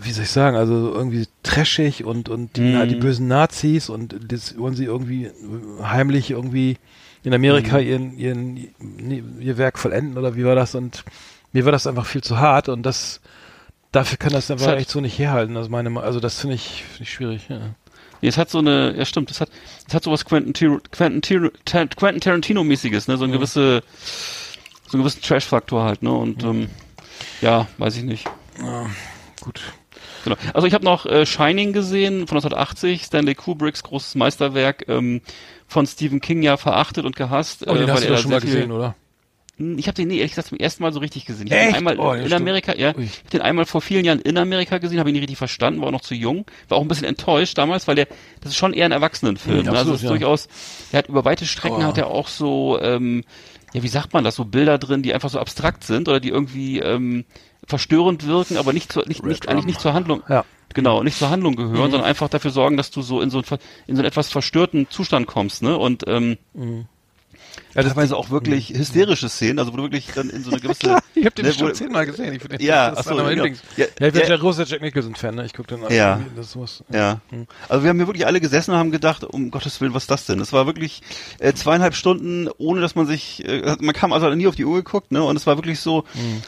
wie 0.01 0.13
soll 0.13 0.25
ich 0.25 0.31
sagen, 0.31 0.57
also 0.57 0.93
irgendwie 0.95 1.27
trashig 1.43 2.05
und 2.05 2.29
und 2.29 2.57
die, 2.57 2.61
Mhm. 2.63 2.89
die 2.89 2.95
bösen 2.97 3.29
Nazis 3.29 3.89
und 3.89 4.17
das 4.33 4.57
wollen 4.59 4.75
sie 4.75 4.85
irgendwie 4.85 5.31
heimlich 5.83 6.31
irgendwie 6.31 6.79
in 7.23 7.35
Amerika 7.35 7.79
Mhm. 7.79 7.87
ihren, 7.87 8.19
ihren, 8.19 9.41
ihr 9.41 9.59
Werk 9.59 9.79
vollenden 9.79 10.17
oder 10.19 10.37
wie 10.37 10.45
war 10.45 10.55
das? 10.55 10.75
Und 10.75 11.05
mir 11.53 11.65
war 11.65 11.73
das 11.73 11.87
einfach 11.87 12.07
viel 12.07 12.23
zu 12.23 12.39
hart 12.39 12.69
und 12.69 12.83
das 12.85 13.21
dafür 13.93 14.19
kann 14.19 14.33
das 14.33 14.51
einfach 14.51 14.67
hat- 14.69 14.79
echt 14.79 14.91
so 14.91 15.01
nicht 15.01 15.19
herhalten. 15.19 15.57
Also 15.57 15.71
meine, 15.71 16.01
also 16.01 16.21
das 16.21 16.41
finde 16.41 16.57
ich, 16.57 16.85
finde 16.85 17.03
ich 17.03 17.13
schwierig. 17.13 17.49
Ja. 17.49 17.61
Nee, 18.23 18.29
es 18.29 18.39
hat 18.39 18.49
so 18.51 18.59
eine, 18.59 18.95
ja 18.97 19.05
stimmt, 19.05 19.31
es 19.31 19.41
hat, 19.41 19.51
es 19.87 19.95
hat 19.95 20.03
sowas 20.05 20.25
Quentin, 20.25 20.53
Tar 20.55 20.81
Quentin, 20.91 21.51
Quentin 21.65 22.21
Tarantino-mäßiges, 22.21 23.09
ne, 23.09 23.17
so 23.19 23.25
ein 23.25 23.33
gewisse, 23.33 23.83
so 24.87 24.95
einen 24.97 25.03
gewissen 25.03 25.21
Trash-Faktor 25.23 25.85
halt, 25.85 26.03
ne, 26.03 26.13
und, 26.13 26.43
ähm, 26.45 26.69
ja, 27.43 27.67
weiß 27.79 27.97
ich 27.99 28.05
nicht. 28.05 28.27
Gut. 29.47 29.61
Genau. 30.25 30.37
Also 30.53 30.67
ich 30.67 30.75
habe 30.75 30.85
noch 30.85 31.07
äh, 31.07 31.25
Shining 31.25 31.73
gesehen 31.73 32.27
von 32.27 32.37
1980, 32.37 33.05
Stanley 33.05 33.35
Kubricks 33.35 33.83
großes 33.83 34.15
Meisterwerk, 34.17 34.85
ähm, 34.89 35.21
von 35.67 35.87
Stephen 35.87 36.21
King 36.21 36.43
ja 36.43 36.57
verachtet 36.59 37.05
und 37.07 37.17
gehasst. 37.17 37.65
Oh, 37.67 37.73
den 37.75 37.89
äh, 37.89 37.93
hast 37.93 38.05
du 38.05 38.09
doch 38.09 38.19
schon 38.19 38.31
mal 38.33 38.41
viel- 38.41 38.51
gesehen, 38.51 38.73
oder? 38.73 38.95
Hm, 39.57 39.79
Ich 39.79 39.87
habe 39.87 39.95
den 39.95 40.09
nee, 40.09 40.17
ehrlich 40.19 40.33
gesagt 40.33 40.49
zum 40.49 40.59
ersten 40.59 40.83
Mal 40.83 40.93
so 40.93 41.01
richtig 41.01 41.25
gesehen. 41.25 41.47
Ich 41.47 41.53
habe 41.55 41.65
den 41.67 41.75
einmal 41.77 41.99
Oh, 41.99 42.13
ja, 42.15 42.25
in. 42.27 42.33
Amerika, 42.35 42.75
ja, 42.75 42.95
Ui. 42.95 43.05
ich 43.05 43.21
hab 43.21 43.31
den 43.31 43.41
einmal 43.41 43.65
vor 43.65 43.81
vielen 43.81 44.05
Jahren 44.05 44.19
in 44.21 44.37
Amerika 44.37 44.77
gesehen, 44.79 44.99
habe 44.99 45.09
ihn 45.09 45.15
nicht 45.15 45.23
richtig 45.23 45.39
verstanden, 45.39 45.81
war 45.81 45.89
auch 45.89 45.93
noch 45.93 46.03
zu 46.03 46.15
jung, 46.15 46.45
war 46.69 46.77
auch 46.77 46.83
ein 46.83 46.89
bisschen 46.89 47.07
enttäuscht 47.07 47.57
damals, 47.57 47.89
weil 47.89 47.95
der, 47.95 48.07
das 48.41 48.51
ist 48.51 48.57
schon 48.57 48.75
eher 48.75 48.85
ein 48.85 48.93
Erwachsenenfilm. 48.93 49.63
Mhm, 49.63 49.69
also 49.69 49.79
absolut, 49.79 49.95
es 49.95 50.01
ist 50.01 50.05
ja. 50.05 50.11
durchaus, 50.11 50.49
er 50.93 50.99
hat 50.99 51.09
über 51.09 51.25
weite 51.25 51.47
Strecken 51.47 51.79
Oh. 51.79 51.85
hat 51.85 51.97
er 51.99 52.09
auch 52.09 52.29
so, 52.29 52.79
ähm, 52.83 53.25
ja, 53.73 53.83
wie 53.83 53.89
sagt 53.89 54.13
man 54.13 54.25
das, 54.25 54.35
so 54.35 54.45
Bilder 54.45 54.77
drin, 54.79 55.03
die 55.03 55.15
einfach 55.15 55.31
so 55.31 55.39
abstrakt 55.39 55.85
sind 55.85 56.09
oder 56.09 56.21
die 56.21 56.29
irgendwie 56.31 56.81
ähm, 56.81 57.25
verstörend 57.67 58.27
wirken, 58.27 58.57
aber 58.57 58.73
nicht 58.73 58.93
zur, 58.93 59.07
nicht, 59.07 59.25
nicht 59.25 59.49
eigentlich 59.49 59.67
nicht 59.67 59.81
zur 59.81 59.93
Handlung. 59.95 60.23
Ja. 60.29 60.45
Genau, 60.75 61.03
nicht 61.03 61.19
zur 61.19 61.31
Handlung 61.31 61.55
Mhm. 61.55 61.73
gehören, 61.73 61.91
sondern 61.91 62.05
einfach 62.05 62.29
dafür 62.29 62.51
sorgen, 62.51 62.77
dass 62.77 62.91
du 62.91 63.01
so 63.03 63.21
in 63.21 63.31
so, 63.31 63.39
ein, 63.39 63.45
in 63.87 63.97
so 63.97 64.01
einen 64.01 64.09
etwas 64.09 64.29
verstörten 64.31 64.89
Zustand 64.91 65.27
kommst, 65.27 65.63
ne? 65.63 65.77
Und 65.79 66.05
ähm, 66.07 66.37
Ja, 67.75 67.83
das, 67.83 67.93
teilweise 67.93 68.17
auch 68.17 68.31
wirklich 68.31 68.71
hysterische 68.71 69.29
Szenen, 69.29 69.59
also 69.59 69.73
wo 69.73 69.77
du 69.77 69.83
wirklich 69.85 70.07
dann 70.15 70.31
in 70.31 70.43
so 70.43 70.51
eine 70.51 70.61
gewisse. 70.63 70.99
ich 71.15 71.25
habe 71.27 71.35
den 71.35 71.45
ne, 71.45 71.51
bestimmt 71.51 71.77
zehnmal 71.77 72.07
gesehen. 72.07 72.33
Ich 72.35 72.41
finde 72.43 72.59
den- 72.59 72.67
Ja, 72.67 72.91
das 72.91 73.01
ist 73.01 73.07
ach 73.07 73.11
so, 73.11 73.15
einer 73.17 73.23
meiner 73.25 73.35
genau. 73.35 73.45
Lieblings. 73.45 73.63
Ja, 73.77 73.85
Ja, 74.01 74.07
ich 74.07 74.13
bin 74.13 74.23
ja. 74.23 74.29
der 74.29 74.39
große 74.39 74.63
Jack 74.65 74.81
Nicholson-Fan, 74.83 75.35
ne? 75.35 75.45
Ich 75.47 75.53
gucke 75.53 75.75
den 75.75 75.85
an. 75.85 75.93
Ja. 75.93 76.21
Das 76.37 76.55
muss, 76.55 76.83
Ja. 76.91 77.21
Also 77.69 77.83
wir 77.83 77.91
haben 77.91 77.99
hier 77.99 78.07
wirklich 78.07 78.27
alle 78.27 78.41
gesessen 78.41 78.71
und 78.73 78.79
haben 78.79 78.91
gedacht, 78.91 79.25
um 79.25 79.51
Gottes 79.51 79.81
Willen, 79.81 79.93
was 79.95 80.05
ist 80.05 80.11
das 80.11 80.27
denn? 80.27 80.41
Es 80.41 80.53
war 80.53 80.67
wirklich 80.67 81.03
äh, 81.39 81.53
zweieinhalb 81.53 81.95
Stunden, 81.95 82.49
ohne 82.59 82.81
dass 82.81 82.95
man 82.95 83.07
sich, 83.07 83.45
äh, 83.47 83.77
man 83.81 83.95
kam 83.95 84.13
also 84.13 84.31
nie 84.35 84.47
auf 84.47 84.57
die 84.57 84.65
Uhr 84.65 84.77
geguckt, 84.77 85.13
ne? 85.13 85.23
Und 85.23 85.37
es 85.37 85.47
war 85.47 85.57
wirklich 85.59 85.81
so, 85.81 86.05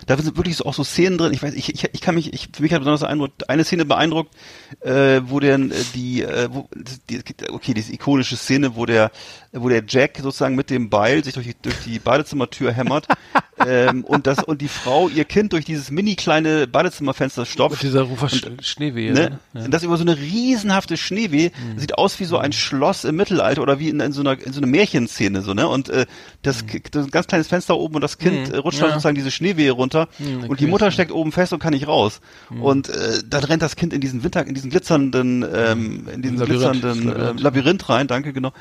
da 0.06 0.16
sind 0.16 0.36
wirklich 0.36 0.56
so 0.56 0.64
auch 0.64 0.74
so 0.74 0.84
Szenen 0.84 1.18
drin. 1.18 1.32
Ich 1.32 1.42
weiß, 1.42 1.54
ich, 1.54 1.72
ich, 1.74 1.84
ich 1.92 2.00
kann 2.00 2.14
mich, 2.14 2.32
ich, 2.32 2.48
für 2.52 2.62
mich 2.62 2.72
hat 2.72 2.80
besonders 2.80 3.00
beeindruckt, 3.00 3.48
eine 3.50 3.64
Szene 3.64 3.84
beeindruckt, 3.84 4.34
äh, 4.80 5.20
wo 5.24 5.40
der 5.40 5.58
äh, 5.58 5.70
die, 5.94 6.22
äh, 6.22 6.48
wo, 6.50 6.68
die, 7.10 7.20
okay, 7.50 7.74
diese 7.74 7.92
ikonische 7.92 8.36
Szene, 8.36 8.76
wo 8.76 8.86
der, 8.86 9.10
wo 9.52 9.68
der 9.68 9.82
Jack 9.88 10.18
sozusagen 10.22 10.54
mit 10.56 10.68
dem 10.70 10.90
Beil 10.90 11.24
sich 11.24 11.32
durch 11.34 11.46
die, 11.46 11.54
durch 11.62 11.76
die 11.84 11.98
Badezimmertür 11.98 12.70
hämmert 12.72 13.06
ähm, 13.66 14.04
und 14.04 14.26
das 14.26 14.42
und 14.44 14.60
die 14.60 14.68
Frau 14.68 15.08
ihr 15.08 15.24
Kind 15.24 15.52
durch 15.54 15.64
dieses 15.64 15.90
mini 15.90 16.16
kleine 16.16 16.66
Badezimmerfenster 16.66 17.42
Mit 17.42 17.48
stopft. 17.48 17.82
dieser 17.82 18.02
Rufer 18.02 18.26
Sch- 18.26 18.62
Schneewehe. 18.62 19.12
Ne? 19.14 19.38
Ne? 19.54 19.68
Das 19.70 19.82
über 19.84 19.96
so 19.96 20.02
eine 20.02 20.18
riesenhafte 20.18 20.96
Schneewehe. 20.98 21.50
Mhm. 21.74 21.78
Sieht 21.78 21.96
aus 21.96 22.20
wie 22.20 22.24
so 22.24 22.36
ein 22.38 22.52
Schloss 22.52 23.04
im 23.04 23.16
Mittelalter 23.16 23.62
oder 23.62 23.78
wie 23.78 23.88
in, 23.88 24.00
in 24.00 24.12
so 24.12 24.20
einer 24.20 24.38
in 24.38 24.52
so 24.52 24.60
einer 24.60 24.66
Märchenszene 24.66 25.40
so, 25.42 25.54
ne? 25.54 25.66
Und 25.66 25.88
äh, 25.88 26.04
das, 26.42 26.66
Ki- 26.66 26.82
das 26.90 27.06
ein 27.06 27.10
ganz 27.10 27.26
kleines 27.26 27.48
Fenster 27.48 27.76
oben 27.78 27.94
und 27.96 28.00
das 28.02 28.18
Kind 28.18 28.48
Mhm. 28.48 28.54
äh, 28.54 28.58
rutscht 28.58 28.80
dann 28.80 28.88
Ja. 28.88 28.94
sozusagen 28.94 29.16
diese 29.16 29.30
Schneewehe 29.30 29.70
runter 29.72 30.08
Mhm, 30.18 30.44
und 30.44 30.60
die 30.60 30.66
Mutter 30.66 30.90
steckt 30.90 31.10
oben 31.12 31.32
fest 31.32 31.52
und 31.54 31.58
kann 31.58 31.72
nicht 31.72 31.88
raus. 31.88 32.20
Mhm. 32.50 32.62
Und 32.62 32.88
äh, 32.90 33.22
dann 33.26 33.44
rennt 33.44 33.62
das 33.62 33.76
Kind 33.76 33.92
in 33.94 34.00
diesen 34.02 34.22
Winter 34.24 34.46
in 34.46 34.54
diesen 34.54 34.70
glitzernden 34.70 35.42
ähm, 35.54 36.06
in 36.12 36.20
diesen 36.22 36.36
Labyrinth, 36.38 36.82
glitzernden 36.82 37.06
Labyrinth. 37.08 37.40
Äh, 37.40 37.42
Labyrinth 37.42 37.88
rein, 37.88 38.06
danke 38.08 38.32
genau. 38.34 38.52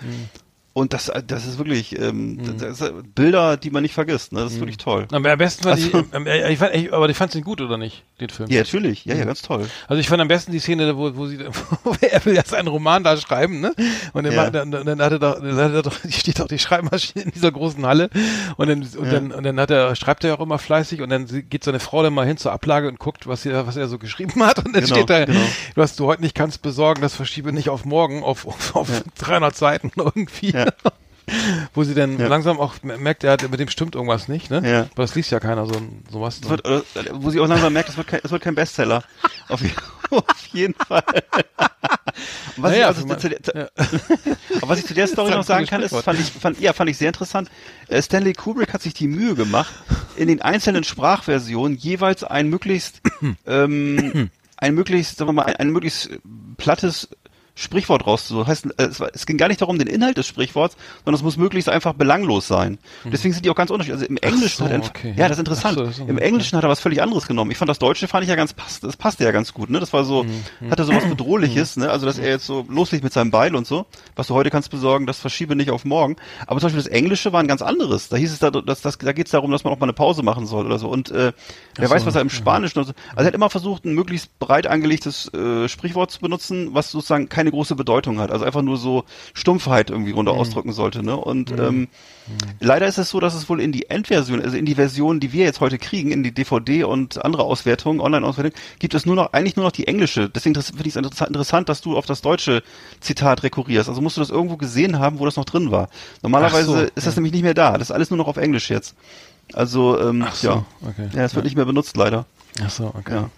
Und 0.77 0.93
das, 0.93 1.11
das 1.25 1.47
ist 1.47 1.57
wirklich 1.57 1.97
ähm, 1.99 2.37
das, 2.59 2.77
das 2.79 2.91
ist 2.91 3.15
Bilder, 3.15 3.57
die 3.57 3.71
man 3.71 3.81
nicht 3.81 3.95
vergisst. 3.95 4.31
Ne? 4.31 4.41
Das 4.41 4.53
ist 4.53 4.59
wirklich 4.59 4.77
toll. 4.77 5.07
Aber 5.11 5.31
am 5.31 5.37
besten 5.39 5.65
war 5.65 5.75
die, 5.75 5.85
Also- 5.91 6.05
ähm, 6.13 6.27
äh, 6.27 6.53
ich 6.53 6.59
fand, 6.59 6.75
ich, 6.75 6.93
aber 6.93 7.09
ich 7.09 7.17
fand 7.17 7.33
ihn 7.33 7.43
gut, 7.43 7.61
oder 7.61 7.77
nicht, 7.79 8.03
den 8.21 8.29
Film? 8.29 8.47
Ja, 8.51 8.59
natürlich. 8.59 9.03
Ja, 9.05 9.15
ja, 9.15 9.25
ganz 9.25 9.41
toll. 9.41 9.65
Also 9.87 9.99
ich 9.99 10.07
fand 10.07 10.21
am 10.21 10.27
besten 10.27 10.51
die 10.51 10.59
Szene, 10.59 10.95
wo, 10.95 11.15
wo 11.15 11.25
sie, 11.25 11.39
wo 11.83 11.95
er 11.99 12.23
will 12.25 12.35
jetzt 12.35 12.53
einen 12.53 12.67
Roman 12.67 13.03
da 13.03 13.17
schreiben, 13.17 13.59
ne? 13.59 13.73
Und 14.13 14.25
dann, 14.25 14.33
Ja. 14.33 14.51
dann, 14.51 14.69
dann 14.69 15.01
hat 15.01 15.11
er 15.13 15.17
doch, 15.19 15.39
dann 15.41 15.55
hat 15.55 15.73
er 15.73 15.81
doch, 15.81 15.95
die 16.03 16.11
steht 16.11 16.39
doch 16.39 16.47
die 16.47 16.59
Schreibmaschine 16.59 17.25
in 17.25 17.31
dieser 17.31 17.51
großen 17.51 17.83
Halle 17.83 18.11
und 18.57 18.69
dann, 18.69 18.83
und 18.83 19.11
dann, 19.11 19.31
und 19.31 19.43
dann 19.43 19.59
hat 19.59 19.71
er, 19.71 19.95
schreibt 19.95 20.25
er 20.25 20.35
auch 20.35 20.41
immer 20.41 20.59
fleißig 20.59 21.01
und 21.01 21.09
dann 21.09 21.25
geht 21.49 21.63
seine 21.63 21.79
Frau 21.79 22.03
dann 22.03 22.13
mal 22.13 22.27
hin 22.27 22.37
zur 22.37 22.51
Ablage 22.51 22.87
und 22.87 22.99
guckt, 22.99 23.25
was 23.25 23.47
er, 23.47 23.65
was 23.65 23.77
er 23.77 23.87
so 23.87 23.97
geschrieben 23.97 24.43
hat 24.45 24.59
und 24.63 24.75
dann 24.75 24.83
Genau, 24.83 24.95
steht 24.95 25.09
da, 25.09 25.25
genau. 25.25 25.39
was 25.73 25.95
du 25.95 26.05
heute 26.05 26.21
nicht 26.21 26.35
kannst 26.35 26.61
besorgen, 26.61 27.01
das 27.01 27.15
verschiebe 27.15 27.51
nicht 27.51 27.69
auf 27.69 27.83
morgen, 27.83 28.21
auf, 28.23 28.45
auf, 28.47 28.75
auf 28.75 29.03
300 29.17 29.55
Seiten 29.55 29.91
irgendwie. 29.95 30.53
Wo 31.73 31.83
sie 31.83 31.93
dann 31.93 32.17
Ja. 32.17 32.27
langsam 32.27 32.57
auch 32.57 32.75
merkt, 32.83 33.25
er 33.25 33.33
hat, 33.33 33.49
mit 33.51 33.59
dem 33.59 33.67
stimmt 33.67 33.95
irgendwas 33.95 34.29
nicht, 34.29 34.49
ne? 34.49 34.61
Ja. 34.65 34.79
Aber 34.93 35.03
das 35.03 35.13
liest 35.13 35.29
ja 35.29 35.41
keiner 35.41 35.65
so, 35.65 35.73
sowas. 36.09 36.39
Es 36.41 36.49
wird, 36.49 36.63
wo 37.15 37.29
sie 37.29 37.41
auch 37.41 37.47
langsam 37.47 37.73
merkt, 37.73 37.89
es 37.89 37.97
wird 37.97 38.07
kein, 38.07 38.21
es 38.23 38.31
wird 38.31 38.41
kein 38.41 38.55
Bestseller. 38.55 39.03
Auf, 39.49 39.61
auf 40.09 40.45
jeden 40.53 40.73
Fall. 40.75 41.03
Was, 42.55 42.71
Naja, 42.71 42.77
ich, 42.79 42.85
also 42.85 43.07
für 43.07 43.17
zu, 43.17 43.27
mein- 43.29 43.43
zu, 43.43 43.51
ja. 43.57 43.67
aber 44.61 44.69
was 44.69 44.79
ich 44.79 44.85
zu 44.85 44.93
der 44.93 45.07
Story 45.07 45.29
Das 45.29 45.37
noch 45.37 45.43
sagen 45.45 45.65
kann, 45.65 45.81
ist, 45.83 45.95
fand 45.95 46.19
ich, 46.19 46.31
fand, 46.31 46.59
ja, 46.61 46.71
fand 46.73 46.89
ich 46.89 46.97
sehr 46.97 47.09
interessant. 47.09 47.49
Äh, 47.89 48.01
Stanley 48.01 48.33
Kubrick 48.33 48.73
hat 48.73 48.81
sich 48.81 48.93
die 48.93 49.07
Mühe 49.07 49.35
gemacht, 49.35 49.73
in 50.15 50.27
den 50.29 50.41
einzelnen 50.41 50.83
Sprachversionen 50.85 51.77
jeweils 51.77 52.23
ein 52.23 52.47
möglichst, 52.49 53.01
ähm, 53.45 54.29
ein 54.57 54.73
möglichst, 54.75 55.17
sagen 55.17 55.29
wir 55.29 55.33
mal, 55.33 55.45
ein, 55.45 55.55
ein 55.57 55.69
möglichst 55.71 56.09
plattes 56.57 57.09
Sprichwort 57.57 58.05
rauszusuchen. 58.05 58.47
Heißt, 58.47 58.65
äh, 58.77 58.83
es, 58.83 58.99
es 58.99 59.25
ging 59.25 59.37
gar 59.37 59.47
nicht 59.47 59.61
darum, 59.61 59.79
den 59.79 59.87
Inhalt 59.87 60.17
des 60.17 60.27
Sprichworts, 60.27 60.77
sondern 61.03 61.15
es 61.15 61.23
muss 61.23 61.37
möglichst 61.37 61.69
einfach 61.69 61.93
belanglos 61.93 62.47
sein. 62.47 62.77
Deswegen 63.05 63.33
sind 63.33 63.45
die 63.45 63.49
auch 63.49 63.55
ganz 63.55 63.71
unterschiedlich. 63.71 64.01
Also 64.01 64.05
im 64.09 64.17
Englischen 64.17 64.57
so, 64.59 64.65
hat 64.65 64.71
er, 64.71 64.79
okay. 64.79 65.13
ja, 65.17 65.27
das 65.27 65.37
ist 65.37 65.39
interessant. 65.39 65.77
So, 65.77 65.89
so, 65.89 66.03
Im 66.03 66.17
okay. 66.17 66.25
Englischen 66.25 66.55
hat 66.57 66.63
er 66.63 66.69
was 66.69 66.79
völlig 66.79 67.01
anderes 67.01 67.27
genommen. 67.27 67.51
Ich 67.51 67.57
fand 67.57 67.69
das 67.69 67.79
Deutsche 67.79 68.07
fand 68.07 68.23
ich 68.23 68.29
ja 68.29 68.35
ganz 68.35 68.53
passt, 68.53 68.83
das 68.83 68.95
passte 68.95 69.23
ja 69.23 69.31
ganz 69.31 69.53
gut, 69.53 69.69
ne? 69.69 69.79
Das 69.79 69.91
war 69.93 70.05
so, 70.05 70.27
Mhm, 70.59 70.71
hatte 70.71 70.83
so 70.83 70.93
was 70.93 71.07
Bedrohliches, 71.07 71.77
ne? 71.77 71.89
Also 71.89 72.05
dass 72.05 72.19
er 72.19 72.29
jetzt 72.29 72.45
so 72.45 72.65
loslegt 72.69 73.03
mit 73.03 73.13
seinem 73.13 73.31
Beil 73.31 73.55
und 73.55 73.65
so, 73.67 73.85
was 74.15 74.27
du 74.27 74.33
heute 74.33 74.49
kannst 74.49 74.69
besorgen, 74.71 75.05
das 75.05 75.19
verschiebe 75.19 75.55
nicht 75.55 75.71
auf 75.71 75.85
morgen. 75.85 76.15
Aber 76.45 76.59
zum 76.59 76.67
Beispiel 76.67 76.83
das 76.83 76.91
Englische 76.91 77.33
war 77.33 77.39
ein 77.39 77.47
ganz 77.47 77.61
anderes. 77.61 78.09
Da 78.09 78.17
hieß 78.17 78.31
es 78.31 78.39
da, 78.39 78.51
dass, 78.51 78.81
dass, 78.81 78.97
da 78.97 79.11
geht 79.13 79.27
es 79.27 79.31
darum, 79.31 79.51
dass 79.51 79.63
man 79.63 79.73
auch 79.73 79.79
mal 79.79 79.85
eine 79.85 79.93
Pause 79.93 80.23
machen 80.23 80.45
soll 80.45 80.65
oder 80.65 80.79
so. 80.79 80.89
Und 80.89 81.11
äh, 81.11 81.33
wer 81.75 81.89
weiß, 81.89 82.05
was 82.05 82.15
er 82.15 82.21
im 82.21 82.29
Spanischen. 82.29 82.79
Also, 82.79 82.93
also 83.09 83.21
er 83.21 83.25
hat 83.25 83.33
immer 83.33 83.49
versucht, 83.49 83.85
ein 83.85 83.93
möglichst 83.93 84.37
breit 84.39 84.67
angelegtes 84.67 85.31
äh, 85.33 85.67
Sprichwort 85.67 86.11
zu 86.11 86.19
benutzen, 86.19 86.69
was 86.73 86.91
sozusagen 86.91 87.29
keine 87.29 87.46
große 87.51 87.75
Bedeutung 87.75 88.19
hat. 88.19 88.31
Also 88.31 88.45
einfach 88.45 88.61
nur 88.61 88.77
so 88.77 89.03
Stumpfheit 89.33 89.89
irgendwie 89.89 90.11
runter 90.11 90.33
Mhm. 90.33 90.39
ausdrücken 90.39 90.73
sollte. 90.73 91.03
Ne? 91.03 91.15
Und 91.15 91.51
ähm, 91.51 91.87
leider 92.59 92.87
ist 92.87 92.97
es 92.97 93.09
so, 93.09 93.19
dass 93.19 93.33
es 93.33 93.49
wohl 93.49 93.61
in 93.61 93.71
die 93.71 93.89
Endversion, 93.89 94.41
also 94.41 94.57
in 94.57 94.65
die 94.65 94.75
Version, 94.75 95.19
die 95.19 95.31
wir 95.33 95.45
jetzt 95.45 95.61
heute 95.61 95.77
kriegen, 95.77 96.11
in 96.11 96.23
die 96.23 96.31
DVD 96.33 96.83
und 96.83 97.23
andere 97.23 97.43
Auswertungen, 97.43 97.99
Online-Auswertungen, 98.01 98.55
gibt 98.79 98.93
es 98.93 99.05
nur 99.05 99.15
noch, 99.15 99.33
eigentlich 99.33 99.55
nur 99.55 99.65
noch 99.65 99.71
die 99.71 99.87
englische. 99.87 100.29
Deswegen 100.29 100.55
finde 100.61 100.87
ich 100.87 100.95
es 100.95 101.01
interessa- 101.01 101.27
interessant, 101.27 101.69
dass 101.69 101.81
du 101.81 101.97
auf 101.97 102.05
das 102.05 102.21
deutsche 102.21 102.63
Zitat 102.99 103.43
rekurrierst. 103.43 103.89
Also 103.89 104.01
musst 104.01 104.17
du 104.17 104.21
das 104.21 104.29
irgendwo 104.29 104.57
gesehen 104.57 104.99
haben, 104.99 105.19
wo 105.19 105.25
das 105.25 105.35
noch 105.37 105.45
drin 105.45 105.71
war. 105.71 105.89
Normalerweise 106.21 106.65
so, 106.65 106.77
ist 106.95 107.07
das 107.07 107.15
nämlich 107.15 107.33
nicht 107.33 107.43
mehr 107.43 107.53
da. 107.53 107.73
Das 107.77 107.89
ist 107.89 107.91
alles 107.91 108.09
nur 108.09 108.17
noch 108.17 108.27
auf 108.27 108.37
Englisch 108.37 108.69
jetzt. 108.69 108.95
Also, 109.53 109.97
ähm, 110.01 110.25
so, 110.33 110.47
ja. 110.47 110.65
okay. 110.85 111.07
Ja, 111.15 111.23
es 111.23 111.33
wird 111.35 111.45
nicht 111.45 111.55
mehr 111.55 111.65
benutzt, 111.65 111.95
leider. 111.95 112.25
Ach 112.61 112.69
so, 112.69 112.85
okay. 112.87 113.13
Ja. 113.15 113.29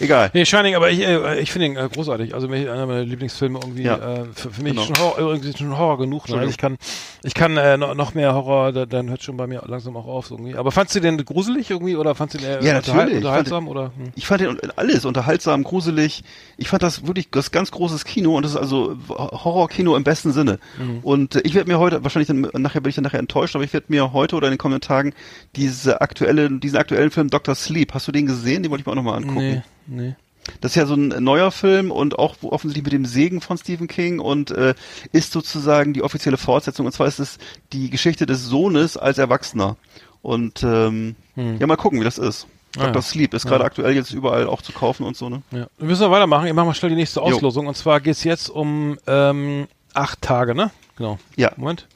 Egal. 0.00 0.30
Nee, 0.34 0.44
Shining, 0.44 0.74
aber 0.74 0.90
ich, 0.90 1.00
äh, 1.00 1.38
ich 1.40 1.52
finde 1.52 1.66
ihn 1.66 1.76
äh, 1.76 1.88
großartig. 1.92 2.34
Also 2.34 2.48
einer 2.48 2.86
meiner 2.86 3.04
Lieblingsfilme 3.04 3.60
irgendwie. 3.62 3.82
Ja. 3.82 3.96
Äh, 3.96 4.24
für, 4.34 4.50
für 4.50 4.62
mich 4.62 4.72
Genau. 4.72 4.84
schon 4.86 4.98
Horror, 4.98 5.18
irgendwie 5.18 5.56
schon 5.56 5.78
Horror 5.78 5.98
genug. 5.98 6.28
Ne? 6.28 6.44
Ich 6.46 6.58
kann, 6.58 6.78
ich 7.22 7.34
kann 7.34 7.56
äh, 7.56 7.76
noch, 7.76 7.94
noch 7.94 8.14
mehr 8.14 8.34
Horror. 8.34 8.72
Da, 8.72 8.86
dann 8.86 9.08
hört 9.10 9.22
schon 9.22 9.36
bei 9.36 9.46
mir 9.46 9.62
langsam 9.66 9.96
auch 9.96 10.06
auf 10.06 10.30
irgendwie. 10.30 10.56
Aber 10.56 10.72
fandst 10.72 10.94
du 10.96 11.00
den 11.00 11.24
gruselig 11.24 11.70
irgendwie 11.70 11.96
oder 11.96 12.14
fandst 12.14 12.34
du 12.34 12.38
den 12.38 12.46
eher 12.48 12.62
Ja, 12.62 12.76
unterhal- 12.78 13.12
unterhaltsam 13.12 13.68
oder? 13.68 13.92
Hm. 13.96 14.12
Ich 14.16 14.26
fand 14.26 14.40
den 14.40 14.58
alles 14.76 15.04
unterhaltsam, 15.04 15.62
gruselig. 15.62 16.24
Ich 16.56 16.68
fand 16.68 16.82
das 16.82 17.06
wirklich 17.06 17.30
das 17.30 17.50
ganz 17.50 17.70
großes 17.70 18.04
Kino 18.04 18.36
und 18.36 18.42
das 18.44 18.52
ist 18.52 18.58
also 18.58 18.96
Horrorkino 19.08 19.96
im 19.96 20.04
besten 20.04 20.32
Sinne. 20.32 20.58
Mhm. 20.78 20.98
Und 21.02 21.36
äh, 21.36 21.40
ich 21.44 21.54
werde 21.54 21.70
mir 21.70 21.78
heute 21.78 22.02
wahrscheinlich 22.02 22.28
dann, 22.28 22.48
nachher 22.60 22.80
bin 22.80 22.90
ich 22.90 22.96
dann 22.96 23.04
nachher 23.04 23.20
enttäuscht, 23.20 23.54
aber 23.54 23.64
ich 23.64 23.72
werde 23.72 23.86
mir 23.88 24.12
heute 24.12 24.36
oder 24.36 24.48
in 24.48 24.52
den 24.54 24.58
kommenden 24.58 24.80
Tagen 24.80 25.12
diese 25.56 26.00
aktuelle 26.00 26.50
diesen 26.50 26.76
aktuellen 26.78 27.10
Film 27.10 27.28
Dr. 27.30 27.54
Sleep, 27.54 27.94
hast 27.94 28.08
du 28.08 28.12
den 28.12 28.26
gesehen? 28.26 28.62
Den 28.62 28.70
wollte 28.70 28.80
ich 28.82 28.86
mir 28.86 28.92
auch 28.92 28.96
nochmal 28.96 29.16
angucken. 29.16 29.38
Nee, 29.38 29.51
nee. 29.86 30.14
Das 30.60 30.72
ist 30.72 30.76
ja 30.76 30.86
so 30.86 30.94
ein 30.94 31.08
neuer 31.22 31.52
Film 31.52 31.90
und 31.90 32.18
auch 32.18 32.36
offensichtlich 32.42 32.84
mit 32.84 32.92
dem 32.92 33.06
Segen 33.06 33.40
von 33.40 33.56
Stephen 33.58 33.86
King 33.86 34.18
und 34.18 34.50
äh, 34.50 34.74
ist 35.12 35.32
sozusagen 35.32 35.92
die 35.92 36.02
offizielle 36.02 36.36
Fortsetzung. 36.36 36.86
Und 36.86 36.92
zwar 36.92 37.06
ist 37.06 37.20
es 37.20 37.38
die 37.72 37.90
Geschichte 37.90 38.26
des 38.26 38.44
Sohnes 38.44 38.96
als 38.96 39.18
Erwachsener. 39.18 39.76
Und 40.20 40.62
ähm, 40.64 41.14
ja, 41.36 41.66
mal 41.66 41.76
gucken, 41.76 42.00
wie 42.00 42.04
das 42.04 42.18
ist. 42.18 42.46
Ah, 42.76 42.86
Dr. 42.86 42.94
ja. 42.94 43.02
Sleep 43.02 43.34
ist 43.34 43.46
gerade 43.46 43.64
aktuell 43.64 43.94
jetzt 43.94 44.12
überall 44.12 44.46
auch 44.46 44.62
zu 44.62 44.72
kaufen 44.72 45.04
und 45.04 45.16
so, 45.16 45.28
ne? 45.28 45.42
Ja. 45.50 45.66
Wir 45.78 45.86
müssen 45.88 46.02
noch 46.02 46.10
weitermachen. 46.10 46.46
Ich 46.46 46.54
mache 46.54 46.66
mal 46.66 46.74
schnell 46.74 46.90
die 46.90 46.96
nächste 46.96 47.20
Jo. 47.20 47.26
Auslosung. 47.26 47.66
Und 47.66 47.76
zwar 47.76 48.00
geht's 48.00 48.24
jetzt 48.24 48.48
um 48.48 48.98
ähm, 49.06 49.68
acht 49.94 50.22
Tage, 50.22 50.54
ne? 50.54 50.70
Genau. 50.96 51.18
Ja. 51.36 51.52
Moment. 51.56 51.86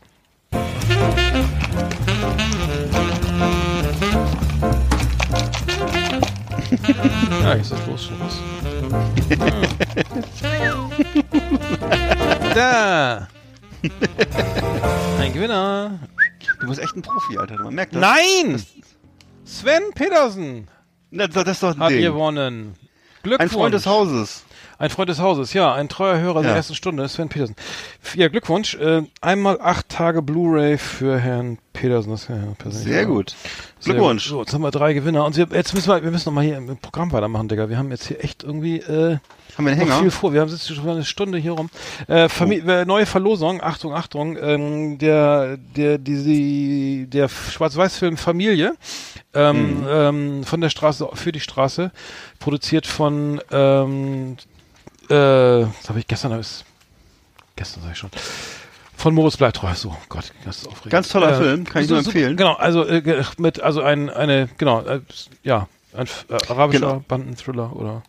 ja, 7.47 7.57
jetzt 7.57 7.73
ist 7.73 7.87
los 7.87 8.05
schon 8.05 8.17
was. 8.21 8.37
da! 12.55 13.29
Ein 15.21 15.33
Gewinner! 15.33 15.99
Du 16.61 16.69
bist 16.69 16.81
echt 16.81 16.97
ein 16.97 17.03
Profi, 17.03 17.39
Alter. 17.39 17.63
Man 17.63 17.75
merkt 17.75 17.95
das. 17.95 18.01
Nein! 18.01 18.63
Sven 19.45 19.83
Petersen 19.95 20.69
Na, 21.11 21.27
das 21.27 21.45
ist 21.47 21.63
doch 21.63 21.75
ein 21.75 21.81
hat 21.81 21.91
Ding. 21.91 22.01
gewonnen. 22.03 22.75
Glückwunsch. 23.23 23.41
Ein 23.53 23.57
Freund 23.57 23.75
des 23.75 23.87
Hauses. 23.87 24.45
Ein 24.79 24.91
Freund 24.91 25.09
des 25.09 25.21
Hauses, 25.21 25.53
ja, 25.55 25.73
ein 25.73 25.89
treuer 25.89 26.19
Hörer 26.19 26.43
der 26.43 26.51
Ja. 26.51 26.57
ersten 26.57 26.75
Stunde, 26.75 27.09
Sven 27.09 27.29
Petersen. 27.29 27.57
Ja, 28.15 28.29
Glückwunsch. 28.29 28.75
Äh, 28.75 29.03
einmal 29.21 29.61
acht 29.61 29.89
Tage 29.89 30.21
Blu-ray 30.23 30.79
für 30.79 31.19
Herrn 31.19 31.59
Petersen. 31.77 32.11
Das 32.11 32.23
ist 32.23 32.29
ja 32.29 32.37
persönlich. 32.59 32.89
Sehr 32.93 33.07
gut. 33.07 33.35
Sehr 33.79 33.95
Glückwunsch. 33.95 34.25
gut. 34.25 34.31
So, 34.31 34.41
jetzt 34.41 34.55
haben 34.55 34.63
wir 34.63 34.71
drei 34.71 34.93
Gewinner. 34.95 35.25
Und 35.25 35.37
wir, 35.37 35.47
jetzt 35.53 35.75
müssen 35.75 35.89
wir, 35.89 36.03
wir 36.03 36.11
müssen 36.11 36.29
noch 36.29 36.35
mal 36.35 36.45
hier 36.45 36.57
im 36.57 36.77
Programm 36.79 37.13
weitermachen, 37.13 37.49
Digga. 37.49 37.69
Wir 37.69 37.79
haben 37.79 37.91
jetzt 37.91 38.07
hier 38.09 38.23
echt 38.25 38.43
irgendwie 38.43 38.79
äh, 38.79 39.19
Haben 39.57 39.65
wir 39.65 39.73
einen 39.73 39.81
Hänger? 39.81 40.01
viel 40.01 40.11
vor. 40.11 40.33
Wir 40.33 40.41
haben 40.41 40.49
jetzt 40.51 40.67
schon 40.67 40.89
eine 40.89 41.05
Stunde 41.05 41.39
hier 41.39 41.53
rum. 41.53 41.71
Äh, 42.09 42.29
Famili 42.29 42.69
äh, 42.71 42.85
neue 42.85 43.07
Verlosung. 43.07 43.63
Achtung, 43.63 43.93
Achtung. 43.95 44.37
Ähm, 44.41 44.99
der, 44.99 45.57
der, 45.57 45.99
die, 45.99 46.23
die, 46.25 47.07
der 47.09 47.29
Schwarz-Weiß-Film 47.29 48.17
Familie. 48.17 48.75
Ähm, 49.35 49.81
Mhm. 49.83 49.87
ähm, 49.91 50.45
von 50.45 50.61
der 50.63 50.71
Straße 50.71 51.07
für 51.13 51.31
die 51.31 51.41
Straße, 51.41 51.91
produziert 52.39 52.87
von 52.87 53.39
ähm, 53.51 54.37
äh, 55.11 55.67
das 55.67 55.89
habe 55.91 55.99
ich 55.99 56.07
gestern 56.07 56.43
gestern 57.55 57.83
sag 57.83 57.93
ich 57.93 57.99
schon. 57.99 58.11
Von 58.97 59.15
Moritz 59.15 59.37
Bleibtreu. 59.37 59.75
So, 59.75 59.95
Gott, 60.09 60.33
das 60.45 60.59
ist 60.59 60.69
aufregend. 60.69 60.91
Ganz 60.91 61.09
toller 61.09 61.35
Film, 61.37 61.65
kann 61.65 61.83
ich 61.83 61.89
nur 61.91 61.99
empfehlen. 61.99 62.37
Genau, 62.37 62.55
also 62.55 62.85
äh, 62.85 63.23
mit 63.39 63.61
also 63.61 63.83
ein 63.83 64.09
eine 64.11 64.49
genau, 64.59 64.81
äh, 64.83 65.01
ja, 65.43 65.69
ein 65.95 66.07
äh, 66.29 66.35
arabischer 66.49 66.81
Genau. 66.81 67.05
Bandenthriller 67.07 67.77
oder 67.77 68.03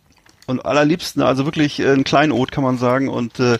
Und 0.46 0.64
allerliebsten, 0.64 1.22
also 1.22 1.44
wirklich 1.44 1.78
äh, 1.80 1.92
ein 1.92 2.04
Kleinod, 2.04 2.52
kann 2.52 2.64
man 2.64 2.78
sagen. 2.78 3.08
Und 3.08 3.38
äh, 3.38 3.58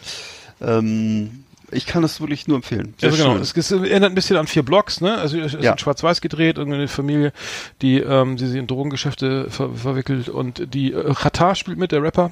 ähm, 0.61 1.45
ich 1.71 1.85
kann 1.85 2.01
das 2.01 2.19
wirklich 2.21 2.49
nur 2.49 2.57
empfehlen. 2.57 2.95
Sehr 2.99 3.11
also 3.11 3.23
genau, 3.23 3.37
es, 3.37 3.55
es 3.55 3.71
erinnert 3.71 4.11
ein 4.11 4.15
bisschen 4.15 4.39
an 4.39 4.47
vier 4.47 4.63
Blocks, 4.63 5.03
ne? 5.03 5.19
Also 5.19 5.39
es 5.39 5.53
ist 5.53 5.63
Ja. 5.63 5.73
in 5.73 5.79
Schwarz-Weiß 5.79 6.23
gedreht, 6.23 6.57
irgendeine 6.57 6.89
Familie, 6.89 7.33
die 7.83 7.99
ähm, 7.99 8.39
die 8.39 8.47
sich 8.47 8.57
in 8.59 8.67
Drogengeschäfte 8.67 9.51
ver 9.51 9.69
verwickelt 9.75 10.31
und 10.31 10.73
die 10.75 10.93
äh, 10.95 11.13
Qatar 11.15 11.55
spielt 11.55 11.77
mit, 11.79 11.93
der 11.93 12.03
Rapper. 12.03 12.31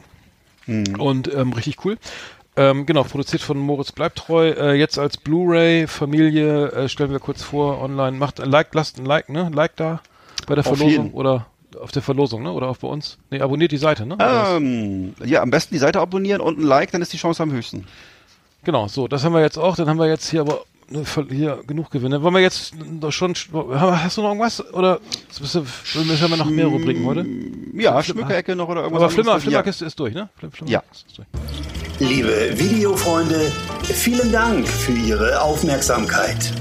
Hm. 0.64 0.98
Und 0.98 1.32
ähm, 1.32 1.52
richtig 1.52 1.84
cool. 1.84 1.98
Ähm, 2.56 2.86
genau, 2.86 3.04
produziert 3.04 3.42
von 3.42 3.58
Moritz 3.58 3.92
Bleibtreu. 3.92 4.50
Äh, 4.50 4.74
jetzt 4.74 4.98
als 4.98 5.18
Blu-ray 5.18 5.86
Familie 5.86 6.70
äh, 6.72 6.88
stellen 6.88 7.10
wir 7.10 7.18
kurz 7.18 7.42
vor 7.42 7.82
online. 7.82 8.16
Macht 8.16 8.40
ein 8.40 8.50
Like, 8.50 8.74
lasst 8.74 8.98
ein 8.98 9.04
Like, 9.04 9.28
ne? 9.28 9.50
Like 9.52 9.76
da 9.76 10.00
bei 10.46 10.54
der 10.54 10.66
Auf 10.66 10.76
Verlosung 10.76 11.04
jeden. 11.04 11.14
oder 11.14 11.46
auf 11.80 11.92
der 11.92 12.02
Verlosung, 12.02 12.42
ne? 12.42 12.52
Oder 12.52 12.68
auch 12.68 12.78
bei 12.78 12.88
uns. 12.88 13.18
Nee, 13.30 13.40
abonniert 13.40 13.72
die 13.72 13.76
Seite, 13.76 14.06
ne? 14.06 14.16
Ähm, 14.18 15.14
ja, 15.24 15.42
am 15.42 15.50
besten 15.50 15.74
die 15.74 15.78
Seite 15.78 16.00
abonnieren 16.00 16.40
und 16.40 16.58
ein 16.58 16.62
Like, 16.62 16.92
dann 16.92 17.02
ist 17.02 17.12
die 17.12 17.18
Chance 17.18 17.42
am 17.42 17.52
höchsten. 17.52 17.86
Genau, 18.64 18.88
so, 18.88 19.06
das 19.06 19.22
haben 19.24 19.34
wir 19.34 19.42
jetzt 19.42 19.58
auch. 19.58 19.76
Dann 19.76 19.88
haben 19.88 19.98
wir 19.98 20.08
jetzt 20.08 20.30
hier 20.30 20.40
aber 20.40 20.54
ne, 20.54 20.60
hier 21.28 21.62
genug 21.66 21.90
Gewinne. 21.90 22.22
Wollen 22.22 22.34
wir 22.34 22.40
jetzt 22.40 22.74
schon, 23.10 23.34
hast 23.34 24.16
du 24.16 24.22
noch 24.22 24.28
irgendwas? 24.28 24.64
Oder 24.72 25.00
bist 25.40 25.54
du, 25.54 25.60
müssen 26.04 26.30
wir 26.30 26.36
noch 26.36 26.46
mehr 26.50 26.66
Rubriken 26.66 27.04
heute? 27.06 27.26
Ja, 27.74 28.00
Flim- 28.02 28.18
Schmückerecke 28.18 28.54
noch 28.54 28.68
oder 28.68 28.82
irgendwas. 28.82 29.02
Aber 29.02 29.10
Flimmer, 29.10 29.32
anderes? 29.32 29.44
Ja. 29.44 29.50
Flimmerkiste 29.50 29.84
ist 29.86 29.98
durch, 29.98 30.14
ne? 30.14 30.28
Flim, 30.38 30.52
Flimmer 30.52 30.70
Ja. 30.70 30.82
ist 30.92 31.06
durch. 31.18 31.28
Liebe 31.98 32.52
Videofreunde, 32.58 33.50
vielen 33.84 34.30
Dank 34.30 34.68
für 34.68 34.92
Ihre 34.92 35.40
Aufmerksamkeit. 35.40 36.52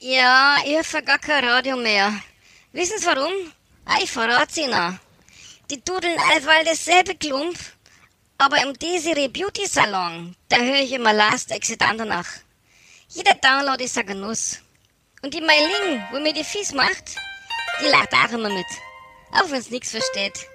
Ja, 0.00 0.56
ich 0.64 0.92
höre 0.92 1.02
gar 1.02 1.18
kein 1.18 1.44
Radio 1.44 1.76
mehr. 1.76 2.12
Wissen 2.72 2.98
Sie 2.98 3.06
warum? 3.06 3.32
Ich 4.02 4.10
verrat's 4.10 4.56
Ihnen. 4.56 4.98
Die 5.70 5.82
dudeln 5.82 6.16
allweil 6.34 6.64
dasselbe 6.64 7.14
Klump, 7.14 7.56
aber 8.38 8.62
im 8.62 8.74
Desiree 8.74 9.28
Beauty 9.28 9.66
Salon, 9.66 10.34
da 10.48 10.56
höre 10.56 10.80
ich 10.82 10.92
immer 10.92 11.12
Last 11.12 11.50
Exit 11.50 11.82
Andernach. 11.82 12.28
Jeder 13.08 13.34
Download 13.34 13.82
ist 13.82 13.96
ein 13.96 14.06
Genuss. 14.06 14.58
Und 15.22 15.32
die 15.32 15.40
Meiling, 15.40 16.02
wo 16.12 16.20
mir 16.20 16.32
die 16.32 16.44
Fies 16.44 16.72
macht, 16.72 17.16
die 17.80 17.88
lacht 17.88 18.12
auch 18.12 18.32
immer 18.32 18.50
mit. 18.50 18.66
Auch 19.32 19.50
wenn's 19.50 19.70
nix 19.70 19.90
versteht. 19.90 20.46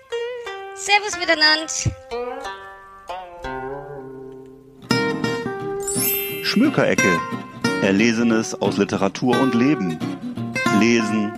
Servus 0.75 1.17
miteinander. 1.17 1.67
Schmökerecke. 6.43 7.19
Erlesenes 7.81 8.59
aus 8.61 8.77
Literatur 8.77 9.39
und 9.39 9.55
Leben. 9.55 9.97
Lesen, 10.79 11.31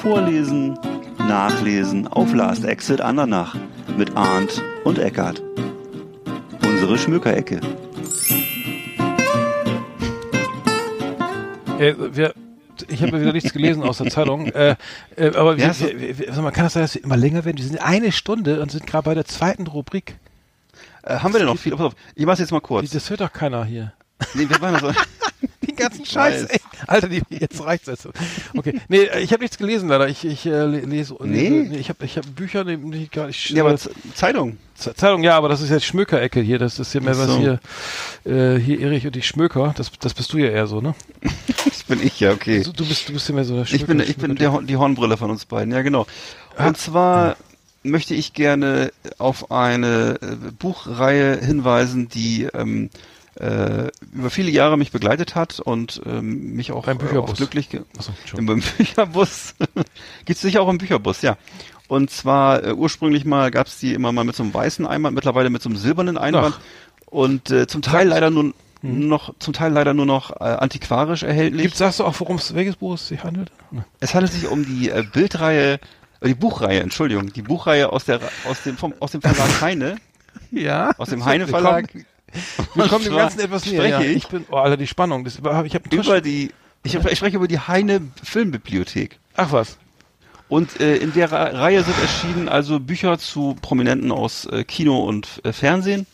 vorlesen, 0.00 0.78
nachlesen 1.18 2.06
auf 2.08 2.32
Last 2.32 2.64
Exit 2.64 3.00
Andernach 3.00 3.56
mit 3.96 4.16
Arndt 4.16 4.62
und 4.84 4.98
Eckart. 4.98 5.42
Unsere 6.80 6.96
Schmökerecke. 6.96 7.60
Äh, 11.78 11.94
wir, 11.98 12.32
ich 12.88 13.02
habe 13.02 13.20
wieder 13.20 13.34
nichts 13.34 13.52
gelesen 13.52 13.82
aus 13.82 13.98
der 13.98 14.08
Zeitung. 14.08 14.46
Äh, 14.46 14.76
äh, 15.14 15.26
aber 15.34 15.58
Ja, 15.58 15.78
wir, 15.78 16.00
wir, 16.00 16.18
wir, 16.18 16.32
sag 16.32 16.42
mal, 16.42 16.52
kann 16.52 16.64
das 16.64 16.72
sein, 16.72 16.82
dass 16.82 16.94
wir 16.94 17.04
immer 17.04 17.18
länger 17.18 17.44
werden? 17.44 17.58
Wir 17.58 17.66
sind 17.66 17.82
eine 17.82 18.12
Stunde 18.12 18.62
und 18.62 18.70
sind 18.70 18.86
gerade 18.86 19.04
bei 19.04 19.14
der 19.14 19.26
zweiten 19.26 19.66
Rubrik. 19.66 20.16
Äh, 21.02 21.16
haben 21.18 21.34
wir 21.34 21.40
denn 21.40 21.48
noch 21.48 21.58
viel? 21.58 21.72
Pass 21.72 21.84
auf, 21.88 21.94
ich 22.14 22.24
mach's 22.24 22.40
jetzt 22.40 22.50
mal 22.50 22.62
kurz. 22.62 22.88
Das 22.90 23.10
hört 23.10 23.20
doch 23.20 23.32
keiner 23.32 23.62
hier. 23.66 23.92
Nee, 24.32 24.48
wir 24.48 24.58
waren 24.62 24.74
also, 24.74 24.88
Den 24.88 24.96
ganzen 25.80 26.06
Scheiß. 26.06 26.42
Scheiß, 26.42 26.50
ey. 26.50 26.60
Alter, 26.86 27.08
die, 27.08 27.22
jetzt 27.30 27.62
reicht's 27.64 27.86
jetzt. 27.88 28.08
Okay. 28.56 28.80
Nee, 28.88 29.08
ich 29.20 29.32
habe 29.32 29.42
nichts 29.42 29.58
gelesen 29.58 29.88
leider. 29.88 30.08
Ich, 30.08 30.24
ich 30.24 30.46
äh, 30.46 30.50
le- 30.64 30.80
lese, 30.80 31.16
Nee? 31.22 31.48
lese 31.48 31.76
ich 31.76 31.88
habe 31.88 32.04
ich 32.04 32.16
hab 32.16 32.24
Bücher, 32.34 32.64
die, 32.64 32.76
die 32.76 33.08
gar 33.08 33.26
nicht. 33.26 33.50
ja, 33.50 33.62
aber 33.64 33.74
äh, 33.74 33.78
Zeitung. 34.14 34.56
Ze- 34.74 34.94
Zeitung, 34.94 35.22
ja, 35.22 35.36
aber 35.36 35.48
das 35.48 35.60
ist 35.60 35.70
jetzt 35.70 35.84
Schmökerecke 35.84 36.40
hier. 36.40 36.58
Das 36.58 36.78
ist 36.78 36.94
ja 36.94 37.00
mehr 37.00 37.14
Ach 37.14 37.18
was 37.18 37.26
so. 37.28 37.38
hier. 37.38 37.60
Äh, 38.24 38.58
hier 38.60 38.80
Erich 38.80 39.06
und 39.06 39.14
die 39.16 39.22
Schmöker. 39.22 39.74
Das, 39.76 39.90
das 40.00 40.14
bist 40.14 40.32
du 40.32 40.38
ja 40.38 40.48
eher 40.50 40.66
so, 40.66 40.80
ne? 40.80 40.94
Das 41.64 41.82
bin 41.84 42.06
ich 42.06 42.20
ja, 42.20 42.30
okay. 42.32 42.62
Du, 42.62 42.72
du 42.72 42.86
bist, 42.86 43.08
du 43.08 43.12
bist 43.12 43.28
ja 43.28 43.34
mehr 43.34 43.44
so 43.44 43.54
der 43.56 43.64
Ich 43.64 43.84
bin, 43.84 44.00
ich 44.00 44.16
bin 44.16 44.36
der, 44.36 44.60
die 44.62 44.76
Hornbrille 44.76 45.16
von 45.16 45.30
uns 45.30 45.44
beiden, 45.44 45.72
ja 45.74 45.82
genau. 45.82 46.06
Und 46.56 46.76
zwar 46.78 47.36
möchte 47.82 48.14
ich 48.14 48.32
gerne 48.32 48.92
auf 49.18 49.50
eine 49.50 50.18
äh, 50.22 50.36
Buchreihe 50.58 51.38
hinweisen, 51.38 52.08
die 52.08 52.44
ähm, 52.54 52.90
äh, 53.36 53.88
über 54.12 54.30
viele 54.30 54.50
Jahre 54.50 54.76
mich 54.76 54.90
begleitet 54.92 55.34
hat 55.34 55.60
und 55.60 56.00
ähm, 56.06 56.54
mich 56.54 56.72
auch 56.72 56.86
Beim 56.86 56.98
Bücherbus. 56.98 57.30
oft 57.30 57.36
glücklich 57.38 57.68
ge 57.68 57.82
Achso, 57.96 58.12
im 58.36 58.48
im 58.48 58.62
Bücherbus. 58.76 59.54
Gibt's 60.24 60.42
sicher 60.42 60.62
auch 60.62 60.68
im 60.68 60.78
Bücherbus, 60.78 61.22
ja. 61.22 61.36
Und 61.88 62.10
zwar 62.10 62.64
äh, 62.64 62.72
ursprünglich 62.72 63.24
mal 63.24 63.50
gab's 63.50 63.78
die 63.78 63.94
immer 63.94 64.12
mal 64.12 64.24
mit 64.24 64.36
so 64.36 64.42
einem 64.42 64.54
weißen 64.54 64.86
Einband, 64.86 65.14
mittlerweile 65.14 65.50
mit 65.50 65.62
so 65.62 65.68
einem 65.68 65.76
silbernen 65.78 66.18
Einband 66.18 66.56
Ach. 66.58 67.06
und 67.06 67.50
äh, 67.50 67.66
zum 67.66 67.82
Teil 67.82 68.08
leider 68.08 68.30
nur 68.30 68.52
noch 68.82 69.34
zum 69.38 69.52
Teil 69.52 69.72
leider 69.72 69.92
nur 69.92 70.06
noch 70.06 70.30
äh, 70.40 70.44
antiquarisch 70.44 71.22
erhältlich. 71.22 71.62
Gibt, 71.62 71.76
sagst 71.76 72.00
du 72.00 72.04
auch, 72.04 72.18
worum 72.18 72.36
es, 72.36 72.54
welches 72.54 72.76
Buch 72.76 72.94
es 72.94 73.08
sich 73.08 73.22
handelt? 73.24 73.52
Es 74.00 74.14
handelt 74.14 74.32
sich 74.32 74.46
um 74.48 74.64
die 74.64 74.88
äh, 74.88 75.04
Bildreihe, 75.12 75.80
äh, 76.20 76.28
die 76.28 76.34
Buchreihe, 76.34 76.80
Entschuldigung, 76.80 77.30
die 77.32 77.42
Buchreihe 77.42 77.92
aus 77.92 78.06
der 78.06 78.20
aus 78.48 78.62
dem 78.62 78.76
vom, 78.78 78.94
aus 79.00 79.12
dem 79.12 79.20
Verlag 79.20 79.60
Heine, 79.60 79.96
Ja. 80.50 80.92
aus 80.96 81.10
dem 81.10 81.24
Heine 81.24 81.46
Verlag. 81.46 81.88
Wir 82.74 82.88
kommen 82.88 83.04
dem 83.04 83.16
Ganzen 83.16 83.40
etwas 83.40 83.66
näher. 83.66 83.82
spreche 83.82 84.04
Ja. 84.04 84.10
ich 84.10 84.16
Ich 84.16 84.28
bin, 84.28 84.44
oh, 84.50 84.56
Alter, 84.56 84.76
die 84.76 84.86
Spannung. 84.86 85.24
Das, 85.24 85.36
ich 85.36 85.74
einen 85.74 85.84
über 85.90 86.20
die 86.20 86.50
ich, 86.82 86.94
ich 86.94 87.18
spreche 87.18 87.36
über 87.36 87.48
die 87.48 87.58
Heine 87.58 88.00
Filmbibliothek. 88.22 89.18
Ach 89.36 89.52
was. 89.52 89.76
Und 90.48 90.80
äh, 90.80 90.96
in 90.96 91.12
der 91.12 91.30
Reihe 91.30 91.84
sind 91.84 91.96
erschienen 92.00 92.48
also 92.48 92.80
Bücher 92.80 93.18
zu 93.18 93.56
Prominenten 93.60 94.10
aus 94.10 94.46
äh, 94.46 94.64
Kino 94.64 94.98
und 94.98 95.40
äh, 95.44 95.52
Fernsehen. 95.52 96.06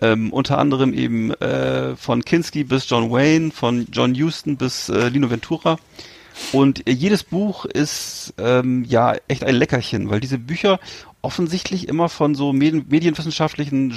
Ähm, 0.00 0.32
unter 0.32 0.58
anderem 0.58 0.92
eben 0.92 1.32
äh, 1.34 1.96
von 1.96 2.24
Kinski 2.24 2.64
bis 2.64 2.88
John 2.88 3.10
Wayne, 3.10 3.50
von 3.50 3.86
John 3.92 4.14
Huston 4.14 4.56
bis 4.56 4.88
äh, 4.88 5.08
Lino 5.08 5.30
Ventura. 5.30 5.78
Und 6.52 6.86
äh, 6.86 6.92
jedes 6.92 7.22
Buch 7.22 7.64
ist 7.64 8.34
ähm, 8.38 8.84
ja 8.84 9.14
echt 9.28 9.44
ein 9.44 9.54
Leckerchen, 9.54 10.10
weil 10.10 10.20
diese 10.20 10.38
Bücher 10.38 10.80
offensichtlich 11.22 11.88
immer 11.88 12.08
von 12.08 12.34
so 12.34 12.52
Medien 12.52 12.86
medienwissenschaftlichen 12.88 13.90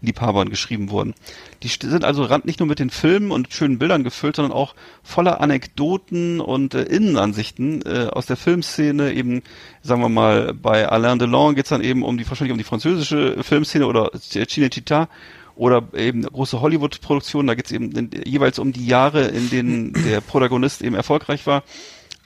Filmliebhabern 0.00 0.48
geschrieben 0.48 0.90
wurden. 0.90 1.14
Die 1.62 1.68
sind 1.68 2.04
also 2.04 2.26
nicht 2.44 2.58
nur 2.60 2.68
mit 2.68 2.78
den 2.78 2.90
Filmen 2.90 3.30
und 3.30 3.52
schönen 3.52 3.78
Bildern 3.78 4.02
gefüllt, 4.04 4.36
sondern 4.36 4.52
auch 4.52 4.74
voller 5.02 5.40
Anekdoten 5.40 6.40
und 6.40 6.74
äh, 6.74 6.82
Innenansichten 6.82 7.82
äh, 7.82 8.08
aus 8.10 8.26
der 8.26 8.36
Filmszene. 8.36 9.12
Eben, 9.12 9.42
sagen 9.82 10.00
wir 10.00 10.08
mal, 10.08 10.54
bei 10.54 10.88
Alain 10.88 11.18
Delon 11.18 11.54
geht's 11.54 11.68
dann 11.68 11.82
eben 11.82 12.02
um 12.02 12.16
die 12.18 12.28
wahrscheinlich 12.28 12.52
um 12.52 12.58
die 12.58 12.64
französische 12.64 13.42
Filmszene 13.42 13.86
oder 13.86 14.10
Cinecittà 14.14 15.08
oder 15.54 15.82
eben 15.94 16.22
große 16.22 16.60
Hollywood-Produktionen. 16.60 17.48
Da 17.48 17.54
geht's 17.54 17.72
eben 17.72 17.92
in, 17.92 18.10
jeweils 18.24 18.58
um 18.58 18.72
die 18.72 18.86
Jahre, 18.86 19.26
in 19.28 19.50
denen 19.50 19.92
der 19.92 20.20
Protagonist 20.20 20.82
eben 20.82 20.94
erfolgreich 20.94 21.46
war. 21.46 21.62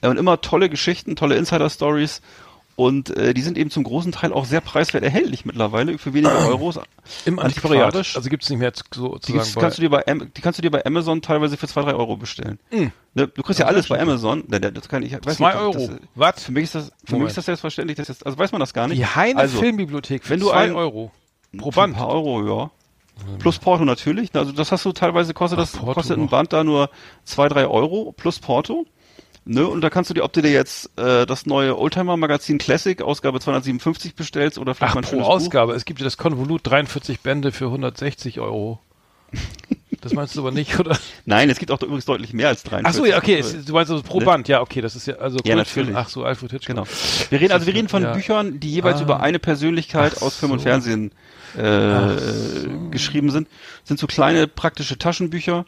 Äh, 0.00 0.08
Und 0.08 0.18
immer 0.18 0.40
tolle 0.40 0.68
Geschichten, 0.68 1.16
tolle 1.16 1.36
Insider-Stories. 1.36 2.22
Und 2.76 3.16
äh, 3.16 3.34
die 3.34 3.42
sind 3.42 3.56
eben 3.56 3.70
zum 3.70 3.84
großen 3.84 4.10
Teil 4.10 4.32
auch 4.32 4.46
sehr 4.46 4.60
preiswert 4.60 5.04
erhältlich 5.04 5.44
mittlerweile 5.44 5.96
für 5.96 6.12
wenige 6.12 6.34
Euros. 6.34 6.80
Im 7.24 7.38
Antiquariat. 7.38 7.94
Also 7.94 8.28
gibt's 8.28 8.50
nicht 8.50 8.58
mehr 8.58 8.66
jetzt 8.68 8.84
Die, 8.94 8.98
sozusagen 8.98 9.38
gibt's- 9.38 9.54
kannst 9.54 9.78
du 9.78 9.82
dir 9.82 9.90
bei 9.90 10.04
Am- 10.08 10.32
die 10.36 10.40
kannst 10.40 10.58
du 10.58 10.62
dir 10.62 10.70
bei 10.72 10.84
Amazon 10.84 11.22
teilweise 11.22 11.56
für 11.56 11.68
zwei 11.68 11.82
drei 11.82 11.94
Euro 11.94 12.16
bestellen. 12.16 12.58
Ne, 12.72 13.28
du 13.28 13.42
kriegst 13.44 13.60
ja 13.60 13.66
alles 13.66 13.86
bei 13.86 14.00
Amazon. 14.00 14.42
Ne, 14.48 14.58
ne, 14.58 14.72
Das 14.72 14.88
kann 14.88 15.04
ich, 15.04 15.12
ich 15.12 15.24
weiß 15.24 15.36
Zwei 15.36 15.52
nicht, 15.52 15.60
Euro. 15.62 15.86
Das, 15.86 15.98
Was? 16.16 16.44
für 16.44 16.50
mich 16.52 16.64
ist 16.64 16.74
das, 16.74 16.92
für 17.04 17.16
mich 17.16 17.28
ist 17.28 17.36
das 17.36 17.44
selbstverständlich. 17.44 17.96
Das 17.96 18.08
ist, 18.08 18.26
also 18.26 18.36
weiß 18.36 18.50
man 18.50 18.58
das 18.60 18.74
gar 18.74 18.88
nicht. 18.88 18.98
Die 18.98 19.06
Heine 19.06 19.38
also, 19.38 19.60
Filmbibliothek 19.60 20.24
für 20.24 20.30
wenn 20.30 20.40
du 20.40 20.48
zwei 20.48 20.64
ein- 20.64 20.74
Euro 20.74 21.12
pro 21.56 21.70
Für 21.70 21.82
ein 21.82 21.92
Band. 21.92 21.96
paar 21.96 22.08
Euro, 22.08 22.44
ja. 22.44 22.70
Plus 23.38 23.60
Porto 23.60 23.84
natürlich. 23.84 24.34
Also 24.34 24.50
das 24.50 24.72
hast 24.72 24.84
du 24.84 24.90
teilweise 24.90 25.32
kostet 25.32 25.60
das 25.60 25.70
Porto 25.76 25.94
kostet 25.94 26.18
ein. 26.18 26.28
Band 26.28 26.52
da 26.52 26.64
nur 26.64 26.90
zwei 27.22 27.48
drei 27.48 27.68
Euro 27.68 28.10
plus 28.16 28.40
Porto. 28.40 28.84
Ne, 29.46 29.66
und 29.66 29.82
da 29.82 29.90
kannst 29.90 30.08
du 30.08 30.14
dir, 30.14 30.24
ob 30.24 30.32
du 30.32 30.40
dir 30.40 30.50
jetzt 30.50 30.90
äh, 30.98 31.26
das 31.26 31.44
neue 31.44 31.78
Oldtimer 31.78 32.16
Magazin 32.16 32.56
Classic 32.58 33.02
Ausgabe 33.02 33.40
257 33.40 34.14
bestellst 34.14 34.58
oder 34.58 34.74
vielleicht 34.74 34.92
Ach, 34.92 35.02
mal 35.02 35.04
ein 35.04 35.10
pro 35.10 35.20
Ausgabe. 35.22 35.74
Es 35.74 35.84
gibt 35.84 36.00
ja 36.00 36.04
das 36.04 36.16
Konvolut 36.16 36.62
43 36.64 37.20
Bände 37.20 37.52
für 37.52 37.66
160 37.66 38.40
Euro. 38.40 38.78
Das 40.00 40.14
meinst 40.14 40.34
du 40.36 40.40
aber 40.40 40.50
nicht, 40.50 40.78
oder? 40.80 40.90
Buch. 40.94 40.98
Nein, 41.26 41.50
es 41.50 41.58
gibt 41.58 41.70
auch 41.72 41.82
übrigens 41.82 42.06
deutlich 42.06 42.32
mehr 42.32 42.48
als 42.48 42.62
43. 42.62 42.86
Ach 42.88 42.94
so, 42.94 43.04
ja, 43.10 43.18
okay. 43.18 43.38
Es, 43.38 43.64
du 43.66 43.72
meinst 43.74 43.90
also 43.90 44.02
pro 44.02 44.20
Ne? 44.20 44.24
Band. 44.24 44.48
Ja, 44.48 44.62
okay. 44.62 44.80
Das 44.80 44.96
ist 44.96 45.06
ja 45.06 45.16
also 45.16 45.38
Ja, 45.44 45.56
natürlich. 45.56 45.94
Ach 45.94 46.08
so, 46.08 46.24
Alfred 46.24 46.50
Hitchcock. 46.52 46.76
Genau. 46.76 46.86
Wir 47.28 47.40
reden 47.40 47.52
also 47.52 47.66
wir 47.66 47.74
reden 47.74 47.88
von 47.88 48.02
Ja. 48.02 48.12
Büchern, 48.14 48.60
die 48.60 48.70
jeweils 48.70 49.00
Ah. 49.00 49.02
über 49.02 49.20
eine 49.20 49.38
Persönlichkeit 49.38 50.14
Ach 50.18 50.22
aus 50.22 50.36
Film 50.38 50.52
und 50.52 50.60
so. 50.60 50.64
Fernsehen 50.64 51.12
äh, 51.56 52.16
geschrieben 52.90 53.30
sind. 53.30 53.48
Sind 53.84 53.98
so 54.00 54.06
kleine 54.06 54.46
praktische 54.46 54.96
Taschenbücher 54.98 55.64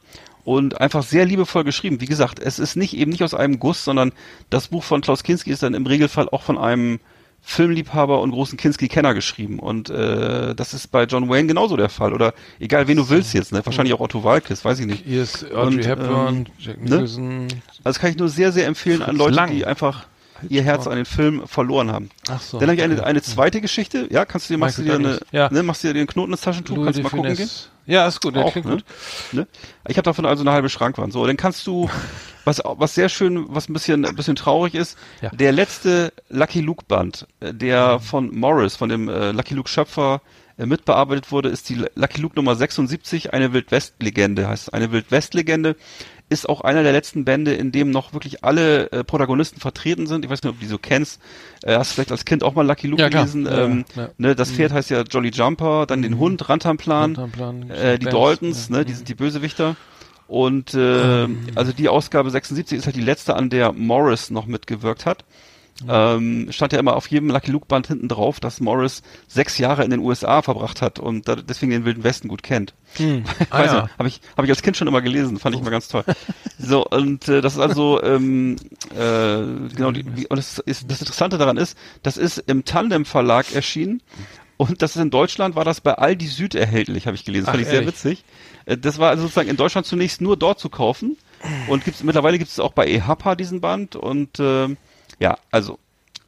und 0.47 0.81
einfach 0.81 1.03
sehr 1.03 1.27
liebevoll 1.27 1.65
geschrieben. 1.65 2.01
Wie 2.01 2.07
gesagt, 2.07 2.39
es 2.39 2.61
ist 2.61 2.77
nicht 2.77 2.97
eben 2.97 3.11
nicht 3.11 3.25
aus 3.25 3.35
einem 3.35 3.59
Guss, 3.59 3.85
sondern 3.85 4.13
das 4.49 4.69
Buch 4.69 4.85
von 4.85 5.01
Klaus 5.01 5.25
Kinski 5.25 5.51
ist 5.51 5.65
dann 5.65 5.75
im 5.75 5.85
Regelfall 5.87 6.29
auch 6.29 6.43
von 6.43 6.57
einem 6.57 7.01
Filmliebhaber 7.43 8.21
und 8.21 8.31
großen 8.31 8.57
Kinski-Kenner 8.57 9.13
geschrieben. 9.13 9.59
Und 9.59 9.91
äh, 9.91 10.55
das 10.55 10.73
ist 10.73 10.93
bei 10.93 11.03
John 11.03 11.29
Wayne 11.29 11.49
genauso 11.49 11.77
der 11.77 11.89
Fall. 11.89 12.13
Oder 12.13 12.33
egal, 12.61 12.87
wen 12.87 12.97
du 12.97 13.09
willst 13.09 13.35
jetzt, 13.35 13.53
ne? 13.53 13.67
Wahrscheinlich 13.67 13.93
auch 13.93 13.99
Otto 13.99 14.23
Walkes, 14.23 14.65
weiß 14.65 14.79
ich 14.79 14.87
nicht. 14.87 15.05
Hier 15.05 15.25
ist 15.25 15.45
Audrey 15.53 15.79
Und, 15.79 15.87
Hepburn, 15.87 16.37
ähm, 16.37 16.47
Jack 16.59 16.81
ne? 16.81 16.91
Nicholson. 16.91 17.49
Also 17.83 18.01
kann 18.01 18.11
ich 18.11 18.17
nur 18.17 18.29
sehr, 18.29 18.53
sehr 18.53 18.69
empfehlen 18.69 19.03
an 19.03 19.17
Leute, 19.17 19.35
Lang. 19.35 19.51
die 19.51 19.67
einfach 19.67 20.07
ihr 20.49 20.63
Herz 20.63 20.87
an 20.87 20.97
den 20.97 21.05
Film 21.05 21.47
verloren 21.47 21.91
haben. 21.93 22.11
Ach 22.29 22.41
so. 22.41 22.59
Dann 22.59 22.69
habe 22.69 22.77
ich 22.77 22.83
eine, 22.83 23.05
eine 23.05 23.23
zweite 23.23 23.61
Geschichte. 23.61 24.09
Ja, 24.11 24.25
kannst 24.25 24.49
du 24.49 24.55
dir, 24.55 24.59
machst 24.59 24.79
du 24.79 24.83
dir 24.83 24.95
eine. 24.95 25.21
Ja. 25.33 25.49
ne, 25.53 25.63
machst 25.63 25.83
du 25.85 25.89
dir 25.89 25.95
den 25.95 26.07
Knoten 26.07 26.33
ins 26.33 26.41
Taschentuch, 26.43 26.77
Louis 26.77 26.87
kannst 26.87 26.99
du 26.99 27.03
mal 27.03 27.11
gucken 27.11 27.35
gehen. 27.35 27.51
Ja, 27.87 28.07
ist 28.09 28.21
gut. 28.21 28.37
Auch, 28.37 28.53
klingt 28.53 28.67
ne? 28.67 28.73
gut. 28.77 28.85
Ne? 29.33 29.47
Ich 29.89 29.97
habe 29.97 30.05
davon 30.05 30.27
also 30.27 30.43
eine 30.43 30.53
halbe 30.53 30.69
Schrankwand. 30.69 31.13
So, 31.13 31.25
dann 31.27 31.37
kannst 31.37 31.67
du, 31.67 31.89
was, 32.45 32.61
was 32.65 32.95
sehr 32.95 33.09
schön, 33.09 33.47
was 33.49 33.69
ein 33.69 33.73
bisschen, 33.73 34.05
ein 34.05 34.17
bisschen 34.17 34.37
traurig 34.37 34.75
ist, 34.75 34.99
Ja. 35.23 35.31
der 35.31 35.53
letzte 35.53 36.13
Lucky 36.29 36.61
Luke 36.61 36.85
Band, 36.89 37.27
äh, 37.41 37.55
der 37.55 38.01
von 38.01 38.35
Morris, 38.37 38.77
von 38.77 38.89
dem 38.89 39.09
äh, 39.09 39.31
Lucky 39.31 39.55
Luke 39.55 39.69
Schöpfer, 39.69 40.21
äh, 40.59 40.67
mitbearbeitet 40.67 41.31
wurde, 41.31 41.49
ist 41.49 41.69
die 41.69 41.85
Lucky 41.95 42.21
Luke 42.21 42.35
Nummer 42.35 42.57
76, 42.57 43.33
eine 43.33 43.53
Wildwest-Legende, 43.53 44.49
heißt 44.49 44.73
eine 44.75 44.91
Wildwest-Legende. 44.91 45.77
Ist 46.29 46.49
auch 46.49 46.61
einer 46.63 46.83
der 46.83 46.93
letzten 46.93 47.25
Bände, 47.25 47.55
in 47.55 47.71
dem 47.71 47.91
noch 47.91 48.13
wirklich 48.13 48.43
alle 48.43 48.91
äh, 48.91 49.05
Protagonisten 49.05 49.61
vertreten 49.61 50.09
sind. 50.09 50.25
Ich 50.25 50.31
weiß 50.31 50.43
nicht, 50.43 50.51
ob 50.51 50.59
du 50.59 50.65
die 50.65 50.71
so 50.71 50.79
kennst. 50.79 51.21
Äh, 51.63 51.77
hast 51.77 51.91
du 51.91 51.95
vielleicht 51.95 52.11
als 52.11 52.25
Kind 52.25 52.43
auch 52.43 52.55
mal 52.55 52.67
Lucky 52.67 52.89
Luke 52.89 53.01
Ja, 53.01 53.09
gelesen? 53.09 53.49
Ähm, 53.49 53.85
ja. 53.95 54.09
Ne, 54.19 54.35
das 54.35 54.51
Pferd 54.51 54.73
heißt 54.73 54.91
ja 54.91 55.03
Jolly 55.03 55.31
Jumper, 55.31 55.87
dann 55.87 56.03
den 56.03 56.19
Hund 56.19 56.49
Rantanplan, 56.49 57.15
Rantanplan, 57.15 57.71
äh, 57.71 57.99
die 57.99 58.07
Banks, 58.07 58.19
Daltons, 58.19 58.71
ne, 58.71 58.85
die 58.85 58.95
sind 58.95 59.09
die 59.09 59.15
Bösewichter. 59.15 59.77
Und 60.27 60.75
äh, 60.75 61.29
also 61.55 61.73
die 61.73 61.89
Ausgabe 61.89 62.31
76 62.31 62.79
ist 62.79 62.87
halt 62.87 62.97
die 62.97 63.01
letzte, 63.01 63.37
an 63.37 63.49
der 63.49 63.73
Morris 63.73 64.31
noch 64.31 64.47
mitgewirkt 64.47 65.07
hat. 65.07 65.25
Ähm, 65.87 66.49
stand 66.53 66.73
ja 66.73 66.79
immer 66.79 66.97
auf 66.97 67.07
jedem 67.09 67.29
Lucky 67.29 67.51
Luke 67.51 67.67
Band 67.67 67.87
hinten 67.87 68.09
drauf, 68.09 68.41
dass 68.41 68.61
Morris 68.61 69.03
sechs 69.29 69.59
Jahre 69.59 69.85
in 69.85 69.91
den 69.91 70.01
USA 70.01 70.41
verbracht 70.41 70.81
hat 70.81 70.99
und 70.99 71.29
da, 71.29 71.37
deswegen 71.37 71.71
den 71.71 71.85
Wilden 71.85 72.03
Westen 72.03 72.29
gut 72.29 72.43
kennt. 72.43 72.73
Ah, 73.51 73.59
Weiß 73.59 73.73
ja. 73.73 73.91
habe 73.99 74.09
ich, 74.09 74.21
hab 74.37 74.45
ich 74.45 74.51
als 74.51 74.63
Kind 74.63 74.77
schon 74.79 74.89
immer 74.89 75.03
gelesen, 75.03 75.39
fand 75.39 75.55
ich 75.55 75.61
immer 75.61 75.71
ganz 75.71 75.89
toll. 75.89 76.05
So, 76.59 76.87
und 76.87 77.29
äh, 77.29 77.43
das 77.43 77.53
ist 77.55 77.61
also, 77.61 78.03
ähm, 78.03 78.57
äh, 78.95 78.97
genau, 79.77 79.91
die, 79.91 80.27
und 80.27 80.37
das, 80.37 80.59
ist, 80.61 80.91
das 80.91 81.01
Interessante 81.01 81.37
daran 81.37 81.59
ist, 81.59 81.77
das 82.03 82.17
ist 82.17 82.39
im 82.39 82.65
Tandem 82.65 83.05
Verlag 83.05 83.55
erschienen 83.55 84.01
und 84.57 84.81
das 84.81 84.97
ist 84.97 85.03
in 85.03 85.11
Deutschland, 85.11 85.55
war 85.57 85.67
das 85.67 85.83
bei 85.83 85.93
Aldi 85.93 86.27
Süd 86.27 86.55
erhältlich, 86.55 87.07
habe 87.07 87.15
ich 87.15 87.27
gelesen. 87.27 87.45
Ach, 87.49 87.53
fand 87.53 87.61
ich 87.63 87.69
sehr 87.69 87.81
ehrlich? 87.81 87.95
witzig. 87.95 88.25
Äh, 88.65 88.79
Das 88.79 88.99
war 88.99 89.11
also 89.11 89.25
sozusagen 89.25 89.51
in 89.51 89.57
Deutschland 89.59 89.87
zunächst 89.87 90.23
nur 90.23 90.39
dort 90.39 90.59
zu 90.59 90.71
kaufen 90.71 91.19
und 91.69 91.85
gibt's, 91.85 92.03
mittlerweile 92.03 92.39
gibt 92.39 92.51
es 92.51 92.59
auch 92.59 92.73
bei 92.73 92.87
EHPA 92.87 93.35
diesen 93.35 93.61
Band 93.61 93.95
und 93.97 94.31
ähm, 94.41 94.79
ja, 95.19 95.37
also 95.51 95.79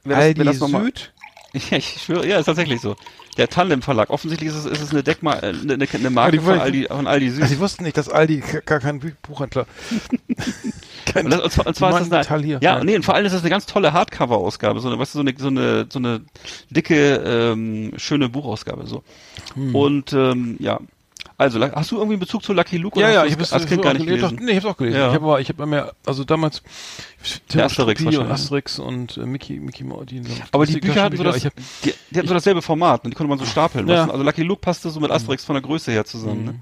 wer 0.05 0.17
das, 0.17 0.25
Aldi 0.25 0.39
wer 0.39 0.45
das 0.47 0.61
noch 0.61 0.69
mal- 0.69 0.85
Süd? 0.85 1.13
ja, 1.71 1.79
ich 1.79 2.03
schwöre, 2.03 2.27
ja, 2.27 2.39
ist 2.39 2.47
tatsächlich 2.47 2.81
so. 2.81 2.97
Der 3.39 3.49
Tandem 3.49 3.83
Verlag. 3.83 4.11
Offensichtlich 4.11 4.49
ist 4.51 4.57
es, 4.57 4.67
ist 4.67 4.83
es 4.83 4.91
eine 4.91 5.03
Deckma 5.05 5.35
äh, 5.35 5.47
eine, 5.51 5.75
eine, 5.75 5.87
eine 5.91 6.11
Marke 6.11 6.39
die 6.39 6.45
von 6.45 6.59
Aldi, 6.59 6.87
von 6.91 7.07
Aldi 7.07 7.31
Süd. 7.31 7.43
Also 7.43 7.55
ich 7.55 7.61
wusste 7.61 7.85
nicht, 7.85 7.97
dass 7.97 8.09
Aldi 8.09 8.43
gar 8.67 8.81
kein 8.81 8.99
Buch- 8.99 9.13
Buchhändler. 9.23 9.67
kein 11.07 11.25
Und, 11.27 11.31
das, 11.31 11.41
und 11.41 11.53
zwar, 11.53 11.67
und 11.69 11.75
zwar 11.77 12.01
ist 12.01 12.11
das 12.13 12.31
eine, 12.31 12.59
ja, 12.61 12.83
nee, 12.83 12.97
und 12.97 13.05
vor 13.05 13.15
allem 13.15 13.25
ist 13.27 13.33
das 13.33 13.43
eine 13.43 13.51
ganz 13.51 13.65
tolle 13.67 13.93
Hardcover-Ausgabe, 13.93 14.81
so 14.81 14.89
eine, 14.89 14.99
weißt 14.99 15.15
du, 15.15 15.19
so 15.19 15.23
eine, 15.23 15.35
so 15.39 15.47
eine, 15.49 15.87
so 15.89 15.99
eine 16.01 16.21
dicke, 16.71 17.15
ähm, 17.25 17.93
schöne 17.97 18.29
Buchausgabe, 18.29 18.87
so. 18.87 19.05
Hm. 19.55 19.75
Und, 19.75 20.13
ähm, 20.13 20.57
ja. 20.59 20.81
Also, 21.41 21.61
hast 21.63 21.93
du 21.93 21.97
irgendwie 21.97 22.15
einen 22.15 22.21
Bezug 22.21 22.43
zu 22.43 22.53
Lucky 22.53 22.79
Luke? 22.79 22.99
Ja, 22.99 23.07
oder 23.07 23.15
ja, 23.15 23.21
hast 23.21 23.27
ich 23.27 23.33
habe 23.35 23.43
das 23.43 23.53
als 23.53 23.67
Kind 23.67 23.81
gar 23.81 23.95
nicht 23.95 24.05
gelesen? 24.07 24.37
Doch, 24.37 24.43
nee, 24.45 24.51
ich 24.51 24.57
habe 24.59 24.69
auch 24.71 24.77
gelesen. 24.77 24.99
Ja. 24.99 25.07
Ich 25.09 25.15
habe 25.15 25.25
aber, 25.25 25.41
ich 25.41 25.49
habe 25.49 25.67
mir, 25.67 25.93
also 26.05 26.25
damals 26.25 26.63
Tim 27.47 27.61
Asterix 27.61 28.03
und. 28.03 28.19
Asterix 28.31 28.79
und 28.81 29.17
äh, 29.19 29.21
Mickey, 29.21 29.61
Mickey. 29.61 29.85
Die, 30.07 30.23
Aber 30.51 30.67
die 30.67 30.79
Bücher 30.81 31.05
hatten 31.05 31.17
so 31.17 31.23
das, 31.23 31.45
hab, 31.45 31.53
die, 31.85 31.95
die 32.11 32.19
hatten 32.19 32.27
so 32.27 32.35
dasselbe 32.35 32.61
Format, 32.61 33.05
und 33.05 33.13
die 33.13 33.17
konnte 33.17 33.29
man 33.31 33.39
so 33.39 33.45
stapeln. 33.47 33.87
Ja. 33.87 34.11
Also 34.11 34.25
Lucky 34.25 34.43
Luke 34.43 34.61
passte 34.61 34.91
so 34.91 34.99
mit 34.99 35.13
Asterix 35.13 35.45
von 35.45 35.55
der 35.55 35.63
Größe 35.63 35.93
her 35.93 36.05
zusammen. 36.05 36.45
Ne? 36.45 36.55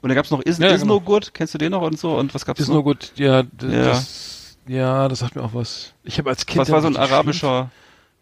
Und 0.00 0.08
dann 0.08 0.16
gab's 0.16 0.30
noch 0.30 0.40
Is, 0.40 0.56
Ja, 0.56 0.68
ja, 0.68 0.74
Is 0.76 0.80
genau. 0.80 0.94
No 0.94 1.00
Good, 1.02 1.34
kennst 1.34 1.52
du 1.52 1.58
den 1.58 1.72
noch 1.72 1.82
und 1.82 1.98
so? 1.98 2.16
Und 2.16 2.34
was 2.34 2.46
gab's 2.46 2.58
ist 2.58 2.68
noch? 2.68 2.76
nur 2.76 2.84
gut. 2.84 3.12
Ja, 3.16 3.42
d- 3.42 3.66
Ja. 3.66 3.84
das, 3.84 4.56
ja, 4.66 5.08
das 5.08 5.18
sagt 5.18 5.36
mir 5.36 5.42
auch 5.42 5.52
was. 5.52 5.92
Ich 6.04 6.16
habe 6.18 6.30
als 6.30 6.46
Kind. 6.46 6.58
Was 6.58 6.70
war 6.70 6.80
so 6.80 6.88
ein 6.88 6.96
arabischer, 6.96 7.70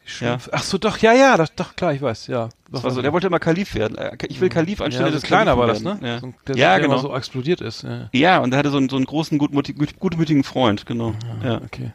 Schlumpf- 0.06 0.48
Ach 0.52 0.62
so, 0.62 0.76
doch, 0.78 0.98
ja, 0.98 1.12
ja, 1.12 1.36
das, 1.36 1.54
doch, 1.54 1.76
klar, 1.76 1.92
ich 1.92 2.02
weiß, 2.02 2.26
ja. 2.26 2.48
das 2.70 2.82
war 2.82 2.90
so, 2.90 3.00
der 3.02 3.12
wollte 3.12 3.28
immer 3.28 3.38
Kalif 3.38 3.74
werden. 3.74 3.96
Äh, 3.96 4.16
Ich 4.28 4.40
will 4.40 4.48
Kalif 4.48 4.80
ja, 4.80 4.86
anstelle 4.86 5.08
so 5.10 5.14
des 5.14 5.22
kleiner 5.22 5.56
war 5.56 5.66
das, 5.68 5.82
ne? 5.82 5.98
So, 6.00 6.06
Ja, 6.06 6.16
ein- 6.16 6.34
der, 6.48 6.56
ja 6.56 6.78
der 6.78 6.88
genau. 6.88 6.98
so 6.98 7.14
explodiert 7.14 7.60
ist. 7.60 7.82
Ja. 7.84 8.08
Ja, 8.12 8.38
und 8.38 8.52
er 8.52 8.58
hatte 8.58 8.70
so 8.70 8.76
einen, 8.78 8.88
so 8.88 8.96
einen 8.96 9.04
großen, 9.06 9.38
gutmütig, 9.38 9.76
gut, 9.78 9.98
gutmütigen 10.00 10.42
Freund, 10.42 10.84
genau. 10.86 11.14
Ja, 11.44 11.60
Okay. 11.64 11.92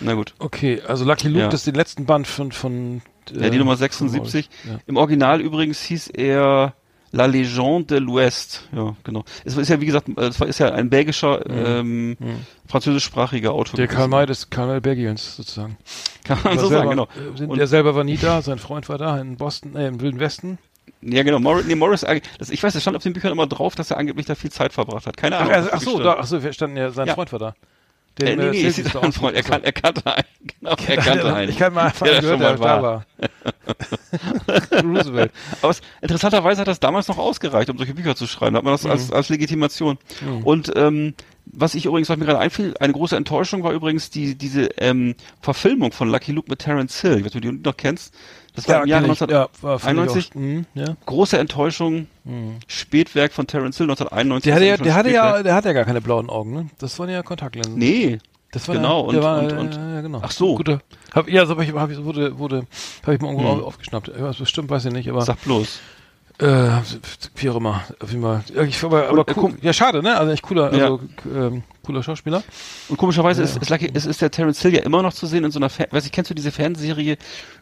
na 0.00 0.14
gut. 0.14 0.34
Okay, 0.38 0.80
also 0.86 1.04
Lucky 1.04 1.28
Luke, 1.28 1.40
Ja. 1.40 1.48
das 1.48 1.60
ist 1.60 1.66
den 1.66 1.74
letzten 1.74 2.06
Band 2.06 2.26
von, 2.26 2.52
von 2.52 3.02
Ja, 3.32 3.50
die 3.50 3.56
äh, 3.56 3.58
Nummer 3.58 3.72
von 3.72 3.78
76. 3.78 4.48
Morris. 4.64 4.74
Ja. 4.76 4.80
Im 4.86 4.96
Original 4.96 5.40
übrigens 5.42 5.82
hieß 5.82 6.08
er 6.08 6.72
La 7.10 7.26
Légende 7.26 7.86
de 7.86 7.98
l'Ouest. 7.98 8.60
Ja, 8.72 8.94
genau. 9.02 9.24
Es 9.44 9.56
ist 9.56 9.68
ja, 9.68 9.80
wie 9.80 9.86
gesagt, 9.86 10.08
es 10.16 10.40
ist 10.40 10.58
ja 10.58 10.72
ein 10.72 10.90
belgischer, 10.90 11.44
ähm, 11.48 12.16
französischsprachiger 12.66 13.52
Autor. 13.52 13.74
Mhm. 13.74 13.76
Der. 13.76 13.86
Karl 13.88 14.08
May 14.08 14.26
des 14.26 14.50
Karl 14.50 14.66
May 14.68 14.80
Belgiens 14.80 15.36
sozusagen. 15.36 15.76
Kann 16.24 16.38
man 16.44 16.58
so 16.58 16.66
sagen, 16.68 16.88
selber, 16.88 16.90
genau. 16.90 17.08
äh, 17.40 17.44
Und- 17.44 17.58
Der 17.58 17.66
selber 17.66 17.94
war 17.94 18.04
nie 18.04 18.18
da, 18.18 18.42
sein 18.42 18.58
Freund 18.58 18.88
war 18.88 18.98
da 18.98 19.18
in 19.18 19.36
Boston, 19.36 19.74
äh, 19.76 19.86
im 19.88 20.00
Wilden 20.00 20.20
Westen. 20.20 20.58
Ja, 21.00 21.22
genau. 21.22 21.38
Morris, 21.38 21.64
nee, 21.66 21.74
Morris, 21.76 22.04
das, 22.38 22.50
ich 22.50 22.62
weiß, 22.62 22.74
es 22.74 22.82
stand 22.82 22.96
auf 22.96 23.02
den 23.02 23.12
Büchern 23.12 23.32
immer 23.32 23.46
drauf, 23.46 23.74
dass 23.74 23.90
er 23.90 23.98
angeblich 23.98 24.26
da 24.26 24.34
viel 24.34 24.50
Zeit 24.50 24.72
verbracht 24.72 25.06
hat. 25.06 25.16
Keine 25.16 25.36
Ach, 25.38 25.48
Ahnung. 25.48 25.52
ach 25.66 25.70
das 25.70 25.82
so, 25.84 25.98
da, 26.00 26.16
ach 26.18 26.26
so, 26.26 26.42
wir 26.42 26.52
standen 26.52 26.76
ja, 26.76 26.90
sein 26.90 27.06
Ja. 27.06 27.14
Freund 27.14 27.30
war 27.32 27.38
da. 27.38 27.54
Äh, 28.20 28.24
Den, 28.36 28.38
nee, 28.38 28.50
nee, 28.50 28.62
äh, 28.62 28.66
ist 28.68 28.96
ein 28.96 29.12
Freund. 29.12 29.36
Er, 29.36 29.40
ach 29.40 29.44
so. 29.46 29.50
kan 29.52 29.64
er 29.64 29.72
kannte 29.72 30.06
einen. 30.06 30.24
Genau, 30.60 30.74
er 30.88 30.96
kannte 30.96 31.34
einen. 31.34 31.50
Ich 31.50 31.58
kann 31.58 31.72
mal 31.74 31.84
einfach 31.86 32.06
Der 32.06 32.20
gehört, 32.20 32.40
der 32.40 32.56
da 32.56 32.82
war. 32.82 33.06
Roosevelt. 34.82 35.32
Aber 35.62 35.70
es, 35.70 35.80
interessanterweise 36.00 36.60
hat 36.60 36.68
das 36.68 36.80
damals 36.80 37.08
noch 37.08 37.18
ausgereicht, 37.18 37.70
um 37.70 37.76
solche 37.78 37.94
Bücher 37.94 38.16
zu 38.16 38.26
schreiben. 38.26 38.54
Da 38.54 38.58
hat 38.58 38.64
man 38.64 38.74
das 38.74 38.84
Mhm. 38.84 38.90
als, 38.90 39.12
als 39.12 39.28
Legitimation. 39.28 39.98
Und 40.44 40.72
ähm, 40.76 41.14
was 41.46 41.74
ich 41.74 41.86
übrigens, 41.86 42.08
was 42.08 42.16
mir 42.18 42.26
gerade 42.26 42.38
einfiel, 42.40 42.74
eine 42.78 42.92
große 42.92 43.16
Enttäuschung 43.16 43.62
war 43.62 43.72
übrigens 43.72 44.10
die 44.10 44.34
diese 44.36 44.64
ähm, 44.78 45.14
Verfilmung 45.40 45.92
von 45.92 46.08
Lucky 46.10 46.32
Luke 46.32 46.50
mit 46.50 46.58
Terence 46.60 47.00
Hill. 47.00 47.22
Ob 47.24 47.32
du 47.32 47.40
die 47.40 47.52
noch 47.52 47.76
kennst. 47.76 48.14
Das 48.58 48.68
war 48.68 48.82
im 48.82 48.88
Jahre 48.88 49.06
ja, 49.08 49.14
fand 49.14 49.28
ich 49.28 49.88
1991. 49.88 50.30
auch- 50.30 50.34
Mhm, 50.34 50.66
ja. 50.74 50.84
Große 51.06 51.38
Enttäuschung. 51.38 52.06
Spätwerk 52.66 53.32
von 53.32 53.46
Terence 53.46 53.76
Hill 53.78 53.86
1991. 53.86 54.44
Der 54.44 54.54
hatte 54.54 54.64
ja, 54.66 54.76
der 54.76 54.94
hatte 54.94 55.10
ja, 55.10 55.42
der 55.42 55.54
hatte 55.54 55.68
ja 55.68 55.74
gar 55.74 55.84
keine 55.84 56.00
blauen 56.00 56.28
Augen, 56.28 56.52
ne? 56.52 56.66
Das 56.78 56.98
waren 56.98 57.08
ja 57.08 57.22
Kontaktlinsen. 57.22 57.76
Nee. 57.78 58.18
Das 58.52 58.66
war 58.66 58.76
genau, 58.76 59.10
Der, 59.12 59.20
der 59.20 59.30
und- 59.30 59.50
war, 59.52 59.60
und- 59.60 59.74
und- 59.76 59.94
ja, 59.94 60.00
genau. 60.00 60.20
Ach 60.22 60.30
so. 60.30 60.54
Gute, 60.56 60.80
hab, 61.14 61.28
ja, 61.28 61.44
so 61.44 61.54
hab 61.56 61.62
ich, 61.62 61.72
hab 61.74 61.90
ich, 61.90 62.02
wurde, 62.02 62.38
wurde, 62.38 62.66
hab 63.06 63.14
ich 63.14 63.20
mal 63.20 63.28
irgendwo 63.32 63.52
Hm. 63.56 63.62
aufgeschnappt. 63.64 64.10
Ja, 64.18 64.30
bestimmt, 64.32 64.70
weiß 64.70 64.86
ich 64.86 64.92
nicht, 64.92 65.08
aber 65.10 65.22
Sag 65.22 65.42
bloß. 65.42 65.80
Äh, 66.40 66.68
wie 67.36 67.50
auch 67.50 67.56
immer, 67.56 67.82
Fall. 67.98 68.44
Ja, 68.54 68.62
Ich, 68.62 68.82
aber, 68.84 69.08
aber 69.08 69.26
äh, 69.28 69.34
cool. 69.36 69.54
ja, 69.60 69.72
schade, 69.72 70.02
ne? 70.02 70.16
Also 70.16 70.32
echt 70.32 70.42
cooler, 70.42 70.72
Ja. 70.74 70.84
also 70.84 71.00
ähm, 71.34 71.62
cooler 71.88 72.02
Schauspieler. 72.02 72.44
Und 72.88 72.98
komischerweise 72.98 73.42
ist, 73.42 73.56
ist, 73.56 73.70
Lucky, 73.70 73.86
ist, 73.86 74.04
ist 74.04 74.20
der 74.20 74.30
Terence 74.30 74.60
Hill 74.60 74.74
ja 74.74 74.82
immer 74.82 75.02
noch 75.02 75.14
zu 75.14 75.26
sehen 75.26 75.44
in 75.44 75.50
so 75.50 75.58
einer, 75.58 75.70
Fan 75.70 75.86
weiß 75.90 76.04
ich, 76.04 76.12
kennst 76.12 76.30
du 76.30 76.34
diese 76.34 76.52
Fernsehserie 76.52 77.16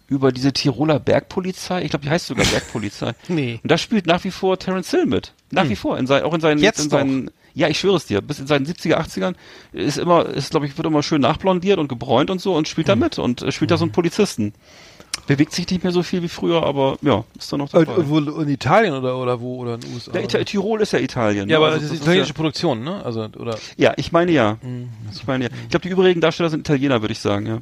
über 0.09 0.33
diese 0.33 0.53
Tiroler 0.53 0.99
Bergpolizei? 0.99 1.83
Ich 1.83 1.91
glaube, 1.91 2.05
die 2.05 2.11
heißt 2.11 2.27
sogar 2.27 2.45
Bergpolizei. 2.45 3.13
Nee. 3.29 3.61
Und 3.63 3.71
da 3.71 3.79
spielt 3.79 4.07
nach 4.07 4.25
wie 4.25 4.31
vor 4.31 4.59
Terence 4.59 4.91
Hill 4.91 5.07
mit. 5.07 5.33
Nach 5.51 5.69
wie 5.69 5.77
vor. 5.77 5.99
In 5.99 6.07
sein, 6.07 6.23
auch 6.25 6.35
in 6.35 6.41
seinen, 6.41 6.59
Jetzt 6.59 6.81
in 6.81 6.91
seinen, 6.91 7.31
ja, 7.55 7.69
ich 7.69 7.79
schwöre 7.79 7.97
es 7.97 8.07
dir, 8.07 8.21
bis 8.21 8.39
in 8.39 8.47
seinen 8.47 8.67
70er, 8.67 8.97
80ern 8.97 9.35
ist 9.73 9.99
immer, 9.99 10.27
ist, 10.27 10.51
glaube 10.51 10.67
ich, 10.67 10.77
wird 10.77 10.87
immer 10.87 11.03
schön 11.03 11.21
nachblondiert 11.21 11.79
und 11.79 11.89
gebräunt 11.89 12.31
und 12.31 12.41
so 12.41 12.55
und 12.55 12.67
spielt 12.67 12.89
da 12.89 12.97
mit 12.97 13.19
und 13.19 13.43
äh, 13.43 13.53
spielt 13.53 13.71
da 13.71 13.77
so 13.77 13.85
einen 13.85 13.93
Polizisten. 13.93 14.55
Bewegt 15.27 15.53
sich 15.53 15.69
nicht 15.71 15.83
mehr 15.83 15.93
so 15.93 16.03
viel 16.03 16.23
wie 16.23 16.29
früher, 16.29 16.63
aber 16.63 16.99
ja, 17.03 17.25
ist 17.37 17.53
da 17.53 17.57
noch 17.57 17.69
dabei. 17.69 17.93
Äh, 17.93 18.09
wo, 18.09 18.19
in 18.19 18.49
Italien 18.49 18.95
oder, 18.95 19.19
oder 19.19 19.41
wo? 19.41 19.57
Oder 19.57 19.75
in 19.75 19.81
den 19.81 19.95
USA? 19.95 20.17
Ita 20.19 20.43
Tirol 20.45 20.81
ist 20.81 20.93
ja 20.93 21.01
Italien. 21.01 21.49
ja, 21.49 21.59
ne? 21.59 21.65
aber 21.65 21.75
Also 21.75 21.81
das 21.81 21.93
ist 21.93 22.03
italienische 22.03 22.33
ja, 22.33 22.37
Produktion, 22.37 22.85
ne? 22.85 23.05
Also, 23.05 23.25
oder? 23.37 23.59
ja, 23.77 23.93
ich 23.97 24.13
meine 24.13 24.31
ja. 24.31 24.59
Ich 25.13 25.27
meine 25.27 25.45
ja. 25.45 25.51
Ich 25.65 25.71
glaube, 25.71 25.83
die 25.83 25.89
übrigen 25.89 26.21
Darsteller 26.21 26.51
sind 26.51 26.61
Italiener, 26.61 27.01
würde 27.03 27.13
ich 27.13 27.19
sagen, 27.19 27.47
ja. 27.47 27.59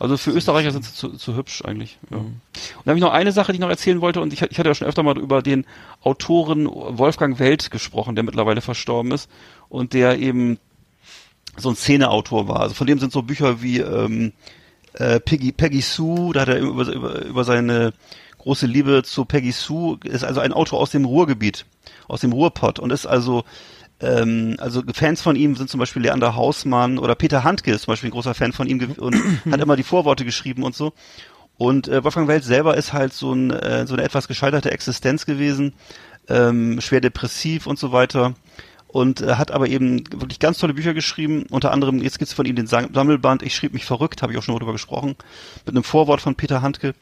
Also 0.00 0.16
für 0.16 0.30
Österreicher 0.30 0.72
sind 0.72 0.84
sie 0.84 0.94
zu, 0.94 1.10
zu 1.10 1.36
hübsch 1.36 1.62
eigentlich. 1.64 1.98
Ja. 2.10 2.16
Und 2.16 2.40
dann 2.84 2.92
habe 2.92 2.98
ich 2.98 3.02
noch 3.04 3.12
eine 3.12 3.32
Sache, 3.32 3.52
die 3.52 3.56
ich 3.56 3.60
noch 3.60 3.68
erzählen 3.68 4.00
wollte, 4.00 4.22
und 4.22 4.32
ich, 4.32 4.40
ich 4.40 4.58
hatte 4.58 4.70
ja 4.70 4.74
schon 4.74 4.88
öfter 4.88 5.02
mal 5.02 5.18
über 5.18 5.42
den 5.42 5.66
Autoren 6.02 6.66
Wolfgang 6.66 7.38
Welt 7.38 7.70
gesprochen, 7.70 8.14
der 8.14 8.24
mittlerweile 8.24 8.62
verstorben 8.62 9.12
ist 9.12 9.30
und 9.68 9.92
der 9.92 10.18
eben 10.18 10.58
so 11.58 11.68
ein 11.68 11.76
Szeneautor 11.76 12.48
war. 12.48 12.60
Also 12.60 12.74
von 12.74 12.86
dem 12.86 12.98
sind 12.98 13.12
so 13.12 13.20
Bücher 13.22 13.60
wie 13.60 13.78
ähm, 13.78 14.32
äh, 14.94 15.20
Peggy, 15.20 15.52
Peggy 15.52 15.80
Sue, 15.80 16.32
da 16.32 16.40
hat 16.40 16.48
er 16.48 16.58
über, 16.58 16.86
über, 16.86 17.24
über 17.24 17.44
seine 17.44 17.92
große 18.38 18.66
Liebe 18.66 19.02
zu 19.02 19.24
Peggy 19.24 19.52
Sue, 19.52 19.98
ist 20.04 20.24
also 20.24 20.40
ein 20.40 20.52
Autor 20.52 20.80
aus 20.80 20.90
dem 20.90 21.04
Ruhrgebiet, 21.04 21.66
aus 22.08 22.20
dem 22.20 22.32
Ruhrpott 22.32 22.78
und 22.78 22.90
ist 22.90 23.06
also 23.06 23.44
ähm, 24.00 24.56
also 24.58 24.82
Fans 24.94 25.20
von 25.20 25.36
ihm 25.36 25.56
sind 25.56 25.68
zum 25.68 25.78
Beispiel 25.78 26.02
Leander 26.02 26.34
Hausmann 26.34 26.98
oder 26.98 27.14
Peter 27.14 27.44
Handke 27.44 27.72
ist 27.72 27.82
zum 27.82 27.92
Beispiel 27.92 28.08
ein 28.08 28.12
großer 28.12 28.34
Fan 28.34 28.52
von 28.52 28.66
ihm 28.66 28.80
und 28.98 29.14
hat 29.50 29.60
immer 29.60 29.76
die 29.76 29.82
Vorworte 29.82 30.24
geschrieben 30.24 30.62
und 30.62 30.74
so. 30.74 30.92
Und 31.58 31.88
äh, 31.88 32.02
Wolfgang 32.02 32.26
Welt 32.26 32.42
selber 32.42 32.76
ist 32.78 32.94
halt 32.94 33.12
so, 33.12 33.32
ein, 33.32 33.50
äh, 33.50 33.86
so 33.86 33.92
eine 33.92 34.04
etwas 34.04 34.28
gescheiterte 34.28 34.70
Existenz 34.70 35.26
gewesen, 35.26 35.74
ähm, 36.28 36.80
schwer 36.80 37.02
depressiv 37.02 37.66
und 37.66 37.78
so 37.78 37.92
weiter. 37.92 38.34
Und 38.92 39.20
äh, 39.20 39.34
hat 39.34 39.52
aber 39.52 39.68
eben 39.68 40.04
wirklich 40.20 40.40
ganz 40.40 40.58
tolle 40.58 40.74
Bücher 40.74 40.94
geschrieben. 40.94 41.44
Unter 41.50 41.70
anderem, 41.72 42.02
jetzt 42.02 42.18
gibt's 42.18 42.34
von 42.34 42.44
ihm 42.46 42.56
den 42.56 42.66
Sam- 42.66 42.92
Sammelband 42.92 43.42
Ich 43.42 43.54
schrieb 43.54 43.72
mich 43.72 43.84
verrückt, 43.84 44.22
habe 44.22 44.32
ich 44.32 44.38
auch 44.38 44.42
schon 44.42 44.54
mal 44.54 44.58
drüber 44.58 44.72
gesprochen, 44.72 45.14
mit 45.64 45.74
einem 45.74 45.84
Vorwort 45.84 46.20
von 46.20 46.34
Peter 46.34 46.62
Handke 46.62 46.94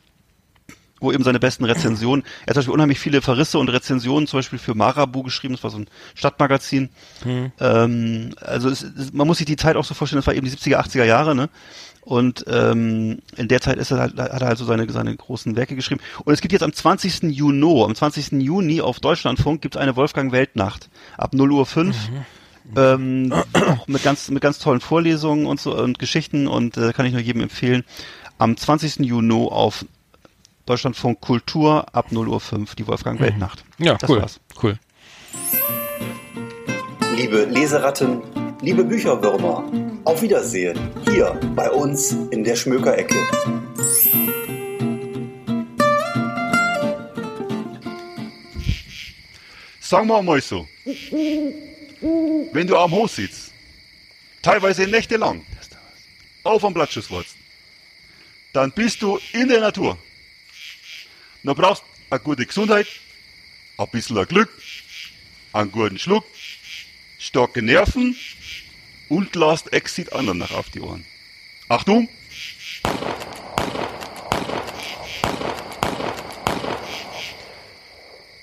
wo 1.00 1.12
eben 1.12 1.22
seine 1.22 1.38
besten 1.38 1.64
Rezensionen, 1.64 2.24
er 2.44 2.48
hat 2.48 2.54
zum 2.54 2.60
Beispiel 2.62 2.74
unheimlich 2.74 2.98
viele 2.98 3.22
Verrisse 3.22 3.60
und 3.60 3.68
Rezensionen 3.68 4.26
zum 4.26 4.38
Beispiel 4.38 4.58
für 4.58 4.74
Marabu 4.74 5.22
geschrieben, 5.22 5.54
das 5.54 5.62
war 5.62 5.70
so 5.70 5.78
ein 5.78 5.86
Stadtmagazin. 6.16 6.88
Ähm, 7.60 8.34
also 8.40 8.68
es, 8.68 8.82
es, 8.82 9.12
man 9.12 9.28
muss 9.28 9.38
sich 9.38 9.46
die 9.46 9.54
Zeit 9.54 9.76
auch 9.76 9.84
so 9.84 9.94
vorstellen, 9.94 10.18
das 10.18 10.26
war 10.26 10.34
eben 10.34 10.44
die 10.44 10.50
70er, 10.52 10.76
80er 10.84 11.04
Jahre, 11.04 11.36
ne? 11.36 11.50
Und 12.08 12.46
ähm, 12.48 13.18
in 13.36 13.48
der 13.48 13.60
Zeit 13.60 13.76
ist 13.76 13.90
er 13.90 13.98
halt, 13.98 14.16
hat 14.18 14.40
er 14.40 14.48
halt 14.48 14.56
so 14.56 14.64
seine, 14.64 14.90
seine 14.90 15.14
großen 15.14 15.56
Werke 15.56 15.76
geschrieben. 15.76 16.00
Und 16.24 16.32
es 16.32 16.40
gibt 16.40 16.52
jetzt 16.52 16.62
am 16.62 16.72
20. 16.72 17.24
Juni, 17.24 17.84
am 17.84 17.94
20. 17.94 18.32
Juni 18.40 18.80
auf 18.80 18.98
Deutschlandfunk 18.98 19.60
gibt 19.60 19.76
es 19.76 19.80
eine 19.80 19.94
Wolfgang 19.94 20.32
Weltnacht 20.32 20.88
ab 21.18 21.34
0 21.34 21.52
Uhr 21.52 21.66
5. 21.66 21.94
Ähm, 22.76 23.34
auch 23.52 23.86
mit 23.88 24.02
ganz, 24.02 24.30
mit 24.30 24.42
ganz 24.42 24.58
tollen 24.58 24.80
Vorlesungen 24.80 25.44
und 25.44 25.60
so 25.60 25.76
und 25.76 25.98
Geschichten 25.98 26.48
und 26.48 26.78
äh, 26.78 26.94
kann 26.94 27.04
ich 27.04 27.12
nur 27.12 27.20
jedem 27.20 27.42
empfehlen. 27.42 27.84
Am 28.38 28.56
20. 28.56 29.00
Juni 29.00 29.46
auf 29.50 29.84
Deutschlandfunk 30.64 31.20
Kultur 31.20 31.94
ab 31.94 32.10
0 32.10 32.26
Uhr 32.26 32.40
5, 32.40 32.74
die 32.74 32.86
Wolfgang 32.86 33.20
Weltnacht. 33.20 33.64
Ja, 33.76 33.96
das 33.96 34.08
cool. 34.08 34.22
war's. 34.22 34.40
Cool. 34.62 34.78
Liebe 37.16 37.44
Leseratten, 37.44 38.22
liebe 38.60 38.84
Bücherwürmer, 38.84 39.70
auf 40.04 40.20
Wiedersehen 40.22 40.78
hier 41.10 41.38
bei 41.54 41.70
uns 41.70 42.12
in 42.30 42.42
der 42.42 42.56
Schmökerecke. 42.56 43.14
Sagen 49.80 50.08
wir 50.08 50.22
mal 50.22 50.40
so. 50.40 50.68
Wenn 52.52 52.66
du 52.66 52.76
am 52.76 52.90
Hof 52.90 53.10
sitzt, 53.10 53.52
teilweise 54.42 54.86
nächtelang, 54.86 55.44
auf 56.42 56.64
am 56.64 56.74
Blattschusswurz, 56.74 57.36
dann 58.52 58.72
bist 58.72 59.02
du 59.02 59.18
in 59.32 59.48
der 59.48 59.60
Natur. 59.60 59.96
Dann 61.44 61.54
brauchst 61.54 61.82
du 61.82 61.86
eine 62.10 62.20
gute 62.20 62.44
Gesundheit, 62.44 62.86
ein 63.78 63.88
bisschen 63.90 64.26
Glück, 64.26 64.50
einen 65.52 65.70
guten 65.70 65.98
Schluck, 65.98 66.24
starke 67.18 67.62
Nerven 67.62 68.16
und 69.08 69.34
lasst 69.34 69.72
Exit 69.72 70.12
anderen 70.12 70.38
nach 70.38 70.52
auf 70.52 70.70
die 70.70 70.80
Ohren. 70.80 71.04
Achtung! 71.68 72.08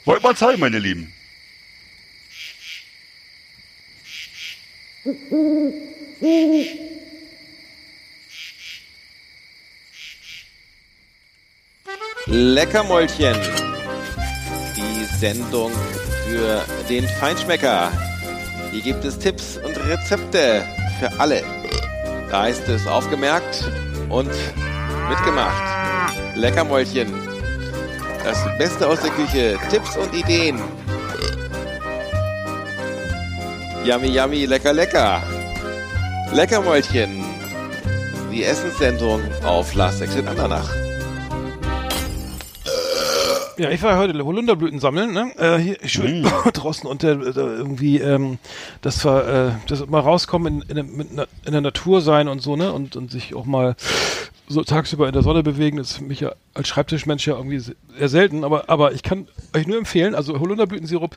Wollt 0.05 0.21
mal 0.21 0.35
zeigen, 0.35 0.59
meine 0.59 0.77
Lieben. 0.77 1.11
Leckermäulchen. 12.27 13.35
Die 14.75 15.05
Sendung 15.19 15.71
für 16.27 16.65
den 16.89 17.07
Feinschmecker. 17.07 17.91
Hier 18.71 18.81
gibt 18.81 19.05
es 19.05 19.17
Tipps 19.19 19.57
und 19.57 19.74
Rezepte 19.87 20.63
für 20.99 21.19
alle. 21.19 21.43
Da 22.29 22.47
ist 22.47 22.67
es 22.67 22.87
aufgemerkt 22.87 23.63
und 24.09 24.31
mitgemacht. 25.09 25.63
Leckermäulchen. 26.35 27.13
Das 28.23 28.37
Beste 28.57 28.87
aus 28.87 28.99
der 29.01 29.11
Küche. 29.11 29.57
Tipps 29.69 29.95
und 29.97 30.13
Ideen. 30.13 30.59
Yummy, 33.85 34.07
yummy, 34.07 34.45
lecker, 34.45 34.73
lecker. 34.73 35.21
Leckermäulchen. 36.33 37.23
Die 38.31 38.43
Essenssendung 38.43 39.21
auf 39.43 39.75
Last 39.75 40.01
Exit 40.01 40.27
Andernach. 40.27 40.84
Ja, 43.57 43.69
ich 43.69 43.81
war 43.83 43.97
heute 43.97 44.17
Holunderblüten 44.25 44.79
sammeln, 44.79 45.13
ne? 45.13 45.31
Äh, 45.37 45.57
hier 45.59 45.77
schön 45.85 46.21
Mm. 46.21 46.25
draußen 46.53 46.89
und 46.89 47.03
irgendwie, 47.03 47.99
ähm, 47.99 48.37
das 48.81 49.03
war, 49.05 49.27
äh, 49.27 49.51
das 49.67 49.85
mal 49.87 49.99
rauskommen 50.01 50.63
in, 50.67 50.77
in, 50.77 51.21
in 51.45 51.51
der 51.51 51.61
Natur 51.61 52.01
sein 52.01 52.27
und 52.27 52.41
so, 52.41 52.55
ne? 52.55 52.71
Und, 52.73 52.95
und 52.95 53.11
sich 53.11 53.33
auch 53.33 53.45
mal 53.45 53.75
so 54.47 54.63
tagsüber 54.63 55.07
in 55.07 55.13
der 55.13 55.23
Sonne 55.23 55.41
bewegen, 55.41 55.77
das 55.77 55.91
ist 55.91 55.97
für 55.97 56.03
mich 56.03 56.19
ja 56.19 56.33
als 56.53 56.67
Schreibtischmensch 56.67 57.25
ja 57.27 57.35
irgendwie 57.35 57.59
se- 57.59 57.75
eher 57.99 58.09
selten, 58.09 58.43
aber, 58.43 58.69
aber 58.69 58.91
ich 58.93 59.01
kann 59.03 59.27
euch 59.55 59.65
nur 59.67 59.77
empfehlen, 59.77 60.13
also 60.15 60.39
Holunderblütensirup, 60.39 61.15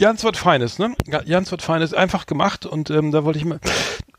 ganz 0.00 0.24
was 0.24 0.38
Feines, 0.38 0.78
ne? 0.78 0.94
Ganz 1.10 1.52
was 1.52 1.62
Feines, 1.64 1.92
einfach 1.94 2.26
gemacht 2.26 2.64
und 2.64 2.90
ähm, 2.90 3.10
da 3.12 3.24
wollte 3.24 3.38
ich 3.40 3.44
mal, 3.44 3.58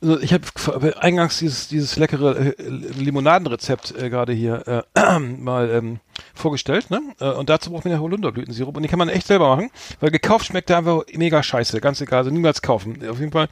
also 0.02 0.20
ich 0.20 0.34
habe 0.34 1.02
eingangs 1.02 1.40
dieses 1.40 1.68
dieses 1.68 1.98
leckere 1.98 2.38
äh, 2.38 2.54
Limonadenrezept 2.60 3.94
äh, 3.98 4.10
gerade 4.10 4.34
hier 4.34 4.86
äh, 4.96 5.20
mal 5.20 5.70
ähm, 5.70 6.00
vorgestellt, 6.34 6.90
ne? 6.90 7.02
Äh, 7.20 7.32
und 7.32 7.50
dazu 7.50 7.72
braucht 7.72 7.86
man 7.86 7.94
ja 7.94 8.00
Holunderblütensirup 8.00 8.76
und 8.76 8.84
den 8.84 8.90
kann 8.90 9.00
man 9.00 9.10
echt 9.10 9.28
selber 9.28 9.56
machen, 9.56 9.72
weil 10.00 10.12
gekauft 10.12 10.46
schmeckt 10.46 10.70
der 10.70 10.78
einfach 10.78 11.04
mega 11.14 11.44
scheiße, 11.44 11.82
ganz 11.82 12.00
egal, 12.00 12.20
also 12.20 12.32
niemals 12.32 12.62
kaufen. 12.62 12.98
Auf 13.10 13.20
jeden 13.20 13.32
Fall 13.32 13.50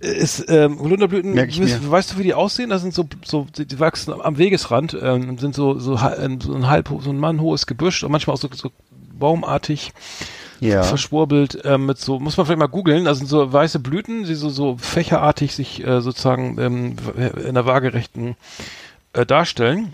ist 0.00 0.44
ähm, 0.48 0.78
Holunderblüten, 0.78 1.36
weißt, 1.36 1.90
weißt 1.90 2.12
du, 2.12 2.18
wie 2.18 2.22
die 2.22 2.34
aussehen? 2.34 2.70
Das 2.70 2.82
sind 2.82 2.94
so 2.94 3.08
so 3.24 3.46
die, 3.56 3.66
die 3.66 3.80
wachsen 3.80 4.14
am 4.20 4.38
Wegesrand, 4.38 4.96
ähm, 5.00 5.38
sind 5.38 5.56
so 5.56 5.78
so, 5.78 5.98
ähm, 6.18 6.40
so 6.40 6.54
ein 6.54 6.68
halb 6.68 6.88
so 7.00 7.10
ein 7.10 7.18
Mann 7.18 7.40
hohes 7.40 7.66
Gebüsch 7.66 8.04
und 8.04 8.12
manchmal 8.12 8.34
auch 8.34 8.40
so, 8.40 8.48
so 8.52 8.70
baumartig 9.18 9.92
Ja. 10.60 10.82
verschwurbelt 10.82 11.60
ähm, 11.64 11.86
mit 11.86 11.98
so, 11.98 12.18
muss 12.18 12.36
man 12.36 12.46
vielleicht 12.46 12.58
mal 12.58 12.66
googeln, 12.66 13.04
das 13.04 13.18
sind 13.18 13.26
so 13.26 13.52
weiße 13.52 13.78
Blüten, 13.78 14.24
die 14.24 14.34
so, 14.34 14.48
so 14.48 14.76
fächerartig 14.76 15.54
sich 15.54 15.86
äh, 15.86 16.00
sozusagen 16.00 16.58
ähm, 16.58 16.96
in 17.46 17.54
der 17.54 17.66
waagerechten 17.66 18.36
äh, 19.12 19.24
darstellen. 19.24 19.92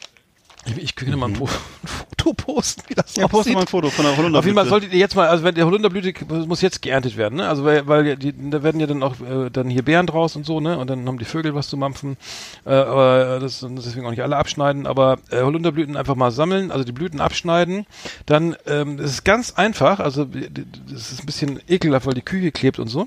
Ich, 0.66 0.78
ich 0.78 0.96
könnte 0.96 1.16
mal 1.16 1.28
ein, 1.28 1.36
Fo 1.36 1.44
ein 1.82 1.86
Foto 1.88 2.32
posten, 2.34 2.82
wie 2.88 2.94
das 2.94 3.16
Ja, 3.16 3.26
aussieht. 3.30 3.54
mal 3.54 3.60
ein 3.60 3.66
Foto 3.66 3.90
von 3.90 4.04
der 4.04 4.16
Holunderblüte. 4.16 4.38
Auf 4.38 4.44
jeden 4.46 4.56
Fall 4.56 4.66
solltet 4.66 4.92
ihr 4.92 4.98
jetzt 4.98 5.14
mal, 5.14 5.28
also 5.28 5.44
wenn 5.44 5.54
der 5.54 5.66
Holunderblüte 5.66 6.14
muss 6.46 6.60
jetzt 6.62 6.80
geerntet 6.82 7.16
werden, 7.16 7.36
ne? 7.36 7.48
Also 7.48 7.64
weil, 7.64 7.86
weil 7.86 8.16
die, 8.16 8.32
da 8.50 8.62
werden 8.62 8.80
ja 8.80 8.86
dann 8.86 9.02
auch 9.02 9.14
äh, 9.20 9.50
dann 9.50 9.68
hier 9.68 9.82
Beeren 9.82 10.06
draus 10.06 10.36
und 10.36 10.46
so, 10.46 10.60
ne? 10.60 10.78
Und 10.78 10.88
dann 10.88 11.06
haben 11.06 11.18
die 11.18 11.24
Vögel 11.24 11.54
was 11.54 11.68
zu 11.68 11.76
mampfen. 11.76 12.16
Äh, 12.64 12.70
aber 12.70 13.38
das 13.40 13.64
deswegen 13.68 14.06
auch 14.06 14.10
nicht 14.10 14.22
alle 14.22 14.36
abschneiden, 14.36 14.86
aber 14.86 15.18
äh, 15.30 15.42
Holunderblüten 15.42 15.96
einfach 15.96 16.14
mal 16.14 16.30
sammeln, 16.30 16.70
also 16.70 16.84
die 16.84 16.92
Blüten 16.92 17.20
abschneiden. 17.20 17.86
Dann 18.26 18.56
ähm, 18.66 18.96
das 18.96 19.10
ist 19.10 19.24
ganz 19.24 19.52
einfach, 19.52 20.00
also 20.00 20.24
das 20.24 21.12
ist 21.12 21.20
ein 21.20 21.26
bisschen 21.26 21.60
ekelhaft, 21.68 22.06
weil 22.06 22.14
die 22.14 22.22
Küche 22.22 22.52
klebt 22.52 22.78
und 22.78 22.88
so. 22.88 23.06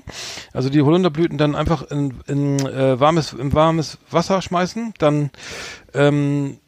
Also 0.52 0.70
die 0.70 0.82
Holunderblüten 0.82 1.38
dann 1.38 1.54
einfach 1.56 1.82
in, 1.90 2.14
in 2.28 2.58
äh, 2.66 3.00
warmes 3.00 3.32
in 3.32 3.52
warmes 3.52 3.98
Wasser 4.10 4.40
schmeißen, 4.42 4.94
dann 4.98 5.30
ähm, 5.94 6.58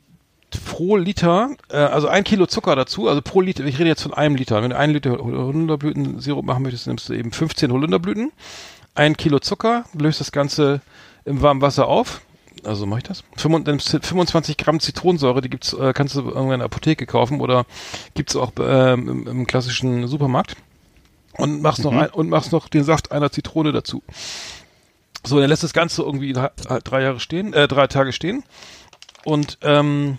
pro 0.64 0.97
Liter, 0.97 1.51
äh, 1.70 1.77
also 1.77 2.09
ein 2.09 2.24
Kilo 2.24 2.47
Zucker 2.47 2.77
dazu, 2.77 3.09
also 3.09 3.22
pro 3.22 3.40
Liter, 3.40 3.64
ich 3.64 3.78
rede 3.78 3.89
jetzt 3.89 4.02
von 4.02 4.14
einem 4.14 4.36
Liter. 4.36 4.62
Wenn 4.62 4.70
du 4.70 4.77
einen 4.77 4.93
Liter 4.93 5.18
Holunderblütensirup 5.18 6.44
machen 6.44 6.62
möchtest, 6.62 6.86
nimmst 6.86 7.09
du 7.09 7.12
eben 7.14 7.32
15 7.32 7.72
Holunderblüten, 7.72 8.32
ein 8.94 9.16
Kilo 9.16 9.39
Zucker, 9.39 9.85
löst 9.93 10.20
das 10.20 10.32
Ganze 10.32 10.81
im 11.24 11.43
warmen 11.43 11.60
Wasser 11.60 11.86
auf. 11.86 12.22
Also 12.64 12.85
mache 12.86 12.98
ich 12.98 13.05
das. 13.05 13.24
25 13.36 14.05
25 14.05 14.56
Gramm 14.56 14.81
Zitronensäure, 14.81 15.40
die 15.40 15.48
gibt's, 15.48 15.72
äh, 15.72 15.93
kannst 15.94 16.14
du 16.14 16.31
in 16.31 16.48
der 16.48 16.62
Apotheke 16.62 17.06
kaufen 17.06 17.40
oder 17.40 17.64
gibt's 18.14 18.36
auch 18.36 18.52
ähm, 18.60 19.09
im, 19.09 19.27
im 19.27 19.47
klassischen 19.47 20.06
Supermarkt. 20.06 20.56
Und 21.36 21.62
machst 21.62 21.85
noch 21.85 21.93
ein, 21.93 22.10
und 22.10 22.28
machst 22.28 22.52
noch 22.52 22.68
den 22.68 22.85
Saft 22.85 23.12
einer 23.12 23.31
Zitrone 23.31 23.72
dazu. 23.72 24.02
So, 25.24 25.39
dann 25.39 25.48
lässt 25.48 25.62
das 25.62 25.72
Ganze 25.72 26.02
irgendwie 26.02 26.32
drei, 26.32 26.51
drei 26.85 27.02
Jahre 27.02 27.20
stehen, 27.20 27.52
äh, 27.55 27.68
drei 27.68 27.86
Tage 27.86 28.12
stehen. 28.12 28.43
Und 29.24 29.59
ähm, 29.62 30.18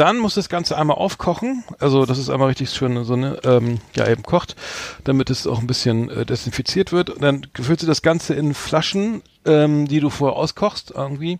dann 0.00 0.18
muss 0.18 0.34
das 0.34 0.48
Ganze 0.48 0.76
einmal 0.76 0.96
aufkochen. 0.96 1.62
Also 1.78 2.06
das 2.06 2.18
ist 2.18 2.30
einmal 2.30 2.48
richtig 2.48 2.70
schön 2.70 3.04
so 3.04 3.12
eine, 3.14 3.38
ähm, 3.44 3.78
ja 3.94 4.08
eben 4.08 4.22
kocht, 4.22 4.56
damit 5.04 5.30
es 5.30 5.46
auch 5.46 5.60
ein 5.60 5.66
bisschen 5.66 6.10
äh, 6.10 6.26
desinfiziert 6.26 6.90
wird. 6.90 7.10
Und 7.10 7.22
dann 7.22 7.46
füllst 7.54 7.82
du 7.82 7.86
das 7.86 8.02
Ganze 8.02 8.34
in 8.34 8.54
Flaschen, 8.54 9.22
ähm, 9.44 9.86
die 9.86 10.00
du 10.00 10.10
vorher 10.10 10.36
auskochst 10.36 10.92
irgendwie 10.96 11.38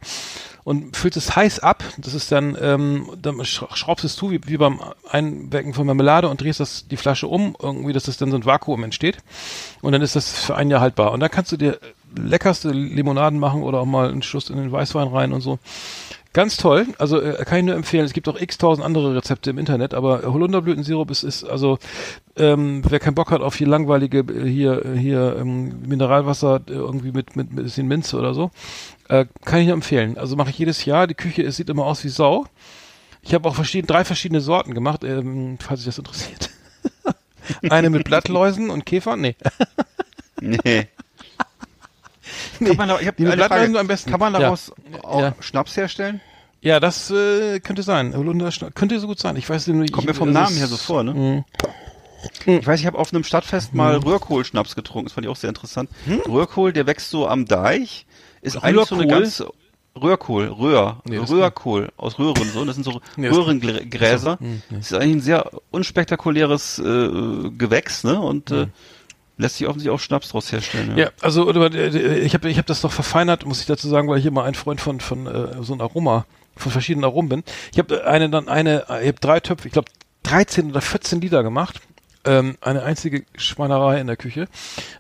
und 0.64 0.96
füllst 0.96 1.16
es 1.16 1.34
heiß 1.34 1.60
ab. 1.60 1.82
Das 1.98 2.14
ist 2.14 2.30
dann, 2.30 2.56
ähm, 2.60 3.10
dann 3.20 3.36
sch- 3.40 3.74
schraubst 3.74 4.04
es 4.04 4.14
zu 4.14 4.30
wie, 4.30 4.40
wie 4.46 4.58
beim 4.58 4.80
Einwecken 5.10 5.74
von 5.74 5.86
Marmelade 5.86 6.28
und 6.28 6.40
drehst 6.40 6.60
das 6.60 6.86
die 6.86 6.96
Flasche 6.96 7.26
um, 7.26 7.56
irgendwie, 7.60 7.92
dass 7.92 8.04
das 8.04 8.18
dann 8.18 8.30
so 8.30 8.36
ein 8.36 8.44
Vakuum 8.44 8.84
entsteht. 8.84 9.18
Und 9.80 9.92
dann 9.92 10.02
ist 10.02 10.16
das 10.16 10.30
für 10.38 10.54
ein 10.54 10.70
Jahr 10.70 10.80
haltbar. 10.80 11.12
Und 11.12 11.20
dann 11.20 11.30
kannst 11.30 11.50
du 11.52 11.56
dir 11.56 11.78
leckerste 12.16 12.70
Limonaden 12.70 13.38
machen 13.38 13.62
oder 13.62 13.80
auch 13.80 13.86
mal 13.86 14.10
einen 14.10 14.22
Schuss 14.22 14.50
in 14.50 14.56
den 14.56 14.72
Weißwein 14.72 15.08
rein 15.08 15.32
und 15.32 15.40
so. 15.40 15.58
Ganz 16.32 16.56
toll, 16.56 16.86
also 16.98 17.20
äh, 17.20 17.44
kann 17.44 17.58
ich 17.58 17.64
nur 17.64 17.74
empfehlen. 17.74 18.04
Es 18.04 18.12
gibt 18.12 18.28
auch 18.28 18.40
x 18.40 18.56
tausend 18.56 18.86
andere 18.86 19.16
Rezepte 19.16 19.50
im 19.50 19.58
Internet, 19.58 19.94
aber 19.94 20.22
Holunderblütensirup 20.22 21.10
ist, 21.10 21.24
ist 21.24 21.42
also, 21.42 21.80
ähm, 22.36 22.82
wer 22.88 23.00
keinen 23.00 23.16
Bock 23.16 23.32
hat 23.32 23.40
auf 23.40 23.56
hier 23.56 23.66
langweilige, 23.66 24.20
äh, 24.20 24.48
hier, 24.48 24.84
äh, 24.84 24.96
hier 24.96 25.36
ähm, 25.40 25.82
Mineralwasser 25.88 26.60
äh, 26.68 26.72
irgendwie 26.72 27.10
mit, 27.10 27.34
mit, 27.34 27.52
mit 27.52 27.64
bisschen 27.64 27.88
Minze 27.88 28.16
oder 28.16 28.32
so, 28.32 28.52
äh, 29.08 29.26
kann 29.44 29.58
ich 29.58 29.66
nur 29.66 29.74
empfehlen. 29.74 30.18
Also 30.18 30.36
mache 30.36 30.50
ich 30.50 30.58
jedes 30.58 30.84
Jahr. 30.84 31.08
Die 31.08 31.14
Küche 31.14 31.42
es 31.42 31.56
sieht 31.56 31.68
immer 31.68 31.84
aus 31.84 32.04
wie 32.04 32.08
Sau. 32.08 32.46
Ich 33.22 33.34
habe 33.34 33.48
auch 33.48 33.56
verschieden, 33.56 33.88
drei 33.88 34.04
verschiedene 34.04 34.40
Sorten 34.40 34.72
gemacht, 34.72 35.02
ähm, 35.02 35.58
falls 35.60 35.80
sich 35.80 35.86
das 35.86 35.98
interessiert. 35.98 36.50
Eine 37.70 37.90
mit 37.90 38.04
Blattläusen 38.04 38.70
und 38.70 38.86
Käfern? 38.86 39.20
Nee. 39.20 39.34
Nee. 40.40 40.86
Kann 42.58 42.76
man, 42.76 42.88
da, 42.88 43.00
ich 43.00 43.06
hab 43.06 43.16
Die 43.16 43.26
Frage. 43.26 43.78
am 43.78 43.86
besten. 43.86 44.10
Kann 44.10 44.20
man 44.20 44.32
Ja. 44.34 44.40
daraus 44.40 44.72
auch 45.02 45.20
Ja. 45.20 45.34
Schnaps 45.40 45.76
herstellen? 45.76 46.20
Ja, 46.62 46.78
das 46.80 47.10
äh, 47.10 47.60
könnte 47.60 47.82
sein. 47.82 48.14
Holunder 48.14 48.50
könnte 48.74 48.98
so 49.00 49.06
gut 49.06 49.18
sein. 49.18 49.36
Ich 49.36 49.48
weiß 49.48 49.66
nicht. 49.68 49.92
Kommt 49.92 50.04
ich, 50.04 50.08
mir 50.08 50.14
vom 50.14 50.30
Namen 50.32 50.56
her 50.56 50.66
so 50.66 50.76
vor, 50.76 51.02
ne? 51.02 51.14
Mhm. 51.14 51.44
Ich 52.44 52.66
weiß, 52.66 52.80
ich 52.80 52.86
habe 52.86 52.98
auf 52.98 53.14
einem 53.14 53.24
Stadtfest 53.24 53.72
mal 53.72 53.96
Röhrkohl-Schnaps 53.96 54.74
getrunken. 54.76 55.06
Das 55.06 55.14
fand 55.14 55.24
ich 55.24 55.30
auch 55.30 55.36
sehr 55.36 55.48
interessant. 55.48 55.88
Röhrkohl, 56.28 56.72
der 56.74 56.86
wächst 56.86 57.08
so 57.08 57.26
am 57.26 57.46
Deich. 57.46 58.04
Ist 58.42 58.62
eigentlich 58.62 58.86
so 58.88 58.94
eine 58.96 59.06
ganz 59.06 59.42
Röhrkohl, 60.00 60.46
Röhr, 60.46 61.00
Nee, 61.04 61.16
Röhrkohl 61.16 61.90
aus 61.96 62.18
Röhren 62.18 62.48
so. 62.52 62.64
Das 62.64 62.74
sind 62.76 62.84
so 62.84 63.00
Nee, 63.16 63.28
das- 63.28 63.36
Röhrengräser. 63.38 64.38
Hm, 64.38 64.62
nee. 64.68 64.76
Das 64.76 64.90
ist 64.90 64.94
eigentlich 64.98 65.16
ein 65.16 65.20
sehr 65.20 65.50
unspektakuläres 65.70 66.78
äh, 66.78 67.50
Gewächs, 67.56 68.04
ne? 68.04 68.20
Und 68.20 68.50
äh, 68.50 68.66
lässt 69.40 69.56
sich 69.56 69.66
offensichtlich 69.66 69.94
auch 69.94 70.00
Schnaps 70.00 70.28
draus 70.30 70.52
herstellen. 70.52 70.96
Ja, 70.96 71.10
also 71.20 71.46
oder, 71.46 71.72
äh, 71.72 72.18
ich 72.20 72.34
habe 72.34 72.48
ich 72.48 72.58
hab 72.58 72.66
das 72.66 72.80
doch 72.80 72.92
verfeinert, 72.92 73.46
muss 73.46 73.60
ich 73.60 73.66
dazu 73.66 73.88
sagen, 73.88 74.08
weil 74.08 74.18
ich 74.18 74.26
immer 74.26 74.44
ein 74.44 74.54
Freund 74.54 74.80
von 74.80 75.00
von 75.00 75.26
äh, 75.26 75.62
so 75.62 75.72
einem 75.72 75.82
Aroma, 75.82 76.26
von 76.56 76.72
verschiedenen 76.72 77.04
Aromen 77.04 77.28
bin. 77.28 77.44
Ich 77.72 77.78
habe 77.78 78.06
eine 78.06 78.30
dann 78.30 78.48
eine, 78.48 78.84
ich 79.02 79.08
habe 79.08 79.20
drei 79.20 79.40
Töpfe, 79.40 79.66
ich 79.66 79.72
glaube 79.72 79.88
13 80.24 80.70
oder 80.70 80.80
14 80.80 81.20
Liter 81.20 81.42
gemacht. 81.42 81.80
Ähm, 82.22 82.58
eine 82.60 82.82
einzige 82.82 83.24
Schweinerei 83.34 83.98
in 83.98 84.06
der 84.06 84.18
Küche. 84.18 84.46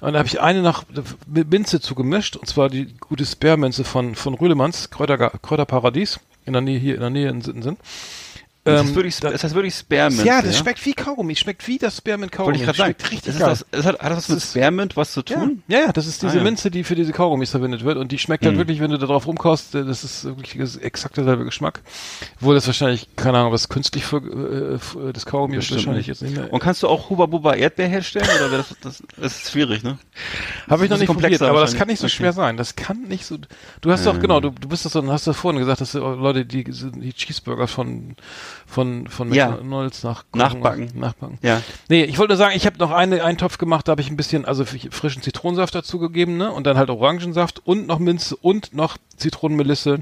Und 0.00 0.14
da 0.14 0.20
habe 0.20 0.26
ich 0.26 0.40
eine 0.40 0.62
nach 0.62 0.84
Minze 1.26 1.80
zugemischt, 1.80 2.36
und 2.36 2.48
zwar 2.48 2.70
die 2.70 2.94
gute 2.98 3.26
Sperrminze 3.26 3.84
von 3.84 4.14
von 4.14 4.32
Rühlemanns, 4.32 4.88
Kräuter, 4.88 5.18
Kräuterparadies, 5.18 6.18
in 6.46 6.54
der 6.54 6.62
Nähe 6.62 6.78
hier 6.78 6.94
in 6.94 7.00
der 7.00 7.10
Nähe 7.10 7.28
in 7.28 7.42
Sitten 7.42 7.62
sind. 7.62 7.78
Das 8.72 8.80
Ähm, 8.82 8.88
ist 8.88 8.94
wirklich, 8.94 9.20
da- 9.20 9.30
das 9.30 9.44
heißt 9.44 9.54
wirklich 9.54 9.74
Spearmint. 9.74 10.24
ja, 10.24 10.42
das 10.42 10.58
schmeckt 10.58 10.84
wie 10.86 10.92
Kaugummi, 10.94 11.36
schmeckt 11.36 11.66
wie 11.66 11.78
das 11.78 11.96
Spearmint 11.98 12.32
Kaugummi. 12.32 12.58
Wollte 12.58 12.60
ich 12.60 12.64
gerade 12.66 12.78
sagen. 12.78 12.94
Schmeckt 12.98 13.12
richtig 13.12 13.36
Das 13.38 13.60
das, 13.60 13.66
das 13.70 13.86
hat, 13.86 14.00
hat 14.00 14.12
das 14.12 14.28
mit 14.28 14.36
Das 14.38 14.44
ist- 14.44 14.50
Spearmint 14.50 14.96
was 14.96 15.12
zu 15.12 15.22
Ja, 15.28 15.36
tun? 15.36 15.62
ja, 15.68 15.78
ja, 15.80 15.92
das 15.92 16.06
ist 16.06 16.22
diese 16.22 16.34
Ah, 16.34 16.36
ja. 16.38 16.42
Minze, 16.42 16.70
die 16.70 16.84
für 16.84 16.94
diese 16.94 17.12
Kaugummis 17.12 17.50
verwendet 17.50 17.84
wird 17.84 17.96
und 17.98 18.12
die 18.12 18.18
schmeckt 18.18 18.44
halt 18.44 18.54
Mhm. 18.54 18.58
wirklich, 18.58 18.80
wenn 18.80 18.90
du 18.90 18.98
da 18.98 19.06
drauf 19.06 19.26
rumkaust, 19.26 19.74
äh, 19.74 19.84
das 19.84 20.04
ist 20.04 20.24
wirklich 20.24 20.56
das 20.58 20.76
exakt 20.76 21.16
derselbe 21.16 21.44
Geschmack. 21.44 21.80
Obwohl 22.40 22.54
das 22.54 22.66
wahrscheinlich, 22.66 23.08
keine 23.16 23.38
Ahnung, 23.38 23.52
was 23.52 23.68
künstlich 23.68 24.04
für, 24.04 24.16
äh, 24.18 24.78
für 24.78 25.12
das 25.12 25.26
Kaugummi 25.26 25.56
ist 25.56 25.70
wahrscheinlich 25.70 26.06
jetzt 26.06 26.22
nicht 26.22 26.36
mehr. 26.36 26.52
Und 26.52 26.60
kannst 26.60 26.82
du 26.82 26.88
auch 26.88 27.10
Huba 27.10 27.26
Buba 27.26 27.54
Erdbeer 27.54 27.88
herstellen? 27.88 28.26
Oder 28.36 28.58
das, 28.58 28.74
das, 28.80 29.02
das 29.20 29.36
ist 29.42 29.50
schwierig, 29.52 29.82
ne? 29.82 29.98
Habe 30.68 30.84
ich 30.84 30.90
noch 30.90 30.98
nicht 30.98 31.06
probiert, 31.12 31.42
aber 31.42 31.60
das 31.60 31.74
kann 31.74 31.88
nicht 31.88 31.98
so 32.00 32.06
Okay. 32.06 32.14
schwer 32.16 32.32
sein. 32.32 32.56
Das 32.56 32.76
kann 32.76 33.02
nicht 33.02 33.24
so. 33.24 33.38
Du 33.80 33.90
hast 33.90 34.06
doch, 34.06 34.18
genau, 34.20 34.40
du, 34.40 34.50
du 34.50 34.68
bist 34.68 34.84
das 34.84 34.92
so, 34.92 35.06
hast 35.10 35.26
du 35.26 35.32
vorhin 35.32 35.58
gesagt, 35.60 35.80
dass 35.80 35.92
du 35.92 35.98
Leute, 35.98 36.44
die, 36.44 36.64
die 36.64 37.12
Cheeseburger 37.12 37.66
von, 37.68 38.16
von, 38.70 39.08
von 39.08 39.32
Ja. 39.32 39.50
McDonalds 39.50 40.02
nach 40.04 40.24
Nachbacken. 40.34 40.90
Nachbacken. 40.94 41.38
Ja. 41.42 41.60
Nee, 41.88 42.04
ich 42.04 42.18
wollte 42.18 42.32
nur 42.32 42.38
sagen, 42.38 42.54
ich 42.56 42.66
habe 42.66 42.78
noch 42.78 42.92
eine, 42.92 43.24
einen 43.24 43.36
Topf 43.36 43.58
gemacht, 43.58 43.88
da 43.88 43.92
habe 43.92 44.00
ich 44.00 44.10
ein 44.10 44.16
bisschen, 44.16 44.44
also 44.44 44.64
frischen 44.64 45.22
Zitronensaft 45.22 45.74
dazu 45.74 45.98
gegeben, 45.98 46.36
ne? 46.36 46.52
Und 46.52 46.66
dann 46.66 46.78
halt 46.78 46.88
Orangensaft 46.88 47.60
und 47.66 47.86
noch 47.86 47.98
Minze 47.98 48.36
und 48.36 48.72
noch 48.72 48.96
Zitronenmelisse. 49.16 50.00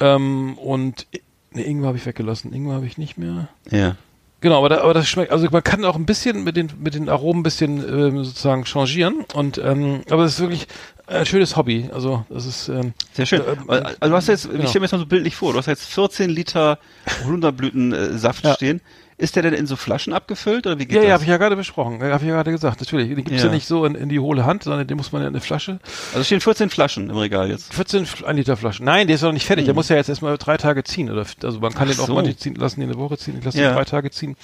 Ähm, 0.00 0.58
und 0.58 1.06
ne, 1.52 1.62
Ingwer 1.62 1.88
habe 1.88 1.98
ich 1.98 2.06
weggelassen. 2.06 2.52
Ingwer 2.52 2.74
habe 2.74 2.86
ich 2.86 2.98
nicht 2.98 3.16
mehr. 3.16 3.48
Ja. 3.70 3.96
Genau, 4.42 4.58
aber, 4.58 4.68
da, 4.70 4.80
aber 4.82 4.94
das 4.94 5.06
schmeckt, 5.08 5.32
also 5.32 5.46
man 5.50 5.62
kann 5.62 5.84
auch 5.84 5.96
ein 5.96 6.06
bisschen 6.06 6.44
mit 6.44 6.56
den, 6.56 6.70
mit 6.78 6.94
den 6.94 7.08
Aromen 7.08 7.40
ein 7.40 7.42
bisschen 7.42 7.78
ähm, 7.78 8.24
sozusagen 8.24 8.64
changieren. 8.64 9.24
Und 9.34 9.58
ähm, 9.58 10.00
aber 10.10 10.24
es 10.24 10.34
ist 10.34 10.40
wirklich 10.40 10.66
ein 11.06 11.26
schönes 11.26 11.56
Hobby. 11.56 11.90
Also 11.92 12.24
das 12.30 12.46
ist 12.46 12.68
ähm, 12.68 12.94
Sehr 13.12 13.26
schön. 13.26 13.42
Ähm, 13.42 13.68
Also 13.68 13.94
du 14.00 14.12
hast 14.12 14.28
jetzt, 14.28 14.50
genau. 14.50 14.62
ich 14.64 14.70
stelle 14.70 14.80
mir 14.80 14.86
das 14.86 14.92
mal 14.92 14.98
so 14.98 15.06
bildlich 15.06 15.36
vor, 15.36 15.52
du 15.52 15.58
hast 15.58 15.66
jetzt 15.66 15.84
14 15.86 16.30
Liter 16.30 16.78
Holunderblütensaft 17.24 18.44
Ja. 18.44 18.54
stehen. 18.54 18.80
Ist 19.20 19.36
der 19.36 19.42
denn 19.42 19.52
in 19.52 19.66
so 19.66 19.76
Flaschen 19.76 20.12
abgefüllt 20.14 20.66
oder 20.66 20.78
wie 20.78 20.86
geht 20.86 20.96
Ja, 20.96 21.02
ja, 21.02 21.06
das? 21.08 21.12
habe 21.14 21.24
ich 21.24 21.28
ja 21.28 21.36
gerade 21.36 21.54
besprochen. 21.54 22.00
Ja, 22.00 22.06
habe 22.12 22.24
ich 22.24 22.28
ja 22.28 22.34
gerade 22.36 22.50
gesagt. 22.50 22.80
Natürlich. 22.80 23.08
Den 23.08 23.16
gibt's 23.24 23.42
ja. 23.42 23.48
Ja. 23.48 23.52
nicht 23.54 23.66
so 23.66 23.84
in, 23.84 23.94
in 23.94 24.08
die 24.08 24.18
hohle 24.18 24.46
Hand, 24.46 24.62
sondern 24.64 24.86
den 24.86 24.96
muss 24.96 25.12
man 25.12 25.20
ja 25.22 25.28
in 25.28 25.34
eine 25.34 25.42
Flasche. 25.42 25.78
Also 26.08 26.20
es 26.20 26.26
stehen 26.26 26.40
14 26.40 26.70
Flaschen 26.70 27.10
im 27.10 27.16
Regal 27.18 27.50
jetzt. 27.50 27.74
14 27.74 28.04
F- 28.04 28.24
ein 28.24 28.36
Liter 28.36 28.56
Flaschen. 28.56 28.86
Nein, 28.86 29.06
der 29.06 29.16
ist 29.16 29.22
noch 29.22 29.32
nicht 29.32 29.44
fertig. 29.46 29.66
Der 29.66 29.74
muss 29.74 29.88
ja 29.90 29.96
jetzt 29.96 30.08
erstmal 30.08 30.38
drei 30.38 30.56
Tage 30.56 30.82
ziehen. 30.84 31.10
Oder, 31.10 31.26
also 31.44 31.60
man 31.60 31.72
kann 31.74 31.88
Hm. 31.88 31.90
Ach 31.92 31.94
den 31.96 32.02
auch 32.02 32.06
so. 32.06 32.14
mal 32.14 32.34
ziehen 32.36 32.54
lassen, 32.54 32.80
den 32.80 32.88
eine 32.90 32.98
Woche 32.98 33.18
ziehen. 33.18 33.36
Ich 33.38 33.44
lasse 33.44 33.60
Ja. 33.60 33.70
ihn 33.70 33.74
drei 33.76 33.84
Tage 33.84 34.10
ziehen. 34.10 34.36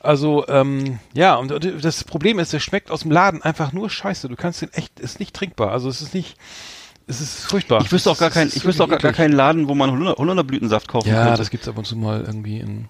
Also, 0.00 0.46
ähm, 0.48 0.98
ja, 1.14 1.34
und, 1.36 1.52
und 1.52 1.84
das 1.84 2.04
Problem 2.04 2.38
ist, 2.38 2.52
der 2.52 2.60
schmeckt 2.60 2.90
aus 2.90 3.00
dem 3.00 3.10
Laden 3.10 3.42
einfach 3.42 3.72
nur 3.72 3.90
scheiße. 3.90 4.28
Du 4.28 4.36
kannst 4.36 4.62
den 4.62 4.72
echt, 4.72 4.98
ist 5.00 5.20
nicht 5.20 5.34
trinkbar. 5.34 5.70
Also 5.72 5.88
es 5.88 6.00
ist 6.00 6.14
nicht, 6.14 6.36
es 7.06 7.20
ist 7.20 7.44
furchtbar. 7.46 7.80
Ich 7.82 7.90
wüsste 7.92 8.10
auch 8.10 8.18
gar 8.18 8.28
Es 8.28 8.34
keinen, 8.34 8.52
ich 8.54 8.64
wüsste 8.64 8.84
auch 8.84 8.88
gar, 8.88 8.98
gar 8.98 9.12
keinen 9.12 9.32
Laden, 9.32 9.68
wo 9.68 9.74
man 9.74 9.90
Holunder, 9.90 10.14
Holunderblütensaft 10.16 10.88
kaufen 10.88 11.08
Ja, 11.08 11.24
könnte. 11.24 11.38
das 11.38 11.50
gibt's 11.50 11.66
ab 11.68 11.76
und 11.78 11.86
zu 11.86 11.96
mal 11.96 12.20
irgendwie 12.22 12.58
in, 12.60 12.88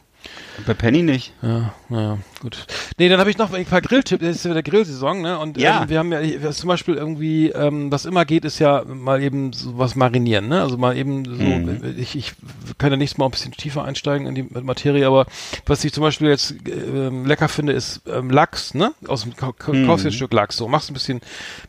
Bei 0.66 0.74
Penny 0.74 1.02
nicht. 1.02 1.32
Ja, 1.42 1.72
naja, 1.88 2.18
gut. 2.40 2.66
Nee, 2.98 3.08
dann 3.08 3.18
habe 3.18 3.30
ich 3.30 3.38
noch 3.38 3.52
ein 3.52 3.64
paar 3.64 3.80
Grilltipps. 3.80 4.22
Es 4.22 4.36
ist 4.36 4.44
ja 4.44 4.50
wieder 4.50 4.62
Grillsaison, 4.62 5.20
ne? 5.20 5.38
Und 5.38 5.56
Ja. 5.58 5.82
ähm, 5.82 5.88
wir 5.88 5.98
haben 5.98 6.12
ja 6.12 6.50
zum 6.52 6.68
Beispiel 6.68 6.94
irgendwie, 6.94 7.48
ähm, 7.48 7.90
was 7.90 8.04
immer 8.04 8.24
geht, 8.24 8.44
ist 8.44 8.58
ja 8.58 8.84
mal 8.84 9.22
eben 9.22 9.52
so 9.52 9.78
was 9.78 9.96
marinieren, 9.96 10.48
ne? 10.48 10.60
Also 10.60 10.76
mal 10.78 10.96
eben 10.96 11.24
so, 11.24 11.42
Mhm. 11.42 11.94
ich, 11.98 12.14
ich 12.16 12.34
kann 12.78 12.90
ja 12.92 12.96
nächstes 12.96 13.18
Mal 13.18 13.24
ein 13.24 13.30
bisschen 13.32 13.52
tiefer 13.52 13.84
einsteigen 13.84 14.26
in 14.26 14.34
die 14.34 14.46
Materie, 14.60 15.06
aber 15.06 15.26
was 15.66 15.82
ich 15.84 15.92
zum 15.92 16.02
Beispiel 16.02 16.28
jetzt 16.28 16.54
ähm, 16.66 17.24
lecker 17.26 17.48
finde, 17.48 17.72
ist 17.72 18.02
ähm, 18.06 18.30
Lachs, 18.30 18.74
ne? 18.74 18.92
Aus 19.08 19.22
dem 19.22 19.34
Ka 19.34 19.52
Mhm. 19.66 19.86
kaufst 19.86 20.06
ein 20.06 20.12
Stück 20.12 20.32
Lachs. 20.32 20.56
So, 20.58 20.68
machst 20.68 20.90
ein 20.90 20.94
bisschen, 20.94 21.20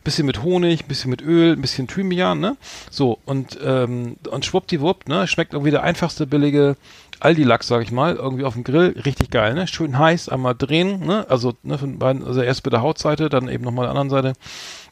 bisschen 0.04 0.26
mit 0.26 0.42
Honig, 0.42 0.82
ein 0.84 0.88
bisschen 0.88 1.10
mit 1.10 1.22
Öl, 1.22 1.54
ein 1.54 1.60
bisschen 1.62 1.88
Thymian, 1.88 2.38
ne? 2.38 2.56
So, 2.90 3.18
und, 3.24 3.58
ähm, 3.64 4.16
und 4.30 4.44
schwuppdiwupp, 4.44 5.08
ne? 5.08 5.26
Schmeckt 5.26 5.54
irgendwie 5.54 5.70
der 5.72 5.82
einfachste, 5.82 6.26
billige 6.26 6.76
Aldi-Lachs, 7.24 7.66
sag 7.68 7.82
ich 7.82 7.90
mal, 7.92 8.16
irgendwie 8.16 8.44
auf 8.44 8.54
dem 8.54 8.64
Grill, 8.64 8.94
richtig 9.04 9.30
geil, 9.30 9.54
ne? 9.54 9.66
Schön 9.66 9.98
heiß, 9.98 10.28
einmal 10.28 10.54
drehen, 10.54 11.00
ne? 11.06 11.26
Also, 11.28 11.54
ne, 11.62 11.78
von 11.78 11.98
beiden, 11.98 12.24
also 12.24 12.42
erst 12.42 12.64
mit 12.64 12.72
der 12.72 12.82
Hautseite, 12.82 13.28
dann 13.28 13.48
eben 13.48 13.64
nochmal 13.64 13.86
der 13.86 13.90
anderen 13.90 14.10
Seite. 14.10 14.32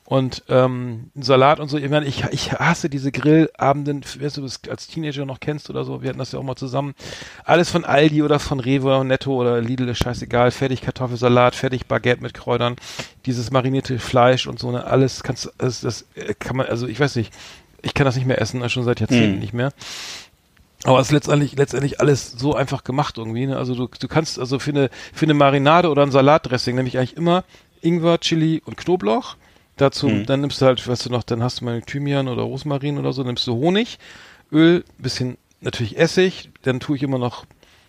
Und 0.04 0.42
ähm, 0.48 1.10
Salat 1.14 1.60
und 1.60 1.68
so. 1.68 1.78
Ich 1.78 1.88
meine, 1.88 2.06
ich, 2.06 2.24
ich 2.32 2.52
hasse 2.52 2.90
diese 2.90 3.12
Grillabenden, 3.12 4.02
weißt 4.02 4.36
du, 4.36 4.42
das 4.42 4.60
als 4.68 4.88
Teenager 4.88 5.24
noch 5.24 5.40
kennst 5.40 5.70
oder 5.70 5.84
so. 5.84 6.02
Wir 6.02 6.08
hatten 6.10 6.18
das 6.18 6.32
ja 6.32 6.38
auch 6.38 6.42
mal 6.42 6.56
zusammen. 6.56 6.94
Alles 7.44 7.70
von 7.70 7.84
Aldi 7.84 8.22
oder 8.22 8.38
von 8.38 8.60
Rewe, 8.60 9.04
Netto 9.04 9.32
oder 9.34 9.60
Lidl 9.60 9.88
ist 9.88 9.98
scheißegal. 9.98 10.50
Fertig 10.50 10.82
Kartoffelsalat, 10.82 11.54
fertig 11.54 11.86
Baguette 11.86 12.22
mit 12.22 12.34
Kräutern, 12.34 12.76
dieses 13.26 13.50
marinierte 13.52 13.98
Fleisch 13.98 14.46
und 14.46 14.58
so. 14.58 14.70
Ne, 14.72 14.84
alles 14.84 15.22
kannst, 15.22 15.50
das, 15.56 15.80
das 15.80 16.04
äh, 16.14 16.34
kann 16.34 16.56
man, 16.56 16.66
also 16.66 16.88
ich 16.88 16.98
weiß 16.98 17.16
nicht, 17.16 17.32
ich 17.82 17.94
kann 17.94 18.04
das 18.04 18.16
nicht 18.16 18.26
mehr 18.26 18.40
essen, 18.40 18.68
schon 18.68 18.84
seit 18.84 19.00
Jahrzehnten 19.00 19.34
Hm. 19.34 19.38
nicht 19.40 19.54
mehr. 19.54 19.72
Aber 20.84 20.98
es 20.98 21.08
ist 21.08 21.12
letztendlich, 21.12 21.56
letztendlich 21.56 22.00
alles 22.00 22.32
so 22.32 22.54
einfach 22.54 22.82
gemacht 22.84 23.18
irgendwie. 23.18 23.46
Ne? 23.46 23.56
Also 23.56 23.74
du, 23.74 23.86
du 23.86 24.08
kannst 24.08 24.38
also 24.38 24.58
für 24.58 24.70
eine, 24.70 24.90
für 25.12 25.26
eine 25.26 25.34
Marinade 25.34 25.88
oder 25.90 26.02
ein 26.02 26.10
Salatdressing 26.10 26.74
nämlich 26.74 26.98
eigentlich 26.98 27.16
immer 27.16 27.44
Ingwer, 27.82 28.18
Chili 28.20 28.62
und 28.64 28.76
Knoblauch. 28.76 29.36
Dazu, 29.76 30.08
Mhm. 30.08 30.26
dann 30.26 30.40
nimmst 30.42 30.60
du 30.60 30.66
halt, 30.66 30.86
weißt 30.86 31.06
du 31.06 31.10
noch, 31.10 31.22
dann 31.22 31.42
hast 31.42 31.60
du 31.60 31.64
mal 31.64 31.80
Thymian 31.82 32.28
oder 32.28 32.42
Rosmarin 32.42 32.98
oder 32.98 33.12
so, 33.12 33.22
nimmst 33.22 33.46
du 33.46 33.54
Honig, 33.54 33.98
Öl, 34.52 34.84
bisschen 34.98 35.38
natürlich 35.60 35.98
Essig, 35.98 36.50
dann 36.62 36.78
tue 36.80 36.96
ich 36.96 37.02
immer 37.02 37.18
noch 37.18 37.46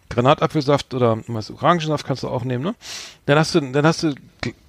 Granatapfelsaft 0.10 0.94
oder 0.94 1.18
was, 1.28 1.49
Orangensaft 1.52 2.06
kannst 2.06 2.24
du 2.24 2.30
auch 2.30 2.44
nehmen, 2.44 2.64
ne? 2.64 2.76
Dann 3.26 3.38
hast 3.38 3.56
du, 3.56 3.60
dann 3.60 3.86
hast 3.86 4.03
du, 4.03 4.14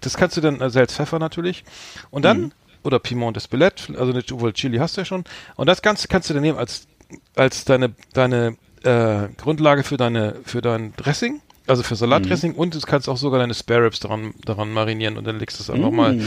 das 0.01 0.17
kannst 0.17 0.37
du 0.37 0.41
dann, 0.41 0.61
also 0.63 0.75
Salz, 0.75 0.95
Pfeffer 0.95 1.19
natürlich. 1.19 1.65
Und 2.11 2.25
dann, 2.25 2.53
oder 2.83 2.99
Piment 2.99 3.37
d'Espelette, 3.37 3.97
also 3.97 4.13
obwohl 4.35 4.53
Chili 4.53 4.79
hast 4.79 4.97
du 4.97 5.03
ja 5.03 5.05
schon. 5.05 5.25
Und 5.57 5.69
das 5.69 5.83
Ganze 5.83 6.09
kannst 6.09 6.31
du 6.31 6.35
dann 6.35 6.43
nehmen 6.43 6.59
als, 6.59 6.87
als 7.37 7.65
deine, 7.65 7.95
deine, 8.13 8.57
äh, 8.83 9.29
Grundlage 9.37 9.83
für 9.83 9.97
deine, 9.97 10.37
für 10.45 10.61
dein 10.61 10.95
Dressing. 10.97 11.41
Also 11.67 11.83
für 11.83 11.97
Salatdressing 11.97 12.55
und 12.57 12.75
du 12.75 12.81
kannst 12.81 13.09
auch 13.09 13.17
sogar 13.17 13.41
deine 13.41 13.55
Spare 13.55 13.85
Ribs 13.85 13.99
daran, 13.99 14.35
daran 14.45 14.71
marinieren 14.71 15.17
und 15.17 15.27
dann 15.27 15.39
legst 15.39 15.59
du 15.59 15.63
es 15.63 15.71
einfach 15.71 15.91
mal 15.91 16.21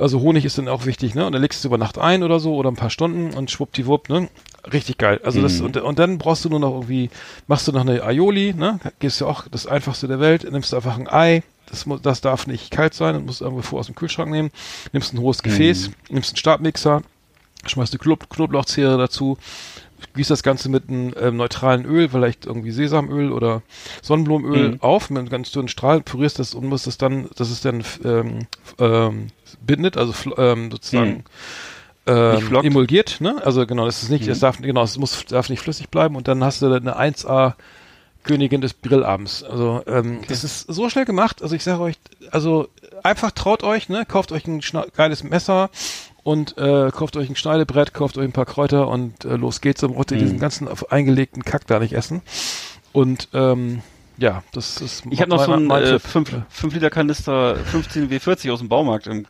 also 0.00 0.20
Honig 0.20 0.44
ist 0.44 0.58
dann 0.58 0.68
auch 0.68 0.86
wichtig, 0.86 1.14
ne? 1.14 1.26
Und 1.26 1.32
dann 1.32 1.42
legst 1.42 1.58
du 1.58 1.62
es 1.62 1.64
über 1.66 1.78
Nacht 1.78 1.98
ein 1.98 2.22
oder 2.22 2.40
so 2.40 2.54
oder 2.54 2.70
ein 2.70 2.76
paar 2.76 2.90
Stunden 2.90 3.34
und 3.34 3.50
schwuppdiwupp, 3.50 4.08
ne? 4.08 4.28
Richtig 4.72 4.98
geil. 4.98 5.20
Also 5.24 5.40
das 5.42 5.60
und, 5.60 5.76
und 5.76 5.98
dann 5.98 6.18
brauchst 6.18 6.44
du 6.44 6.48
nur 6.48 6.60
noch 6.60 6.72
irgendwie, 6.72 7.10
machst 7.46 7.68
du 7.68 7.72
noch 7.72 7.82
eine 7.82 8.02
Aioli, 8.02 8.54
ne? 8.54 8.80
Gehst 8.98 9.20
ja 9.20 9.26
auch 9.26 9.46
das 9.48 9.66
einfachste 9.66 10.08
der 10.08 10.20
Welt, 10.20 10.50
nimmst 10.50 10.74
einfach 10.74 10.98
ein 10.98 11.08
Ei, 11.08 11.42
das, 11.66 11.86
muss, 11.86 12.02
das 12.02 12.20
darf 12.20 12.46
nicht 12.46 12.70
kalt 12.70 12.94
sein, 12.94 13.14
das 13.14 13.22
musst 13.24 13.40
du 13.40 13.44
irgendwo 13.44 13.62
vor 13.62 13.80
aus 13.80 13.86
dem 13.86 13.94
Kühlschrank 13.94 14.30
nehmen, 14.30 14.50
nimmst 14.92 15.14
ein 15.14 15.20
hohes 15.20 15.42
Gefäß, 15.42 15.90
nimmst 16.08 16.30
einen 16.30 16.36
Stabmixer, 16.36 17.02
schmeißt 17.66 17.92
eine 17.92 17.98
Knob 17.98 18.28
Knoblauchzehre 18.30 18.96
dazu, 18.98 19.38
gießt 20.14 20.30
das 20.30 20.42
Ganze 20.42 20.68
mit 20.68 20.88
einem 20.88 21.14
ähm, 21.20 21.36
neutralen 21.36 21.84
Öl, 21.84 22.08
vielleicht 22.08 22.46
irgendwie 22.46 22.70
Sesamöl 22.70 23.32
oder 23.32 23.62
Sonnenblumenöl 24.02 24.78
auf, 24.80 25.10
mit 25.10 25.18
einem 25.18 25.28
ganz 25.28 25.50
dünnen 25.50 25.68
Strahl, 25.68 26.00
pürierst 26.00 26.38
das 26.38 26.54
und 26.54 26.66
musst 26.66 26.86
das 26.86 26.98
dann, 26.98 27.28
dass 27.36 27.50
es 27.50 27.60
dann 27.60 27.84
ähm, 28.04 28.46
ähm, 28.78 29.28
bindet, 29.60 29.96
also 29.96 30.14
ähm, 30.36 30.70
sozusagen 30.70 31.24
ähm, 32.06 32.40
flockt. 32.40 32.66
emulgiert, 32.66 33.20
ne? 33.20 33.40
Also 33.44 33.66
genau, 33.66 33.86
das 33.86 34.02
ist 34.02 34.10
nicht, 34.10 34.26
es 34.26 34.40
darf 34.40 34.58
genau, 34.60 34.82
es 34.82 34.98
muss 34.98 35.24
darf 35.26 35.48
nicht 35.48 35.60
flüssig 35.60 35.88
bleiben 35.88 36.16
und 36.16 36.28
dann 36.28 36.42
hast 36.42 36.62
du 36.62 36.72
eine 36.72 36.98
1A 36.98 37.54
Königin 38.22 38.60
des 38.60 38.80
Grillabends. 38.82 39.42
Also 39.42 39.82
ähm, 39.86 40.20
das 40.28 40.44
ist 40.44 40.60
so 40.60 40.90
schnell 40.90 41.04
gemacht. 41.04 41.42
Also 41.42 41.54
ich 41.54 41.64
sage 41.64 41.80
euch, 41.80 41.96
also 42.30 42.68
einfach 43.02 43.30
traut 43.30 43.62
euch, 43.62 43.88
ne? 43.88 44.04
Kauft 44.06 44.32
euch 44.32 44.46
ein 44.46 44.60
geiles 44.94 45.24
Messer 45.24 45.70
und 46.22 46.56
äh, 46.58 46.90
kauft 46.90 47.16
euch 47.16 47.28
ein 47.28 47.36
Schneidebrett, 47.36 47.94
kauft 47.94 48.18
euch 48.18 48.24
ein 48.24 48.32
paar 48.32 48.46
Kräuter 48.46 48.88
und 48.88 49.24
äh, 49.24 49.36
los 49.36 49.60
geht's. 49.60 49.80
Dann 49.80 49.94
braucht 49.94 50.10
ihr 50.12 50.18
diesen 50.18 50.38
ganzen 50.38 50.68
eingelegten 50.90 51.44
Kack 51.44 51.66
da 51.66 51.78
nicht 51.78 51.92
essen. 51.92 52.22
Und 52.92 53.28
ähm, 53.32 53.82
ja, 54.18 54.42
das 54.52 54.80
ist 54.80 55.04
Ich 55.10 55.20
habe 55.20 55.30
noch 55.30 55.44
so 55.44 55.52
einen 55.52 55.66
mein 55.66 55.82
äh, 55.82 55.92
Tipp. 55.92 56.02
5, 56.02 56.36
5 56.48 56.74
Liter 56.74 56.90
Kanister 56.90 57.56
15 57.56 58.10
W40 58.10 58.52
aus 58.52 58.58
dem 58.58 58.68
Baumarkt 58.68 59.06
im 59.06 59.26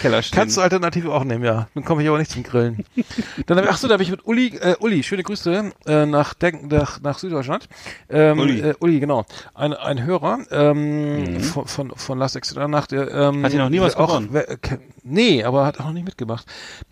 Keller 0.00 0.22
stehen. 0.22 0.36
Kannst 0.36 0.56
du 0.56 0.60
Alternative 0.60 1.12
auch 1.12 1.24
nehmen, 1.24 1.44
ja. 1.44 1.68
Dann 1.74 1.84
komme 1.84 2.02
ich 2.02 2.08
aber 2.08 2.18
nicht 2.18 2.30
zum 2.30 2.42
Grillen. 2.42 2.84
Dann 3.46 3.58
ich, 3.58 3.68
ach 3.68 3.76
so, 3.76 3.88
da 3.88 3.94
habe 3.94 4.02
ich 4.02 4.10
mit 4.10 4.26
Uli, 4.26 4.48
äh, 4.56 4.76
Uli, 4.80 5.02
schöne 5.02 5.22
Grüße 5.22 5.72
äh, 5.86 6.06
nach, 6.06 6.34
Denk, 6.34 6.70
nach, 6.70 7.00
nach 7.00 7.18
Süddeutschland. 7.18 7.68
Ähm, 8.10 8.38
Uli. 8.38 8.60
Äh, 8.60 8.74
Uli, 8.80 9.00
genau. 9.00 9.24
Ein, 9.54 9.72
ein 9.74 10.04
Hörer 10.04 10.38
ähm, 10.50 11.40
von, 11.40 11.66
von, 11.66 11.92
von 11.96 12.18
Last 12.18 12.36
Exit 12.36 12.56
nach 12.68 12.86
der 12.86 13.10
ähm, 13.12 13.42
Hat 13.44 13.52
hier 13.52 13.60
noch 13.62 13.68
nie 13.70 13.80
was 13.80 13.96
auch, 13.96 14.08
gewonnen? 14.08 14.28
wer- 14.32 14.50
äh, 14.50 14.56
Nee, 15.08 15.44
aber 15.44 15.64
hat 15.66 15.78
auch 15.78 15.84
noch 15.84 15.92
nicht 15.92 16.04
mitgemacht. 16.04 16.46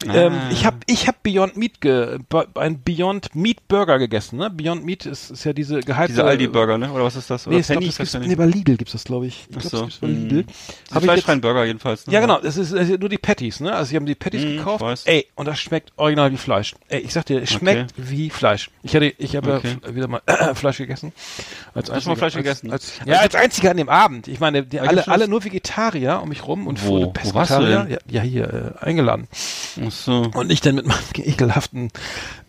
Ähm, 0.06 0.34
Ah. 0.34 0.50
ich 0.52 0.64
habe 0.64 0.76
ich 0.86 1.08
hab 1.08 1.20
Beyond 1.24 1.56
Meat, 1.56 1.80
ge, 1.80 2.18
ein 2.54 2.80
Beyond 2.80 3.34
Meat 3.34 3.66
Burger 3.66 3.98
gegessen. 3.98 4.38
Ne? 4.38 4.50
Beyond 4.50 4.84
Meat 4.84 5.04
ist, 5.04 5.32
ist 5.32 5.42
ja 5.42 5.52
diese 5.52 5.80
gehypte... 5.80 6.06
Diese 6.12 6.24
Aldi-Burger, 6.24 6.78
ne? 6.78 6.92
Oder 6.92 7.02
was 7.02 7.16
ist 7.16 7.28
das? 7.28 7.44
Oder 7.48 7.56
Nee, 7.56 7.60
ich 7.62 7.66
glaub, 7.66 7.82
das 7.84 7.96
gibt's, 7.96 8.14
nee, 8.28 8.36
bei 8.36 8.46
Lidl 8.46 8.76
gibt's 8.76 8.92
das, 8.92 9.02
glaube 9.02 9.26
ich. 9.26 9.48
Ich 9.50 9.56
Ach 9.56 9.60
glaube, 9.62 9.68
so. 9.68 9.76
das 9.78 9.86
gibt's 9.86 9.98
bei 9.98 10.06
Mhm. 10.06 10.28
Lidl. 10.28 10.44
Jetzt- 10.92 11.02
fleischfreien 11.04 11.40
Burger 11.40 11.64
jedenfalls. 11.64 12.06
Ne? 12.06 12.12
ja, 12.12 12.20
genau. 12.20 12.38
Das 12.40 12.56
ist 12.56 12.70
also 12.84 12.98
nur 13.00 13.08
die 13.08 13.18
Patties, 13.18 13.60
ne? 13.60 13.72
Also 13.74 13.90
sie 13.90 13.96
haben 13.96 14.06
die 14.06 14.14
Patties 14.14 14.42
Mhm, 14.44 14.56
gekauft. 14.58 14.84
Ey, 15.06 15.26
und 15.34 15.46
das 15.46 15.58
schmeckt 15.60 15.92
original 15.96 16.30
wie 16.32 16.36
Fleisch. 16.36 16.74
Ey, 16.88 17.00
ich 17.00 17.12
sag 17.12 17.26
dir, 17.26 17.42
es 17.42 17.50
schmeckt 17.52 17.94
wie 17.96 18.30
Fleisch. 18.30 18.70
Ich 18.82 18.94
hatte, 18.94 19.06
ich 19.18 19.36
habe 19.36 19.54
Okay. 19.54 19.76
ja 19.86 19.94
wieder 19.94 20.08
mal 20.08 20.22
Fleisch 20.54 20.78
gegessen. 20.78 21.12
Als 21.74 21.90
Hast 21.90 22.04
du 22.06 22.10
mal 22.10 22.16
Fleisch 22.16 22.34
gegessen? 22.34 22.70
Als, 22.70 23.00
als, 23.00 23.08
ja, 23.08 23.18
als 23.18 23.34
einziger 23.34 23.70
an 23.70 23.76
dem 23.76 23.88
Abend. 23.88 24.28
Ich 24.28 24.40
meine, 24.40 24.62
die, 24.64 24.80
alle, 24.80 25.06
alle 25.08 25.28
nur 25.28 25.44
Vegetarier 25.44 26.20
um 26.22 26.28
mich 26.28 26.46
rum 26.46 26.66
und 26.66 26.86
Wo? 26.86 27.08
Pesketarier. 27.10 27.84
denn? 27.84 27.92
Ja, 27.92 27.98
ja, 28.08 28.22
hier 28.22 28.74
äh, 28.80 28.84
eingeladen. 28.84 29.28
Ach 29.86 29.90
so. 29.90 30.30
Und 30.34 30.52
ich 30.52 30.60
dann 30.60 30.74
mit 30.76 30.86
meinem 30.86 30.98
ekelhaften 31.16 31.90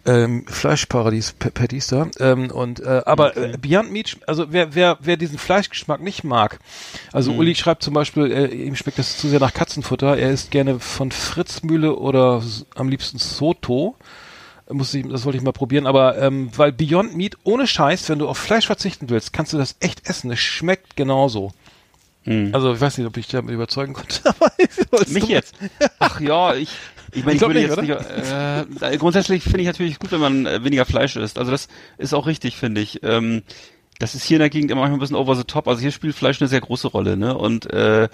ähm, 0.05 0.45
Fleischparadies 0.47 1.33
Patties 1.33 1.87
da. 1.87 2.07
Ähm, 2.19 2.51
und 2.51 2.79
äh, 2.79 3.01
aber 3.05 3.35
äh, 3.37 3.57
Beyond 3.59 3.91
Meat, 3.91 4.17
also 4.27 4.51
wer 4.51 4.75
wer 4.75 4.97
wer 5.01 5.17
diesen 5.17 5.37
Fleischgeschmack 5.37 6.01
nicht 6.01 6.23
mag, 6.23 6.59
also 7.11 7.31
Mhm. 7.31 7.39
Uli 7.39 7.55
schreibt 7.55 7.83
zum 7.83 7.93
Beispiel, 7.93 8.31
äh, 8.31 8.45
ihm 8.47 8.75
schmeckt 8.75 8.99
das 8.99 9.17
zu 9.17 9.27
sehr 9.27 9.39
nach 9.39 9.53
Katzenfutter. 9.53 10.17
Er 10.17 10.31
isst 10.31 10.51
gerne 10.51 10.79
von 10.79 11.11
Fritzmühle 11.11 11.95
oder 11.95 12.41
am 12.75 12.89
liebsten 12.89 13.17
Soto. 13.17 13.95
Muss 14.67 14.93
ich, 14.95 15.07
das 15.07 15.25
wollte 15.25 15.37
ich 15.37 15.43
mal 15.43 15.51
probieren, 15.51 15.85
aber 15.85 16.17
ähm, 16.17 16.49
weil 16.55 16.71
Beyond 16.71 17.15
Meat 17.15 17.37
ohne 17.43 17.67
Scheiß, 17.67 18.09
wenn 18.09 18.17
du 18.17 18.27
auf 18.27 18.39
Fleisch 18.39 18.65
verzichten 18.65 19.09
willst, 19.09 19.31
kannst 19.31 19.53
du 19.53 19.57
das 19.57 19.75
echt 19.79 20.09
essen. 20.09 20.31
Es 20.31 20.39
schmeckt 20.39 20.95
genauso. 20.95 21.51
Mhm. 22.25 22.49
Also 22.53 22.73
ich 22.73 22.81
weiß 22.81 22.97
nicht, 22.97 23.07
ob 23.07 23.15
ich 23.17 23.27
damit 23.27 23.53
überzeugen 23.53 23.93
konnte. 23.93 24.21
aber 24.25 24.51
ich 24.57 25.09
Mich 25.09 25.27
jetzt? 25.27 25.55
Ach 25.99 26.19
ja, 26.19 26.55
ich, 26.55 26.69
ich 27.13 27.23
meine, 27.23 27.35
Ich 27.35 27.41
ich, 27.41 27.47
würde 27.47 27.59
nicht, 27.59 27.69
jetzt 27.69 27.81
nicht, 27.81 28.81
äh, 28.81 28.97
grundsätzlich 28.97 29.43
finde 29.43 29.61
ich 29.61 29.67
natürlich 29.67 29.99
gut, 29.99 30.11
wenn 30.11 30.19
man 30.19 30.45
äh, 30.45 30.63
weniger 30.63 30.85
Fleisch 30.85 31.15
isst. 31.15 31.37
Also 31.37 31.51
das 31.51 31.67
ist 31.97 32.13
auch 32.13 32.27
richtig, 32.27 32.57
finde 32.57 32.81
ich. 32.81 33.01
Ähm, 33.03 33.43
das 33.99 34.13
ist 34.13 34.25
hier 34.25 34.35
in 34.35 34.39
der 34.41 34.49
Gegend 34.49 34.71
immer 34.71 34.81
manchmal 34.81 34.97
ein 34.97 34.99
bisschen 34.99 35.15
over 35.15 35.35
the 35.35 35.43
top. 35.45 35.67
Also 35.69 35.79
hier 35.81 35.91
spielt 35.91 36.15
Fleisch 36.15 36.41
eine 36.41 36.49
sehr 36.49 36.59
große 36.61 36.89
Rolle, 36.89 37.15
ne? 37.15 37.37
Und 37.37 37.71
äh, 37.71 38.09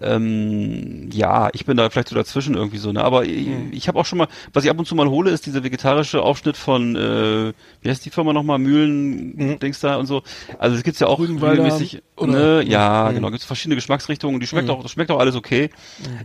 ähm, 0.00 1.08
ja, 1.12 1.48
ich 1.52 1.64
bin 1.64 1.76
da 1.76 1.88
vielleicht 1.90 2.08
so 2.08 2.14
dazwischen 2.14 2.54
irgendwie 2.54 2.78
so, 2.78 2.92
ne? 2.92 3.02
Aber 3.02 3.24
ich, 3.24 3.46
Mhm. 3.46 3.70
ich 3.72 3.88
habe 3.88 3.98
auch 3.98 4.06
schon 4.06 4.18
mal, 4.18 4.28
was 4.52 4.64
ich 4.64 4.70
ab 4.70 4.78
und 4.78 4.86
zu 4.86 4.94
mal 4.94 5.08
hole, 5.08 5.30
ist 5.30 5.46
dieser 5.46 5.64
vegetarische 5.64 6.22
Aufschnitt 6.22 6.56
von, 6.56 6.96
äh, 6.96 7.52
wie 7.80 7.88
heißt 7.88 8.04
die 8.04 8.10
Firma 8.10 8.32
nochmal, 8.32 8.58
Mühlen, 8.58 9.58
Dings 9.58 9.80
da 9.80 9.96
und 9.96 10.06
so. 10.06 10.22
Also 10.58 10.76
es 10.76 10.82
gibt's 10.82 11.00
ja 11.00 11.06
auch 11.06 11.18
Mhm. 11.18 11.38
Regelmäßig, 11.38 12.02
ne? 12.20 12.62
Ja, 12.66 13.08
Mhm. 13.10 13.14
genau, 13.14 13.30
gibt's 13.30 13.44
verschiedene 13.46 13.76
Geschmacksrichtungen. 13.76 14.40
Die 14.40 14.46
schmeckt 14.46 14.68
auch, 14.70 14.82
das 14.82 14.92
schmeckt 14.92 15.10
auch 15.10 15.18
alles 15.20 15.34
okay. 15.34 15.70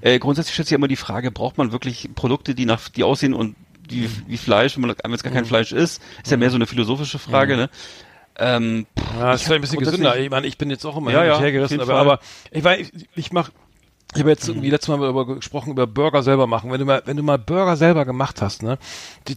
Äh, 0.02 0.20
grundsätzlich 0.20 0.54
stellt 0.54 0.68
sich 0.68 0.76
immer 0.76 0.88
die 0.88 0.96
Frage, 0.96 1.32
braucht 1.32 1.58
man 1.58 1.72
wirklich 1.72 2.10
Produkte, 2.16 2.56
die 2.56 2.66
nach, 2.66 2.90
die 2.90 3.04
aussehen 3.04 3.34
und 3.34 3.56
wie, 3.90 4.10
wie 4.28 4.36
Fleisch, 4.38 4.76
wenn 4.76 4.82
man 4.82 4.94
wenn 5.02 5.14
es 5.14 5.24
gar 5.24 5.32
kein 5.32 5.46
Fleisch 5.46 5.72
ist, 5.72 6.02
ist 6.22 6.30
ja 6.30 6.36
mehr 6.36 6.50
so 6.50 6.58
eine 6.58 6.68
philosophische 6.68 7.20
Frage, 7.20 7.56
ne? 7.56 7.70
Ähm, 8.40 8.86
Ja, 9.20 9.32
das 9.32 9.42
ich 9.42 9.42
ist 9.42 9.48
vielleicht 9.48 9.52
ein 9.52 9.62
bisschen 9.62 9.80
gesünder. 9.80 10.18
Ich 10.20 10.30
meine, 10.30 10.48
ich 10.48 10.58
bin 10.58 10.70
jetzt 10.70 10.86
auch 10.86 10.98
immer 10.98 11.12
Ja, 11.12 11.24
ja, 11.24 11.38
her 11.40 11.48
auf 11.48 11.52
gerissen, 11.54 11.80
jeden 11.80 11.90
aber, 11.90 12.00
aber 12.00 12.20
ich 12.52 12.64
weiß, 12.64 12.80
ich, 12.94 13.10
ich 13.16 13.32
mach, 13.32 13.50
ich 14.14 14.22
habe 14.22 14.30
jetzt 14.30 14.48
irgendwie 14.48 14.70
letztes 14.70 14.88
Mal 14.88 15.00
darüber 15.00 15.26
gesprochen, 15.26 15.72
über 15.72 15.86
Burger 15.86 16.24
selber 16.24 16.48
machen. 16.48 16.72
Wenn 16.72 16.80
du 16.80 16.86
mal, 16.86 17.02
wenn 17.06 17.18
du 17.18 17.24
mal 17.24 17.38
Burger 17.38 17.76
selber 17.76 18.06
gemacht 18.06 18.42
hast, 18.42 18.64
ne, 18.64 18.78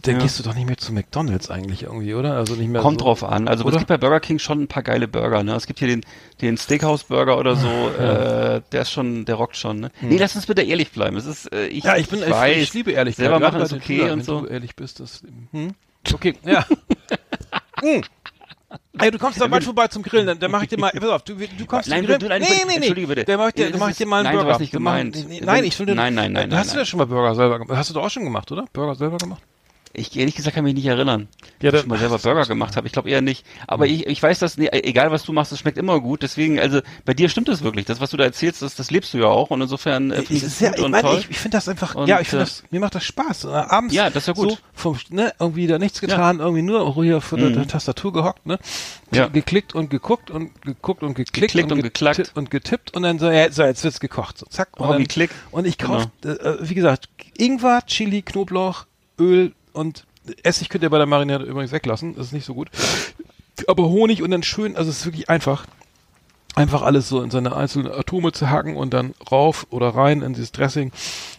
dann 0.03 0.15
Ja. 0.15 0.21
gehst 0.21 0.39
du 0.39 0.43
doch 0.43 0.55
nicht 0.55 0.65
mehr 0.65 0.77
zu 0.77 0.93
McDonalds 0.93 1.49
eigentlich 1.51 1.83
irgendwie, 1.83 2.13
oder? 2.13 2.35
Also 2.37 2.55
nicht 2.55 2.69
mehr 2.69 2.81
Kommt 2.81 2.99
so, 2.99 3.05
drauf 3.05 3.23
an. 3.23 3.47
Also 3.49 3.65
oder? 3.65 3.73
es 3.73 3.79
gibt 3.79 3.89
bei 3.89 3.97
Burger 3.97 4.21
King 4.21 4.39
schon 4.39 4.61
ein 4.63 4.67
paar 4.67 4.81
geile 4.83 5.07
Burger. 5.09 5.43
Ne? 5.43 5.55
Es 5.55 5.67
gibt 5.67 5.79
hier 5.79 5.89
den, 5.89 6.05
den 6.41 6.57
Steakhouse 6.57 7.03
Burger 7.03 7.37
oder 7.37 7.55
so. 7.55 7.67
Äh, 8.01 8.61
der 8.71 8.81
ist 8.83 8.91
schon, 8.91 9.25
der 9.25 9.35
rockt 9.35 9.57
schon. 9.57 9.81
Ne? 9.81 9.91
Nee, 10.01 10.17
lass 10.17 10.35
uns 10.35 10.45
bitte 10.45 10.61
ehrlich 10.61 10.91
bleiben. 10.91 11.17
Es 11.17 11.25
ist, 11.25 11.51
äh, 11.53 11.67
ich, 11.67 11.83
Hm. 11.83 11.89
Ja, 11.89 11.97
ich 11.97 12.07
bin, 12.07 12.19
ich, 12.23 12.29
weiß, 12.29 12.57
ich 12.57 12.73
liebe 12.73 12.91
Ehrlichkeit. 12.91 13.25
Selber 13.25 13.39
machen 13.39 13.61
ist 13.61 13.73
okay 13.73 13.97
Schülern, 13.97 14.11
und 14.13 14.17
wenn 14.19 14.25
so. 14.25 14.41
du 14.41 14.47
ehrlich 14.47 14.75
bist, 14.75 14.99
das, 15.01 15.21
hm? 15.51 15.73
Okay, 16.13 16.33
ja. 16.45 16.65
hm. 17.81 18.01
Ey, 18.99 19.11
du 19.11 19.17
kommst 19.17 19.41
da 19.41 19.47
bald 19.47 19.63
vorbei 19.63 19.87
zum 19.87 20.03
Grillen, 20.03 20.27
dann, 20.27 20.39
dann 20.39 20.51
mach 20.51 20.61
ich 20.63 20.69
dir 20.69 20.79
mal, 20.79 20.91
pass 20.91 21.09
auf, 21.09 21.23
du, 21.23 21.35
du 21.35 21.65
kommst 21.65 21.89
Nein, 21.89 21.99
zum 21.99 22.05
Grillen. 22.07 22.19
du- 22.19 22.27
nein, 22.29 22.41
nee, 22.41 22.47
nee, 22.67 22.75
entschuldige 22.75 23.07
bitte. 23.07 23.25
Dann 23.25 23.37
mach 23.39 23.47
ich 23.49 23.53
dir, 23.55 23.69
dann 23.71 23.79
mach 23.79 23.89
ich 23.89 23.97
dir 23.97 24.05
mal 24.05 24.17
einen 24.17 24.23
nein, 24.25 24.35
Burger. 24.37 24.51
hast 24.53 24.59
nicht 24.59 24.73
Dann 24.73 24.81
mach- 24.83 24.91
gemeint. 24.97 25.27
Nee, 25.29 25.41
nein, 25.43 25.63
ich 25.63 25.79
will 25.79 25.87
Nein, 25.87 26.13
nein, 26.13 26.31
nein, 26.31 26.43
Hast 26.43 26.49
nein, 26.49 26.49
du 26.49 26.67
nein. 26.69 26.77
das 26.77 26.87
schon 26.87 26.97
mal 26.99 27.05
Burger 27.05 27.35
selber 27.35 27.59
gemacht? 27.59 27.77
Hast 27.77 27.89
du 27.89 27.93
doch 27.95 28.03
auch 28.05 28.09
schon 28.09 28.23
gemacht, 28.23 28.51
oder? 28.51 28.65
Burger 28.71 28.95
selber 28.95 29.17
gemacht? 29.17 29.41
Ich 29.93 30.17
ehrlich 30.17 30.35
gesagt 30.35 30.55
kann 30.55 30.63
mich 30.63 30.73
nicht 30.73 30.85
erinnern. 30.85 31.27
Ja, 31.61 31.67
Ja, 31.67 31.71
dann- 31.71 31.75
ich 31.75 31.81
schon 31.81 31.89
mal 31.89 31.99
selber 31.99 32.17
Burger 32.17 32.45
gemacht 32.45 32.77
habe. 32.77 32.87
Ich 32.87 32.93
glaube 32.93 33.09
eher 33.09 33.21
nicht. 33.21 33.45
Aber 33.67 33.87
ich, 33.87 34.07
ich 34.07 34.21
weiß, 34.23 34.39
dass 34.39 34.57
nee, 34.57 34.69
egal 34.71 35.11
was 35.11 35.23
du 35.23 35.33
machst, 35.33 35.51
es 35.51 35.59
schmeckt 35.59 35.77
immer 35.77 35.99
gut. 35.99 36.21
Deswegen, 36.23 36.59
also 36.59 36.79
bei 37.05 37.13
dir 37.13 37.27
stimmt 37.29 37.49
es 37.49 37.61
wirklich. 37.63 37.85
Das, 37.85 37.99
was 37.99 38.09
du 38.11 38.17
da 38.17 38.23
erzählst, 38.23 38.61
das, 38.61 38.75
das 38.75 38.89
lebst 38.91 39.13
du 39.13 39.17
ja 39.17 39.25
auch. 39.25 39.49
Und 39.49 39.61
insofern 39.61 40.11
äh, 40.11 40.15
finde 40.17 40.33
ich 40.33 40.43
es 40.43 40.57
sehr, 40.59 40.69
gut 40.69 40.79
ich, 40.79 40.85
und 40.85 40.91
meine, 40.91 41.03
toll. 41.03 41.17
ich, 41.19 41.29
ich 41.29 41.37
finde 41.39 41.57
das 41.57 41.67
einfach, 41.67 41.95
Und, 41.95 42.07
ja, 42.07 42.19
ich 42.21 42.27
finde 42.29 42.43
äh, 42.43 42.45
das, 42.45 42.63
mir 42.71 42.79
macht 42.79 42.95
das 42.95 43.03
Spaß. 43.03 43.43
Äh, 43.45 43.47
abends 43.49 43.93
Ja, 43.93 44.09
das 44.09 44.23
ist 44.23 44.27
ja 44.27 44.33
gut. 44.33 44.51
so 44.51 44.57
vom, 44.73 44.97
ne, 45.09 45.33
irgendwie 45.39 45.67
da 45.67 45.77
nichts 45.77 45.99
getan, 46.01 46.39
irgendwie 46.39 46.61
nur 46.61 46.93
hier 47.03 47.19
vor 47.21 47.37
der, 47.37 47.49
der 47.49 47.67
Tastatur 47.67 48.13
gehockt, 48.13 48.45
ne, 48.45 48.59
Mhm. 49.11 49.17
Ja. 49.17 49.27
geklickt 49.27 49.75
und 49.75 49.89
geguckt 49.89 50.31
und 50.31 50.61
geguckt 50.61 51.03
und 51.03 51.15
geklickt 51.15 51.51
Geklickt 51.51 51.71
und 51.71 51.81
geklackt. 51.83 52.17
getippt 52.17 52.37
und 52.37 52.49
getippt 52.49 52.95
und 52.95 53.03
dann 53.03 53.19
so, 53.19 53.29
ja, 53.29 53.51
so 53.51 53.63
jetzt 53.63 53.83
wird's 53.83 53.99
gekocht, 53.99 54.37
so 54.37 54.45
zack 54.45 54.69
und 54.79 54.87
Oh, 54.87 54.93
dann, 54.93 55.05
Klick. 55.05 55.31
und 55.51 55.67
ich 55.67 55.77
kauf, 55.77 56.07
äh, 56.23 56.35
wie 56.61 56.75
gesagt, 56.75 57.09
Ingwer, 57.37 57.81
Chili, 57.87 58.21
Knoblauch, 58.21 58.85
Öl 59.19 59.51
und 59.73 60.05
Essig 60.43 60.69
könnt 60.69 60.83
ihr 60.83 60.89
bei 60.89 60.97
der 60.97 61.07
Marinade 61.07 61.45
übrigens 61.45 61.71
weglassen, 61.71 62.15
das 62.15 62.27
ist 62.27 62.33
nicht 62.33 62.45
so 62.45 62.53
gut. 62.53 62.69
Aber 63.67 63.89
Honig 63.89 64.21
und 64.21 64.31
dann 64.31 64.43
schön, 64.43 64.75
also 64.75 64.89
es 64.89 64.99
ist 64.99 65.05
wirklich 65.05 65.29
einfach 65.29 65.65
einfach 66.55 66.81
alles 66.81 67.07
so 67.07 67.21
in 67.21 67.31
seine 67.31 67.55
einzelnen 67.55 67.91
Atome 67.91 68.33
zu 68.33 68.49
hacken 68.49 68.75
und 68.75 68.93
dann 68.93 69.13
rauf 69.31 69.67
oder 69.69 69.89
rein 69.89 70.21
in 70.21 70.33
dieses 70.33 70.51
Dressing. 70.51 70.91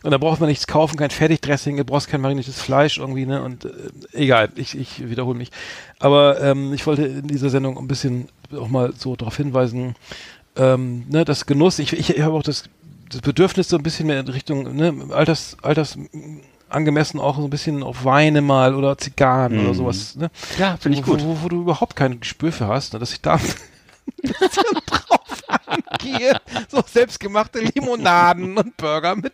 Und 0.03 0.11
da 0.11 0.19
braucht 0.19 0.41
man 0.41 0.49
nichts 0.49 0.67
kaufen, 0.67 0.97
kein 0.97 1.11
Fertigdressing, 1.11 1.77
du 1.77 1.85
brauchst 1.85 2.09
kein 2.09 2.21
mariniertes 2.21 2.61
Fleisch 2.61 2.99
irgendwie, 2.99 3.27
ne? 3.27 3.43
Und 3.43 3.67
äh, 3.67 3.71
egal, 4.13 4.51
ich, 4.55 4.77
ich 4.77 5.09
wiederhole 5.11 5.37
mich. 5.37 5.51
Aber 5.99 6.41
ähm, 6.41 6.73
ich 6.73 6.87
wollte 6.87 7.05
in 7.05 7.29
dieser 7.29 7.51
Sendung 7.51 7.77
ein 7.77 7.89
bisschen 7.89 8.29
auch 8.57 8.69
mal 8.69 8.95
so 8.97 9.15
darauf 9.17 9.37
hinweisen, 9.37 9.97
ähm, 10.57 11.05
ne, 11.09 11.25
das 11.25 11.47
Genuss, 11.47 11.79
ich, 11.79 11.93
ich, 11.93 12.11
ich 12.11 12.21
habe 12.21 12.35
auch 12.35 12.43
das, 12.43 12.65
das 13.11 13.21
Bedürfnis 13.21 13.69
so 13.69 13.77
ein 13.77 13.83
bisschen 13.83 14.07
mehr 14.07 14.21
in 14.21 14.29
Richtung 14.29 14.75
ne, 14.75 14.95
Alters, 15.11 15.57
Alters 15.63 15.99
angemessen 16.73 17.21
auch 17.21 17.37
so 17.37 17.45
ein 17.45 17.51
bisschen 17.51 17.83
auf 17.83 18.05
Weine 18.05 18.41
mal 18.43 18.75
oder 18.75 18.97
Zigarren 18.99 19.59
oder 19.59 19.71
Mhm. 19.71 19.75
sowas. 19.75 20.17
Ne? 20.17 20.31
Ja, 20.59 20.77
finde 20.79 20.99
ich 20.99 21.05
gut. 21.05 21.21
Wo, 21.23 21.29
wo, 21.29 21.43
wo 21.45 21.49
du 21.49 21.61
überhaupt 21.63 21.97
kein 21.97 22.19
Gespür 22.21 22.53
für 22.53 22.67
hast, 22.69 22.93
ne? 22.93 22.99
dass 22.99 23.13
ich 23.13 23.21
da 23.21 23.39
drauf 24.87 25.43
angehe. 25.73 26.41
So 26.69 26.83
selbstgemachte 26.87 27.61
Limonaden 27.61 28.57
und 28.57 28.77
Burger 28.77 29.17
mit 29.17 29.33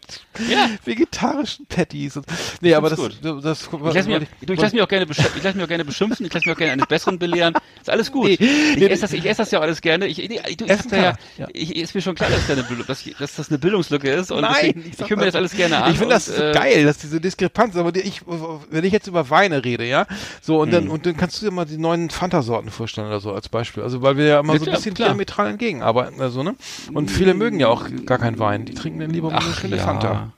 vegetarischen 0.85 1.66
Patties. 1.66 2.16
Und, 2.16 2.27
nee, 2.60 2.74
aber 2.74 2.90
das, 2.90 3.01
das, 3.23 3.43
das 3.43 3.62
Ich 3.73 3.94
lasse 3.94 4.09
mich, 4.09 4.28
du, 4.47 4.52
ich 4.52 4.60
lass 4.60 4.73
mich 4.73 4.82
auch 4.82 4.89
gerne 4.89 5.06
ich 5.10 5.43
lass 5.43 5.55
mich 5.55 5.65
auch 5.65 5.69
gerne 5.69 5.85
beschimpfen, 5.85 6.27
ich 6.27 6.32
lasse 6.32 6.47
mich 6.47 6.55
auch 6.55 6.59
gerne 6.59 6.73
eines 6.73 6.86
Besseren 6.86 7.19
belehren. 7.19 7.55
Ist 7.81 7.90
alles 7.90 8.10
gut. 8.12 8.27
Nee, 8.28 8.35
ich 8.35 8.77
nee, 8.78 8.86
esse 8.86 9.02
das, 9.02 9.12
ich 9.12 9.24
esse 9.24 9.39
das 9.43 9.51
ja 9.51 9.59
auch 9.59 9.62
alles 9.62 9.81
gerne. 9.81 10.06
Ich, 10.06 10.19
nee, 10.19 10.40
du, 10.56 10.65
ich 10.65 10.90
ja, 10.90 11.15
ja. 11.36 11.47
Ich, 11.52 11.74
ist 11.77 11.94
mir 11.94 12.01
schon 12.01 12.15
klar, 12.15 12.31
dass, 12.31 12.47
da 12.47 12.55
eine, 12.55 12.65
dass, 12.86 13.05
dass 13.19 13.36
das 13.36 13.48
eine 13.48 13.59
Bildungslücke 13.59 14.10
ist 14.10 14.31
und 14.31 14.43
Nein, 14.43 14.55
deswegen, 14.55 14.81
ich 14.81 15.01
ich, 15.01 15.10
höre 15.10 15.16
mir 15.16 15.27
das- 15.27 15.35
alles 15.35 15.52
gerne 15.52 15.82
an. 15.82 15.93
Ich 15.93 15.98
finde 15.98 16.15
das 16.15 16.27
so 16.27 16.43
äh, 16.43 16.52
geil, 16.52 16.85
dass 16.85 16.98
diese 16.98 17.20
Diskrepanz, 17.20 17.77
aber 17.77 17.93
die, 17.93 18.01
ich, 18.01 18.23
wenn 18.27 18.85
ich 18.85 18.93
jetzt 18.93 19.06
über 19.06 19.31
Weine 19.31 19.65
rede, 19.65 19.85
ja, 19.86 20.06
so 20.40 20.60
und 20.60 20.73
dann 20.73 20.85
Hm. 20.85 20.90
und 20.90 21.06
dann 21.06 21.16
kannst 21.16 21.40
du 21.40 21.47
dir 21.47 21.51
mal 21.52 21.65
die 21.65 21.77
neuen 21.78 22.09
Fanta-Sorten 22.10 22.70
vorstellen 22.70 23.09
oder 23.09 23.20
so 23.20 23.32
als 23.32 23.48
Beispiel. 23.48 23.82
Also 23.82 24.01
weil 24.02 24.16
wir 24.16 24.27
ja 24.27 24.40
immer 24.40 24.55
Ja, 24.55 24.59
so 24.60 24.66
ein 24.66 24.73
bisschen 24.73 24.94
klar. 24.94 25.09
diametral 25.09 25.48
entgegenarbeiten, 25.48 26.20
also 26.28 26.42
ne. 26.42 26.55
Und 26.92 27.10
viele 27.10 27.34
mögen 27.34 27.59
ja 27.60 27.68
auch 27.68 27.88
gar 28.06 28.18
keinen 28.18 28.38
Wein, 28.38 28.64
die 28.64 28.74
trinken 28.74 29.00
dann 29.00 29.10
lieber 29.10 29.30
mal 29.30 29.38
eine 29.38 29.55
schöne 29.55 29.76
ja. 29.76 29.84
Fanta. 29.84 30.32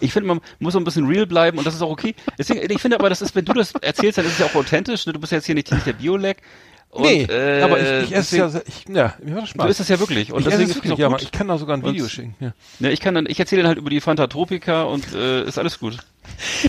Ich 0.00 0.12
finde, 0.14 0.28
man 0.28 0.40
muss 0.58 0.72
so 0.72 0.78
ein 0.78 0.84
bisschen 0.84 1.06
real 1.06 1.26
bleiben 1.26 1.58
und 1.58 1.66
das 1.66 1.74
ist 1.74 1.82
auch 1.82 1.90
okay. 1.90 2.14
Deswegen, 2.38 2.60
ich 2.70 2.80
finde 2.80 2.98
aber, 2.98 3.10
das 3.10 3.20
ist, 3.20 3.34
wenn 3.34 3.44
du 3.44 3.52
das 3.52 3.72
erzählst, 3.72 4.16
dann 4.16 4.24
ist 4.24 4.32
es 4.32 4.38
ja 4.38 4.46
auch 4.46 4.54
authentisch. 4.54 5.06
Ne? 5.06 5.12
Du 5.12 5.20
bist 5.20 5.32
ja 5.32 5.36
jetzt 5.38 5.44
hier 5.44 5.54
nicht, 5.54 5.70
nicht 5.70 5.86
der 5.86 5.92
Bioleg. 5.92 6.38
Und, 6.92 7.02
nee, 7.02 7.22
äh, 7.22 7.62
aber 7.62 7.78
ich, 7.80 8.10
ich 8.10 8.16
esse 8.16 8.36
ja, 8.38 8.50
ich, 8.66 8.84
ja, 8.92 9.14
mir 9.22 9.32
macht 9.34 9.42
das 9.44 9.50
Spaß. 9.50 9.64
So 9.64 9.70
ist 9.70 9.80
es 9.80 9.88
ja 9.88 10.00
wirklich. 10.00 10.32
Und 10.32 10.40
ich 10.40 10.44
deswegen 10.46 10.62
esse 10.62 10.70
es 10.70 10.76
wirklich, 10.76 10.92
ich 10.94 10.98
ja, 10.98 11.16
ich 11.20 11.30
kann 11.30 11.46
da 11.46 11.56
sogar 11.56 11.76
ein 11.76 11.84
Video 11.84 12.02
Und- 12.04 12.10
schicken. 12.10 12.34
Ja. 12.40 12.52
Ne, 12.80 12.90
ich 12.90 12.98
kann 13.00 13.14
dann, 13.14 13.26
ich 13.28 13.38
erzähle 13.38 13.62
dann 13.62 13.68
halt 13.68 13.78
über 13.78 13.90
die 13.90 14.00
Fanta 14.00 14.26
Tropica 14.26 14.82
und 14.82 15.14
äh, 15.14 15.44
ist 15.44 15.58
alles 15.58 15.78
gut. 15.78 15.98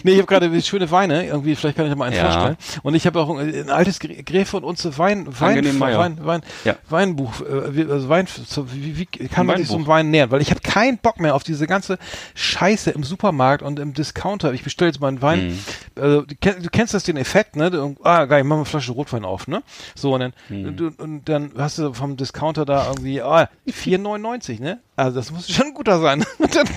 Nee, 0.03 0.14
ich 0.14 0.18
habe 0.18 0.27
gerade 0.27 0.61
schöne 0.61 0.89
Weine, 0.91 1.26
irgendwie, 1.27 1.56
vielleicht 1.56 1.76
kann 1.77 1.85
ich 1.85 1.91
da 1.91 1.95
mal 1.95 2.06
einen 2.06 2.15
Ja. 2.15 2.23
vorstellen. 2.31 2.57
Und 2.84 2.95
ich 2.95 3.06
habe 3.06 3.19
auch 3.19 3.30
ein, 3.38 3.53
ein 3.53 3.69
altes 3.69 3.99
Gr- 3.99 4.23
Gräfe 4.23 4.57
und 4.57 4.64
Unze 4.64 4.98
Wein, 4.98 5.27
Wein, 5.39 5.77
Meier. 5.77 5.99
Wein, 5.99 6.18
Wein, 6.26 6.41
Ja. 6.64 6.76
Weinbuch, 6.89 7.41
äh, 7.41 7.76
wie- 7.76 7.91
also 7.91 8.10
Wein, 8.10 8.27
so, 8.27 8.73
wie, 8.73 8.98
wie 8.98 9.06
kann 9.06 9.41
Ein 9.41 9.45
man 9.48 9.57
sich 9.57 9.68
so 9.68 9.76
einem. 9.76 9.88
Wein 9.88 10.10
nähern? 10.10 10.31
Weil 10.31 10.41
ich 10.41 10.49
habe 10.49 10.61
keinen 10.61 10.98
Bock 10.98 11.19
mehr 11.19 11.35
auf 11.35 11.43
diese 11.43 11.68
ganze 11.68 11.99
Scheiße 12.34 12.91
im 12.91 13.03
Supermarkt 13.03 13.61
und 13.61 13.77
im 13.80 13.93
Discounter. 13.93 14.53
Ich 14.53 14.64
bestelle 14.64 14.89
jetzt 14.91 14.99
mal 14.99 15.10
einen 15.10 15.22
Wein, 15.22 15.48
Mhm. 15.49 16.02
also, 16.02 16.22
du, 16.23 16.35
kenn, 16.35 16.64
du 16.64 16.69
kennst 16.69 16.93
das 16.93 17.03
den 17.03 17.18
Effekt, 17.18 17.56
ne? 17.56 17.69
Du, 17.69 17.95
ah, 18.03 18.26
geil, 18.26 18.43
mach 18.43 18.49
mal 18.52 18.56
eine 18.61 18.65
Flasche 18.65 18.93
Rotwein 18.93 19.26
auf, 19.26 19.48
ne? 19.48 19.61
So, 19.95 20.10
und 20.15 20.19
dann, 20.21 20.33
Mhm. 20.49 20.75
du, 20.77 20.91
und 20.97 21.25
dann 21.29 21.51
hast 21.57 21.77
du 21.77 21.93
vom 21.93 22.17
Discounter 22.17 22.65
da 22.65 22.88
irgendwie, 22.88 23.21
ah, 23.21 23.49
4,99, 23.67 24.59
ne? 24.59 24.79
Also 24.95 25.15
das 25.17 25.31
muss 25.31 25.49
schon 25.49 25.67
ein 25.67 25.73
guter 25.73 25.99
sein. 25.99 26.23
Und 26.38 26.55
dann 26.55 26.67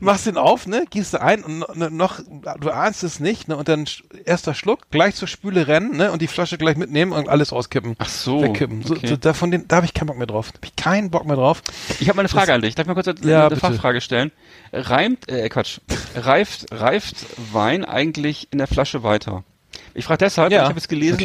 machst 0.00 0.26
du 0.26 0.30
ihn 0.30 0.36
auf, 0.36 0.66
ne? 0.68 0.84
Gießt 0.90 1.14
du 1.14 1.20
ein 1.20 1.42
und 1.42 1.58
no- 1.76 1.88
noch, 1.90 2.20
du 2.60 2.70
ahnst 2.70 3.02
es 3.02 3.18
nicht, 3.18 3.48
ne? 3.48 3.56
Und 3.56 3.66
dann 3.68 3.84
erster 4.24 4.54
Schluck, 4.54 4.90
gleich 4.92 5.16
zur 5.16 5.26
Spüle 5.26 5.66
rennen, 5.66 5.96
ne? 5.96 6.12
Und 6.12 6.22
die 6.22 6.28
Flasche 6.28 6.56
gleich 6.56 6.76
mitnehmen 6.76 7.10
und 7.10 7.28
alles 7.28 7.52
auskippen. 7.52 7.96
Ach 7.98 8.08
so, 8.08 8.42
Wegkippen. 8.42 8.84
So, 8.84 8.94
okay. 8.94 9.08
so, 9.08 9.16
da, 9.16 9.32
von 9.34 9.50
den, 9.50 9.66
da 9.66 9.76
habe 9.76 9.86
ich 9.86 9.94
keinen 9.94 10.06
Bock 10.06 10.18
mehr 10.18 10.28
drauf. 10.28 10.52
Da 10.52 10.58
habe 10.58 10.66
ich 10.66 10.76
keinen 10.76 11.10
Bock 11.10 11.26
mehr 11.26 11.34
drauf. 11.36 11.62
Ich 11.98 12.08
habe 12.08 12.16
mal 12.16 12.20
eine 12.22 12.28
Frage 12.28 12.54
an 12.54 12.62
dich. 12.62 12.76
Darf 12.76 12.84
ich 12.84 12.88
mal 12.88 12.94
kurz 12.94 13.08
eine, 13.08 13.18
Ja, 13.28 13.46
eine. 13.48 13.56
Fachfrage 13.56 14.00
stellen? 14.00 14.30
Reimt, 14.72 15.28
äh, 15.28 15.48
Quatsch, 15.48 15.80
reift, 16.14 16.66
reift 16.70 17.16
Wein 17.52 17.84
eigentlich 17.84 18.46
in 18.52 18.58
der 18.58 18.68
Flasche 18.68 19.02
weiter? 19.02 19.42
Ich 19.94 20.04
frage 20.04 20.18
deshalb, 20.18 20.52
Ja, 20.52 20.62
ich 20.62 20.68
habe 20.68 20.78
jetzt 20.78 20.88
gelesen. 20.88 21.18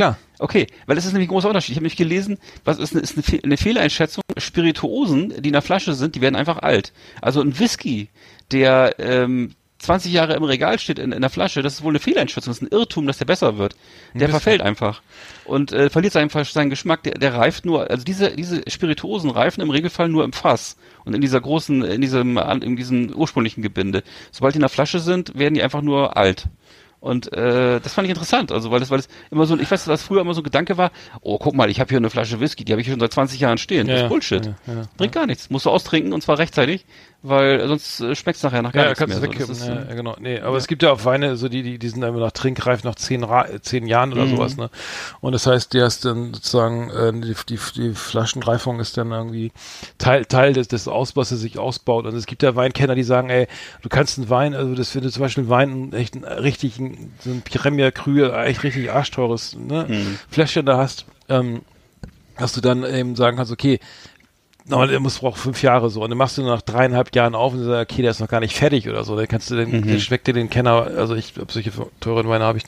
Okay, 0.43 0.67
weil 0.87 0.97
das 0.97 1.05
ist 1.05 1.13
nämlich 1.13 1.29
ein 1.29 1.31
großer 1.31 1.47
Unterschied. 1.47 1.69
Ich 1.69 1.77
habe 1.77 1.83
nämlich 1.83 1.95
gelesen, 1.95 2.37
was 2.65 2.77
ist 2.77 2.91
eine, 2.91 3.01
ist 3.01 3.13
eine, 3.13 3.23
Fe 3.23 3.39
eine 3.41 3.55
Fehleinschätzung? 3.55 4.23
Spirituosen, 4.37 5.41
die 5.41 5.47
in 5.47 5.53
der 5.53 5.61
Flasche 5.61 5.93
sind, 5.93 6.15
die 6.15 6.21
werden 6.21 6.35
einfach 6.35 6.57
alt. 6.57 6.91
Also 7.21 7.39
ein 7.39 7.57
Whisky, 7.57 8.09
der 8.51 8.93
ähm, 8.99 9.55
20 9.79 10.11
Jahre 10.11 10.33
im 10.33 10.43
Regal 10.43 10.79
steht 10.79 10.99
in, 10.99 11.13
in 11.13 11.21
der 11.21 11.29
Flasche, 11.29 11.61
das 11.61 11.75
ist 11.75 11.83
wohl 11.83 11.93
eine 11.93 11.99
Fehleinschätzung, 11.99 12.51
das 12.51 12.61
ist 12.61 12.61
ein 12.61 12.77
Irrtum, 12.77 13.07
dass 13.07 13.19
der 13.19 13.25
besser 13.25 13.57
wird. 13.57 13.77
Der 14.15 14.27
verfällt 14.27 14.59
einfach 14.59 15.01
und 15.45 15.71
äh, 15.71 15.89
verliert 15.89 16.11
seinen, 16.11 16.29
seinen 16.29 16.69
Geschmack. 16.69 17.03
Der, 17.03 17.13
der 17.13 17.35
reift 17.35 17.63
nur, 17.63 17.89
also 17.89 18.03
diese 18.03 18.35
diese 18.35 18.63
Spirituosen 18.67 19.29
reifen 19.29 19.61
im 19.61 19.69
Regelfall 19.69 20.09
nur 20.09 20.25
im 20.25 20.33
Fass 20.33 20.75
und 21.05 21.15
in 21.15 21.21
dieser 21.21 21.39
großen, 21.39 21.83
in 21.85 22.01
diesem 22.01 22.37
in 22.37 22.75
diesem 22.75 23.15
ursprünglichen 23.15 23.61
Gebinde. 23.61 24.03
Sobald 24.31 24.55
die 24.55 24.57
in 24.57 24.63
der 24.63 24.67
Flasche 24.67 24.99
sind, 24.99 25.39
werden 25.39 25.53
die 25.53 25.63
einfach 25.63 25.81
nur 25.81 26.17
alt. 26.17 26.49
Und 27.03 27.33
äh, 27.33 27.81
das 27.81 27.93
fand 27.93 28.05
ich 28.05 28.11
interessant, 28.11 28.53
also 28.53 28.71
weil 28.71 28.79
das, 28.79 28.89
weil 28.89 28.99
es 28.99 29.09
immer 29.29 29.45
so, 29.45 29.59
ich 29.59 29.69
weiß, 29.69 29.83
dass 29.83 30.03
früher 30.03 30.21
immer 30.21 30.33
so 30.33 30.39
ein 30.39 30.45
Gedanke 30.45 30.77
war, 30.77 30.91
oh 31.19 31.37
guck 31.37 31.53
mal, 31.53 31.69
ich 31.69 31.81
habe 31.81 31.89
hier 31.89 31.97
eine 31.97 32.09
Flasche 32.09 32.39
Whisky, 32.39 32.63
die 32.63 32.71
habe 32.71 32.81
ich 32.81 32.87
schon 32.87 32.97
seit 32.97 33.11
20 33.11 33.41
Jahren 33.41 33.57
stehen. 33.57 33.87
das 33.87 33.97
Ja, 33.99 34.03
ist 34.05 34.09
Bullshit. 34.09 34.45
ja, 34.45 34.53
ja, 34.67 34.81
Bringt 34.95 35.11
gar 35.11 35.25
nichts. 35.25 35.49
Musst 35.49 35.65
du 35.65 35.69
austrinken 35.69 36.13
und 36.13 36.21
zwar 36.23 36.37
rechtzeitig, 36.37 36.85
weil 37.23 37.67
sonst 37.67 38.01
äh, 38.01 38.15
schmeckt's 38.15 38.43
nachher 38.43 38.61
nach 38.61 38.73
gar 38.73 38.83
Ja, 38.83 38.89
nichts 38.89 38.99
kannst 38.99 39.19
mehr. 39.21 39.21
du 39.21 39.25
So, 39.25 39.31
wegkippen. 39.31 39.55
ist, 39.55 39.67
ja, 39.67 39.81
äh, 39.81 39.87
ja, 39.89 39.93
genau. 39.95 40.15
Nee, 40.19 40.39
aber 40.41 40.57
es 40.57 40.67
gibt 40.67 40.83
ja 40.83 40.91
auch 40.91 41.05
Weine, 41.05 41.35
so 41.37 41.49
die, 41.49 41.63
die, 41.63 41.79
die 41.79 41.89
sind 41.89 42.03
immer 42.03 42.19
nach 42.19 42.31
trinkreif 42.31 42.83
nach 42.83 42.95
zehn, 42.95 43.23
Ra 43.23 43.47
zehn 43.61 43.87
Jahren 43.87 44.11
oder 44.13 44.25
Mhm. 44.25 44.29
sowas, 44.29 44.57
ne? 44.57 44.69
Und 45.21 45.31
das 45.31 45.47
heißt, 45.47 45.73
der 45.73 45.87
ist 45.87 46.05
dann 46.05 46.33
sozusagen, 46.33 46.89
äh, 46.89 47.11
die, 47.13 47.33
die, 47.49 47.59
die 47.75 47.93
Flaschenreifung 47.93 48.79
ist 48.79 48.97
dann 48.97 49.11
irgendwie 49.11 49.51
Teil, 49.97 50.25
Teil 50.25 50.53
des, 50.53 50.67
des 50.67 50.87
Ausbaus, 50.87 51.29
der 51.29 51.37
sich 51.37 51.57
ausbaut. 51.57 52.05
Und 52.05 52.15
es 52.15 52.25
gibt 52.25 52.43
ja 52.43 52.55
Weinkenner, 52.55 52.95
die 52.95 53.03
sagen, 53.03 53.29
ey, 53.29 53.47
du 53.81 53.89
kannst 53.89 54.17
einen 54.17 54.29
Wein, 54.29 54.53
also 54.53 54.75
das 54.75 54.91
du 54.93 55.09
zum 55.09 55.21
Beispiel 55.21 55.49
Wein, 55.49 55.93
echt 55.93 56.15
einen 56.15 56.25
richtigen, 56.25 57.13
so 57.19 57.29
ein 57.31 57.41
Premier 57.41 57.91
Cru, 57.91 58.23
echt 58.23 58.63
richtig 58.63 58.91
arschteures, 58.91 59.55
ne? 59.57 59.85
Mhm. 59.87 60.19
Fläschchen 60.29 60.65
da 60.65 60.77
hast, 60.77 61.05
ähm, 61.29 61.61
dass 62.37 62.53
du 62.53 62.61
dann 62.61 62.83
eben 62.83 63.15
sagen 63.15 63.37
kannst, 63.37 63.51
okay, 63.51 63.79
No, 64.65 64.85
der 64.85 64.99
muss 64.99 65.19
braucht 65.19 65.39
fünf 65.39 65.61
Jahre 65.61 65.89
so. 65.89 66.03
Und 66.03 66.09
dann 66.09 66.17
machst 66.17 66.37
du 66.37 66.43
nach 66.43 66.61
dreieinhalb 66.61 67.13
Jahren 67.15 67.35
auf 67.35 67.53
und 67.53 67.63
sagst, 67.63 67.91
okay, 67.91 68.01
der 68.01 68.11
ist 68.11 68.21
noch 68.21 68.29
gar 68.29 68.39
nicht 68.39 68.55
fertig 68.55 68.87
oder 68.89 69.03
so. 69.03 69.15
Dann 69.15 69.27
kannst 69.27 69.51
du 69.51 69.55
den, 69.55 69.71
Mhm. 69.71 69.87
den 69.87 69.99
schmeckt 69.99 70.25
dir 70.27 70.33
den 70.33 70.49
Kenner, 70.49 70.87
also 70.97 71.15
ich 71.15 71.33
hab 71.37 71.51
solche 71.51 71.71
teuren 71.99 72.29
Weine 72.29 72.45
habe 72.45 72.57
ich 72.59 72.63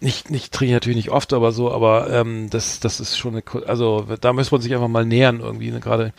nicht, 0.00 0.30
nicht 0.30 0.52
trinke 0.52 0.70
ich 0.70 0.74
natürlich 0.74 0.96
nicht 0.96 1.10
oft, 1.10 1.32
aber 1.32 1.52
so, 1.52 1.72
aber 1.72 2.10
ähm, 2.10 2.50
das, 2.50 2.80
das 2.80 3.00
ist 3.00 3.16
schon 3.16 3.34
eine, 3.34 3.66
also 3.66 4.06
da 4.20 4.32
muss 4.32 4.50
man 4.52 4.60
sich 4.60 4.74
einfach 4.74 4.88
mal 4.88 5.04
nähern 5.04 5.40
irgendwie, 5.40 5.70
ne? 5.70 5.80
gerade 5.80 6.12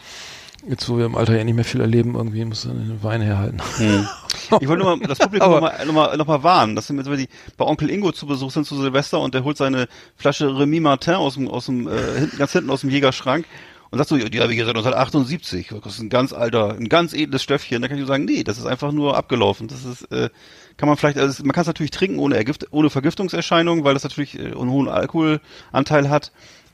jetzt, 0.68 0.90
wo 0.90 0.98
wir 0.98 1.06
im 1.06 1.16
Alter 1.16 1.38
ja 1.38 1.44
nicht 1.44 1.56
mehr 1.56 1.66
viel 1.66 1.82
erleben, 1.82 2.16
irgendwie 2.16 2.44
muss 2.46 2.66
man 2.66 2.78
den 2.78 3.04
Wein 3.04 3.22
herhalten. 3.22 3.62
Hm. 3.78 4.08
Ich 4.60 4.68
wollte 4.68 4.84
nur 4.84 4.98
mal 4.98 5.08
das 5.08 5.20
Publikum 5.20 5.52
nochmal 5.52 5.86
noch 5.86 5.94
mal, 5.94 6.18
noch 6.18 6.28
mal 6.28 6.44
warnen, 6.44 6.76
dass 6.76 6.92
wir, 6.92 7.06
wenn 7.06 7.18
die 7.18 7.30
bei 7.58 7.66
Onkel 7.66 7.90
Ingo 7.90 8.12
zu 8.12 8.28
Besuch 8.28 8.52
sind 8.52 8.66
zu 8.68 8.80
Silvester 8.80 9.20
und 9.20 9.34
der 9.34 9.44
holt 9.44 9.58
seine 9.58 9.88
Flasche 10.16 10.48
Remy 10.60 10.80
Martin 10.82 11.16
aus 11.16 11.36
dem, 11.36 11.48
aus 11.48 11.68
dem 11.68 11.88
äh, 11.88 12.20
hinten, 12.20 12.38
ganz 12.38 12.52
hinten 12.52 12.70
aus 12.70 12.82
dem 12.82 12.90
Jägerschrank 12.90 13.46
und 13.94 14.00
sagt 14.00 14.10
so, 14.10 14.18
ja, 14.18 14.28
die 14.28 14.42
habe 14.42 14.52
ich 14.52 14.58
jetzt 14.58 14.66
seit 14.66 14.76
1978, 14.76 15.72
das 15.84 15.94
ist 15.94 16.00
ein 16.00 16.10
ganz 16.10 16.34
alter, 16.34 16.74
ein 16.74 16.90
ganz 16.90 17.14
edles 17.14 17.44
Stöffchen. 17.44 17.80
Da 17.80 17.88
kann 17.88 18.00
ich 18.00 18.08
sagen, 18.08 18.26
nee, 18.26 18.44
das 18.44 18.58
ist 18.58 18.66
einfach 18.66 18.92
nur 18.92 19.16
abgelaufen. 19.16 19.68
Das 19.68 19.86
ist, 19.86 20.12
äh, 20.12 20.32
kann 20.78 20.90
man 20.90 20.98
vielleicht, 20.98 21.20
also 21.20 21.44
man 21.44 21.52
kann 21.52 21.62
es 21.62 21.68
natürlich 21.68 21.92
trinken 21.92 22.18
ohne, 22.18 22.36
Ergift, 22.36 22.66
ohne 22.72 22.90
Vergiftungserscheinungen, 22.90 23.84
weil 23.84 23.94
das 23.94 24.02
natürlich 24.02 24.40
äh, 24.40 24.46
einen 24.46 24.72
hohen 24.72 24.90
Alkoholanteil 24.90 26.10
hat. 26.10 26.32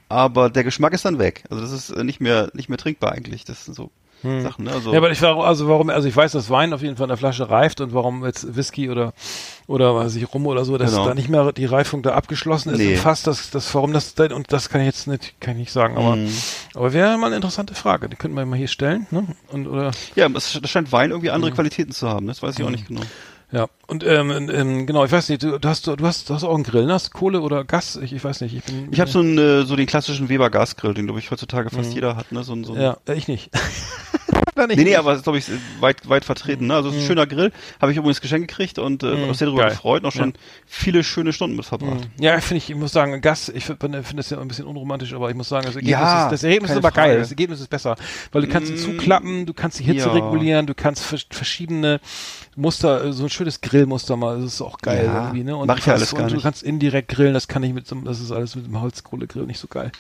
Aber 0.07 0.49
der 0.49 0.63
Geschmack 0.63 0.93
ist 0.93 1.03
dann 1.03 1.19
weg. 1.19 1.43
Also 1.49 1.61
das 1.61 1.73
ist 1.73 1.89
äh, 1.89 2.05
nicht 2.05 2.21
mehr 2.21 2.51
nicht 2.53 2.69
mehr 2.69 2.77
trinkbar 2.77 3.11
eigentlich. 3.11 3.43
Das 3.43 3.65
sind 3.65 3.73
so 3.73 3.91
Sachen. 4.21 4.65
Ne? 4.65 4.71
Also 4.71 4.91
Ja, 4.91 4.97
aber 4.97 5.11
ich 5.11 5.21
war, 5.21 5.37
also 5.45 5.67
warum, 5.69 5.89
also 5.89 6.07
ich 6.07 6.15
weiß, 6.15 6.33
dass 6.33 6.49
Wein 6.49 6.73
auf 6.73 6.81
jeden 6.81 6.97
Fall 6.97 7.05
in 7.05 7.09
der 7.09 7.17
Flasche 7.17 7.49
reift 7.49 7.79
und 7.81 7.93
warum 7.93 8.25
jetzt 8.25 8.55
Whisky 8.55 8.89
oder 8.89 9.13
oder 9.67 9.95
weiß 9.95 10.15
ich 10.15 10.33
Rum 10.33 10.45
oder 10.47 10.65
so, 10.65 10.77
dass 10.77 10.91
Genau. 10.91 11.05
da 11.07 11.13
nicht 11.13 11.29
mehr 11.29 11.51
die 11.53 11.65
Reifung 11.65 12.01
da 12.01 12.13
abgeschlossen 12.15 12.71
ist. 12.71 12.79
Nee. 12.79 12.93
Im 12.93 12.99
Fass, 12.99 13.23
das, 13.23 13.49
das, 13.51 13.73
warum 13.75 13.93
das 13.93 14.15
da- 14.15 14.33
und 14.35 14.51
das 14.51 14.69
kann 14.69 14.81
ich 14.81 14.87
jetzt 14.87 15.07
nicht, 15.07 15.39
kann 15.39 15.53
ich 15.53 15.59
nicht 15.59 15.71
sagen, 15.71 15.95
aber 15.97 16.15
Mhm. 16.15 16.29
aber 16.75 16.91
wäre 16.93 17.17
mal 17.17 17.27
eine 17.27 17.35
interessante 17.37 17.75
Frage. 17.75 18.09
Die 18.09 18.15
könnten 18.15 18.35
wir 18.35 18.45
mal 18.45 18.55
hier 18.57 18.67
stellen, 18.67 19.07
ne? 19.11 19.25
Und 19.51 19.67
oder 19.67 19.91
Ja, 20.15 20.27
das, 20.27 20.59
scheint 20.65 20.91
Wein 20.91 21.11
irgendwie 21.11 21.29
andere 21.31 21.51
Qualitäten 21.51 21.91
zu 21.91 22.09
haben. 22.09 22.27
Das 22.27 22.41
weiß 22.43 22.57
ich 22.59 22.65
auch 22.65 22.69
nicht 22.71 22.87
genau. 22.87 23.01
Ja 23.51 23.67
und 23.87 24.03
ähm, 24.05 24.49
ähm, 24.51 24.85
genau, 24.85 25.03
ich 25.05 25.11
weiß 25.11 25.29
nicht, 25.29 25.41
du, 25.43 25.57
du 25.59 25.67
hast 25.67 25.87
du 25.87 25.95
hast 26.01 26.29
du 26.29 26.33
hast 26.35 26.43
auch 26.43 26.53
einen 26.53 26.63
Grill, 26.63 26.85
ne? 26.85 26.93
Hast 26.93 27.11
Kohle 27.13 27.41
oder 27.41 27.63
Gas? 27.63 27.95
Ich, 27.95 28.13
ich 28.13 28.23
weiß 28.23 28.41
nicht, 28.41 28.53
ich 28.55 28.63
bin 28.63 28.87
Ich 28.91 28.99
habe 28.99 29.09
so 29.09 29.19
einen 29.19 29.37
äh, 29.37 29.63
so 29.63 29.75
den 29.75 29.87
klassischen 29.87 30.29
Weber 30.29 30.49
Gasgrill, 30.49 30.93
den 30.93 31.05
glaube 31.05 31.19
ich 31.19 31.31
heutzutage 31.31 31.69
fast 31.71 31.93
jeder 31.93 32.15
hat, 32.15 32.31
ne? 32.31 32.43
So, 32.43 32.61
so 32.63 32.75
Mhm. 32.75 32.81
ja, 32.81 32.97
äh, 33.07 33.13
ich 33.15 33.27
nicht. 33.27 33.49
Ich 34.69 34.75
Nee, 34.75 34.83
nee, 34.83 34.95
aber 34.97 35.11
das 35.11 35.19
ist, 35.19 35.23
glaube 35.23 35.37
ich, 35.37 35.49
weit, 35.79 36.09
weit 36.09 36.25
vertreten. 36.25 36.67
Ne? 36.67 36.75
Also 36.75 36.89
es 36.89 36.95
ist 36.95 37.03
ein 37.03 37.07
schöner 37.07 37.25
Grill. 37.25 37.53
Habe 37.81 37.93
ich 37.93 37.97
übrigens 37.97 38.19
geschenkt 38.19 38.49
gekriegt 38.49 38.77
und 38.77 39.03
äh, 39.03 39.15
Mhm, 39.15 39.33
sehr 39.33 39.45
darüber 39.47 39.61
geil. 39.61 39.71
gefreut. 39.71 40.03
Noch 40.03 40.11
schon 40.11 40.33
viele 40.65 41.05
schöne 41.05 41.31
Stunden 41.31 41.55
mit 41.55 41.65
verbracht. 41.65 42.09
Ja, 42.19 42.37
finde 42.41 42.57
ich, 42.57 42.69
ich 42.69 42.75
muss 42.75 42.91
sagen, 42.91 43.21
Gas, 43.21 43.47
ich 43.47 43.63
finde 43.63 44.03
find 44.03 44.19
das 44.19 44.29
ja 44.31 44.39
ein 44.41 44.49
bisschen 44.49 44.65
unromantisch, 44.65 45.13
aber 45.13 45.29
ich 45.29 45.35
muss 45.37 45.47
sagen, 45.47 45.65
das 45.65 45.75
Ergebnis, 45.77 45.97
Ja, 45.97 46.25
ist, 46.25 46.31
das 46.33 46.43
Ergebnis 46.43 46.71
ist 46.71 46.77
aber 46.77 46.91
geil. 46.91 47.07
Frage. 47.11 47.19
Das 47.19 47.29
Ergebnis 47.29 47.61
ist 47.61 47.69
besser, 47.69 47.95
weil 48.33 48.41
du 48.41 48.47
kannst 48.49 48.69
ihn 48.69 48.75
Mm, 48.75 48.79
zuklappen, 48.79 49.45
du 49.45 49.53
kannst 49.53 49.79
die 49.79 49.83
Hitze 49.83 50.07
ja. 50.07 50.13
regulieren, 50.13 50.67
du 50.67 50.73
kannst 50.73 51.03
vers 51.05 51.25
verschiedene 51.29 52.01
Muster, 52.59 53.05
äh, 53.05 53.13
so 53.13 53.23
ein 53.23 53.29
schönes 53.29 53.61
Grillmuster 53.61 54.15
mal, 54.17 54.41
das 54.41 54.53
ist 54.55 54.61
auch 54.61 54.77
geil 54.79 55.05
Ja, 55.05 55.23
irgendwie, 55.25 55.43
ne? 55.43 55.55
Und 55.55 55.67
mach 55.67 55.75
du 55.75 55.79
ich 55.79 55.85
ja 55.85 55.93
kannst- 55.93 56.03
alles 56.03 56.11
gar 56.15 56.23
und 56.23 56.29
du 56.31 56.35
nicht. 56.35 56.43
kannst 56.43 56.63
indirekt 56.63 57.07
grillen, 57.09 57.33
das 57.33 57.47
kann 57.47 57.63
ich 57.63 57.73
mit 57.73 57.87
so, 57.87 57.95
einem- 57.95 58.05
das 58.05 58.19
ist 58.19 58.31
alles 58.31 58.55
mit 58.55 58.65
dem 58.65 58.79
Holzkohlegrill 58.81 59.45
nicht 59.45 59.59
so 59.59 59.67
geil. 59.67 59.91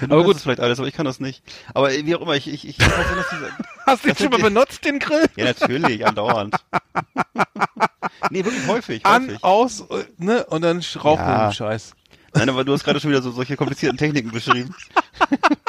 Du 0.00 0.06
Aber 0.06 0.24
gut. 0.24 0.36
es 0.36 0.42
vielleicht 0.42 0.60
alles, 0.60 0.78
aber 0.78 0.88
ich 0.88 0.94
kann 0.94 1.04
das 1.06 1.20
nicht. 1.20 1.42
Aber 1.74 1.92
äh, 1.92 2.06
wie 2.06 2.14
auch 2.14 2.20
immer, 2.22 2.34
ich, 2.36 2.46
ich, 2.48 2.66
ich, 2.68 2.78
weiß 2.78 2.86
nicht, 2.88 3.16
dass 3.18 3.28
diese, 3.30 3.50
Hast 3.86 4.04
du 4.04 4.08
den 4.08 4.16
schon 4.16 4.30
mal 4.30 4.40
benutzt, 4.40 4.84
den 4.84 4.98
Grill? 4.98 5.26
Ja, 5.36 5.44
natürlich, 5.46 6.06
andauernd. 6.06 6.54
nee, 8.30 8.44
wirklich 8.44 8.66
häufig, 8.66 9.04
An, 9.06 9.26
häufig. 9.28 9.44
aus, 9.44 9.84
ne? 10.18 10.44
Und 10.46 10.62
dann 10.62 10.82
rauchen 11.02 11.20
Ja. 11.24 11.48
den 11.48 11.52
Scheiß. 11.54 11.92
Nein, 12.34 12.48
aber 12.50 12.64
du 12.64 12.72
hast 12.72 12.84
gerade 12.84 13.00
schon 13.00 13.10
wieder 13.10 13.22
so 13.22 13.30
solche 13.30 13.56
komplizierten 13.56 13.96
Techniken 13.98 14.30
beschrieben. 14.30 14.74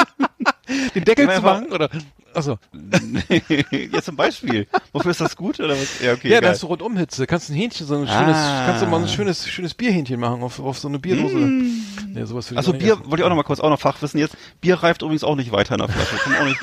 Den 0.95 1.03
Deckel 1.05 1.29
zu 1.33 1.41
machen? 1.41 1.67
Oder? 1.71 1.89
Achso. 2.33 2.59
ja, 3.91 4.01
zum 4.01 4.15
Beispiel. 4.15 4.67
Wofür 4.93 5.11
ist 5.11 5.21
das 5.21 5.35
gut 5.35 5.59
oder 5.59 5.73
was? 5.75 5.99
Ja, 6.01 6.13
okay. 6.13 6.29
Ja, 6.29 6.41
da 6.41 6.49
hast 6.49 6.61
du 6.63 6.67
Rundumhitze. 6.67 7.25
Kannst 7.25 7.49
ein 7.49 7.55
Hähnchen, 7.55 7.87
so 7.87 7.95
ein 7.95 8.07
schönes, 8.07 8.35
Ah. 8.37 8.63
kannst 8.67 8.83
du 8.83 8.87
mal 8.87 9.01
ein 9.01 9.07
schönes, 9.07 9.47
schönes 9.47 9.73
Bierhähnchen 9.73 10.19
machen 10.19 10.43
auf, 10.43 10.59
auf 10.59 10.77
so 10.77 10.87
eine 10.87 10.99
Bierdose. 10.99 11.35
Nee, 11.37 12.23
sowas 12.25 12.51
Also 12.55 12.73
Bier, 12.73 12.93
essen. 12.93 13.05
wollte 13.05 13.17
ich 13.17 13.23
auch 13.23 13.29
noch 13.29 13.35
mal 13.35 13.43
kurz 13.43 13.59
auch 13.59 13.69
noch 13.69 13.79
Fachwissen 13.79 14.19
jetzt. 14.19 14.35
Bier 14.61 14.75
reift 14.75 15.01
übrigens 15.01 15.23
auch 15.23 15.35
nicht 15.35 15.51
weiter 15.51 15.75
in 15.75 15.79
der 15.79 15.89
Flasche. 15.89 16.15
Kommt 16.23 16.39
auch 16.39 16.45
nicht. 16.45 16.59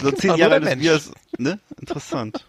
So 0.00 0.10
zehn 0.12 0.34
Jahre 0.36 0.50
der 0.50 0.52
altes 0.52 0.68
Mensch. 0.70 0.82
Bier 0.82 0.94
ist, 0.94 1.12
ne? 1.38 1.58
Interessant. 1.78 2.46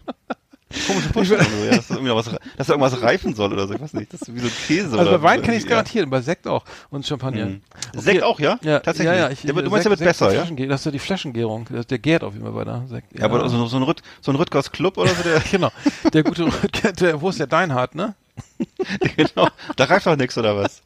Komische 0.86 1.08
Vorstellung, 1.12 1.46
so, 1.46 1.64
ja, 1.64 1.76
dass, 1.76 1.88
da 1.88 1.96
was, 2.14 2.30
dass 2.56 2.66
da 2.66 2.72
irgendwas 2.74 3.02
reifen 3.02 3.34
soll 3.34 3.52
oder 3.52 3.66
so. 3.66 3.74
Ich 3.74 3.80
weiß 3.80 3.94
nicht. 3.94 4.12
Das 4.12 4.22
ist 4.22 4.34
wie 4.34 4.40
so 4.40 4.48
Käse 4.66 4.98
Also 4.98 5.12
bei 5.12 5.22
Wein 5.22 5.42
kann 5.42 5.54
ich 5.54 5.58
es 5.58 5.64
ja. 5.64 5.70
garantieren, 5.70 6.10
bei 6.10 6.20
Sekt 6.20 6.46
auch 6.46 6.64
und 6.90 7.06
Champagner. 7.06 7.46
Mhm. 7.46 7.60
Sekt 7.94 8.22
auch, 8.22 8.40
ja? 8.40 8.58
Ja, 8.62 8.80
Tatsächlich. 8.80 9.14
Ja, 9.14 9.28
ja, 9.28 9.30
ich, 9.30 9.42
Der 9.42 9.54
du 9.54 9.70
meinst, 9.70 9.84
der 9.84 9.90
wird 9.90 10.00
besser, 10.00 10.32
ja? 10.32 10.44
Das 10.66 10.80
ist 10.80 10.84
ja 10.86 10.90
die 10.90 10.98
Flaschengärung. 10.98 11.66
Der, 11.88 11.98
gärt 11.98 12.24
auf 12.24 12.34
jeden 12.34 12.44
Fall 12.44 12.54
bei 12.54 12.64
der 12.64 12.84
Sekt. 12.88 13.18
Ja, 13.18 13.24
aber 13.26 13.48
so, 13.48 13.66
so 13.66 13.76
ein, 13.76 13.82
Rüt, 13.82 14.02
so 14.20 14.32
ein 14.32 14.36
Rüttgers 14.36 14.72
Club 14.72 14.98
oder 14.98 15.10
so, 15.14 15.22
der, 15.22 15.40
genau. 15.50 15.70
Der 16.12 16.22
gute, 16.22 16.48
der, 17.00 17.20
wo 17.20 17.28
ist 17.28 17.38
der 17.38 17.46
Deinhardt, 17.46 17.94
ne? 17.94 18.14
genau, 19.16 19.48
da 19.76 19.84
reift 19.84 20.06
doch 20.06 20.16
nichts 20.16 20.36
oder 20.38 20.56
was? 20.56 20.82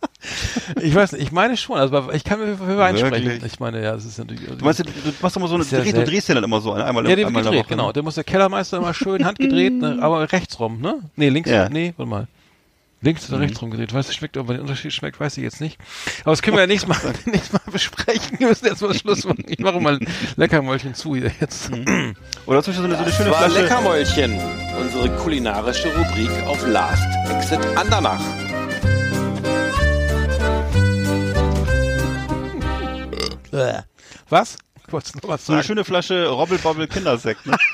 Ich 0.83 0.95
weiß 0.95 1.12
nicht, 1.12 1.23
ich 1.23 1.33
meine 1.33 1.57
schon, 1.57 1.79
also 1.79 2.11
ich 2.12 2.25
kann 2.25 2.39
mir 2.41 2.57
für 2.57 2.77
Wein 2.79 2.95
Wirklich? 2.97 3.25
sprechen. 3.25 3.47
Ich 3.47 3.61
meine, 3.61 3.83
ja, 3.83 3.93
das 3.93 4.05
ist 4.05 4.19
natürlich. 4.19 4.45
Du 4.47 4.65
meinst, 4.65 4.81
du, 4.81 4.85
du 4.85 5.12
machst 5.20 5.37
immer 5.37 5.49
so 5.49 5.55
eine, 5.55 5.65
ja 5.65 5.81
dreh, 5.81 5.93
du 5.93 6.05
drehst 6.05 6.29
den 6.29 6.35
dann 6.37 6.45
immer 6.45 6.61
so 6.61 6.73
ein- 6.73 6.83
einmal, 6.83 7.09
ja, 7.09 7.16
der 7.16 7.27
einmal 7.27 7.43
gedreht, 7.43 7.61
Woche, 7.61 7.69
genau. 7.69 7.87
ne? 7.89 7.93
Der 7.95 8.03
muss 8.03 8.15
der 8.16 8.25
Kellermeister 8.25 8.77
immer 8.79 8.93
schön 8.95 9.25
handgedreht, 9.25 9.73
ne, 9.75 9.99
aber 10.03 10.31
rechts 10.31 10.59
rum, 10.61 10.81
ne? 10.81 10.97
Nee, 11.16 11.29
links, 11.31 11.51
Ja. 11.51 11.69
nee, 11.69 11.95
warte 11.97 12.11
mal. 12.11 12.27
Links 13.01 13.29
Mhm. 13.29 13.35
oder 13.35 13.45
rechts 13.45 13.62
rum 13.62 13.70
gedreht. 13.70 13.93
Weißt 13.95 14.09
du, 14.09 14.12
schmeckt, 14.12 14.37
ob 14.37 14.47
man 14.49 14.57
den 14.57 14.62
Unterschied 14.62 14.93
schmeckt, 14.93 15.20
weiß 15.20 15.37
ich 15.37 15.45
jetzt 15.45 15.61
nicht. 15.61 15.79
Aber 16.23 16.33
das 16.33 16.43
können 16.43 16.57
wir 16.57 16.62
ja 16.62 16.66
nächstes 16.66 16.89
Mal, 16.89 17.12
nächstes 17.27 17.53
Mal 17.53 17.61
besprechen. 17.70 18.39
Wir 18.39 18.49
müssen 18.49 18.66
jetzt 18.66 18.83
mal 18.83 18.95
Schluss 18.95 19.25
machen. 19.25 19.45
Ich 19.47 19.61
mache 19.61 19.81
mal 19.81 19.99
ein 20.01 20.09
Leckermäulchen 20.37 20.95
zu 20.95 21.15
hier 21.15 21.31
jetzt. 21.41 21.70
Oder 22.47 22.62
zum 22.62 22.73
Beispiel 22.73 22.75
so 22.75 22.83
eine, 22.85 22.97
so 22.97 23.03
eine 23.05 23.12
schöne 23.12 23.33
Flasche. 23.33 23.61
Leckermäulchen, 23.62 24.41
unsere 24.81 25.11
kulinarische 25.16 25.95
Rubrik 25.97 26.31
auf 26.47 26.66
Last 26.66 27.03
Exit 27.31 27.61
Andernach. 27.77 28.20
Was? 34.29 34.57
Ich 34.89 34.93
wollte 34.93 35.19
noch 35.19 35.28
was 35.28 35.44
So 35.47 35.52
eine 35.52 35.62
schöne 35.62 35.85
Flasche 35.85 36.28
Robbelbobbel 36.28 36.86
Kindersekt, 36.89 37.47
ne? 37.47 37.56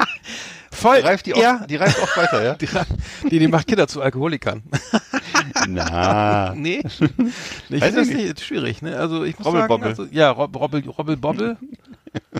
Voll. 0.73 0.99
Reift 1.01 1.27
die 1.27 1.35
auch, 1.35 1.41
ja. 1.41 1.65
die 1.69 1.77
reift 1.77 2.03
auch 2.03 2.17
weiter, 2.17 2.43
ja? 2.43 2.55
Die, 2.61 2.67
die, 3.31 3.39
die 3.39 3.47
macht 3.49 3.69
Kinder 3.69 3.87
zu 3.87 4.03
Alkoholikern. 4.03 4.65
Na. 5.69 6.53
nee. 6.57 6.83
Ich 6.85 7.01
Weiß 7.01 7.01
finde 7.69 7.93
das 7.95 8.09
nicht. 8.09 8.41
schwierig, 8.41 8.83
ne? 8.83 8.97
Also 8.97 9.23
ich 9.25 9.39
muss 9.39 9.47
Robbelbobbel. 9.47 9.95
sagen, 9.95 10.01
also, 10.09 10.15
ja, 10.15 10.31
Rob, 10.31 10.55
Robbel, 10.57 10.83
Robbelbobbel. 10.89 11.57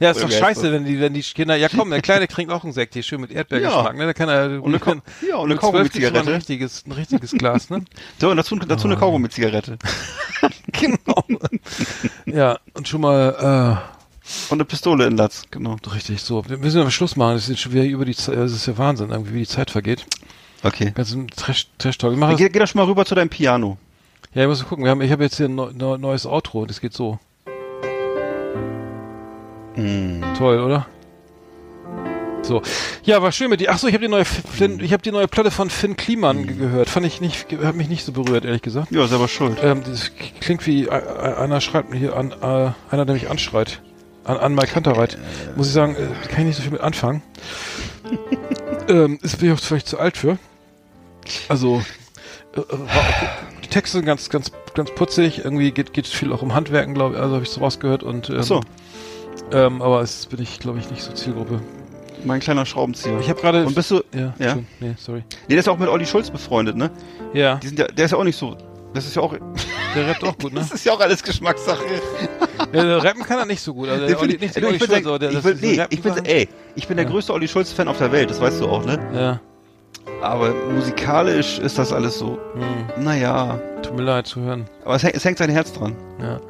Ja, 0.01 0.11
ist 0.11 0.23
doch 0.23 0.31
scheiße, 0.31 0.73
wenn 0.73 0.85
die, 0.85 1.01
wenn 1.01 1.15
die 1.15 1.23
Kinder, 1.23 1.55
ja 1.57 1.69
komm, 1.69 1.91
der 1.91 2.03
Kleine 2.03 2.27
kriegt 2.27 2.51
auch 2.51 2.65
einen 2.65 2.73
Sekt 2.73 2.95
hier, 2.95 3.03
schön 3.05 3.21
mit 3.21 3.31
Erdbeergeschmack, 3.31 3.97
ne? 3.97 4.07
Da 4.07 4.13
kann 4.13 4.29
er, 4.29 4.63
Und 4.63 4.67
eine 4.67 4.79
Kau- 4.79 4.97
ja, 5.29 5.37
und 5.37 5.51
eine 5.51 5.59
Kaugummi-Zigarette. 5.59 6.21
Ein 6.21 6.29
richtiges, 6.35 6.85
ein 6.87 6.93
richtiges 6.93 7.31
Glas, 7.33 7.71
ne? 7.71 7.85
So, 8.21 8.31
und 8.31 8.37
dazu, 8.37 8.57
dazu 8.57 8.87
eine 8.89 8.97
Kaugummi-Zigarette. 8.97 9.79
genau. 10.73 11.25
ja, 12.27 12.59
und 12.75 12.89
schon 12.89 13.01
mal, 13.01 13.81
Und 14.51 14.57
eine 14.57 14.65
Pistole 14.65 15.07
in 15.07 15.17
Latz, 15.17 15.43
genau. 15.51 15.77
richtig, 15.93 16.23
so. 16.23 16.45
Wir 16.49 16.57
müssen 16.57 16.81
aber 16.81 16.91
Schluss 16.91 17.15
machen, 17.17 17.35
das 17.35 17.49
ist 17.49 17.61
schon 17.61 17.73
wieder 17.73 17.85
über 17.85 18.05
die 18.07 18.15
Zeit, 18.15 18.37
das 18.37 18.53
ist 18.53 18.67
ja 18.67 18.79
Wahnsinn, 18.79 19.11
irgendwie, 19.11 19.35
wie 19.35 19.41
die 19.41 19.47
Zeit 19.47 19.71
vergeht. 19.71 20.07
Okay. 20.63 20.93
Ganz 20.95 21.13
im 21.13 21.29
Trash, 21.29 21.67
Trash 21.77 21.99
Geh, 21.99 22.49
geh 22.49 22.59
doch 22.59 22.67
schon 22.67 22.79
mal 22.81 22.87
rüber 22.87 23.05
zu 23.05 23.15
deinem 23.15 23.29
Piano. 23.29 23.77
ja, 24.33 24.43
ich 24.43 24.49
muss 24.49 24.65
gucken, 24.67 24.85
wir 24.85 24.91
haben, 24.91 25.03
ich 25.03 25.13
habe 25.13 25.25
jetzt 25.25 25.37
hier 25.37 25.47
ein 25.47 25.55
neu, 25.55 25.71
neu, 25.75 25.99
neues 25.99 26.25
Outro, 26.27 26.65
das 26.65 26.81
geht 26.81 26.95
so. 26.95 27.19
Hm. 29.75 30.23
Toll, 30.39 30.61
oder? 30.61 30.87
So. 32.43 32.63
Ja, 33.05 33.23
war 33.23 33.33
schön 33.33 33.51
mit 33.51 33.61
dir. 33.61 33.71
Ach 33.73 33.79
so, 33.79 33.89
ich 33.89 33.95
habe 33.95 34.05
die 34.05 34.11
neue 34.11 34.25
Finn, 34.25 34.79
ich 34.81 34.93
habe 34.93 35.03
die 35.03 35.11
neue 35.13 35.29
Platte 35.29 35.51
von 35.51 35.71
Finn 35.71 35.97
Kliman 35.97 36.47
ge- 36.47 36.57
gehört. 36.57 36.89
Fand 36.91 37.07
ich 37.07 37.21
nicht 37.21 37.47
hat 37.63 37.75
mich 37.75 37.89
nicht 37.89 38.05
so 38.05 38.13
berührt, 38.13 38.45
ehrlich 38.45 38.63
gesagt. 38.63 38.91
Ja, 38.93 39.07
selber 39.07 39.29
schuld. 39.29 39.59
Ähm, 39.63 39.83
das 39.85 40.13
klingt 40.41 40.67
wie 40.67 40.85
äh, 40.85 40.89
äh, 40.89 41.35
einer 41.37 41.61
schreibt 41.61 41.91
mir 41.91 41.97
hier 41.99 42.17
an 42.17 42.33
äh, 42.33 42.71
einer 42.91 43.05
der 43.07 43.15
mich 43.15 43.31
anschreit. 43.31 43.81
An, 44.25 44.37
an 44.39 44.55
Mike 44.55 44.73
Kantereit. 44.73 45.19
Muss 45.57 45.67
ich 45.69 45.73
sagen, 45.73 45.97
äh, 45.97 46.29
kann 46.29 46.41
ich 46.41 46.47
nicht 46.47 46.57
so 46.57 46.63
viel 46.63 46.73
mit 46.73 46.81
anfangen. 46.81 47.23
ähm, 48.89 49.19
ist 49.23 49.39
bin 49.39 49.51
ich 49.51 49.59
auch 49.59 49.63
vielleicht 49.63 49.89
zu 49.89 49.99
alt 49.99 50.17
für. 50.17 50.39
Also 51.49 51.83
äh, 52.57 52.61
äh, 52.61 52.65
die 53.65 53.69
Texte 53.69 53.99
sind 53.99 54.07
ganz 54.07 54.29
ganz 54.31 54.51
ganz 54.75 54.91
putzig, 54.95 55.45
irgendwie 55.45 55.71
geht 55.73 55.93
geht 55.93 56.07
viel 56.07 56.33
auch 56.33 56.43
um 56.43 56.55
Handwerken, 56.55 56.95
glaube 56.95 57.15
ich, 57.15 57.21
also 57.21 57.35
habe 57.35 57.45
ich 57.45 57.51
so 57.51 57.61
rausgehört 57.61 58.03
und 58.03 58.29
ähm, 58.31 58.37
Ach 58.41 58.45
so, 58.45 58.61
ähm, 59.53 59.81
aber 59.83 60.01
es 60.03 60.27
bin 60.27 60.43
ich, 60.43 60.59
glaube 60.59 60.79
ich, 60.79 60.91
nicht 60.91 61.03
so 61.03 61.13
Zielgruppe. 61.13 61.61
mein 62.25 62.41
kleiner 62.41 62.67
Schraubenzieher. 62.67 63.19
Ich 63.21 63.29
habe 63.29 63.41
gerade. 63.41 63.67
Und 63.67 63.75
bist 63.75 63.91
du, 63.91 64.03
Ja, 64.15 64.35
Ja? 64.39 64.59
Nee, 64.81 64.95
sorry. 64.99 65.25
nee, 65.49 65.51
der 65.51 65.59
ist 65.59 65.67
ja 65.67 65.73
auch 65.73 65.79
mit 65.79 65.89
Olli 65.89 66.07
Schulz 66.07 66.31
befreundet, 66.31 66.77
ne? 66.77 66.91
Ja, 67.33 67.57
Die 67.57 67.69
sind 67.69 67.79
ja, 67.79 67.87
der 67.87 68.05
ist 68.07 68.11
ja 68.11 68.19
auch 68.19 68.25
nicht 68.25 68.39
so, 68.39 68.57
das 68.95 69.07
ist 69.07 69.17
ja 69.17 69.23
auch, 69.23 69.35
der 69.95 70.07
rappt 70.07 70.25
auch 70.25 70.37
gut, 70.39 70.53
ne? 70.55 70.61
das 70.61 70.73
ist 70.73 70.85
ja 70.85 70.93
auch 70.93 71.01
alles 71.01 71.23
Geschmackssache. 71.23 71.85
Rappen 72.59 73.23
kann 73.25 73.39
er 73.39 73.47
nicht 73.47 73.61
so 73.63 73.75
gut. 73.75 73.89
Also 73.89 74.07
der 74.07 74.19
Olli, 74.21 74.33
nicht 74.39 74.45
ich, 74.45 74.53
bin, 74.55 74.63
der, 74.63 75.19
der, 75.19 75.31
ich 75.31 75.43
bin, 75.43 75.57
so 75.59 75.67
nee, 75.67 75.81
ich 75.91 76.03
bin, 76.03 76.25
ey, 76.25 76.49
ich 76.75 76.89
bin 76.89 76.97
der 76.97 77.07
Ja. 77.07 77.13
größte 77.13 77.33
Olli 77.33 77.49
Schulz-Fan 77.49 77.89
auf 77.89 77.99
der 77.99 78.13
Welt, 78.13 78.31
das 78.31 78.41
weißt 78.41 78.61
du 78.61 78.69
auch, 78.69 78.85
ne? 78.85 78.99
Ja, 79.15 79.41
Aber 80.23 80.53
musikalisch 80.73 81.59
ist 81.59 81.79
das 81.79 81.93
alles 81.93 82.19
so, 82.19 82.39
hm, 82.55 83.05
naja, 83.05 83.59
tut 83.83 83.97
mir 83.97 84.03
leid 84.03 84.27
zu 84.27 84.41
hören. 84.41 84.67
aber 84.85 84.95
es 84.97 85.03
hängt, 85.03 85.15
es 85.15 85.25
hängt 85.25 85.39
sein 85.39 85.51
Herz 85.51 85.73
dran. 85.73 85.95
Ja. 86.21 86.41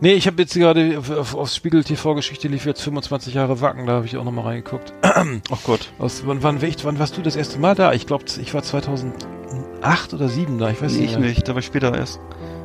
Nee, 0.00 0.12
ich 0.12 0.28
habe 0.28 0.40
jetzt 0.42 0.54
gerade 0.54 0.96
auf, 0.96 1.10
auf, 1.10 1.34
auf 1.34 1.50
Spiegel 1.50 1.82
TV-Geschichte 1.82 2.46
lief 2.46 2.64
jetzt 2.66 2.82
25 2.82 3.34
Jahre 3.34 3.60
Wacken, 3.60 3.86
da 3.86 3.94
habe 3.94 4.06
ich 4.06 4.16
auch 4.16 4.22
nochmal 4.24 4.44
reingeguckt. 4.44 4.92
Ach 5.02 5.24
Gott. 5.64 5.90
Aus, 5.98 6.22
wann, 6.24 6.40
wann, 6.44 6.62
wann 6.62 6.98
warst 7.00 7.16
du 7.16 7.20
das 7.22 7.34
erste 7.34 7.58
Mal 7.58 7.74
da? 7.74 7.92
Ich 7.92 8.06
glaube, 8.06 8.24
ich 8.40 8.54
war 8.54 8.62
2008 8.62 10.14
oder 10.14 10.28
2007 10.28 10.58
da, 10.58 10.70
ich 10.70 10.80
weiß 10.80 10.92
Nee, 10.92 11.00
nicht. 11.00 11.12
ich 11.14 11.18
nicht, 11.18 11.48
da 11.48 11.52
war 11.54 11.58
ich 11.58 11.66
später 11.66 11.92
erst. 11.96 12.20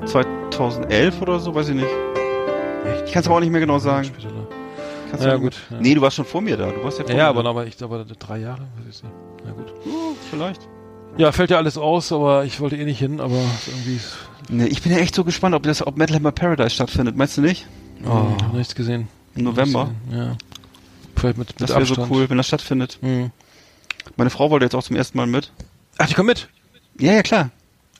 2011 0.05 1.21
oder 1.23 1.39
so, 1.39 1.55
weiß 1.55 1.69
ich 1.69 1.75
nicht. 1.75 1.87
Ich 3.05 3.11
kann's 3.11 3.27
aber 3.27 3.35
auch 3.37 3.39
nicht 3.39 3.51
mehr 3.51 3.61
genau 3.61 3.79
sagen. 3.79 4.05
Später 4.05 4.29
da. 4.29 5.23
Ja, 5.25 5.35
gut, 5.35 5.55
ja. 5.69 5.77
Nee, 5.79 5.93
du 5.93 6.01
warst 6.01 6.15
schon 6.15 6.25
vor 6.25 6.41
mir 6.41 6.57
da. 6.57 6.71
Du 6.71 6.83
warst 6.83 6.97
ja 6.97 7.05
vor 7.05 7.13
Ja, 7.13 7.23
mir 7.25 7.29
aber, 7.29 7.43
da. 7.43 7.49
aber 7.49 7.67
ich 7.67 7.81
aber 7.83 8.03
drei 8.03 8.39
Jahre, 8.39 8.61
weiß 8.77 8.95
ich 8.97 9.03
nicht. 9.03 9.13
Na 9.45 9.51
gut. 9.51 9.71
Uh, 9.85 10.15
vielleicht. 10.31 10.61
Ja, 11.17 11.31
fällt 11.31 11.51
ja 11.51 11.57
alles 11.57 11.77
aus, 11.77 12.11
aber 12.11 12.45
ich 12.45 12.59
wollte 12.59 12.75
eh 12.77 12.85
nicht 12.85 12.97
hin, 12.97 13.19
aber 13.19 13.35
irgendwie 13.67 13.95
ist, 13.97 14.15
Nee, 14.49 14.65
ich 14.65 14.81
bin 14.81 14.91
ja 14.91 14.97
echt 14.97 15.13
so 15.15 15.23
gespannt, 15.23 15.53
ob 15.55 15.63
das, 15.63 15.85
ob 15.85 15.97
Metal 15.97 16.15
Hammer 16.15 16.31
Paradise 16.31 16.71
stattfindet. 16.71 17.15
Meinst 17.15 17.37
du 17.37 17.41
nicht? 17.41 17.67
oh. 18.05 18.33
ich 18.37 18.43
hab 18.43 18.53
nichts 18.53 18.75
gesehen. 18.75 19.07
Im 19.35 19.43
November. 19.43 19.91
Gesehen, 20.09 20.19
Ja. 20.27 20.37
Vielleicht 21.15 21.37
mit, 21.37 21.49
mit 21.49 21.61
Das 21.61 21.69
wäre 21.69 21.85
so 21.85 22.07
cool, 22.09 22.29
wenn 22.29 22.37
das 22.37 22.47
stattfindet. 22.47 22.97
Hm. 23.01 23.31
Meine 24.17 24.29
Frau 24.29 24.49
wollte 24.49 24.65
jetzt 24.65 24.75
auch 24.75 24.83
zum 24.83 24.95
ersten 24.95 25.17
Mal 25.17 25.27
mit. 25.27 25.51
Ach, 25.97 26.07
die 26.07 26.13
kommen 26.15 26.27
mit? 26.27 26.49
Ja, 26.99 27.13
ja, 27.13 27.21
klar. 27.21 27.51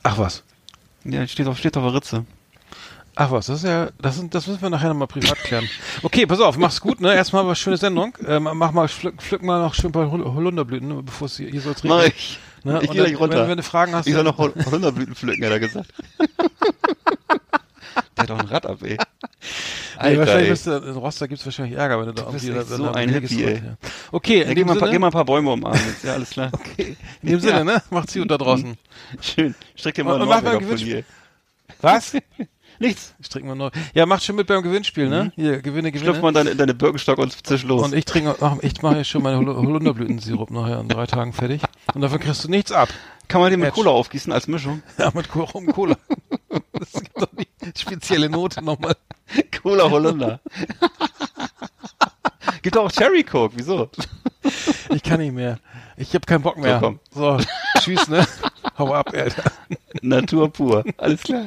Ach 0.02 0.18
was. 0.18 0.42
Ja, 1.04 1.26
steht 1.26 1.46
auf, 1.46 1.58
steht 1.58 1.76
auf 1.76 1.84
der 1.84 1.94
Ritze. 1.94 2.24
Ach 3.16 3.30
was, 3.30 3.46
das 3.46 3.58
ist 3.58 3.64
ja, 3.64 3.90
das, 4.00 4.16
sind, 4.16 4.34
das 4.34 4.46
müssen 4.48 4.60
wir 4.60 4.70
nachher 4.70 4.88
nochmal 4.88 5.06
privat 5.06 5.38
klären. 5.38 5.68
Okay, 6.02 6.26
pass 6.26 6.40
auf, 6.40 6.56
mach's 6.58 6.80
gut, 6.80 7.00
ne? 7.00 7.14
Erstmal 7.14 7.46
was 7.46 7.58
schöne 7.58 7.76
Sendung. 7.76 8.16
Ähm, 8.26 8.48
mach 8.54 8.72
mal, 8.72 8.88
pflück, 8.88 9.22
pflück 9.22 9.42
mal 9.42 9.60
noch 9.60 9.74
schön 9.74 9.90
ein 9.90 9.92
paar 9.92 10.10
Hol- 10.10 10.24
Holunderblüten, 10.34 10.88
ne, 10.88 11.02
bevor 11.02 11.26
es 11.26 11.36
hier, 11.36 11.48
hier 11.48 11.60
soll's 11.60 11.84
Mach 11.84 11.98
regnen. 11.98 12.12
ich. 12.16 12.38
Ne? 12.64 12.80
Ich 12.82 12.88
Und 12.88 12.94
geh 12.94 12.98
dann, 12.98 13.06
gleich 13.06 13.20
runter. 13.20 13.42
Wenn, 13.42 13.50
wenn 13.50 13.56
du 13.58 13.62
Fragen 13.62 13.94
hast, 13.94 14.06
Ich 14.08 14.14
soll 14.14 14.24
noch 14.24 14.38
Hol- 14.38 14.52
Holunderblüten 14.66 15.14
pflücken, 15.14 15.44
hat 15.44 15.52
er 15.52 15.60
gesagt. 15.60 15.92
Der 18.16 18.22
hat 18.22 18.30
doch 18.30 18.38
ein 18.38 18.46
Rad 18.46 18.66
ab, 18.66 18.78
ey. 18.82 18.90
Nee, 18.90 18.96
Alter, 19.98 20.18
wahrscheinlich 20.20 20.44
ey. 20.46 20.50
wirst 20.52 20.66
du, 20.66 20.70
in 20.76 20.96
Rostock 20.96 21.28
gibt's 21.28 21.44
wahrscheinlich 21.44 21.76
Ärger, 21.78 21.98
wenn 22.00 22.06
du 22.06 22.12
da 22.14 22.22
bist 22.30 22.44
irgendwie 22.44 22.60
echt 22.60 22.70
wenn 22.70 22.76
so 22.78 22.84
da 22.86 22.92
ein 22.92 23.08
Hippie, 23.08 23.44
ey. 23.44 23.54
Ja. 23.56 23.60
Okay, 24.12 24.38
Ja, 24.42 24.44
in 24.48 24.54
geh, 24.54 24.64
mal, 24.64 24.72
ein 24.72 24.78
paar- 24.78 24.86
Sinne, 24.88 24.92
geh 24.92 24.98
mal 24.98 25.06
ein 25.08 25.12
paar 25.12 25.24
Bäume 25.24 25.50
umarmen 25.52 25.80
jetzt. 25.86 26.04
Ja, 26.04 26.12
alles 26.14 26.30
klar. 26.30 26.50
in 26.76 26.96
dem 27.22 27.40
Sinne, 27.40 27.58
Ja. 27.58 27.64
ne? 27.64 27.82
Macht's 27.90 28.14
gut 28.14 28.30
da 28.30 28.38
draußen. 28.38 28.76
Schön. 29.20 29.54
Streck 29.76 29.94
dir 29.94 30.04
mal 30.04 30.14
einen 30.16 30.28
mach 30.28 30.38
ein 30.38 30.44
Norweger 30.44 30.66
von 30.66 30.76
dir. 30.76 31.04
Was? 31.80 32.16
Nichts. 32.78 33.14
Stricken 33.22 33.48
wir 33.48 33.54
neu. 33.54 33.70
Ja, 33.94 34.06
macht 34.06 34.24
schon 34.24 34.36
mit 34.36 34.46
beim 34.46 34.62
Gewinnspiel, 34.62 35.08
ne? 35.08 35.32
Hier, 35.36 35.60
Gewinne, 35.62 35.90
Schlüpf 35.90 36.02
Gewinne. 36.02 36.20
mal 36.22 36.28
in 36.28 36.34
deine, 36.34 36.50
in 36.50 36.58
deine 36.58 36.74
Birkenstock 36.74 37.18
und 37.18 37.46
zisch 37.46 37.62
los. 37.64 37.84
Und 37.84 37.94
ich 37.94 38.04
trinke, 38.04 38.36
ach, 38.40 38.56
ich 38.62 38.82
mache 38.82 38.96
ja 38.96 39.04
schon 39.04 39.22
meine 39.22 39.38
Hol 39.38 39.46
Holunderblütensirup 39.46 40.50
nachher 40.50 40.80
in 40.80 40.88
drei 40.88 41.06
Tagen 41.06 41.32
fertig. 41.32 41.62
Und 41.94 42.00
davon 42.00 42.18
kriegst 42.20 42.44
du 42.44 42.48
nichts 42.48 42.72
ab. 42.72 42.88
Kann 43.28 43.40
man 43.40 43.50
den 43.50 43.60
mit 43.60 43.68
Edge. 43.68 43.76
Cola 43.76 43.90
aufgießen 43.90 44.32
als 44.32 44.46
Mischung? 44.48 44.82
Ja, 44.98 45.10
mit 45.14 45.34
rum 45.34 45.66
Cola. 45.66 45.96
Das 46.72 46.92
gibt 46.92 47.20
doch 47.20 47.28
die 47.36 47.46
spezielle 47.76 48.28
Note 48.28 48.62
nochmal. 48.62 48.96
Cola 49.62 49.90
Holunder. 49.90 50.40
Gibt 52.62 52.76
auch 52.76 52.90
Cherry 52.90 53.22
Coke, 53.24 53.54
wieso? 53.56 53.90
Ich 54.90 55.02
kann 55.02 55.20
nicht 55.20 55.32
mehr. 55.32 55.58
Ich 55.96 56.14
habe 56.14 56.26
keinen 56.26 56.42
Bock 56.42 56.58
mehr. 56.58 56.80
So, 56.80 56.80
komm. 56.80 57.00
So, 57.12 57.38
tschüss, 57.80 58.08
ne? 58.08 58.26
Hau 58.78 58.92
ab, 58.92 59.12
Alter. 59.14 59.44
Natur 60.02 60.52
pur. 60.52 60.84
Alles 60.98 61.22
klar. 61.22 61.46